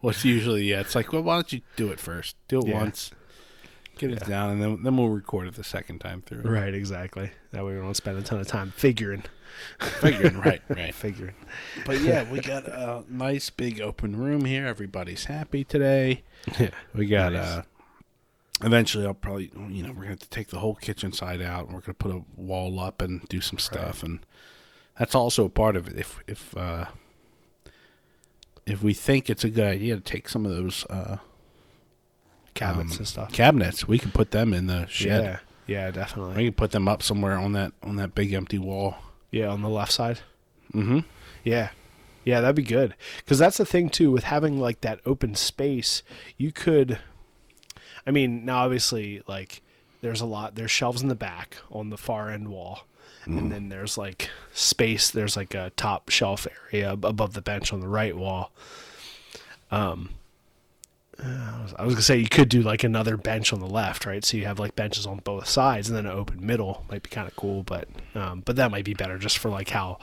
Well, 0.00 0.10
it's 0.10 0.24
usually 0.24 0.64
yeah. 0.64 0.80
It's 0.80 0.94
like, 0.96 1.12
well, 1.12 1.22
why 1.22 1.34
don't 1.34 1.52
you 1.52 1.60
do 1.76 1.88
it 1.90 2.00
first? 2.00 2.36
Do 2.48 2.58
it 2.60 2.66
Yeah. 2.68 2.78
once, 2.78 3.10
get 3.98 4.10
it 4.10 4.24
down, 4.26 4.50
and 4.50 4.60
then 4.62 4.82
then 4.82 4.96
we'll 4.96 5.08
record 5.10 5.46
it 5.48 5.54
the 5.54 5.62
second 5.64 6.00
time 6.00 6.22
through. 6.22 6.42
right, 6.42 6.74
exactly. 6.74 7.30
That 7.52 7.64
way 7.64 7.74
we 7.74 7.80
don't 7.80 7.94
spend 7.96 8.18
a 8.18 8.22
ton 8.22 8.40
of 8.40 8.46
time 8.48 8.72
figuring, 8.76 9.24
Figuring, 10.00 10.38
right, 10.38 10.62
right. 10.68 10.94
figuring. 10.94 11.34
But 11.86 12.00
yeah, 12.00 12.30
we 12.30 12.40
got 12.40 12.66
a 12.66 13.04
nice 13.08 13.50
big 13.50 13.80
open 13.80 14.16
room 14.16 14.44
here. 14.44 14.66
Everybody's 14.66 15.24
happy 15.24 15.64
today. 15.64 16.22
Yeah. 16.58 16.70
We 16.94 17.06
got 17.06 17.32
Nice. 17.32 17.44
uh 17.46 17.62
eventually 18.64 19.04
I'll 19.06 19.14
probably 19.14 19.50
you 19.68 19.82
know, 19.82 19.88
we're 19.90 19.94
gonna 20.02 20.08
have 20.10 20.18
to 20.20 20.28
take 20.30 20.48
the 20.48 20.58
whole 20.60 20.74
kitchen 20.76 21.12
side 21.12 21.42
out 21.42 21.66
and 21.66 21.74
we're 21.74 21.80
gonna 21.80 21.94
put 21.94 22.12
a 22.12 22.22
wall 22.36 22.78
up 22.80 23.02
and 23.02 23.22
do 23.28 23.40
some 23.40 23.58
stuff 23.58 24.02
and 24.02 24.20
that's 24.98 25.14
also 25.14 25.44
a 25.44 25.48
part 25.48 25.74
of 25.76 25.88
it. 25.88 25.98
If 25.98 26.20
if 26.26 26.56
uh 26.56 26.86
if 28.66 28.82
we 28.82 28.94
think 28.94 29.28
it's 29.28 29.42
a 29.44 29.50
good 29.50 29.66
idea 29.66 29.96
to 29.96 30.00
take 30.00 30.28
some 30.28 30.44
of 30.46 30.52
those 30.52 30.84
uh 30.90 31.16
Cabinets 32.54 32.92
um, 32.96 32.98
and 32.98 33.08
stuff. 33.08 33.32
cabinets, 33.32 33.88
we 33.88 33.98
can 33.98 34.10
put 34.10 34.30
them 34.30 34.52
in 34.52 34.66
the 34.66 34.86
shed. 34.86 35.40
Yeah, 35.66 35.84
yeah, 35.86 35.90
definitely. 35.90 36.36
We 36.36 36.44
can 36.44 36.52
put 36.54 36.70
them 36.72 36.86
up 36.86 37.02
somewhere 37.02 37.38
on 37.38 37.52
that 37.52 37.72
on 37.82 37.96
that 37.96 38.14
big 38.14 38.32
empty 38.34 38.58
wall. 38.58 38.96
Yeah, 39.32 39.48
on 39.48 39.62
the 39.62 39.68
left 39.68 39.90
side. 39.90 40.20
Mm-hmm. 40.72 41.00
Yeah. 41.42 41.70
Yeah, 42.24 42.40
that'd 42.40 42.54
be 42.54 42.62
good. 42.62 42.94
Because 43.18 43.38
that's 43.40 43.56
the 43.56 43.66
thing, 43.66 43.88
too, 43.88 44.12
with 44.12 44.24
having 44.24 44.60
like 44.60 44.82
that 44.82 45.00
open 45.04 45.34
space, 45.34 46.04
you 46.36 46.52
could. 46.52 47.00
I 48.06 48.12
mean, 48.12 48.44
now 48.44 48.64
obviously, 48.64 49.22
like, 49.26 49.62
there's 50.02 50.20
a 50.20 50.26
lot 50.26 50.54
there's 50.54 50.70
shelves 50.70 51.02
in 51.02 51.08
the 51.08 51.14
back 51.14 51.56
on 51.70 51.90
the 51.90 51.96
far 51.96 52.30
end 52.30 52.48
wall 52.48 52.86
and 53.24 53.52
then 53.52 53.68
there's 53.68 53.96
like 53.96 54.30
space 54.52 55.10
there's 55.10 55.36
like 55.36 55.54
a 55.54 55.70
top 55.76 56.08
shelf 56.08 56.46
area 56.72 56.92
above 56.92 57.34
the 57.34 57.40
bench 57.40 57.72
on 57.72 57.80
the 57.80 57.88
right 57.88 58.16
wall 58.16 58.50
um 59.70 60.10
I 61.24 61.62
was, 61.62 61.74
I 61.78 61.84
was 61.84 61.94
gonna 61.94 62.02
say 62.02 62.16
you 62.18 62.28
could 62.28 62.48
do 62.48 62.62
like 62.62 62.84
another 62.84 63.16
bench 63.16 63.52
on 63.52 63.60
the 63.60 63.66
left, 63.66 64.06
right? 64.06 64.24
So 64.24 64.36
you 64.36 64.44
have 64.46 64.58
like 64.58 64.74
benches 64.74 65.06
on 65.06 65.18
both 65.18 65.46
sides, 65.46 65.88
and 65.88 65.96
then 65.96 66.06
an 66.06 66.12
open 66.12 66.44
middle 66.44 66.84
might 66.90 67.02
be 67.02 67.10
kind 67.10 67.28
of 67.28 67.36
cool, 67.36 67.62
but 67.62 67.88
um, 68.14 68.40
but 68.44 68.56
that 68.56 68.70
might 68.70 68.84
be 68.84 68.94
better 68.94 69.18
just 69.18 69.38
for 69.38 69.48
like 69.48 69.70
how 69.70 69.98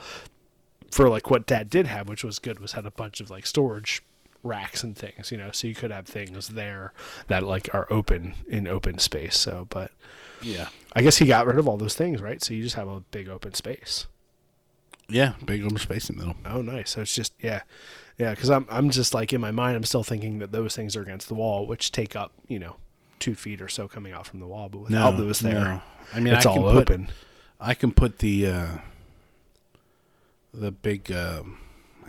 for 0.91 1.09
like 1.09 1.29
what 1.29 1.45
Dad 1.45 1.69
did 1.69 1.87
have, 1.87 2.07
which 2.09 2.23
was 2.23 2.39
good, 2.39 2.59
was 2.59 2.71
had 2.73 2.85
a 2.85 2.91
bunch 2.91 3.19
of 3.21 3.29
like 3.29 3.45
storage 3.45 4.01
racks 4.43 4.83
and 4.83 4.95
things, 4.97 5.31
you 5.31 5.37
know. 5.37 5.51
So 5.51 5.67
you 5.67 5.75
could 5.75 5.91
have 5.91 6.05
things 6.07 6.49
there 6.49 6.93
that 7.27 7.43
like 7.43 7.73
are 7.73 7.85
open 7.91 8.35
in 8.47 8.67
open 8.67 8.97
space. 8.99 9.37
So, 9.37 9.67
but 9.69 9.91
Yeah. 10.41 10.69
I 10.95 11.01
guess 11.01 11.17
he 11.17 11.25
got 11.27 11.45
rid 11.45 11.57
of 11.59 11.67
all 11.67 11.77
those 11.77 11.95
things, 11.95 12.21
right? 12.21 12.41
So 12.41 12.53
you 12.53 12.63
just 12.63 12.75
have 12.75 12.87
a 12.87 13.01
big 13.01 13.27
open 13.29 13.53
space. 13.53 14.07
Yeah, 15.09 15.33
big 15.43 15.63
open 15.63 15.77
space 15.77 16.09
in 16.09 16.17
the 16.17 16.25
middle. 16.25 16.41
Oh, 16.45 16.61
nice. 16.61 16.91
So 16.91 17.01
it's 17.01 17.13
just 17.13 17.33
yeah, 17.41 17.61
yeah. 18.19 18.29
Because 18.35 18.51
I'm 18.51 18.67
I'm 18.69 18.91
just 18.91 19.13
like 19.15 19.33
in 19.33 19.41
my 19.41 19.51
mind, 19.51 19.75
I'm 19.75 19.83
still 19.83 20.03
thinking 20.03 20.37
that 20.39 20.51
those 20.51 20.75
things 20.75 20.95
are 20.95 21.01
against 21.01 21.27
the 21.27 21.33
wall, 21.35 21.65
which 21.65 21.91
take 21.91 22.15
up 22.15 22.31
you 22.47 22.59
know 22.59 22.75
two 23.17 23.33
feet 23.33 23.61
or 23.61 23.67
so 23.67 23.87
coming 23.87 24.13
out 24.13 24.27
from 24.27 24.39
the 24.39 24.47
wall. 24.47 24.69
But 24.69 24.79
without 24.79 25.17
those 25.17 25.39
there, 25.39 25.53
no. 25.59 25.81
I 26.13 26.19
mean, 26.19 26.33
it's 26.35 26.45
I 26.45 26.51
all 26.51 26.71
put, 26.71 26.89
open. 26.91 27.09
I 27.59 27.73
can 27.73 27.91
put 27.91 28.19
the 28.19 28.45
uh, 28.47 28.67
the 30.53 30.71
big 30.71 31.11
uh, 31.11 31.43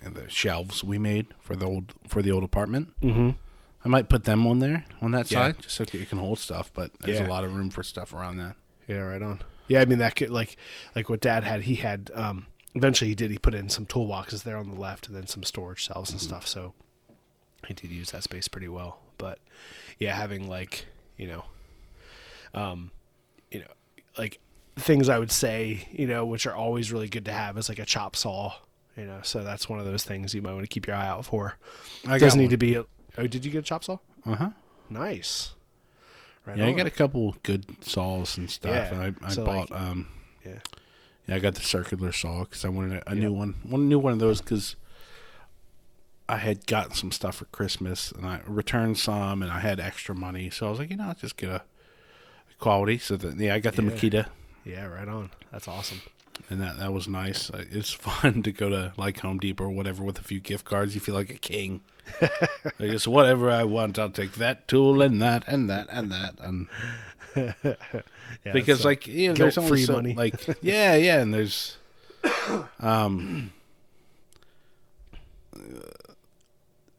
the 0.03 0.29
shelves 0.29 0.83
we 0.83 0.99
made 0.99 1.27
for 1.41 1.57
the 1.57 1.67
old 1.67 1.95
for 2.09 2.23
the 2.23 2.31
old 2.33 2.45
apartment. 2.45 2.89
Mm-hmm. 3.01 3.31
I 3.85 3.89
might 3.89 4.09
put 4.09 4.25
them 4.25 4.47
on 4.47 4.59
there 4.59 4.85
on 5.01 5.13
that 5.13 5.31
Yeah. 5.31 5.39
side, 5.53 5.63
just 5.63 5.77
so 5.77 5.85
it 5.85 6.09
can 6.09 6.19
hold 6.19 6.39
stuff. 6.39 6.71
But 6.75 6.91
there's 7.01 7.21
Yeah. 7.21 7.27
a 7.27 7.31
lot 7.31 7.45
of 7.45 7.55
room 7.55 7.71
for 7.71 7.83
stuff 7.83 8.13
around 8.13 8.37
that. 8.39 8.57
Yeah, 8.87 8.99
right 8.99 9.23
on. 9.23 9.41
Yeah, 9.69 9.81
I 9.81 9.85
mean 9.85 9.99
that 9.99 10.17
could 10.17 10.31
like 10.31 10.57
like 10.95 11.09
what 11.09 11.21
Dad 11.21 11.45
had. 11.45 11.63
He 11.63 11.77
had 11.77 12.11
um 12.15 12.47
eventually 12.75 13.09
he 13.11 13.15
did. 13.15 13.31
He 13.31 13.39
put 13.39 13.55
in 13.55 13.69
some 13.69 13.87
toolboxes 13.87 14.43
there 14.43 14.57
on 14.57 14.71
the 14.71 14.81
left, 14.81 15.07
and 15.09 15.17
then 15.17 15.27
some 15.27 15.43
storage 15.43 15.87
cells 15.87 16.11
and 16.11 16.21
stuff. 16.21 16.47
So 16.47 16.75
he 17.67 17.75
did 17.75 17.91
use 17.91 18.11
that 18.13 18.23
space 18.23 18.49
pretty 18.49 18.69
well. 18.69 19.01
But 19.19 19.39
yeah, 19.99 20.15
having 20.15 20.49
like 20.49 20.87
you 21.17 21.29
know, 21.29 21.45
um, 22.55 22.91
you 23.51 23.61
know, 23.61 23.67
like 24.19 24.39
things 24.77 25.09
I 25.09 25.19
would 25.19 25.31
say, 25.33 25.89
you 25.93 26.07
know, 26.07 26.25
which 26.25 26.47
are 26.47 26.55
always 26.55 26.93
really 26.93 27.09
good 27.09 27.25
to 27.27 27.33
have 27.33 27.59
is 27.59 27.69
like 27.69 27.79
a 27.79 27.85
chop 27.87 28.17
saw. 28.17 28.55
You 28.97 29.07
know, 29.07 29.21
so 29.23 29.43
that's 29.45 29.69
one 29.69 29.79
of 29.79 29.87
those 29.87 30.05
things 30.05 30.35
you 30.35 30.43
might 30.43 30.53
want 30.53 30.65
to 30.65 30.69
keep 30.69 30.87
your 30.87 30.97
eye 30.97 31.07
out 31.07 31.25
for. 31.25 31.57
I 32.07 32.19
Doesn't 32.19 32.41
need 32.41 32.51
to 32.51 32.57
be. 32.57 32.75
A, 32.75 32.85
oh, 33.17 33.27
did 33.27 33.45
you 33.45 33.51
get 33.51 33.59
a 33.61 33.63
chop 33.63 33.85
saw? 33.85 33.99
Uh 34.27 34.35
huh. 34.35 34.51
Nice. 34.91 35.55
Right 36.45 36.57
Yeah, 36.59 36.67
I 36.67 36.73
got 36.73 36.87
a 36.87 36.91
couple 36.91 37.37
good 37.43 37.65
saws 37.85 38.37
and 38.37 38.51
stuff. 38.51 38.73
Yeah, 38.73 38.93
And 38.93 39.17
I, 39.23 39.27
I 39.27 39.31
so, 39.31 39.45
bought 39.45 39.71
like- 39.71 39.81
um 39.81 40.09
Yeah. 40.45 40.59
Yeah, 41.31 41.37
I 41.37 41.39
got 41.39 41.55
the 41.55 41.61
circular 41.63 42.13
saw 42.13 42.41
because 42.41 42.65
I 42.65 42.69
wanted 42.69 42.99
a, 43.07 43.13
a 43.13 43.15
Yep. 43.15 43.23
new 43.25 43.33
one. 43.33 43.55
One 43.63 43.89
new 43.89 43.99
one 43.99 44.13
of 44.13 44.19
those 44.19 44.41
because 44.43 44.77
I 46.29 46.37
had 46.37 46.67
gotten 46.67 46.95
some 46.95 47.11
stuff 47.13 47.37
for 47.37 47.47
Christmas 47.47 48.13
and 48.13 48.27
I 48.27 48.41
returned 48.47 48.99
some 48.99 49.43
and 49.43 49.51
I 49.51 49.61
had 49.61 49.81
extra 49.81 50.15
money, 50.15 50.51
so 50.51 50.67
I 50.67 50.71
was 50.71 50.79
like, 50.79 50.91
you 50.91 50.97
know, 50.97 51.09
I'll 51.09 51.15
just 51.15 51.37
get 51.37 51.49
a 51.51 51.63
quality. 52.59 52.99
So 52.99 53.17
that 53.17 53.37
yeah, 53.39 53.55
I 53.55 53.59
got 53.61 53.75
the 53.75 53.83
Yeah. 53.83 53.91
Makita. 53.91 54.27
Yeah, 54.65 54.85
right 54.87 55.09
on. 55.09 55.31
That's 55.51 55.67
awesome. 55.69 56.03
and 56.49 56.61
that 56.61 56.79
that 56.79 56.93
was 56.93 57.09
nice. 57.09 57.51
It's 57.55 57.91
fun 58.09 58.43
to 58.45 58.53
go 58.53 58.69
to 58.69 58.93
like 58.97 59.21
Home 59.21 59.39
Depot 59.39 59.65
or 59.65 59.71
whatever 59.71 60.05
with 60.05 60.19
a 60.19 60.23
few 60.25 60.41
gift 60.41 60.65
cards. 60.65 60.95
You 60.95 61.01
feel 61.01 61.15
like 61.15 61.31
a 61.31 61.35
king. 61.35 61.81
like 62.21 62.91
just 62.91 63.07
whatever 63.09 63.51
I 63.51 63.65
want, 63.65 63.99
I'll 63.99 64.11
take 64.11 64.33
that 64.35 64.67
tool 64.69 65.01
and 65.03 65.21
that 65.23 65.45
and 65.47 65.69
that 65.71 65.87
and 65.91 66.11
that 66.13 66.35
and 66.41 66.67
Yeah, 68.45 68.53
because 68.53 68.85
uh, 68.85 68.89
like 68.89 69.07
you 69.07 69.29
know, 69.29 69.35
there's 69.35 69.59
only 69.59 69.71
guilt-free 69.71 69.85
so, 69.87 69.93
money. 69.95 70.15
like 70.15 70.35
yeah 70.63 70.95
yeah 70.95 71.21
and 71.21 71.35
there's 71.35 71.77
um 72.79 73.53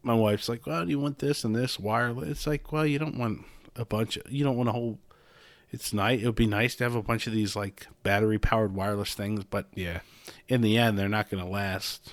my 0.02 0.14
wife's 0.14 0.48
like 0.48 0.66
well 0.66 0.84
do 0.84 0.90
you 0.90 0.98
want 1.00 1.18
this 1.18 1.44
and 1.44 1.54
this 1.54 1.78
wireless 1.78 2.28
it's 2.28 2.46
like 2.46 2.72
well 2.72 2.86
you 2.86 2.98
don't 2.98 3.16
want 3.18 3.44
a 3.76 3.84
bunch 3.84 4.16
of, 4.16 4.30
you 4.30 4.44
don't 4.44 4.56
want 4.56 4.68
a 4.68 4.72
whole 4.72 4.98
it's 5.70 5.92
nice 5.92 6.20
it 6.20 6.26
would 6.26 6.34
be 6.34 6.46
nice 6.46 6.74
to 6.74 6.84
have 6.84 6.94
a 6.94 7.02
bunch 7.02 7.26
of 7.26 7.32
these 7.32 7.56
like 7.56 7.86
battery 8.02 8.38
powered 8.38 8.74
wireless 8.74 9.14
things 9.14 9.44
but 9.44 9.66
yeah, 9.74 10.00
in 10.48 10.60
the 10.60 10.76
end 10.76 10.98
they're 10.98 11.08
not 11.08 11.30
going 11.30 11.42
to 11.42 11.48
last 11.48 12.12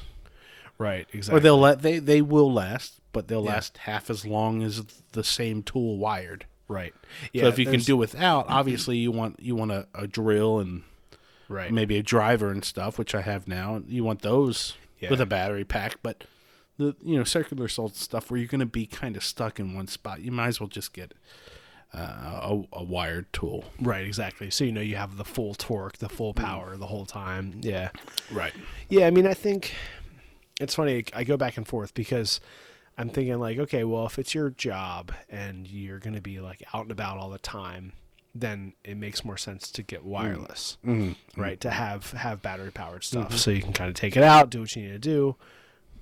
right, 0.78 1.08
exactly. 1.12 1.38
or 1.38 1.42
they'll 1.42 1.60
let 1.60 1.82
they 1.82 2.00
they 2.00 2.22
will 2.22 2.52
last 2.52 3.02
but 3.12 3.28
they'll 3.28 3.44
Yeah. 3.44 3.52
last 3.52 3.80
half 3.80 4.10
as 4.10 4.26
long 4.26 4.64
as 4.64 4.84
the 5.12 5.24
same 5.26 5.62
tool 5.62 5.98
wired 5.98 6.46
right. 6.70 6.94
so 7.36 7.48
if 7.48 7.60
you 7.60 7.66
can 7.66 7.82
do 7.82 7.98
without 7.98 8.46
obviously 8.48 8.96
you 8.98 9.12
want 9.12 9.40
you 9.42 9.56
want 9.56 9.72
a, 9.72 9.88
a 9.94 10.08
drill 10.08 10.60
and 10.60 10.84
right, 11.50 11.72
maybe 11.74 11.98
a 11.98 12.04
driver 12.04 12.50
and 12.52 12.64
stuff, 12.64 12.98
which 12.98 13.14
I 13.14 13.22
have 13.22 13.48
now. 13.48 13.82
You 13.88 14.04
want 14.06 14.22
those 14.22 14.76
Yeah. 15.00 15.10
with 15.10 15.20
a 15.20 15.26
battery 15.26 15.66
pack, 15.66 15.98
but 16.04 16.24
the 16.78 16.96
you 17.04 17.18
know 17.18 17.24
circular 17.26 17.68
saw 17.68 17.90
stuff 17.90 18.32
where 18.32 18.38
you're 18.40 18.48
going 18.48 18.60
to 18.60 18.66
be 18.66 18.86
kind 18.86 19.18
of 19.18 19.24
stuck 19.24 19.60
in 19.60 19.76
one 19.76 19.88
spot, 19.88 20.22
you 20.22 20.32
might 20.32 20.48
as 20.48 20.60
well 20.62 20.70
just 20.70 20.94
get 20.94 21.14
uh, 21.94 21.98
a, 22.54 22.62
a 22.74 22.84
wired 22.84 23.26
tool. 23.34 23.66
right, 23.82 24.06
exactly. 24.06 24.50
So 24.52 24.64
you 24.64 24.72
know 24.72 24.80
you 24.82 24.96
have 24.96 25.18
the 25.18 25.26
full 25.26 25.56
torque, 25.56 25.98
the 25.98 26.08
full 26.10 26.34
power 26.34 26.78
the 26.78 26.86
whole 26.88 27.06
time. 27.06 27.60
Yeah, 27.62 27.90
Right. 28.32 28.54
yeah. 28.90 29.08
I 29.08 29.10
mean, 29.12 29.26
I 29.26 29.34
think 29.34 29.74
it's 30.62 30.76
funny. 30.76 31.04
I 31.14 31.24
go 31.24 31.36
back 31.36 31.58
and 31.58 31.68
forth 31.68 31.94
because 31.96 32.40
I'm 33.00 33.10
thinking 33.10 33.40
like, 33.40 33.58
okay, 33.58 33.86
well, 33.86 34.06
if 34.06 34.20
it's 34.20 34.36
your 34.36 34.50
job 34.50 35.14
and 35.30 35.66
you're 35.66 36.00
going 36.00 36.16
to 36.16 36.22
be 36.22 36.42
like 36.42 36.62
out 36.74 36.84
and 36.84 36.92
about 36.92 37.18
all 37.18 37.30
the 37.30 37.40
time, 37.40 37.94
then 38.36 38.74
it 38.84 38.98
makes 38.98 39.24
more 39.24 39.38
sense 39.38 39.72
to 39.72 39.82
get 39.82 40.02
mm. 40.02 40.08
wireless, 40.08 40.78
mm-hmm. 40.86 41.02
mm-hmm. 41.12 41.42
right? 41.42 41.60
To 41.62 41.70
have 41.72 42.12
have 42.12 42.42
battery 42.42 42.72
powered 42.72 43.06
stuff, 43.06 43.30
mm-hmm. 43.30 43.38
so 43.38 43.52
you 43.52 43.62
can 43.62 43.72
kind 43.72 43.88
of 43.88 43.96
take 43.96 44.18
it 44.18 44.24
out, 44.24 44.50
do 44.50 44.60
what 44.60 44.76
you 44.76 44.84
need 44.84 44.92
to 44.92 45.00
do. 45.00 45.38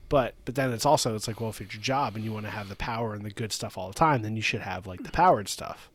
But 0.10 0.34
but 0.44 0.56
then 0.56 0.74
it's 0.74 0.86
also 0.86 1.16
it's 1.16 1.28
like 1.28 1.40
well 1.40 1.52
if 1.52 1.62
it's 1.62 1.76
your 1.76 1.84
job 1.84 2.16
and 2.16 2.24
you 2.24 2.32
want 2.32 2.46
to 2.46 2.52
have 2.52 2.70
the 2.70 2.76
power 2.76 3.14
and 3.14 3.24
the 3.24 3.30
good 3.30 3.52
stuff 3.52 3.78
all 3.78 3.90
the 3.90 3.94
time 3.94 4.22
then 4.22 4.38
you 4.38 4.42
should 4.42 4.62
have 4.62 4.88
like 4.88 5.04
the 5.04 5.12
powered 5.12 5.50
stuff. 5.50 5.92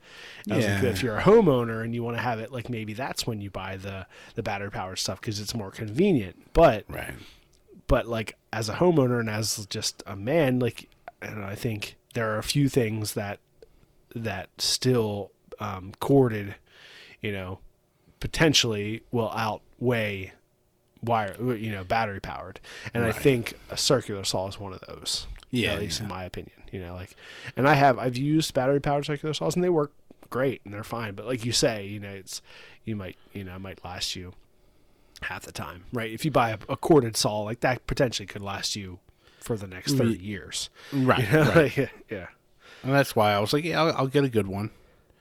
Was 0.47 0.59
like, 0.59 0.83
Yeah. 0.83 0.89
if 0.89 1.03
you're 1.03 1.17
a 1.17 1.23
homeowner 1.23 1.83
and 1.83 1.95
you 1.95 2.03
want 2.05 2.17
to 2.17 2.23
have 2.23 2.39
it 2.39 2.53
like 2.53 2.69
maybe 2.69 2.93
that's 2.93 3.27
when 3.27 3.41
you 3.41 3.51
buy 3.51 3.77
the 3.77 4.07
the 4.35 4.43
battery 4.43 4.71
powered 4.71 4.99
stuff 4.99 5.21
because 5.21 5.41
it's 5.41 5.55
more 5.55 5.71
convenient. 5.71 6.53
But 6.53 6.85
Right. 6.89 7.15
but 7.87 8.07
like 8.07 8.37
as 8.53 8.69
a 8.69 8.75
homeowner 8.75 9.19
and 9.19 9.31
as 9.31 9.67
just 9.71 10.03
a 10.07 10.15
man 10.15 10.59
like 10.59 10.91
and 11.23 11.45
I 11.45 11.55
think 11.55 11.97
there 12.15 12.33
are 12.33 12.39
a 12.39 12.43
few 12.43 12.69
things 12.69 13.15
that 13.15 13.39
that 14.15 14.51
still 14.59 15.31
um, 15.59 15.93
corded, 16.01 16.57
you 17.21 17.33
know, 17.33 17.61
potentially 18.21 19.03
will 19.11 19.31
outweigh 19.31 20.33
wire, 21.03 21.37
you 21.57 21.71
know, 21.71 21.85
battery 21.85 22.21
powered. 22.21 22.61
And 22.93 23.05
I 23.05 23.13
think 23.13 23.55
a 23.71 23.77
circular 23.77 24.25
saw 24.25 24.49
is 24.49 24.61
one 24.61 24.73
of 24.73 24.81
those. 24.87 25.27
Yeah, 25.51 25.75
at 25.75 25.81
least 25.81 26.01
yeah. 26.01 26.05
in 26.05 26.09
my 26.09 26.25
opinion. 26.25 26.57
You 26.71 26.81
know, 26.81 26.95
like, 26.95 27.15
and 27.57 27.69
I 27.69 27.75
have 27.75 27.99
I've 27.99 28.17
used 28.17 28.55
battery 28.55 28.81
powered 28.81 29.05
circular 29.05 29.35
saws 29.35 29.55
and 29.55 29.63
they 29.63 29.69
work 29.69 29.93
great 30.31 30.63
and 30.65 30.73
they're 30.73 30.85
fine. 30.85 31.15
But 31.15 31.27
like 31.27 31.45
you 31.45 31.53
say, 31.53 31.87
you 31.87 32.01
know, 32.01 32.11
it's 32.11 32.41
you 32.85 32.97
might 32.97 33.17
you 33.33 33.45
know 33.45 33.57
it 33.57 33.61
might 33.61 33.85
last 33.85 34.17
you 34.17 34.33
half 35.23 35.43
the 35.43 35.53
time, 35.53 35.85
right? 35.93 36.11
If 36.11 36.25
you 36.25 36.31
buy 36.31 36.51
a, 36.51 36.59
a 36.69 36.77
corded 36.77 37.17
saw 37.17 37.41
like 37.41 37.61
that, 37.61 37.87
potentially 37.87 38.27
could 38.27 38.43
last 38.43 38.75
you 38.75 38.99
for 39.43 39.57
the 39.57 39.67
next 39.67 39.95
thirty 39.97 40.19
years. 40.19 40.71
Right. 40.93 41.25
You 41.27 41.33
know? 41.33 41.53
right. 41.55 41.77
Yeah, 42.11 42.27
And 42.83 42.93
that's 42.93 43.15
why 43.17 43.33
I 43.33 43.39
was 43.41 43.53
like, 43.53 43.65
yeah, 43.65 43.81
I'll, 43.83 43.97
I'll 43.97 44.07
get 44.07 44.25
a 44.25 44.29
good 44.29 44.47
one. 44.47 44.71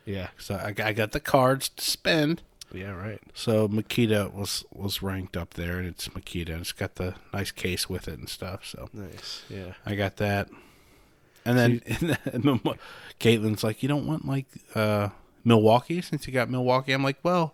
yeah, 0.05 0.29
So 0.37 0.55
I, 0.55 0.73
I 0.83 0.93
got 0.93 1.11
the 1.11 1.19
cards 1.19 1.69
to 1.69 1.83
spend. 1.83 2.41
yeah, 2.73 2.91
right. 2.91 3.19
So 3.33 3.67
Makita 3.67 4.33
was 4.33 4.63
was 4.73 5.01
ranked 5.01 5.35
up 5.37 5.53
there, 5.55 5.77
and 5.77 5.87
it's 5.87 6.07
Makita. 6.09 6.49
And 6.49 6.61
it's 6.61 6.71
got 6.71 6.95
the 6.95 7.15
nice 7.33 7.51
case 7.51 7.89
with 7.89 8.07
it 8.07 8.17
and 8.19 8.29
stuff. 8.29 8.65
So 8.65 8.89
Nice. 8.93 9.43
Yeah. 9.49 9.73
I 9.85 9.95
got 9.95 10.17
that. 10.17 10.49
And 11.45 11.57
then 11.57 11.81
and 12.31 12.43
the, 12.43 12.59
mo- 12.63 12.75
Caitlin's 13.19 13.63
like, 13.63 13.81
you 13.83 13.89
don't 13.89 14.05
want 14.05 14.25
like 14.27 14.45
uh, 14.75 15.09
Milwaukee 15.43 16.01
since 16.01 16.27
you 16.27 16.33
got 16.33 16.49
Milwaukee. 16.49 16.91
I'm 16.93 17.03
like, 17.03 17.17
well, 17.23 17.53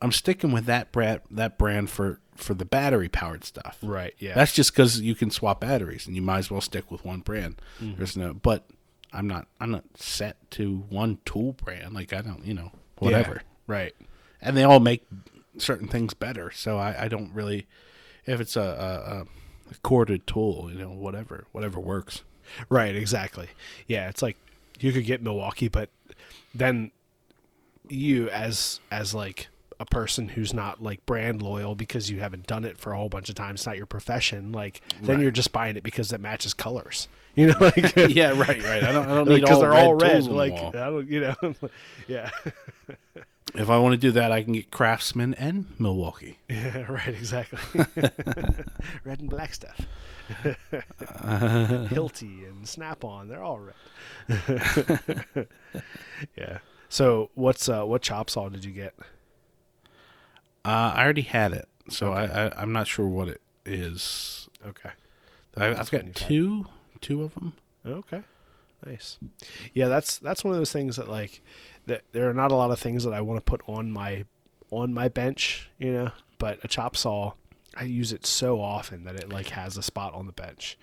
I'm 0.00 0.12
sticking 0.12 0.52
with 0.52 0.64
that 0.66 0.90
brand 0.92 1.20
that 1.30 1.56
brand 1.58 1.90
for 1.90 2.20
for 2.44 2.54
the 2.54 2.64
battery 2.64 3.08
powered 3.08 3.42
stuff. 3.44 3.78
Right. 3.82 4.14
Yeah. 4.18 4.34
That's 4.34 4.52
just 4.52 4.72
because 4.72 5.00
you 5.00 5.14
can 5.14 5.30
swap 5.30 5.60
batteries, 5.60 6.06
and 6.06 6.14
you 6.14 6.22
might 6.22 6.38
as 6.38 6.50
well 6.50 6.60
stick 6.60 6.90
with 6.90 7.04
one 7.04 7.20
brand. 7.20 7.60
Mm-hmm. 7.80 7.96
There's 7.96 8.16
no, 8.16 8.34
but 8.34 8.64
I'm 9.12 9.26
not 9.26 9.46
I'm 9.60 9.70
not 9.70 9.84
set 9.96 10.36
to 10.52 10.84
one 10.88 11.18
tool 11.24 11.52
brand. 11.54 11.94
Like 11.94 12.12
I 12.12 12.20
don't, 12.20 12.44
you 12.44 12.54
know, 12.54 12.70
Yeah. 13.00 13.04
whatever. 13.06 13.42
Right. 13.66 13.94
And 14.40 14.56
they 14.56 14.62
all 14.64 14.80
make 14.80 15.04
certain 15.58 15.88
things 15.88 16.14
better. 16.14 16.50
So 16.50 16.76
I, 16.78 17.04
I 17.04 17.08
don't 17.08 17.32
really, 17.32 17.66
if 18.26 18.40
it's 18.40 18.56
a, 18.56 18.60
a, 18.60 19.70
a 19.72 19.74
corded 19.82 20.26
tool, 20.26 20.68
you 20.70 20.78
know, 20.78 20.90
whatever, 20.90 21.46
whatever 21.52 21.80
works. 21.80 22.22
Right, 22.68 22.94
exactly. 22.94 23.48
Yeah, 23.86 24.08
it's 24.10 24.20
like 24.20 24.36
you 24.80 24.92
could 24.92 25.06
get 25.06 25.22
Milwaukee, 25.22 25.68
but 25.68 25.88
then 26.54 26.90
you 27.88 28.28
as 28.30 28.80
as 28.90 29.14
like 29.14 29.48
a 29.80 29.84
person 29.86 30.28
who's 30.28 30.52
not 30.54 30.82
like 30.82 31.04
brand 31.06 31.42
loyal 31.42 31.74
because 31.74 32.10
you 32.10 32.20
haven't 32.20 32.46
done 32.46 32.64
it 32.64 32.78
for 32.78 32.92
a 32.92 32.96
whole 32.96 33.08
bunch 33.08 33.28
of 33.28 33.34
times, 33.34 33.60
it's 33.60 33.66
not 33.66 33.76
your 33.76 33.86
profession. 33.86 34.52
Like 34.52 34.80
then 35.02 35.16
Right. 35.16 35.22
you're 35.22 35.30
just 35.30 35.52
buying 35.52 35.76
it 35.76 35.82
because 35.82 36.12
it 36.12 36.20
matches 36.20 36.54
colors. 36.54 37.08
You 37.36 37.48
know, 37.48 37.56
like 37.58 37.96
yeah, 38.14 38.28
right, 38.30 38.62
right. 38.62 38.84
I 38.84 38.92
don't, 38.92 39.08
I 39.08 39.14
don't 39.16 39.28
need 39.28 39.40
because 39.40 39.58
they're 39.58 39.70
red 39.70 39.84
all 39.86 39.94
red. 39.96 40.22
Like. 40.26 40.52
I 40.52 40.70
don't, 40.70 41.08
you 41.08 41.18
know, 41.20 41.34
yeah, 42.06 42.30
If 43.56 43.68
I 43.70 43.78
want 43.78 43.94
to 43.94 43.96
do 43.96 44.12
that, 44.12 44.30
I 44.30 44.44
can 44.44 44.52
get 44.52 44.70
Craftsman 44.70 45.34
and 45.34 45.66
Milwaukee. 45.80 46.38
yeah, 46.48 46.82
right, 46.88 47.08
exactly. 47.08 47.58
red 49.04 49.18
and 49.18 49.28
black 49.28 49.52
stuff. 49.54 49.80
Hilti 51.90 52.46
and 52.48 52.68
Snap 52.68 53.04
On, 53.04 53.26
they're 53.26 53.42
all 53.42 53.58
red. 54.28 55.48
yeah. 56.38 56.58
So 56.88 57.30
what's 57.34 57.68
uh 57.68 57.82
what 57.84 58.02
chop 58.02 58.30
saw 58.30 58.48
did 58.48 58.64
you 58.64 58.70
get? 58.70 58.94
Uh, 60.64 60.92
I 60.96 61.04
already 61.04 61.22
had 61.22 61.52
it, 61.52 61.68
so 61.90 62.12
I, 62.12 62.24
I 62.46 62.52
I'm 62.62 62.72
not 62.72 62.86
sure 62.86 63.06
what 63.06 63.28
it 63.28 63.40
is. 63.66 64.48
Okay. 64.66 64.90
I, 65.56 65.66
I've 65.74 65.90
got 65.90 66.14
two, 66.14 66.66
two 67.00 67.22
of 67.22 67.34
them. 67.34 67.52
Okay. 67.86 68.22
Nice. 68.86 69.18
Yeah, 69.72 69.88
that's 69.88 70.18
that's 70.18 70.42
one 70.44 70.52
of 70.52 70.58
those 70.58 70.72
things 70.72 70.96
that 70.96 71.08
like 71.08 71.40
that 71.86 72.02
there 72.12 72.28
are 72.28 72.34
not 72.34 72.50
a 72.50 72.54
lot 72.56 72.70
of 72.70 72.78
things 72.78 73.04
that 73.04 73.12
I 73.12 73.20
want 73.20 73.38
to 73.38 73.44
put 73.44 73.62
on 73.68 73.90
my 73.92 74.24
on 74.70 74.92
my 74.94 75.08
bench, 75.08 75.68
you 75.78 75.92
know, 75.92 76.10
but 76.38 76.58
a 76.64 76.68
chop 76.68 76.96
saw 76.96 77.32
I 77.76 77.84
use 77.84 78.12
it 78.12 78.24
so 78.26 78.60
often 78.60 79.04
that 79.04 79.16
it 79.16 79.28
like 79.30 79.50
has 79.50 79.76
a 79.76 79.82
spot 79.82 80.14
on 80.14 80.26
the 80.26 80.32
bench. 80.32 80.76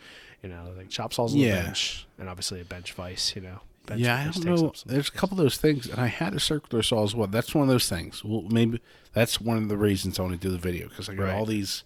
You 0.44 0.50
know, 0.50 0.72
like 0.78 0.90
chop 0.90 1.14
saws 1.14 1.34
on 1.34 1.40
Yeah. 1.40 1.56
the 1.58 1.64
bench 1.64 2.08
and 2.18 2.28
obviously 2.30 2.62
a 2.62 2.66
bench 2.66 2.94
vise, 2.94 3.34
you 3.36 3.42
know. 3.42 3.60
Bench 3.92 4.02
yeah, 4.02 4.18
I 4.20 4.24
don't 4.32 4.46
know. 4.46 4.74
There's 4.86 5.10
a 5.10 5.12
couple 5.12 5.38
of 5.38 5.44
those 5.44 5.58
things, 5.58 5.88
and 5.88 6.00
I 6.00 6.08
had 6.08 6.34
a 6.34 6.40
circular 6.40 6.84
saw 6.84 7.04
as 7.04 7.16
well. 7.16 7.28
That's 7.28 7.54
one 7.56 7.64
of 7.64 7.70
those 7.70 7.88
things. 7.90 8.24
Well, 8.24 8.44
maybe 8.50 8.82
that's 9.14 9.40
one 9.40 9.58
of 9.58 9.70
the 9.70 9.78
reasons 9.78 10.20
I 10.20 10.24
want 10.24 10.34
to 10.34 10.48
do 10.48 10.52
the 10.52 10.58
video 10.58 10.88
because 10.90 11.10
I 11.10 11.14
got 11.16 11.24
Right. 11.24 11.36
all 11.36 11.46
these 11.46 11.84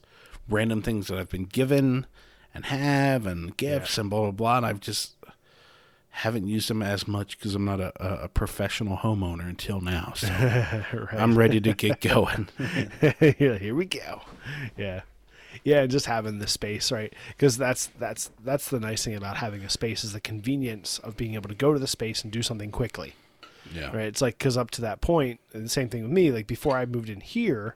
random 0.49 0.81
things 0.81 1.07
that 1.07 1.17
I've 1.17 1.29
been 1.29 1.45
given 1.45 2.05
and 2.53 2.65
have 2.65 3.25
and 3.25 3.55
gifts 3.57 3.97
and 3.97 4.09
blah 4.09 4.21
blah 4.21 4.31
blah, 4.31 4.57
and 4.57 4.65
I've 4.65 4.79
just 4.79 5.15
haven't 6.09 6.47
used 6.47 6.69
them 6.69 6.81
as 6.81 7.07
much 7.09 7.37
because 7.37 7.55
I'm 7.55 7.65
not 7.65 7.81
a, 7.81 7.91
a, 7.99 8.23
a 8.23 8.27
professional 8.29 8.95
homeowner 8.97 9.49
until 9.49 9.81
now. 9.81 10.13
So 10.15 10.27
right. 10.93 11.07
I'm 11.13 11.37
ready 11.37 11.59
to 11.59 11.73
get 11.73 11.99
going. 11.99 12.47
yeah, 13.21 13.57
here 13.57 13.75
we 13.75 13.85
go. 13.85 14.21
Yeah. 14.77 15.01
Yeah, 15.63 15.81
and 15.81 15.91
just 15.91 16.05
having 16.05 16.39
the 16.39 16.47
space, 16.47 16.91
right? 16.91 17.13
Because 17.29 17.57
that's 17.57 17.87
that's 17.99 18.31
that's 18.43 18.69
the 18.69 18.79
nice 18.79 19.03
thing 19.05 19.15
about 19.15 19.37
having 19.37 19.61
a 19.61 19.69
space 19.69 20.03
is 20.03 20.13
the 20.13 20.19
convenience 20.21 20.99
of 20.99 21.17
being 21.17 21.35
able 21.35 21.49
to 21.49 21.55
go 21.55 21.73
to 21.73 21.79
the 21.79 21.87
space 21.87 22.23
and 22.23 22.31
do 22.31 22.41
something 22.41 22.71
quickly, 22.71 23.13
yeah, 23.73 23.87
right? 23.95 24.05
It's 24.07 24.21
like 24.21 24.37
because 24.37 24.57
up 24.57 24.71
to 24.71 24.81
that 24.81 25.01
point, 25.01 25.39
and 25.53 25.65
the 25.65 25.69
same 25.69 25.89
thing 25.89 26.03
with 26.03 26.11
me. 26.11 26.31
Like 26.31 26.47
before 26.47 26.77
I 26.77 26.85
moved 26.85 27.09
in 27.09 27.21
here, 27.21 27.75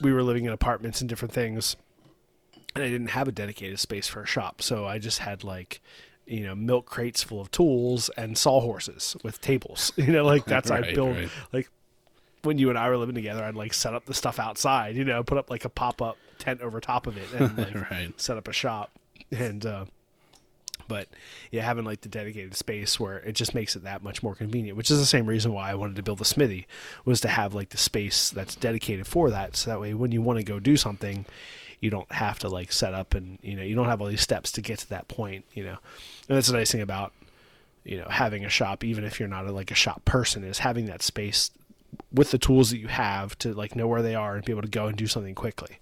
we 0.00 0.12
were 0.12 0.22
living 0.22 0.44
in 0.44 0.52
apartments 0.52 1.00
and 1.00 1.08
different 1.08 1.32
things, 1.34 1.76
and 2.74 2.84
I 2.84 2.88
didn't 2.88 3.08
have 3.08 3.28
a 3.28 3.32
dedicated 3.32 3.78
space 3.78 4.08
for 4.08 4.22
a 4.22 4.26
shop, 4.26 4.62
so 4.62 4.86
I 4.86 4.98
just 4.98 5.18
had 5.20 5.44
like, 5.44 5.80
you 6.26 6.44
know, 6.44 6.54
milk 6.54 6.86
crates 6.86 7.22
full 7.22 7.40
of 7.40 7.50
tools 7.50 8.08
and 8.16 8.36
sawhorses 8.36 9.16
with 9.22 9.40
tables. 9.40 9.92
You 9.96 10.12
know, 10.12 10.24
like 10.24 10.44
that's 10.44 10.70
I 10.70 10.80
Right, 10.80 10.94
built 10.94 11.16
right. 11.16 11.28
like 11.52 11.70
when 12.42 12.58
you 12.58 12.68
and 12.70 12.78
I 12.78 12.88
were 12.88 12.96
living 12.96 13.14
together, 13.14 13.42
I'd 13.44 13.54
like 13.54 13.74
set 13.74 13.94
up 13.94 14.06
the 14.06 14.14
stuff 14.14 14.38
outside, 14.38 14.96
you 14.96 15.04
know, 15.04 15.22
put 15.22 15.38
up 15.38 15.50
like 15.50 15.64
a 15.64 15.68
pop 15.68 16.00
up 16.00 16.16
tent 16.38 16.60
over 16.62 16.80
top 16.80 17.06
of 17.06 17.16
it 17.16 17.32
and 17.32 17.56
like 17.58 17.90
Right. 17.90 18.18
set 18.20 18.36
up 18.36 18.48
a 18.48 18.52
shop. 18.52 18.90
And 19.30 19.64
uh 19.66 19.84
but 20.88 21.06
yeah, 21.52 21.62
having 21.62 21.84
like 21.84 22.00
the 22.00 22.08
dedicated 22.08 22.56
space 22.56 22.98
where 22.98 23.18
it 23.18 23.32
just 23.34 23.54
makes 23.54 23.76
it 23.76 23.84
that 23.84 24.02
much 24.02 24.24
more 24.24 24.34
convenient, 24.34 24.76
which 24.76 24.90
is 24.90 24.98
the 24.98 25.06
same 25.06 25.26
reason 25.26 25.52
why 25.52 25.70
I 25.70 25.74
wanted 25.76 25.94
to 25.96 26.02
build 26.02 26.20
a 26.20 26.24
smithy 26.24 26.66
was 27.04 27.20
to 27.20 27.28
have 27.28 27.54
like 27.54 27.68
the 27.68 27.76
space 27.76 28.30
that's 28.30 28.56
dedicated 28.56 29.06
for 29.06 29.30
that. 29.30 29.54
So 29.54 29.70
that 29.70 29.80
way 29.80 29.94
when 29.94 30.10
you 30.10 30.20
want 30.20 30.38
to 30.40 30.44
go 30.44 30.58
do 30.58 30.76
something, 30.76 31.26
you 31.78 31.90
don't 31.90 32.10
have 32.10 32.40
to 32.40 32.48
like 32.48 32.72
set 32.72 32.92
up 32.92 33.14
and 33.14 33.38
you 33.40 33.54
know, 33.54 33.62
you 33.62 33.76
don't 33.76 33.86
have 33.86 34.00
all 34.00 34.08
these 34.08 34.20
steps 34.20 34.50
to 34.52 34.62
get 34.62 34.80
to 34.80 34.88
that 34.88 35.06
point, 35.06 35.44
you 35.54 35.62
know. 35.62 35.76
And 36.28 36.36
that's 36.36 36.48
the 36.48 36.54
nice 36.56 36.72
thing 36.72 36.80
about 36.82 37.12
you 37.84 37.96
know 37.96 38.08
having 38.10 38.44
a 38.44 38.48
shop 38.50 38.82
even 38.84 39.04
if 39.04 39.18
you're 39.18 39.28
not 39.28 39.46
a, 39.46 39.52
like 39.52 39.70
a 39.70 39.74
shop 39.74 40.04
person 40.04 40.44
is 40.44 40.58
having 40.58 40.84
that 40.86 41.00
space 41.02 41.50
with 42.12 42.30
the 42.30 42.38
tools 42.38 42.70
that 42.70 42.78
you 42.78 42.88
have 42.88 43.36
to 43.38 43.52
like 43.54 43.74
know 43.76 43.86
where 43.86 44.02
they 44.02 44.14
are 44.14 44.34
and 44.36 44.44
be 44.44 44.52
able 44.52 44.62
to 44.62 44.68
go 44.68 44.86
and 44.86 44.96
do 44.96 45.06
something 45.06 45.34
quickly 45.34 45.78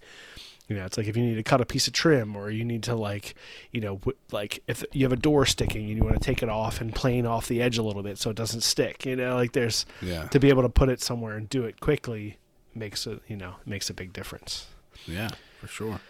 you 0.69 0.77
know 0.77 0.85
it's 0.85 0.99
like 0.99 1.07
if 1.07 1.17
you 1.17 1.23
need 1.25 1.37
to 1.37 1.43
cut 1.43 1.61
a 1.61 1.65
piece 1.67 1.87
of 1.87 1.93
trim 1.95 2.37
or 2.37 2.51
you 2.51 2.65
need 2.65 2.83
to 2.83 2.95
like 2.95 3.35
you 3.73 3.81
know 3.81 3.97
w- 3.97 4.17
like 4.33 4.63
if 4.67 4.85
you 4.93 5.05
have 5.05 5.13
a 5.13 5.17
door 5.17 5.47
sticking 5.47 5.87
and 5.89 5.97
you 5.97 6.03
want 6.05 6.15
to 6.15 6.21
take 6.21 6.43
it 6.43 6.49
off 6.49 6.81
and 6.81 6.95
plane 6.95 7.25
off 7.27 7.49
the 7.49 7.63
edge 7.63 7.79
a 7.79 7.83
little 7.83 8.03
bit 8.03 8.19
so 8.19 8.29
it 8.31 8.37
doesn't 8.37 8.61
stick 8.61 9.07
you 9.07 9.17
know 9.17 9.35
like 9.35 9.53
there's 9.53 9.87
Yeah, 10.03 10.25
to 10.29 10.39
be 10.39 10.51
able 10.51 10.63
to 10.63 10.69
put 10.69 10.89
it 10.91 11.01
somewhere 11.01 11.37
and 11.37 11.49
do 11.49 11.65
it 11.65 11.81
quickly 11.81 12.37
makes 12.75 13.07
it 13.07 13.21
you 13.29 13.37
know 13.37 13.55
makes 13.65 13.89
a 13.89 13.95
big 13.95 14.13
difference 14.13 14.67
yeah, 15.07 15.31
for 15.61 15.69
sure. 15.69 16.01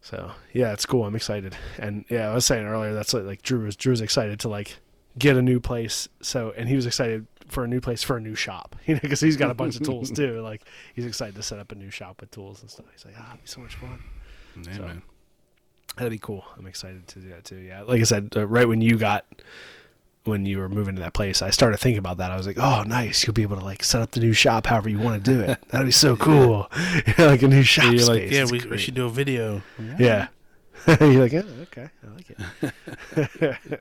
so 0.00 0.30
yeah, 0.52 0.72
it's 0.72 0.86
cool. 0.86 1.04
I'm 1.06 1.16
excited, 1.16 1.56
and 1.78 2.04
yeah, 2.08 2.28
I 2.30 2.34
was 2.34 2.44
saying 2.44 2.66
earlier 2.66 2.92
that's 2.94 3.14
like, 3.14 3.24
like 3.24 3.42
Drew 3.42 3.64
was 3.64 3.74
Drew 3.74 3.90
was 3.90 4.00
excited 4.00 4.38
to 4.40 4.48
like 4.48 4.76
get 5.18 5.36
a 5.36 5.42
new 5.42 5.58
place. 5.60 6.08
So 6.20 6.52
and 6.56 6.68
he 6.68 6.76
was 6.76 6.86
excited 6.86 7.26
for 7.48 7.64
a 7.64 7.68
new 7.68 7.80
place 7.80 8.02
for 8.02 8.16
a 8.16 8.20
new 8.20 8.34
shop, 8.34 8.76
you 8.86 8.94
know, 8.94 9.00
because 9.02 9.20
he's 9.20 9.36
got 9.36 9.50
a 9.50 9.54
bunch 9.54 9.76
of 9.76 9.82
tools 9.82 10.10
too. 10.10 10.40
Like 10.42 10.62
he's 10.94 11.06
excited 11.06 11.34
to 11.36 11.42
set 11.42 11.58
up 11.58 11.72
a 11.72 11.74
new 11.74 11.90
shop 11.90 12.20
with 12.20 12.30
tools 12.30 12.60
and 12.62 12.70
stuff. 12.70 12.86
He's 12.92 13.04
like, 13.04 13.14
ah, 13.18 13.30
it'd 13.30 13.42
be 13.42 13.48
so 13.48 13.60
much 13.60 13.74
fun. 13.76 14.02
Yeah, 14.62 14.76
So- 14.76 14.82
man. 14.82 15.02
That'd 15.96 16.10
be 16.10 16.18
cool. 16.18 16.44
I'm 16.58 16.66
excited 16.66 17.06
to 17.06 17.20
do 17.20 17.28
that 17.28 17.44
too. 17.44 17.58
Yeah, 17.58 17.82
like 17.82 18.00
I 18.00 18.04
said, 18.04 18.32
uh, 18.34 18.44
right 18.48 18.66
when 18.66 18.80
you 18.80 18.96
got 18.98 19.24
when 20.24 20.44
you 20.44 20.58
were 20.58 20.68
moving 20.68 20.96
to 20.96 21.02
that 21.02 21.12
place, 21.14 21.40
I 21.40 21.50
started 21.50 21.76
thinking 21.76 21.98
about 21.98 22.16
that. 22.16 22.32
I 22.32 22.36
was 22.36 22.48
like, 22.48 22.58
oh, 22.58 22.82
nice. 22.82 23.24
You'll 23.24 23.34
be 23.34 23.42
able 23.42 23.58
to 23.58 23.64
like 23.64 23.84
set 23.84 24.00
up 24.02 24.10
the 24.10 24.18
new 24.18 24.32
shop 24.32 24.66
however 24.66 24.88
you 24.88 24.98
want 24.98 25.22
to 25.22 25.30
do 25.32 25.38
it. 25.40 25.62
That'd 25.68 25.86
be 25.86 25.92
so 25.92 26.16
cool. 26.16 26.68
like 27.16 27.42
a 27.42 27.46
new 27.48 27.62
shop 27.62 27.92
You're 27.92 27.98
space. 28.00 28.08
like, 28.08 28.30
yeah, 28.32 28.44
we, 28.50 28.58
we 28.68 28.76
should 28.78 28.94
do 28.94 29.06
a 29.06 29.10
video. 29.10 29.62
Yeah. 29.98 30.28
You're 30.88 31.22
like, 31.22 31.32
yeah, 31.32 31.42
okay, 31.62 31.88
I 32.02 32.14
like 32.16 33.52
it. 33.52 33.80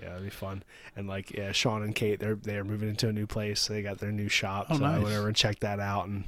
Yeah, 0.00 0.12
it'd 0.12 0.24
be 0.24 0.30
fun. 0.30 0.62
And 0.96 1.06
like, 1.08 1.30
yeah, 1.30 1.52
Sean 1.52 1.82
and 1.82 1.94
Kate, 1.94 2.18
they're 2.20 2.34
they're 2.36 2.64
moving 2.64 2.88
into 2.88 3.08
a 3.08 3.12
new 3.12 3.26
place. 3.26 3.66
They 3.66 3.82
got 3.82 3.98
their 3.98 4.12
new 4.12 4.28
shop, 4.28 4.66
Oh, 4.70 4.78
so 4.78 4.84
I 4.84 4.94
nice. 4.96 5.02
went 5.04 5.16
over 5.16 5.28
and 5.28 5.36
checked 5.36 5.60
that 5.60 5.80
out. 5.80 6.06
And 6.08 6.24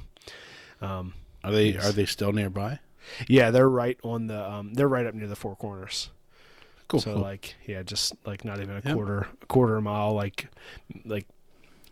um, 0.81 1.13
Are 1.43 1.51
they 1.51 1.75
are 1.77 1.91
they 1.91 2.05
still 2.05 2.31
nearby? 2.31 2.79
yeah, 3.27 3.51
they're 3.51 3.69
right 3.69 3.97
on 4.03 4.27
the 4.27 4.49
um, 4.51 4.73
they're 4.73 4.87
right 4.87 5.05
up 5.05 5.13
near 5.13 5.27
the 5.27 5.35
Four 5.35 5.55
Corners. 5.55 6.09
Cool. 6.87 6.99
So 7.01 7.17
like, 7.19 7.55
yeah, 7.65 7.81
just 7.83 8.13
like 8.25 8.45
not 8.45 8.59
even 8.61 8.75
a 8.77 8.81
Yep. 8.85 8.93
quarter 8.95 9.27
a 9.41 9.45
quarter 9.47 9.79
mile, 9.81 10.13
like 10.13 10.47
like 11.05 11.25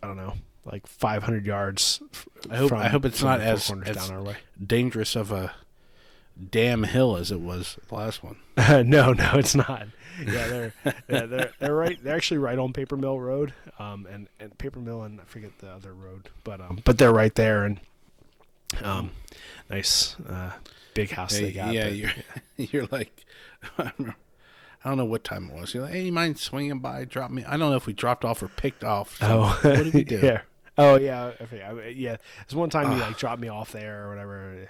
I 0.02 0.06
don't 0.06 0.16
know, 0.16 0.34
like 0.64 0.86
500 0.86 1.46
yards. 1.46 2.00
f- 2.12 2.28
I 2.50 2.56
hope- 2.56 2.68
from, 2.70 2.78
I 2.78 2.88
hope 2.88 3.04
it's 3.04 3.22
not 3.22 3.40
as- 3.40 3.70
as- 3.84 3.96
down 3.96 4.10
our 4.16 4.22
way. 4.22 4.36
Dangerous 4.64 5.16
of 5.16 5.30
a 5.32 5.52
damn 6.50 6.84
hill 6.84 7.16
as 7.16 7.30
it 7.30 7.40
was 7.40 7.78
the 7.88 7.94
last 7.94 8.22
one. 8.22 8.36
no, 8.88 9.12
no, 9.12 9.32
it's 9.34 9.54
not. 9.54 9.86
Yeah, 10.20 10.46
they're 10.48 10.74
yeah, 11.08 11.26
they're 11.26 11.52
they're 11.58 11.74
right. 11.74 11.98
They're 12.02 12.14
actually 12.16 12.38
right 12.38 12.58
on 12.58 12.72
Paper 12.72 12.96
Mill 12.96 13.18
Road, 13.18 13.54
um, 13.78 14.06
and 14.10 14.28
and 14.40 14.56
Paper 14.58 14.78
Mill 14.80 15.02
and 15.02 15.20
I 15.20 15.24
forget 15.24 15.58
the 15.58 15.68
other 15.70 15.92
road, 15.94 16.28
but 16.44 16.60
um, 16.60 16.80
but 16.84 16.98
they're 16.98 17.12
right 17.12 17.34
there, 17.34 17.64
and 17.64 17.80
um, 18.82 19.10
nice 19.70 20.16
uh, 20.28 20.52
big 20.94 21.10
house 21.10 21.32
they 21.38 21.52
got. 21.52 21.72
yeah, 21.72 21.84
but- 21.84 21.96
you're 21.96 22.10
you're 22.56 22.86
like 22.90 23.24
I 23.78 24.88
don't 24.88 24.98
know 24.98 25.04
what 25.04 25.22
time 25.24 25.50
it 25.50 25.58
was. 25.60 25.74
You're 25.74 25.84
like, 25.84 25.92
hey, 25.92 26.02
you 26.02 26.12
mind 26.12 26.38
swinging 26.38 26.80
by, 26.80 27.04
drop 27.04 27.30
me? 27.30 27.44
I 27.44 27.52
don't 27.56 27.70
know 27.70 27.76
if 27.76 27.86
we 27.86 27.92
dropped 27.92 28.24
off 28.24 28.42
or 28.42 28.48
picked 28.48 28.82
off. 28.84 29.16
So 29.18 29.26
oh, 29.44 29.58
what 29.62 29.62
did 29.84 29.94
we 29.94 30.04
do? 30.04 30.18
yeah. 30.22 30.40
Oh 30.76 30.96
yeah, 30.96 31.32
I 31.40 31.44
forget. 31.46 31.70
I 31.70 31.72
mean, 31.72 31.94
yeah. 31.96 32.16
There's 32.46 32.56
one 32.56 32.68
time 32.70 32.90
you 32.96 33.02
Ah. 33.02 33.06
like 33.08 33.18
dropped 33.18 33.40
me 33.40 33.48
off 33.48 33.72
there 33.72 34.06
or 34.06 34.08
whatever. 34.10 34.68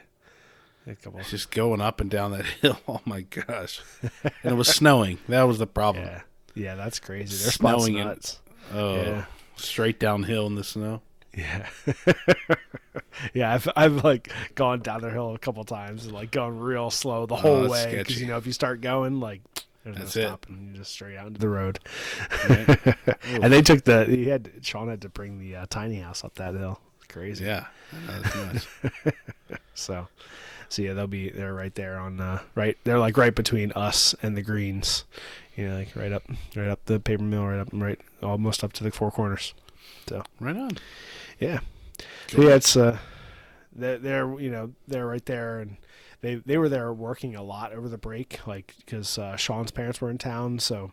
It's 0.87 1.31
just 1.31 1.51
going 1.53 1.81
up 1.81 2.01
and 2.01 2.11
down 2.11 2.33
that 2.33 2.45
hill. 2.61 2.79
Oh 2.89 3.01
my 3.05 3.21
gosh! 3.23 3.81
And 4.23 4.53
it 4.53 4.57
was 4.57 4.69
snowing. 4.69 5.19
That 5.29 5.45
was 5.45 5.59
the 5.59 5.67
problem. 5.67 6.05
Yeah, 6.07 6.21
yeah, 6.55 6.75
that's 6.75 6.99
crazy. 6.99 7.35
Spot's 7.37 7.85
Snowing 7.85 7.99
and- 8.01 8.09
nuts. 8.09 8.41
Oh, 8.73 8.95
Yeah. 8.97 9.25
straight 9.57 9.99
downhill 10.01 10.47
in 10.47 10.55
the 10.57 10.65
snow. 10.65 11.03
Yeah, 11.37 11.67
yeah. 13.35 13.55
I've 13.55 13.69
I've 13.77 14.05
like 14.05 14.31
gone 14.55 14.81
down 14.81 15.01
the 15.01 15.11
hill 15.11 15.35
a 15.35 15.39
couple 15.39 15.65
times 15.65 16.05
and 16.05 16.13
like 16.15 16.31
going 16.31 16.59
real 16.59 16.91
slow 16.91 17.27
the 17.27 17.37
whole 17.37 17.67
Oh, 17.67 17.71
way 17.71 17.97
because 17.99 18.21
you 18.21 18.27
know 18.27 18.37
if 18.37 18.47
you 18.47 18.53
start 18.53 18.81
going 18.81 19.19
like 19.21 19.41
there's 19.85 19.97
That's 19.97 20.17
no 20.17 20.23
it. 20.23 20.27
stopping, 20.27 20.69
you 20.73 20.79
just 20.79 20.93
straight 20.93 21.17
out 21.17 21.27
into 21.29 21.41
the 21.41 21.49
road. 21.49 21.79
Right? 22.49 22.97
and 23.25 23.53
they 23.53 23.63
took 23.63 23.85
the 23.85 24.05
he 24.05 24.29
had 24.29 24.51
Sean 24.63 24.89
had 24.89 25.01
to 25.03 25.09
bring 25.09 25.39
the 25.39 25.57
uh, 25.57 25.67
tiny 25.71 26.01
house 26.01 26.23
up 26.23 26.35
that 26.35 26.55
hill. 26.55 26.79
Crazy. 27.09 27.45
yeah, 27.45 27.67
nuts. 28.07 28.67
So, 29.75 30.07
so 30.73 30.81
yeah, 30.81 30.95
they'll 30.95 31.07
be 31.07 31.29
they're 31.29 31.53
right 31.53 31.75
there 31.75 31.99
on 31.99 32.19
uh, 32.19 32.41
right. 32.55 32.79
They're 32.85 32.99
like 32.99 33.19
right 33.19 33.35
between 33.35 33.73
us 33.73 34.15
and 34.23 34.35
the 34.35 34.43
greens. 34.43 35.05
You 35.55 35.69
know, 35.69 35.77
like 35.77 35.95
right 35.95 36.13
up, 36.13 36.23
right 36.57 36.69
up 36.69 36.83
the 36.87 36.99
paper 36.99 37.23
mill, 37.23 37.45
right 37.45 37.59
up, 37.61 37.69
right 37.73 38.01
almost 38.23 38.65
up 38.65 38.73
to 38.75 38.85
the 38.85 38.91
four 38.91 39.11
corners. 39.11 39.53
So 40.09 40.23
right 40.41 40.57
on. 40.57 40.79
Yeah. 41.39 41.61
So 42.29 42.41
yeah, 42.41 42.55
it's 42.55 42.75
uh, 42.75 42.97
they're, 43.75 43.99
they're 43.99 44.41
you 44.41 44.51
know 44.51 44.73
they're 44.89 45.07
right 45.07 45.25
there, 45.27 45.61
and 45.61 45.77
they 46.23 46.37
they 46.37 46.57
were 46.57 46.71
there 46.71 46.91
working 46.91 47.37
a 47.37 47.43
lot 47.43 47.75
over 47.75 47.91
the 47.91 47.99
break, 47.99 48.41
like 48.47 48.75
because 48.79 49.19
uh, 49.19 49.37
Sean's 49.37 49.73
parents 49.73 50.01
were 50.01 50.09
in 50.09 50.17
town, 50.17 50.59
so 50.59 50.93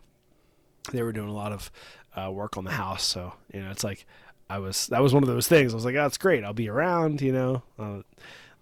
they 0.92 1.02
were 1.02 1.12
doing 1.12 1.30
a 1.30 1.34
lot 1.34 1.52
of 1.52 1.70
uh, 2.14 2.30
work 2.30 2.58
on 2.58 2.64
the 2.64 2.72
house. 2.72 3.04
So 3.04 3.32
you 3.50 3.62
know, 3.62 3.70
it's 3.70 3.82
like 3.82 4.04
I 4.50 4.58
was 4.58 4.88
that 4.88 5.00
was 5.00 5.14
one 5.14 5.22
of 5.22 5.28
those 5.30 5.48
things. 5.48 5.72
I 5.72 5.76
was 5.76 5.86
like, 5.86 5.94
oh, 5.94 6.02
that's 6.02 6.18
great. 6.18 6.44
I'll 6.44 6.52
be 6.52 6.68
around, 6.68 7.22
you 7.22 7.32
know. 7.32 7.62
Uh, 7.78 8.02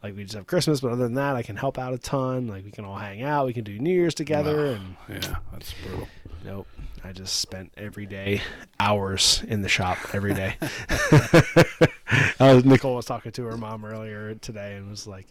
like 0.02 0.16
we 0.16 0.22
just 0.24 0.34
have 0.34 0.46
Christmas, 0.46 0.80
but 0.80 0.92
other 0.92 1.02
than 1.04 1.14
that, 1.14 1.36
I 1.36 1.42
can 1.42 1.56
help 1.56 1.78
out 1.78 1.92
a 1.92 1.98
ton. 1.98 2.46
Like 2.48 2.64
we 2.64 2.70
can 2.70 2.84
all 2.84 2.96
hang 2.96 3.22
out, 3.22 3.46
we 3.46 3.52
can 3.52 3.64
do 3.64 3.78
New 3.78 3.92
Year's 3.92 4.14
together, 4.14 4.66
and 4.66 4.96
Yeah, 5.08 5.36
that's 5.52 5.74
brutal. 5.84 6.08
nope. 6.44 6.66
I 7.04 7.12
just 7.12 7.36
spent 7.40 7.72
every 7.76 8.06
day 8.06 8.42
hours 8.80 9.42
in 9.46 9.62
the 9.62 9.68
shop 9.68 9.98
every 10.12 10.34
day. 10.34 10.56
uh, 12.40 12.60
Nicole 12.64 12.96
was 12.96 13.06
talking 13.06 13.32
to 13.32 13.44
her 13.44 13.56
mom 13.56 13.84
earlier 13.84 14.34
today 14.34 14.76
and 14.76 14.90
was 14.90 15.06
like, 15.06 15.26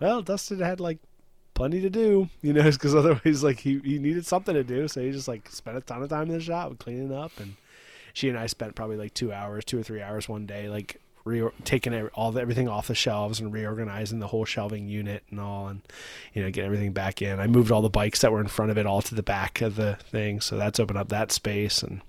"Well, 0.00 0.22
Dustin 0.22 0.60
had 0.60 0.80
like 0.80 0.98
plenty 1.54 1.80
to 1.80 1.90
do, 1.90 2.28
you 2.40 2.52
know, 2.52 2.62
because 2.70 2.94
otherwise, 2.94 3.42
like 3.44 3.60
he, 3.60 3.78
he 3.84 3.98
needed 3.98 4.26
something 4.26 4.54
to 4.54 4.64
do, 4.64 4.88
so 4.88 5.00
he 5.00 5.10
just 5.10 5.28
like 5.28 5.48
spent 5.50 5.76
a 5.76 5.80
ton 5.80 6.02
of 6.02 6.08
time 6.08 6.22
in 6.22 6.32
the 6.38 6.40
shop 6.40 6.76
cleaning 6.78 7.12
up." 7.12 7.32
And 7.38 7.54
she 8.12 8.28
and 8.28 8.38
I 8.38 8.46
spent 8.46 8.74
probably 8.74 8.96
like 8.96 9.14
two 9.14 9.32
hours, 9.32 9.64
two 9.64 9.78
or 9.78 9.82
three 9.82 10.02
hours 10.02 10.28
one 10.28 10.44
day, 10.46 10.68
like 10.68 11.00
re- 11.24 11.50
taking 11.64 11.94
all 12.08 12.32
the, 12.32 12.40
everything 12.40 12.68
off 12.68 12.88
the 12.88 12.94
shelves 12.94 13.40
and 13.40 13.52
reorganizing 13.52 14.18
the 14.18 14.28
whole 14.28 14.44
shelving 14.44 14.88
unit 14.88 15.22
and 15.30 15.40
all, 15.40 15.68
and 15.68 15.82
you 16.32 16.42
know, 16.42 16.50
getting 16.50 16.66
everything 16.66 16.92
back 16.92 17.22
in. 17.22 17.40
I 17.40 17.46
moved 17.46 17.70
all 17.70 17.82
the 17.82 17.90
bikes 17.90 18.20
that 18.20 18.32
were 18.32 18.40
in 18.40 18.48
front 18.48 18.70
of 18.70 18.78
it 18.78 18.86
all 18.86 19.02
to 19.02 19.14
the 19.14 19.22
back 19.22 19.60
of 19.60 19.76
the 19.76 19.96
thing, 19.96 20.40
so 20.40 20.56
that's 20.56 20.80
opened 20.80 20.98
up 20.98 21.08
that 21.08 21.32
space, 21.32 21.82
and 21.82 22.02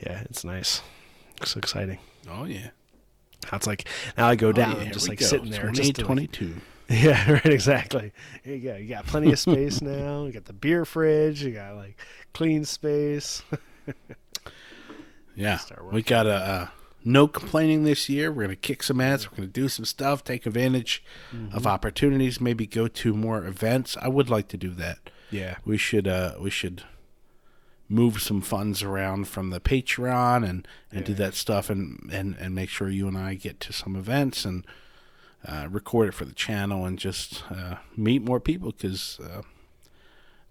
yeah, 0.00 0.22
it's 0.22 0.44
nice. 0.44 0.82
It's 1.40 1.56
exciting. 1.56 1.98
Oh 2.30 2.44
yeah. 2.44 2.70
That's 3.50 3.66
like 3.66 3.88
now 4.16 4.28
I 4.28 4.36
go 4.36 4.52
down, 4.52 4.76
oh, 4.76 4.82
yeah, 4.82 4.90
just 4.90 5.08
like 5.08 5.20
go. 5.20 5.26
sitting 5.26 5.50
there, 5.50 5.70
just 5.70 5.94
to, 5.94 6.04
like- 6.06 6.32
2022. 6.32 6.54
yeah, 6.88 7.32
right, 7.32 7.46
exactly. 7.46 8.12
Here 8.42 8.56
you 8.56 8.62
go. 8.70 8.76
You 8.76 8.88
got 8.88 9.06
plenty 9.06 9.30
of 9.30 9.38
space 9.38 9.82
now. 9.82 10.24
You 10.24 10.32
got 10.32 10.46
the 10.46 10.54
beer 10.54 10.86
fridge. 10.86 11.42
You 11.42 11.52
got 11.52 11.76
like 11.76 11.98
clean 12.32 12.64
space. 12.64 13.42
Yeah, 15.34 15.60
we 15.92 16.02
got 16.02 16.26
a 16.26 16.32
uh, 16.32 16.68
no 17.04 17.26
complaining 17.28 17.84
this 17.84 18.08
year. 18.08 18.30
We're 18.32 18.42
gonna 18.44 18.56
kick 18.56 18.82
some 18.82 19.00
ass. 19.00 19.30
We're 19.30 19.36
gonna 19.36 19.48
do 19.48 19.68
some 19.68 19.84
stuff, 19.84 20.24
take 20.24 20.46
advantage 20.46 21.02
Mm-hmm. 21.32 21.56
of 21.56 21.66
opportunities. 21.66 22.40
Maybe 22.40 22.66
go 22.66 22.88
to 22.88 23.14
more 23.14 23.44
events. 23.46 23.96
I 24.00 24.08
would 24.08 24.28
like 24.30 24.48
to 24.48 24.56
do 24.56 24.70
that. 24.70 24.98
Yeah, 25.30 25.56
We 25.64 25.76
should 25.76 26.08
uh 26.08 26.34
we 26.40 26.50
should 26.50 26.82
move 27.90 28.20
some 28.20 28.40
funds 28.42 28.82
around 28.82 29.28
from 29.28 29.50
the 29.50 29.60
Patreon 29.60 30.48
and 30.48 30.66
and 30.92 31.04
do 31.04 31.14
that 31.14 31.34
stuff 31.34 31.70
and 31.70 32.08
and 32.12 32.36
and 32.38 32.54
make 32.54 32.68
sure 32.68 32.88
you 32.90 33.08
and 33.08 33.16
I 33.16 33.34
get 33.34 33.60
to 33.60 33.72
some 33.72 33.96
events 33.96 34.44
and 34.44 34.66
uh, 35.46 35.68
record 35.70 36.08
it 36.08 36.14
for 36.14 36.24
the 36.24 36.34
channel 36.34 36.84
and 36.84 36.98
just 36.98 37.44
uh, 37.50 37.76
meet 37.96 38.22
more 38.22 38.40
people 38.40 38.72
because 38.72 39.20
uh, 39.20 39.42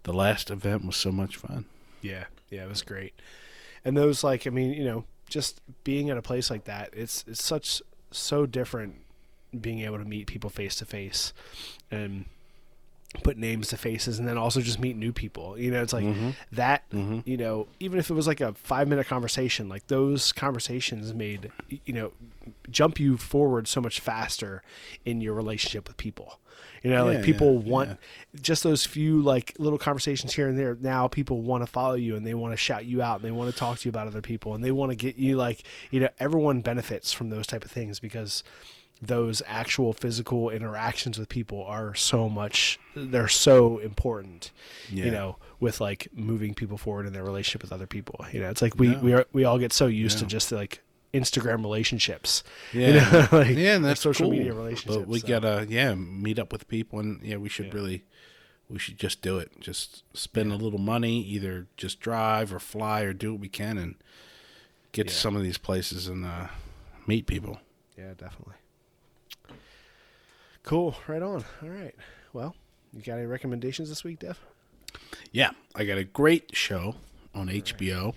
the 0.04 0.12
last 0.12 0.50
event 0.50 0.84
was 0.86 0.96
so 0.96 1.12
much 1.12 1.36
fun. 1.36 1.66
yeah, 2.00 2.24
yeah. 2.50 2.64
It 2.64 2.68
was 2.68 2.82
great. 2.82 3.14
And 3.84 3.96
those 3.96 4.24
like, 4.24 4.46
I 4.46 4.50
mean, 4.50 4.72
you 4.72 4.84
know, 4.84 5.04
just 5.28 5.60
being 5.84 6.10
at 6.10 6.16
a 6.16 6.22
place 6.22 6.50
like 6.50 6.64
that, 6.64 6.90
it's 6.92 7.24
it's 7.26 7.42
such 7.42 7.82
so 8.10 8.46
different 8.46 8.96
being 9.58 9.80
able 9.80 9.98
to 9.98 10.04
meet 10.04 10.26
people 10.26 10.50
face 10.50 10.76
to 10.76 10.84
face 10.84 11.32
and 11.90 12.26
put 13.22 13.38
names 13.38 13.68
to 13.68 13.76
faces 13.76 14.18
and 14.18 14.28
then 14.28 14.36
also 14.36 14.60
just 14.60 14.78
meet 14.78 14.96
new 14.96 15.12
people. 15.12 15.58
You 15.58 15.70
know, 15.70 15.82
it's 15.82 15.94
like 15.94 16.04
mm-hmm. 16.04 16.30
that, 16.52 16.88
mm-hmm. 16.90 17.20
you 17.24 17.38
know, 17.38 17.66
even 17.80 17.98
if 17.98 18.10
it 18.10 18.14
was 18.14 18.26
like 18.26 18.40
a 18.42 18.52
5-minute 18.52 19.06
conversation, 19.06 19.68
like 19.68 19.86
those 19.86 20.32
conversations 20.32 21.14
made 21.14 21.50
you 21.84 21.92
know 21.94 22.12
jump 22.70 23.00
you 23.00 23.16
forward 23.16 23.66
so 23.66 23.80
much 23.80 24.00
faster 24.00 24.62
in 25.04 25.20
your 25.20 25.34
relationship 25.34 25.88
with 25.88 25.96
people. 25.96 26.38
You 26.88 26.94
know, 26.94 27.10
Yeah, 27.10 27.16
like 27.16 27.24
people 27.24 27.62
yeah, 27.62 27.70
want 27.70 27.98
just 28.40 28.62
those 28.62 28.86
few 28.86 29.20
like 29.20 29.54
little 29.58 29.78
conversations 29.78 30.32
here 30.32 30.48
and 30.48 30.58
there. 30.58 30.76
Now 30.80 31.06
people 31.08 31.42
want 31.42 31.62
to 31.62 31.66
follow 31.66 31.94
you 31.94 32.16
and 32.16 32.26
they 32.26 32.34
want 32.34 32.52
to 32.52 32.56
shout 32.56 32.84
you 32.86 33.02
out 33.02 33.16
and 33.16 33.24
they 33.24 33.30
want 33.30 33.50
to 33.52 33.56
talk 33.56 33.78
to 33.78 33.84
you 33.86 33.90
about 33.90 34.06
other 34.06 34.22
people 34.22 34.54
and 34.54 34.64
they 34.64 34.70
want 34.70 34.90
to 34.90 34.96
get 34.96 35.16
you 35.16 35.36
like, 35.36 35.62
you 35.90 36.00
know, 36.00 36.08
everyone 36.18 36.60
benefits 36.62 37.12
from 37.12 37.28
those 37.30 37.46
type 37.46 37.64
of 37.64 37.70
things 37.70 38.00
because 38.00 38.42
those 39.00 39.42
actual 39.46 39.92
physical 39.92 40.50
interactions 40.50 41.18
with 41.18 41.28
people 41.28 41.62
are 41.64 41.94
so 41.94 42.28
much 42.28 42.80
they're 42.96 43.28
so 43.28 43.78
important 43.78 44.50
Yeah. 44.90 45.04
you 45.04 45.10
know 45.12 45.36
with 45.60 45.80
like 45.80 46.08
moving 46.12 46.52
people 46.52 46.76
forward 46.78 47.06
in 47.06 47.12
their 47.12 47.22
relationship 47.22 47.62
with 47.62 47.72
other 47.72 47.86
people 47.86 48.24
you 48.32 48.40
know 48.40 48.50
it's 48.50 48.60
like 48.60 48.76
we 48.76 48.88
Yeah. 48.88 49.00
we 49.00 49.12
are 49.12 49.24
we 49.32 49.44
all 49.44 49.56
get 49.58 49.72
so 49.72 49.86
used 49.86 50.18
to 50.18 50.26
just 50.26 50.50
like 50.50 50.82
instagram 51.14 51.62
relationships 51.62 52.42
Yeah, 52.72 52.88
you 52.88 52.94
know, 52.94 53.28
like 53.38 53.56
yeah, 53.56 53.76
and 53.76 53.84
that's 53.84 54.00
social 54.00 54.26
cool. 54.28 54.36
media 54.36 54.52
relationships 54.52 54.96
But 54.96 55.08
we 55.08 55.20
so. 55.20 55.26
gotta 55.28 55.66
yeah 55.68 55.94
meet 55.94 56.38
up 56.38 56.52
with 56.52 56.68
people 56.68 57.00
and 57.00 57.22
yeah 57.22 57.36
we 57.36 57.48
should 57.48 57.66
Yeah. 57.66 57.72
really 57.74 58.04
we 58.70 58.78
should 58.78 58.98
just 58.98 59.22
do 59.22 59.38
it. 59.38 59.50
Just 59.60 60.02
spend 60.14 60.52
a 60.52 60.56
little 60.56 60.78
money, 60.78 61.22
either 61.22 61.68
just 61.78 62.00
drive 62.00 62.52
or 62.52 62.58
fly 62.58 63.00
or 63.00 63.14
do 63.14 63.32
what 63.32 63.40
we 63.40 63.48
can 63.48 63.78
and 63.78 63.94
get 64.92 65.08
to 65.08 65.14
some 65.14 65.34
of 65.34 65.42
these 65.42 65.56
places 65.56 66.06
and 66.06 66.26
uh, 66.26 66.48
meet 67.06 67.26
people. 67.26 67.60
Yeah, 67.96 68.12
definitely. 68.14 68.56
Cool. 70.62 70.96
Right 71.06 71.22
on. 71.22 71.44
All 71.62 71.68
right. 71.70 71.94
Well, 72.34 72.54
you 72.92 73.00
got 73.02 73.14
any 73.16 73.24
recommendations 73.26 73.88
this 73.88 74.04
week, 74.04 74.18
Dev? 74.18 74.38
Yeah, 75.32 75.52
I 75.74 75.84
got 75.84 75.96
a 75.98 76.04
great 76.04 76.54
show 76.54 76.96
on 77.34 77.48
HBO 77.48 78.14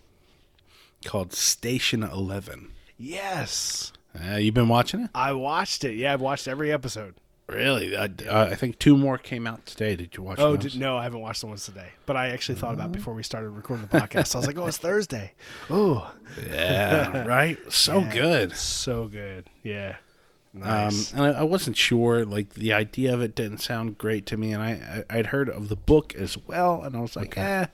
called 1.05 1.31
Station 1.34 2.03
Eleven. 2.03 2.72
Yes. 3.01 3.91
Uh, 4.19 4.35
you 4.35 4.51
been 4.51 4.67
watching 4.67 5.01
it? 5.01 5.09
I 5.15 5.33
watched 5.33 5.83
it. 5.83 5.95
Yeah, 5.95 6.13
I've 6.13 6.21
watched 6.21 6.47
every 6.47 6.71
episode. 6.71 7.15
Really? 7.47 7.97
I, 7.97 8.05
uh, 8.29 8.47
I 8.51 8.55
think 8.55 8.79
two 8.79 8.95
more 8.95 9.17
came 9.17 9.45
out 9.47 9.65
today. 9.65 9.95
Did 9.95 10.15
you 10.15 10.23
watch? 10.23 10.39
Oh, 10.39 10.55
did, 10.55 10.77
no, 10.79 10.95
I 10.97 11.03
haven't 11.03 11.19
watched 11.21 11.41
the 11.41 11.47
ones 11.47 11.65
today. 11.65 11.87
But 12.05 12.15
I 12.15 12.29
actually 12.29 12.55
thought 12.55 12.73
about 12.73 12.87
it 12.87 12.93
before 12.93 13.13
we 13.13 13.23
started 13.23 13.49
recording 13.49 13.87
the 13.91 13.99
podcast. 13.99 14.35
I 14.35 14.37
was 14.37 14.47
like, 14.47 14.57
oh, 14.57 14.67
it's 14.67 14.77
Thursday. 14.89 15.33
Oh, 15.69 16.13
Yeah, 16.49 17.25
right. 17.27 17.57
So 17.69 17.99
Yeah. 17.99 18.13
good. 18.13 18.55
so 18.55 19.07
good. 19.07 19.49
Yeah. 19.63 19.95
Um, 20.55 20.61
Nice. 20.61 21.13
and 21.13 21.21
I, 21.23 21.29
I 21.31 21.43
wasn't 21.43 21.75
sure. 21.77 22.23
Like 22.25 22.53
the 22.53 22.71
idea 22.73 23.13
of 23.13 23.21
it 23.21 23.35
didn't 23.35 23.59
sound 23.59 23.97
great 23.97 24.25
to 24.27 24.37
me, 24.37 24.51
and 24.53 24.61
I, 24.61 25.03
I 25.09 25.19
I'd 25.19 25.27
heard 25.27 25.49
of 25.49 25.69
the 25.69 25.77
book 25.77 26.13
as 26.15 26.37
well, 26.37 26.83
and 26.83 26.95
I 26.95 26.99
was 26.99 27.15
like, 27.15 27.37
eh, 27.37 27.67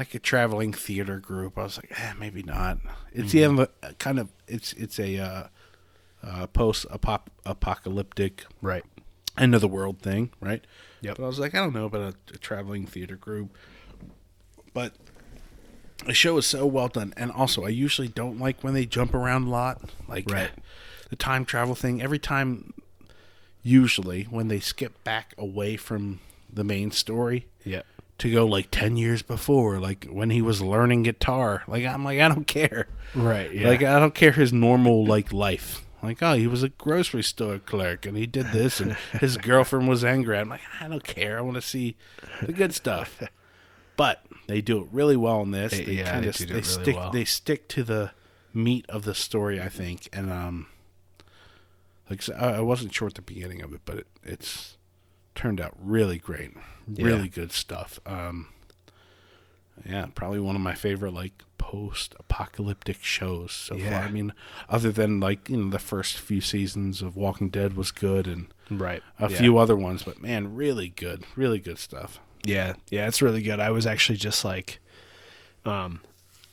like 0.00 0.14
a 0.14 0.18
traveling 0.18 0.72
theater 0.72 1.18
group. 1.20 1.58
I 1.58 1.64
was 1.64 1.76
like, 1.76 1.92
eh, 2.00 2.14
maybe 2.18 2.42
not. 2.42 2.78
It's 3.12 3.32
the 3.32 3.44
end 3.44 3.60
of 3.60 3.68
a, 3.82 3.92
kind 3.94 4.18
of 4.18 4.30
it's 4.48 4.72
it's 4.72 4.98
a 4.98 5.18
uh, 5.18 5.42
uh, 6.22 6.46
post 6.46 6.86
apocalyptic 6.90 8.46
right. 8.62 8.82
end 9.36 9.54
of 9.54 9.60
the 9.60 9.68
world 9.68 10.00
thing, 10.00 10.30
right? 10.40 10.66
Yep. 11.02 11.18
But 11.18 11.24
I 11.24 11.26
was 11.26 11.38
like, 11.38 11.54
I 11.54 11.58
don't 11.58 11.74
know 11.74 11.84
about 11.84 12.14
a, 12.14 12.34
a 12.34 12.38
traveling 12.38 12.86
theater 12.86 13.16
group, 13.16 13.54
but 14.72 14.94
the 16.06 16.14
show 16.14 16.38
is 16.38 16.46
so 16.46 16.64
well 16.64 16.88
done, 16.88 17.12
and 17.18 17.30
also 17.30 17.66
I 17.66 17.68
usually 17.68 18.08
don't 18.08 18.38
like 18.38 18.64
when 18.64 18.72
they 18.72 18.86
jump 18.86 19.12
around 19.12 19.48
a 19.48 19.50
lot, 19.50 19.82
like 20.08 20.30
Right. 20.30 20.50
the 21.10 21.16
time 21.16 21.44
travel 21.44 21.74
thing. 21.74 22.00
Every 22.00 22.18
time, 22.18 22.72
usually 23.62 24.22
when 24.24 24.48
they 24.48 24.60
skip 24.60 25.04
back 25.04 25.34
away 25.36 25.76
from 25.76 26.20
the 26.50 26.64
main 26.64 26.90
story 26.90 27.46
Yeah. 27.64 27.82
To 28.20 28.30
go 28.30 28.46
like 28.46 28.68
ten 28.70 28.96
years 28.96 29.20
before, 29.22 29.78
like 29.78 30.06
when 30.10 30.30
he 30.30 30.40
was 30.40 30.62
learning 30.62 31.02
guitar, 31.02 31.62
like 31.68 31.84
I'm 31.84 32.04
like 32.04 32.20
I 32.20 32.28
don't 32.28 32.46
care. 32.46 32.86
Right. 33.14 33.52
Yeah. 33.52 33.68
Like 33.68 33.82
I 33.82 33.98
don't 33.98 34.14
care 34.14 34.32
his 34.32 34.52
normal 34.52 35.04
like 35.04 35.32
life. 35.32 35.84
Like 36.02 36.22
oh, 36.22 36.32
he 36.34 36.46
was 36.46 36.62
a 36.62 36.70
grocery 36.70 37.22
store 37.22 37.58
clerk 37.58 38.06
and 38.06 38.16
he 38.16 38.26
did 38.26 38.52
this, 38.52 38.80
and 38.80 38.92
his 39.20 39.36
girlfriend 39.36 39.88
was 39.88 40.02
angry. 40.04 40.38
I'm 40.38 40.48
like 40.48 40.62
I 40.80 40.88
don't 40.88 41.04
care. 41.04 41.36
I 41.36 41.40
want 41.42 41.56
to 41.56 41.62
see 41.62 41.96
the 42.42 42.52
good 42.52 42.74
stuff. 42.74 43.22
But 43.96 44.24
they 44.46 44.62
do 44.62 44.80
it 44.80 44.88
really 44.92 45.16
well 45.16 45.42
in 45.42 45.50
this. 45.50 45.72
They- 45.72 45.84
They, 45.84 45.92
yeah, 45.92 46.12
kind 46.12 46.24
they 46.24 46.28
of 46.28 46.36
do 46.36 46.46
they 46.46 46.52
really 46.52 46.64
stick 46.64 46.96
well. 46.96 47.10
they 47.10 47.24
stick 47.26 47.68
to 47.68 47.82
the 47.84 48.12
meat 48.54 48.86
of 48.88 49.04
the 49.04 49.14
story, 49.14 49.60
I 49.60 49.68
think. 49.68 50.08
And 50.12 50.32
um, 50.32 50.66
like 52.08 52.22
I 52.30 52.54
I 52.56 52.60
wasn't 52.60 52.94
sure 52.94 53.08
at 53.08 53.14
the 53.14 53.22
beginning 53.22 53.60
of 53.62 53.72
it, 53.74 53.80
but 53.84 53.98
it, 53.98 54.06
it's 54.22 54.76
turned 55.34 55.60
out 55.60 55.74
really 55.80 56.18
great, 56.18 56.52
Yeah. 56.92 57.06
really 57.06 57.28
good 57.28 57.52
stuff. 57.52 57.98
Um, 58.06 58.48
yeah, 59.88 60.06
probably 60.14 60.40
one 60.40 60.56
of 60.56 60.62
my 60.62 60.74
favorite 60.74 61.12
like 61.14 61.42
post-apocalyptic 61.58 63.02
shows 63.02 63.52
so 63.52 63.76
Yeah. 63.76 63.90
far. 64.00 64.08
I 64.08 64.10
mean, 64.10 64.32
other 64.68 64.90
than 64.92 65.20
like 65.20 65.48
you 65.48 65.56
know 65.56 65.70
the 65.70 65.78
first 65.78 66.18
few 66.18 66.40
seasons 66.40 67.02
of 67.02 67.16
Walking 67.16 67.48
Dead 67.48 67.74
was 67.76 67.90
good, 67.90 68.26
and 68.26 68.48
right. 68.70 69.02
a 69.18 69.30
Yeah. 69.30 69.38
few 69.38 69.58
other 69.58 69.76
ones, 69.76 70.02
but 70.02 70.20
man, 70.20 70.54
really 70.54 70.88
good, 70.88 71.24
really 71.36 71.58
good 71.58 71.78
stuff. 71.78 72.18
Yeah, 72.44 72.74
yeah, 72.90 73.06
it's 73.06 73.20
really 73.22 73.42
good. 73.42 73.60
I 73.60 73.70
was 73.70 73.86
actually 73.86 74.16
just 74.18 74.44
like, 74.44 74.80
um, 75.64 76.00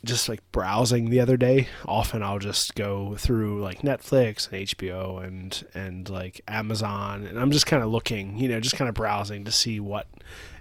just 0.07 0.27
like 0.27 0.41
browsing 0.51 1.09
the 1.09 1.19
other 1.19 1.37
day. 1.37 1.67
Often 1.85 2.23
I'll 2.23 2.39
just 2.39 2.73
go 2.75 3.15
through 3.15 3.61
like 3.61 3.81
Netflix 3.81 4.51
and 4.51 4.65
HBO 4.67 5.23
and 5.23 5.63
and 5.73 6.09
like 6.09 6.41
Amazon, 6.47 7.25
and 7.25 7.39
I'm 7.39 7.51
just 7.51 7.67
kind 7.67 7.83
of 7.83 7.89
looking, 7.89 8.37
you 8.37 8.47
know, 8.47 8.59
just 8.59 8.75
kind 8.75 8.89
of 8.89 8.95
browsing 8.95 9.45
to 9.45 9.51
see 9.51 9.79
what 9.79 10.07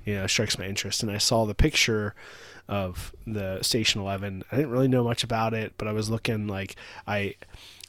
you 0.05 0.15
know 0.15 0.27
strikes 0.27 0.59
my 0.59 0.67
interest. 0.67 1.03
And 1.03 1.11
I 1.11 1.19
saw 1.19 1.47
the 1.47 1.55
picture 1.55 2.15
of 2.69 3.15
the 3.27 3.63
Station 3.63 4.01
Eleven. 4.01 4.43
I 4.51 4.57
didn't 4.57 4.73
really 4.73 4.89
know 4.89 5.05
much 5.05 5.25
about 5.25 5.55
it, 5.55 5.75
but 5.79 5.89
I 5.89 5.93
was 5.93 6.11
looking 6.11 6.47
like 6.47 6.77
I. 7.07 7.37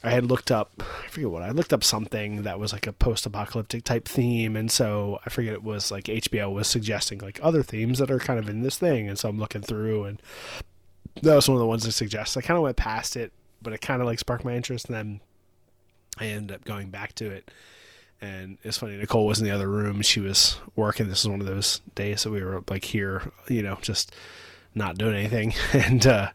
I 0.04 0.10
had 0.10 0.26
looked 0.26 0.52
up, 0.52 0.80
I 1.04 1.08
forget 1.08 1.28
what 1.28 1.42
I 1.42 1.50
looked 1.50 1.72
up 1.72 1.82
something 1.82 2.42
that 2.42 2.60
was 2.60 2.72
like 2.72 2.86
a 2.86 2.92
post-apocalyptic 2.92 3.82
type 3.82 4.06
theme, 4.06 4.54
and 4.54 4.70
so 4.70 5.18
I 5.26 5.28
forget 5.28 5.54
it 5.54 5.64
was 5.64 5.90
like 5.90 6.04
HBO 6.04 6.52
was 6.52 6.68
suggesting 6.68 7.18
like 7.18 7.40
other 7.42 7.64
themes 7.64 7.98
that 7.98 8.08
are 8.08 8.20
kind 8.20 8.38
of 8.38 8.48
in 8.48 8.62
this 8.62 8.78
thing, 8.78 9.08
and 9.08 9.18
so 9.18 9.28
I'm 9.28 9.40
looking 9.40 9.62
through, 9.62 10.04
and 10.04 10.22
that 11.22 11.34
was 11.34 11.48
one 11.48 11.56
of 11.56 11.60
the 11.60 11.66
ones 11.66 11.84
they 11.84 11.90
suggest. 11.90 12.36
I 12.36 12.40
kind 12.40 12.56
of 12.56 12.62
went 12.62 12.76
past 12.76 13.16
it 13.16 13.32
but 13.62 13.72
it 13.72 13.80
kind 13.80 14.00
of 14.00 14.06
like 14.06 14.18
sparked 14.18 14.44
my 14.44 14.54
interest. 14.54 14.86
And 14.86 14.94
then 14.94 15.20
I 16.18 16.26
ended 16.26 16.54
up 16.54 16.64
going 16.64 16.90
back 16.90 17.14
to 17.16 17.30
it. 17.30 17.50
And 18.20 18.58
it's 18.64 18.78
funny, 18.78 18.96
Nicole 18.96 19.26
was 19.26 19.38
in 19.38 19.44
the 19.44 19.52
other 19.52 19.68
room. 19.68 20.02
She 20.02 20.20
was 20.20 20.58
working. 20.74 21.08
This 21.08 21.20
is 21.20 21.28
one 21.28 21.40
of 21.40 21.46
those 21.46 21.80
days 21.94 22.24
that 22.24 22.30
we 22.30 22.42
were 22.42 22.64
like 22.68 22.84
here, 22.84 23.30
you 23.48 23.62
know, 23.62 23.78
just 23.80 24.12
not 24.74 24.98
doing 24.98 25.14
anything. 25.14 25.54
And 25.72 26.04
uh, 26.04 26.30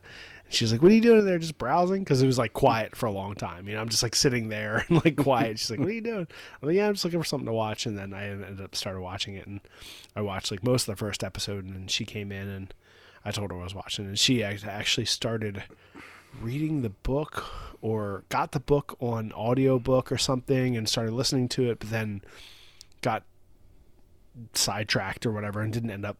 she's 0.48 0.72
like, 0.72 0.82
"What 0.82 0.92
are 0.92 0.96
you 0.96 1.02
doing 1.02 1.20
in 1.20 1.26
there? 1.26 1.40
Just 1.40 1.58
browsing?" 1.58 2.02
Because 2.02 2.22
it 2.22 2.26
was 2.26 2.38
like 2.38 2.54
quiet 2.54 2.96
for 2.96 3.08
a 3.08 3.12
long 3.12 3.36
time. 3.36 3.68
You 3.68 3.76
know, 3.76 3.82
I'm 3.82 3.90
just 3.90 4.02
like 4.02 4.16
sitting 4.16 4.48
there 4.48 4.86
and 4.90 5.04
like 5.04 5.18
quiet. 5.18 5.60
She's 5.60 5.72
like, 5.72 5.80
"What 5.80 5.90
are 5.90 5.94
you 5.94 6.02
doing?" 6.02 6.28
I'm 6.62 6.68
like, 6.70 6.76
"Yeah, 6.78 6.88
I'm 6.88 6.94
just 6.94 7.04
looking 7.04 7.20
for 7.20 7.26
something 7.26 7.48
to 7.48 7.54
watch." 7.54 7.86
And 7.86 7.98
then 7.98 8.14
I 8.14 8.30
ended 8.30 8.62
up 8.62 8.76
started 8.76 9.02
watching 9.02 9.36
it, 9.36 9.46
and 9.46 9.60
I 10.16 10.22
watched 10.22 10.52
like 10.52 10.64
most 10.64 10.88
of 10.88 10.96
the 10.96 11.00
first 11.00 11.22
episode. 11.22 11.66
And 11.66 11.76
then 11.76 11.88
she 11.88 12.06
came 12.06 12.32
in, 12.32 12.48
and 12.48 12.74
I 13.26 13.32
told 13.32 13.52
her 13.52 13.60
I 13.60 13.64
was 13.64 13.76
watching, 13.76 14.06
and 14.06 14.20
she 14.20 14.44
actually 14.44 15.06
started 15.06 15.64
reading 16.42 16.82
the 16.82 16.90
book 16.90 17.46
or 17.82 18.24
got 18.30 18.52
the 18.54 18.60
book 18.60 18.96
on 19.00 19.32
audiobook 19.34 20.12
or 20.12 20.18
something 20.18 20.76
and 20.76 20.88
started 20.90 21.14
listening 21.14 21.48
to 21.50 21.70
it, 21.70 21.80
but 21.80 21.90
then 21.90 22.22
got 23.02 23.24
sidetracked 24.54 25.26
or 25.26 25.32
whatever 25.32 25.62
and 25.62 25.72
didn't 25.74 25.92
end 25.92 26.06
up 26.06 26.18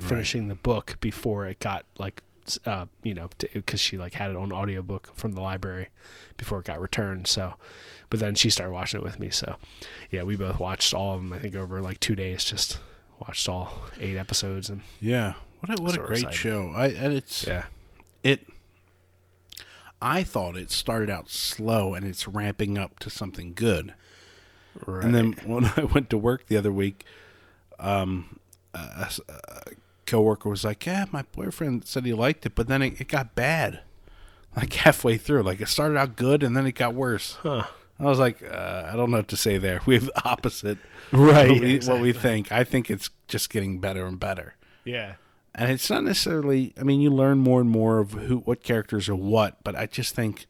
finishing 0.00 0.46
the 0.46 0.54
book 0.54 0.96
before 1.00 1.46
it 1.46 1.58
got 1.58 1.84
like 1.98 2.22
uh, 2.66 2.86
you 3.02 3.12
know 3.12 3.28
because 3.52 3.80
she 3.80 3.98
like 3.98 4.14
had 4.14 4.30
it 4.30 4.36
on 4.36 4.52
audiobook 4.52 5.10
from 5.14 5.32
the 5.32 5.40
library 5.40 5.88
before 6.36 6.60
it 6.60 6.64
got 6.66 6.80
returned 6.80 7.26
so 7.26 7.54
but 8.10 8.20
then 8.20 8.34
she 8.36 8.48
started 8.48 8.72
watching 8.72 9.00
it 9.00 9.02
with 9.02 9.18
me 9.18 9.28
so 9.28 9.56
yeah 10.12 10.22
we 10.22 10.36
both 10.36 10.60
watched 10.60 10.94
all 10.94 11.16
of 11.16 11.20
them 11.20 11.32
i 11.32 11.38
think 11.38 11.56
over 11.56 11.80
like 11.82 11.98
two 11.98 12.14
days 12.14 12.44
just 12.44 12.78
watched 13.18 13.48
all 13.48 13.72
eight 14.00 14.16
episodes 14.16 14.70
and 14.70 14.82
Yeah. 15.00 15.34
What 15.60 15.78
a, 15.78 15.82
what 15.82 15.94
So 15.94 16.02
a 16.02 16.06
great 16.06 16.18
excited. 16.20 16.36
show. 16.38 16.72
I 16.74 16.88
and 16.88 17.12
it's 17.12 17.46
yeah 17.46 17.64
it 18.22 18.46
I 20.00 20.22
thought 20.22 20.56
it 20.56 20.70
started 20.70 21.10
out 21.10 21.28
slow 21.28 21.94
and 21.94 22.06
it's 22.06 22.28
ramping 22.28 22.78
up 22.78 22.98
to 23.00 23.10
something 23.10 23.52
good. 23.54 23.94
right. 24.86 25.04
And 25.04 25.14
then 25.14 25.32
when 25.44 25.64
I 25.76 25.84
went 25.84 26.10
to 26.10 26.18
work 26.18 26.46
the 26.46 26.56
other 26.56 26.70
week, 26.72 27.04
um, 27.80 28.38
a, 28.74 29.10
a 29.28 29.62
coworker 30.06 30.48
was 30.48 30.64
like, 30.64 30.86
"Yeah, 30.86 31.06
my 31.10 31.22
boyfriend 31.32 31.84
said 31.86 32.04
he 32.06 32.12
liked 32.14 32.46
it, 32.46 32.54
but 32.54 32.68
then 32.68 32.82
it, 32.82 33.00
it 33.00 33.08
got 33.08 33.34
bad, 33.34 33.80
like 34.56 34.72
halfway 34.72 35.16
through. 35.16 35.42
Like 35.42 35.60
it 35.60 35.68
started 35.68 35.98
out 35.98 36.14
good 36.16 36.42
and 36.44 36.56
then 36.56 36.66
it 36.66 36.72
got 36.76 36.94
worse." 36.94 37.36
huh 37.42 37.64
I 38.00 38.04
was 38.04 38.20
like, 38.20 38.40
uh, 38.44 38.88
"I 38.92 38.94
don't 38.94 39.10
know 39.10 39.16
what 39.16 39.28
to 39.28 39.36
say 39.36 39.58
there. 39.58 39.80
We 39.86 39.94
have 39.96 40.06
the 40.06 40.24
opposite 40.24 40.78
right 41.10 41.50
what, 41.50 41.60
we, 41.60 41.78
what 41.80 42.00
we 42.00 42.12
think. 42.12 42.52
I 42.52 42.62
think 42.62 42.88
it's 42.90 43.10
just 43.26 43.50
getting 43.50 43.80
better 43.80 44.06
and 44.06 44.20
better." 44.20 44.54
yeah 44.84 45.14
and 45.54 45.70
it's 45.70 45.88
not 45.90 46.04
necessarily 46.04 46.72
i 46.78 46.82
mean 46.82 47.00
you 47.00 47.10
learn 47.10 47.38
more 47.38 47.60
and 47.60 47.70
more 47.70 47.98
of 47.98 48.12
who 48.12 48.38
what 48.38 48.62
characters 48.62 49.08
are 49.08 49.16
what 49.16 49.62
but 49.64 49.74
i 49.76 49.86
just 49.86 50.14
think 50.14 50.46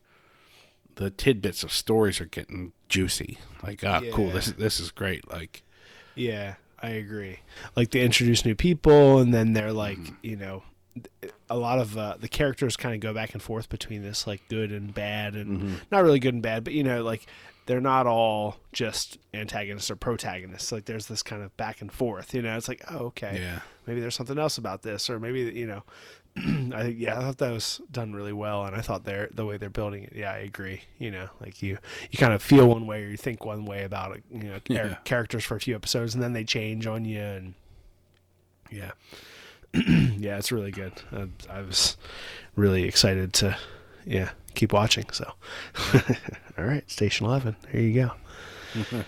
the 0.97 1.11
tidbits 1.11 1.63
of 1.63 1.73
stories 1.73 2.21
are 2.21 2.27
getting 2.27 2.73
juicy. 2.89 3.39
Like 3.63 3.85
ah 3.85 4.01
cool 4.13 4.31
this 4.31 4.47
this 4.53 4.81
is 4.81 4.91
great 4.91 5.31
like 5.31 5.63
Yeah, 6.17 6.55
I 6.83 6.91
agree. 6.91 7.39
Like 7.77 7.93
they 7.93 8.01
introduce 8.01 8.45
new 8.45 8.57
people, 8.57 9.19
and 9.19 9.33
then 9.33 9.53
they're 9.53 9.73
like, 9.73 9.99
you 10.23 10.37
know, 10.37 10.65
a 11.49 11.57
lot 11.57 11.79
of 11.79 11.97
uh, 11.97 12.17
the 12.19 12.29
characters 12.29 12.77
kind 12.77 12.95
of 12.95 13.01
go 13.01 13.15
back 13.15 13.33
and 13.33 13.41
forth 13.41 13.69
between 13.69 14.03
this 14.03 14.27
like 14.27 14.43
good 14.49 14.73
and 14.73 14.93
bad, 14.93 15.35
and 15.35 15.81
not 15.93 16.03
really 16.03 16.19
good 16.19 16.35
and 16.35 16.43
bad, 16.43 16.65
but 16.65 16.73
you 16.73 16.83
know, 16.83 17.03
like 17.05 17.27
they're 17.69 17.81
not 17.81 18.07
all 18.07 18.57
just 18.73 19.19
antagonists 19.33 19.91
or 19.91 19.97
protagonists. 19.97 20.73
Like 20.73 20.87
there's 20.87 21.07
this 21.07 21.23
kind 21.23 21.43
of 21.43 21.57
back 21.57 21.81
and 21.81 21.93
forth. 21.93 22.35
You 22.35 22.43
know, 22.43 22.57
it's 22.57 22.67
like, 22.69 22.83
oh, 22.91 23.07
okay, 23.07 23.39
yeah 23.41 23.61
maybe 23.87 24.01
there's 24.03 24.15
something 24.15 24.39
else 24.39 24.59
about 24.59 24.83
this, 24.83 25.09
or 25.09 25.19
maybe 25.21 25.41
you 25.55 25.67
know. 25.67 25.83
I 26.37 26.83
think 26.83 26.97
yeah, 26.99 27.19
I 27.19 27.23
thought 27.23 27.39
that 27.39 27.53
was 27.53 27.81
done 27.91 28.13
really 28.13 28.35
well, 28.35 28.65
and 28.67 28.77
I 28.77 28.81
thought 28.81 29.05
they're 29.05 29.29
the 29.33 29.47
way 29.47 29.57
they're 29.57 29.71
building 29.71 30.05
it. 30.05 30.13
Yeah, 30.15 30.31
I 30.31 30.39
agree. 30.39 30.83
You 30.99 31.11
know, 31.11 31.29
like 31.41 31.63
you 31.63 31.79
you 32.11 32.19
kind 32.19 32.33
of 32.35 32.43
feel 32.43 32.69
one 32.69 32.87
way 32.87 33.03
or 33.03 33.09
you 33.09 33.17
think 33.17 33.45
one 33.45 33.65
way 33.65 33.83
about 33.85 34.15
it. 34.17 34.23
You 34.31 34.45
know, 34.45 34.59
Yeah. 34.69 34.97
characters 35.05 35.45
for 35.45 35.57
a 35.57 35.61
few 35.61 35.75
episodes, 35.75 36.15
and 36.15 36.23
then 36.23 36.35
they 36.35 36.45
change 36.45 36.87
on 36.87 37.05
you, 37.07 37.21
and 37.21 37.55
yeah, 38.71 38.91
yeah, 39.75 40.37
it's 40.37 40.53
really 40.53 40.71
good. 40.71 40.93
I, 41.13 41.29
I 41.51 41.63
was 41.63 41.97
really 42.57 42.85
excited 42.85 43.33
to 43.35 43.57
yeah 44.09 44.31
keep 44.59 44.73
watching. 44.73 45.07
So, 45.13 45.33
all 46.59 46.65
right, 46.65 46.89
Station 46.91 47.27
Eleven, 47.27 47.57
there 47.71 47.81
you 47.81 47.95
go. 47.95 48.13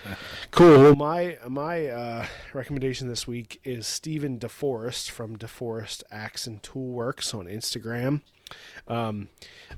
Cool. 0.49 0.79
Well, 0.79 0.95
my 0.95 1.37
my 1.47 1.87
uh, 1.87 2.25
recommendation 2.53 3.07
this 3.07 3.25
week 3.25 3.61
is 3.63 3.87
Stephen 3.87 4.37
DeForest 4.37 5.09
from 5.09 5.37
DeForest 5.37 6.03
Axe 6.11 6.45
and 6.45 6.61
Tool 6.61 6.87
Works 6.87 7.33
on 7.33 7.45
Instagram. 7.45 8.21
Um, 8.87 9.29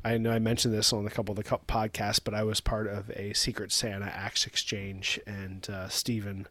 I 0.03 0.17
know 0.17 0.31
I 0.31 0.39
mentioned 0.39 0.73
this 0.73 0.93
on 0.93 1.05
a 1.05 1.11
couple 1.11 1.37
of 1.37 1.43
the 1.43 1.57
podcasts, 1.67 2.19
but 2.23 2.33
I 2.33 2.43
was 2.43 2.59
part 2.59 2.87
of 2.87 3.11
a 3.11 3.33
Secret 3.33 3.71
Santa 3.71 4.05
axe 4.05 4.47
exchange, 4.47 5.19
and 5.27 5.69
uh, 5.69 5.89
Stephen 5.89 6.47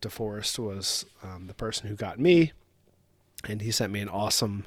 DeForest 0.00 0.58
was 0.58 1.04
um, 1.22 1.46
the 1.46 1.54
person 1.54 1.88
who 1.88 1.94
got 1.94 2.18
me, 2.18 2.52
and 3.46 3.60
he 3.60 3.70
sent 3.70 3.92
me 3.92 4.00
an 4.00 4.08
awesome 4.08 4.64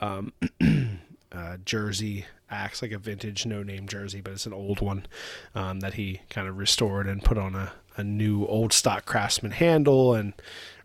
um, 0.00 0.32
uh, 1.32 1.56
jersey 1.64 2.26
axe, 2.50 2.82
like 2.82 2.92
a 2.92 2.98
vintage 2.98 3.46
no 3.46 3.62
name 3.62 3.86
jersey, 3.86 4.20
but 4.20 4.32
it's 4.32 4.46
an 4.46 4.52
old 4.52 4.80
one 4.80 5.06
um, 5.54 5.80
that 5.80 5.94
he 5.94 6.20
kind 6.28 6.48
of 6.48 6.58
restored 6.58 7.06
and 7.06 7.24
put 7.24 7.38
on 7.38 7.54
a, 7.54 7.72
a 7.96 8.04
new 8.04 8.44
old 8.46 8.72
stock 8.72 9.04
craftsman 9.04 9.52
handle 9.52 10.14
and 10.14 10.32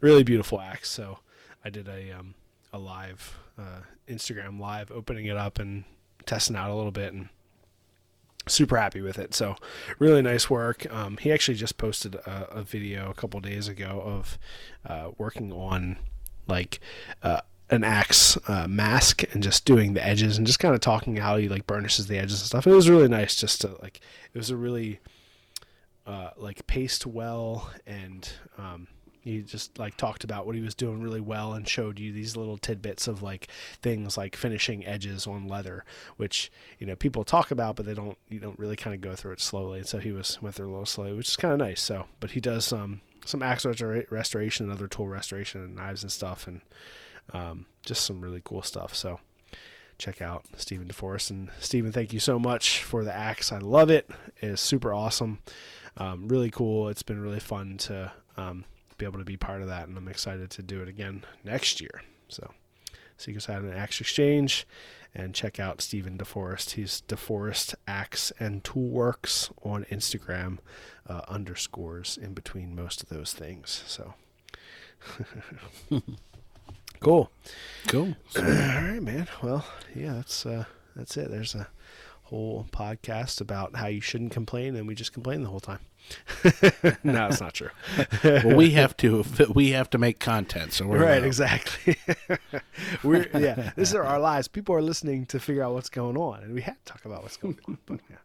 really 0.02 0.24
beautiful 0.24 0.60
axe. 0.60 0.90
So 0.90 1.20
I 1.64 1.70
did 1.70 1.88
a 1.88 2.12
um, 2.12 2.36
a 2.72 2.78
live 2.78 3.38
uh, 3.58 3.82
Instagram 4.08 4.60
live 4.60 4.92
opening 4.92 5.26
it 5.26 5.38
up 5.38 5.60
and 5.60 5.86
testing 6.26 6.56
out 6.56 6.70
a 6.70 6.76
little 6.76 6.92
bit 6.92 7.14
and 7.14 7.30
super 8.48 8.78
happy 8.78 9.02
with 9.02 9.18
it. 9.18 9.34
So 9.34 9.56
really 9.98 10.22
nice 10.22 10.50
work. 10.50 10.92
Um, 10.94 11.18
he 11.18 11.32
actually 11.32 11.56
just 11.56 11.78
posted 11.78 12.16
a, 12.16 12.48
a 12.52 12.64
video 12.64 13.10
a 13.10 13.14
couple 13.14 13.40
days 13.40 13.68
ago 13.68 14.02
of 14.06 14.38
uh, 14.86 15.12
working 15.18 15.52
on 15.52 15.98
like 16.48 16.80
uh, 17.24 17.42
an 17.70 17.84
axe 17.84 18.38
uh, 18.48 18.68
mask 18.68 19.24
and 19.34 19.42
just 19.42 19.66
doing 19.66 19.94
the 19.94 20.06
edges 20.06 20.38
and 20.38 20.46
just 20.46 20.60
kind 20.60 20.76
of 20.76 20.82
talking 20.82 21.16
how 21.18 21.38
he 21.38 21.50
like 21.50 21.66
burnishes 21.66 22.08
the 22.08 22.18
edges 22.18 22.42
and 22.42 22.48
stuff. 22.48 22.68
It 22.68 22.74
was 22.74 22.90
really 22.90 23.08
nice 23.08 23.36
just 23.36 23.62
to 23.62 23.76
like 23.82 24.00
it 24.34 24.38
was 24.38 24.50
a 24.50 24.58
really 24.58 25.00
uh, 26.06 26.30
like 26.38 26.68
paced 26.68 27.08
well 27.08 27.72
and 27.88 28.30
um, 28.58 28.88
he 29.22 29.42
just 29.42 29.80
like 29.80 29.98
talked 29.98 30.24
about 30.24 30.46
what 30.46 30.56
he 30.56 30.62
was 30.62 30.76
doing 30.76 31.02
really 31.02 31.20
well 31.20 31.54
and 31.54 31.68
showed 31.68 31.98
you 31.98 32.14
these 32.14 32.38
little 32.38 32.60
tidbits 32.60 33.08
of 33.08 33.24
like 33.24 33.48
things 33.82 34.16
like 34.16 34.36
finishing 34.36 34.86
edges 34.86 35.26
on 35.26 35.48
leather 35.48 35.84
which 36.18 36.52
you 36.78 36.86
know 36.86 36.96
people 36.96 37.24
talk 37.24 37.50
about 37.50 37.76
but 37.76 37.88
they 37.88 37.96
don't 37.96 38.20
you 38.30 38.40
don't 38.40 38.60
really 38.60 38.76
kind 38.76 38.94
of 38.94 39.02
go 39.02 39.16
through 39.16 39.32
it 39.32 39.42
slowly. 39.42 39.80
And 39.80 39.88
so 39.88 39.98
he 39.98 40.12
was 40.12 40.40
went 40.44 40.54
through 40.54 40.68
a 40.68 40.72
little 40.72 40.86
slowly 40.86 41.14
which 41.14 41.30
is 41.30 41.36
kind 41.36 41.52
of 41.52 41.58
nice. 41.60 41.82
So 41.82 42.06
but 42.20 42.32
he 42.32 42.40
does 42.40 42.72
um 42.72 43.02
some 43.26 43.42
axe 43.42 43.66
restoration 43.66 44.66
and 44.68 44.74
other 44.74 44.88
tool 44.88 45.08
restoration 45.08 45.62
and 45.62 45.76
knives 45.76 46.04
and 46.04 46.12
stuff. 46.12 46.46
And 46.46 46.62
um, 47.34 47.66
just 47.86 48.06
some 48.06 48.22
really 48.22 48.42
cool 48.44 48.62
stuff 48.62 48.96
so 48.96 49.20
check 49.98 50.22
out 50.22 50.46
Stephen 50.58 50.88
DeForest. 50.88 51.32
And 51.32 51.50
Stephen, 51.60 51.92
thank 51.92 52.14
you 52.14 52.20
so 52.20 52.40
much 52.40 52.84
for 52.84 53.04
the 53.04 53.14
axe. 53.14 53.52
I 53.52 53.60
love 53.60 53.90
it. 53.90 54.10
It 54.42 54.50
is 54.50 54.62
super 54.62 54.94
awesome. 54.94 55.40
Um, 55.98 56.28
really 56.28 56.52
cool. 56.52 56.90
It's 56.90 57.04
been 57.04 57.22
really 57.22 57.40
fun 57.40 57.78
to 57.80 58.12
um, 58.38 58.66
be 58.98 59.06
able 59.06 59.20
to 59.20 59.26
be 59.26 59.38
part 59.38 59.62
of 59.62 59.68
that, 59.68 59.88
and 59.88 59.98
I'm 59.98 60.08
excited 60.08 60.50
to 60.52 60.64
do 60.64 60.82
it 60.82 60.90
again 60.90 61.24
next 61.44 61.80
year. 61.80 62.02
So, 62.28 62.52
Secret 63.18 63.48
an 63.48 63.72
Axe 63.72 64.02
Exchange, 64.02 64.68
and 65.14 65.34
check 65.34 65.58
out 65.58 65.82
Stephen 65.82 66.18
DeForest. 66.18 66.72
He's 66.72 67.02
DeForest 67.08 67.76
Axe 67.88 68.34
and 68.40 68.62
Tool 68.64 68.90
Works 68.90 69.50
on 69.64 69.86
Instagram, 69.86 70.58
uh, 71.08 71.22
underscores 71.30 72.18
in 72.18 72.34
between 72.34 72.76
most 72.76 73.02
of 73.02 73.08
those 73.08 73.32
things. 73.32 73.84
So, 73.88 74.16
cool. 77.00 77.32
cool 77.88 78.16
All 78.38 78.44
right, 78.44 79.02
man. 79.02 79.28
Well, 79.42 79.66
yeah, 79.94 80.14
that's 80.14 80.46
uh, 80.46 80.66
that's 80.96 81.18
it. 81.18 81.30
There's 81.30 81.56
a 81.56 81.68
whole 82.24 82.68
podcast 82.72 83.40
about 83.42 83.76
how 83.76 83.88
you 83.88 84.02
shouldn't 84.02 84.32
complain, 84.32 84.76
and 84.76 84.88
we 84.88 84.96
just 84.96 85.14
complain 85.14 85.44
the 85.44 85.50
whole 85.50 85.60
time. 85.60 85.80
no, 87.04 87.28
it's 87.28 87.42
not 87.42 87.54
true. 87.54 87.70
well 88.24 88.56
we 88.56 88.72
have 88.72 88.96
to 88.98 89.26
we 89.54 89.72
have 89.72 89.90
to 89.90 89.98
make 89.98 90.20
content 90.20 90.72
so 90.72 90.86
we're 90.86 91.04
right, 91.04 91.24
uh, 91.24 91.26
exactly. 91.26 91.98
We're 93.04 93.28
yeah. 93.34 93.72
This 93.76 93.90
is 93.90 93.96
our 93.96 94.20
lives. 94.20 94.48
People 94.48 94.76
are 94.76 94.82
listening 94.82 95.26
to 95.28 95.40
figure 95.40 95.64
out 95.64 95.74
what's 95.74 95.90
going 95.90 96.18
on, 96.18 96.44
and 96.44 96.54
we 96.54 96.62
had 96.62 96.76
to 96.86 96.92
talk 96.92 97.06
about 97.06 97.24
what's 97.24 97.38
going 97.38 97.58
on. 97.68 97.78
But 97.86 98.00
yeah. 98.10 98.18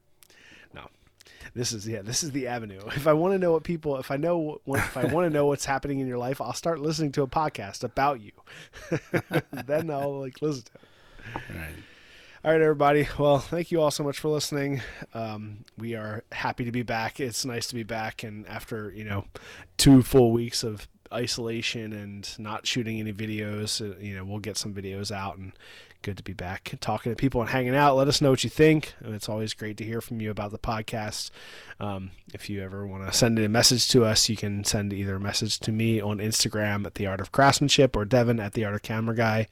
This 1.55 1.73
is 1.73 1.87
yeah. 1.87 2.03
This 2.03 2.23
is 2.23 2.31
the 2.31 2.47
avenue. 2.47 2.81
If 2.89 3.07
I 3.07 3.13
want 3.13 3.35
to 3.35 3.39
know 3.39 3.53
what 3.53 3.65
people, 3.65 3.97
if 3.99 4.11
I 4.11 4.17
know 4.17 4.61
what, 4.65 4.79
if 4.81 4.97
I 4.97 5.05
want 5.07 5.27
to 5.27 5.31
know 5.31 5.47
what's 5.47 5.65
happening 5.65 6.01
in 6.01 6.07
your 6.07 6.19
life, 6.19 6.41
I'll 6.41 6.53
start 6.53 6.81
listening 6.81 7.13
to 7.13 7.23
a 7.23 7.27
podcast 7.27 7.85
about 7.85 8.21
you. 8.21 8.33
then 9.53 9.91
I'll 9.91 10.21
like 10.21 10.41
listen 10.43 10.65
to 10.65 10.73
it. 10.75 11.43
all 11.51 11.57
right. 11.57 11.75
All 12.43 12.53
right, 12.53 12.61
everybody. 12.63 13.07
Well, 13.19 13.39
thank 13.39 13.71
you 13.71 13.83
all 13.83 13.91
so 13.91 14.03
much 14.03 14.19
for 14.19 14.29
listening. 14.29 14.81
Um, 15.13 15.65
we 15.77 15.95
are 15.95 16.25
happy 16.33 16.65
to 16.65 16.73
be 16.73 16.83
back. 16.83 17.21
It's 17.21 17.45
nice 17.45 17.67
to 17.67 17.75
be 17.75 17.83
back, 17.83 18.23
and 18.23 18.47
after 18.49 18.91
you 18.93 19.05
know 19.05 19.27
two 19.77 20.03
full 20.03 20.33
weeks 20.33 20.63
of 20.65 20.89
isolation 21.13 21.93
and 21.93 22.39
not 22.39 22.67
shooting 22.67 22.99
any 22.99 23.13
videos, 23.13 23.81
uh, 23.83 23.99
you 23.99 24.17
know 24.17 24.25
we'll 24.25 24.39
get 24.39 24.57
some 24.57 24.73
videos 24.73 25.11
out 25.11 25.37
and 25.37 25.53
good 26.03 26.17
to 26.17 26.23
be 26.23 26.33
back 26.33 26.75
talking 26.81 27.13
to 27.13 27.17
people 27.17 27.41
and 27.41 27.51
hanging 27.51 27.75
out. 27.75 27.97
Let 27.97 28.09
us 28.09 28.21
know 28.21 28.31
what 28.31 28.45
you 28.45 28.51
think. 28.51 28.95
It's 29.03 29.29
always 29.29 29.55
great 29.55 29.77
to 29.79 29.85
hear 29.85 30.01
from 30.01 30.21
you 30.21 30.31
about 30.31 30.51
the 30.51 30.59
podcast. 30.59 31.31
Um, 31.79 32.11
if 32.33 32.49
you 32.49 32.63
ever 32.63 32.87
want 32.87 33.07
to 33.07 33.17
send 33.17 33.39
a 33.39 33.49
message 33.49 33.89
to 33.89 34.05
us, 34.05 34.29
you 34.29 34.37
can 34.37 34.65
send 34.65 34.93
either 34.93 35.17
a 35.17 35.21
message 35.21 35.59
to 35.61 35.73
me 35.73 36.01
on 36.01 36.19
Instagram 36.19 36.87
at 36.87 36.95
the 36.95 37.07
Art 37.07 37.21
of 37.21 37.33
Craftsmanship 37.33 37.97
or 37.97 38.05
Devon 38.05 38.41
at 38.41 38.53
the 38.53 38.65
Art 38.65 38.75
of 38.75 38.83
Camera 38.83 39.15
Guy. 39.15 39.49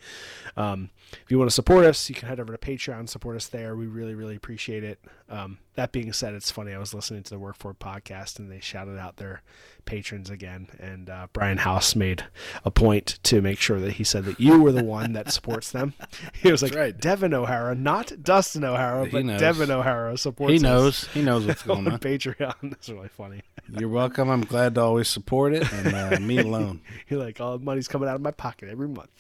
Um, 0.57 0.91
if 1.13 1.31
you 1.31 1.39
want 1.39 1.51
to 1.51 1.55
support 1.55 1.85
us, 1.85 2.09
you 2.09 2.15
can 2.15 2.29
head 2.29 2.41
over 2.41 2.55
to 2.55 2.59
Patreon 2.59 3.01
and 3.01 3.11
support 3.11 3.37
us 3.37 3.49
there. 3.49 3.77
We 3.77 3.87
really, 3.87 4.15
really 4.15 4.37
appreciate 4.37 4.85
it. 4.85 4.99
Um, 5.29 5.59
that 5.79 5.93
being 5.93 6.13
said, 6.13 6.35
it's 6.35 6.51
funny. 6.51 6.73
I 6.73 6.79
was 6.79 6.93
listening 6.93 7.23
to 7.23 7.31
the 7.31 7.39
Work 7.39 7.55
For 7.57 7.73
podcast 7.73 8.41
and 8.41 8.51
they 8.51 8.59
shouted 8.59 8.99
out 8.99 9.17
their 9.19 9.43
patrons 9.85 10.29
again. 10.29 10.67
And 10.81 11.09
uh, 11.09 11.29
Brian 11.33 11.59
House 11.59 11.95
made 11.95 12.25
a 12.65 12.71
point 12.73 13.21
to 13.23 13.41
make 13.41 13.61
sure 13.61 13.79
that 13.79 13.93
he 13.93 14.03
said 14.03 14.25
that 14.25 14.41
you 14.41 14.61
were 14.61 14.73
the 14.73 14.83
one 14.83 15.13
that 15.13 15.33
supports 15.33 15.71
them. 15.71 15.95
He 16.43 16.51
was 16.53 16.63
like, 16.63 16.75
right. 16.75 16.99
Devon 16.99 17.33
O'Hara, 17.35 17.75
not 17.75 18.13
Dustin 18.23 18.65
O'Hara, 18.65 19.07
He 19.07 19.11
but 19.11 19.25
knows. 19.25 19.41
Devon 19.41 19.71
O'Hara 19.71 20.17
supports 20.17 20.53
He 20.53 20.59
knows. 20.59 21.07
He 21.09 21.23
knows 21.23 21.47
what's 21.47 21.63
going 21.65 21.87
on. 21.87 21.99
Patreon. 21.99 22.55
That's 22.63 22.89
really 22.89 23.09
funny. 23.09 23.43
You're 23.79 23.89
welcome. 23.89 24.31
I'm 24.31 24.45
glad 24.45 24.77
to 24.77 24.81
always 24.81 25.09
support 25.09 25.53
it, 25.53 25.71
and 25.73 25.95
uh, 25.95 26.21
me 26.21 26.39
alone. 26.39 26.81
You're 27.09 27.21
like, 27.21 27.41
all 27.41 27.59
the 27.59 27.65
money's 27.65 27.87
coming 27.87 28.09
out 28.09 28.15
of 28.15 28.23
my 28.23 28.31
pocket 28.31 28.69
every 28.71 28.89
month. 28.89 29.11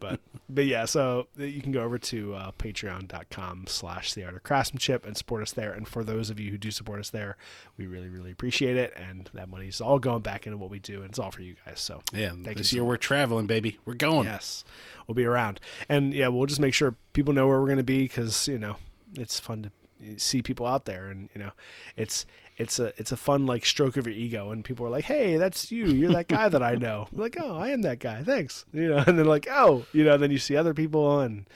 but 0.00 0.20
but 0.48 0.66
yeah, 0.66 0.84
so 0.84 1.28
you 1.36 1.62
can 1.62 1.70
go 1.70 1.82
over 1.82 1.98
to 1.98 2.34
uh, 2.34 2.50
patreon.com 2.52 3.66
slash 3.68 4.14
the 4.14 4.24
art 4.24 4.34
craftsmanship 4.50 5.06
and 5.06 5.16
support 5.16 5.42
us 5.42 5.52
there. 5.52 5.70
And 5.72 5.86
for 5.86 6.02
those 6.02 6.28
of 6.28 6.40
you 6.40 6.50
who 6.50 6.58
do 6.58 6.72
support 6.72 6.98
us 6.98 7.08
there, 7.10 7.36
we 7.76 7.86
really, 7.86 8.08
really 8.08 8.32
appreciate 8.32 8.76
it. 8.76 8.92
And 8.96 9.30
that 9.32 9.48
money 9.48 9.68
is 9.68 9.80
all 9.80 10.00
going 10.00 10.22
back 10.22 10.44
into 10.44 10.56
what 10.56 10.70
we 10.70 10.80
do, 10.80 11.02
and 11.02 11.10
it's 11.10 11.20
all 11.20 11.30
for 11.30 11.42
you 11.42 11.54
guys. 11.64 11.78
So 11.78 12.02
Yeah, 12.12 12.32
this 12.36 12.56
you 12.56 12.64
so 12.64 12.76
year 12.76 12.84
we're 12.84 12.96
traveling, 12.96 13.46
baby. 13.46 13.78
We're 13.84 13.94
going. 13.94 14.26
yes, 14.26 14.64
we'll 15.06 15.14
be 15.14 15.24
around. 15.24 15.60
And 15.88 16.12
yeah, 16.12 16.26
we'll 16.26 16.46
just 16.46 16.58
make 16.58 16.74
sure 16.74 16.96
people 17.12 17.32
know 17.32 17.46
where 17.46 17.60
we're 17.60 17.68
going 17.68 17.78
to 17.78 17.84
be 17.84 18.02
because, 18.02 18.48
you 18.48 18.58
know, 18.58 18.74
it's 19.14 19.38
fun 19.38 19.62
to 19.62 19.70
see 20.16 20.42
people 20.42 20.66
out 20.66 20.86
there 20.86 21.08
and 21.08 21.28
you 21.34 21.42
know 21.42 21.50
it's 21.94 22.24
it's 22.56 22.78
a 22.78 22.90
it's 22.96 23.12
a 23.12 23.18
fun 23.18 23.44
like 23.44 23.66
stroke 23.66 23.98
of 23.98 24.06
your 24.06 24.16
ego 24.16 24.50
and 24.50 24.64
people 24.64 24.86
are 24.86 24.88
like 24.88 25.04
hey 25.04 25.36
that's 25.36 25.70
you 25.70 25.88
you're 25.88 26.10
that 26.10 26.26
guy 26.26 26.48
that 26.48 26.62
i 26.62 26.74
know 26.74 27.06
I'm 27.12 27.18
like 27.20 27.36
oh 27.38 27.58
i 27.58 27.68
am 27.68 27.82
that 27.82 27.98
guy 27.98 28.22
thanks 28.22 28.64
you 28.72 28.88
know 28.88 28.96
and 29.06 29.18
then 29.18 29.26
like 29.26 29.46
oh 29.50 29.84
you 29.92 30.02
know 30.02 30.16
then 30.16 30.30
you 30.30 30.38
see 30.38 30.56
other 30.56 30.72
people 30.72 31.20
and 31.20 31.46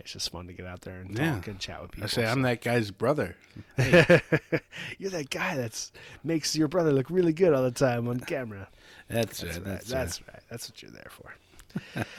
it's 0.00 0.12
just 0.12 0.30
fun 0.30 0.46
to 0.48 0.52
get 0.52 0.66
out 0.66 0.80
there 0.80 1.00
and 1.00 1.16
Yeah. 1.16 1.34
talk 1.36 1.46
and 1.46 1.58
chat 1.60 1.80
with 1.82 1.92
people 1.92 2.04
I 2.04 2.08
say 2.08 2.26
I'm 2.26 2.42
that 2.42 2.60
guy's 2.62 2.90
brother. 2.90 3.36
you're 3.78 5.10
that 5.10 5.28
guy 5.30 5.56
that's 5.56 5.92
makes 6.24 6.56
your 6.56 6.68
brother 6.68 6.92
look 6.92 7.08
really 7.10 7.32
good 7.32 7.52
all 7.54 7.62
the 7.62 7.70
time 7.70 8.08
on 8.08 8.18
camera 8.20 8.68
That's, 9.08 9.40
that's 9.40 9.56
it. 9.56 9.60
right 9.60 9.64
That's, 9.66 9.88
that's 9.90 10.18
it. 10.20 10.24
right 10.28 10.42
that's 10.50 10.68
what 10.70 10.82
you're 10.82 10.90
there 10.90 11.10
for 11.10 11.34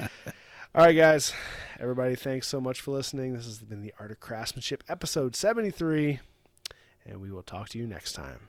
all 0.76 0.86
right 0.86 0.94
guys 0.95 1.34
everybody 1.80 2.16
thanks 2.16 2.48
so 2.48 2.62
much 2.62 2.80
for 2.82 2.91
listening 2.91 3.34
this 3.34 3.45
has 3.45 3.60
been 3.60 3.82
the 3.82 3.94
art 3.99 4.12
of 4.12 4.20
craftsmanship 4.20 4.84
episode 4.88 5.36
73 5.36 6.20
and 7.06 7.20
we 7.20 7.32
will 7.32 7.44
talk 7.44 7.68
to 7.70 7.78
you 7.78 7.88
next 7.88 8.14
time 8.14 8.48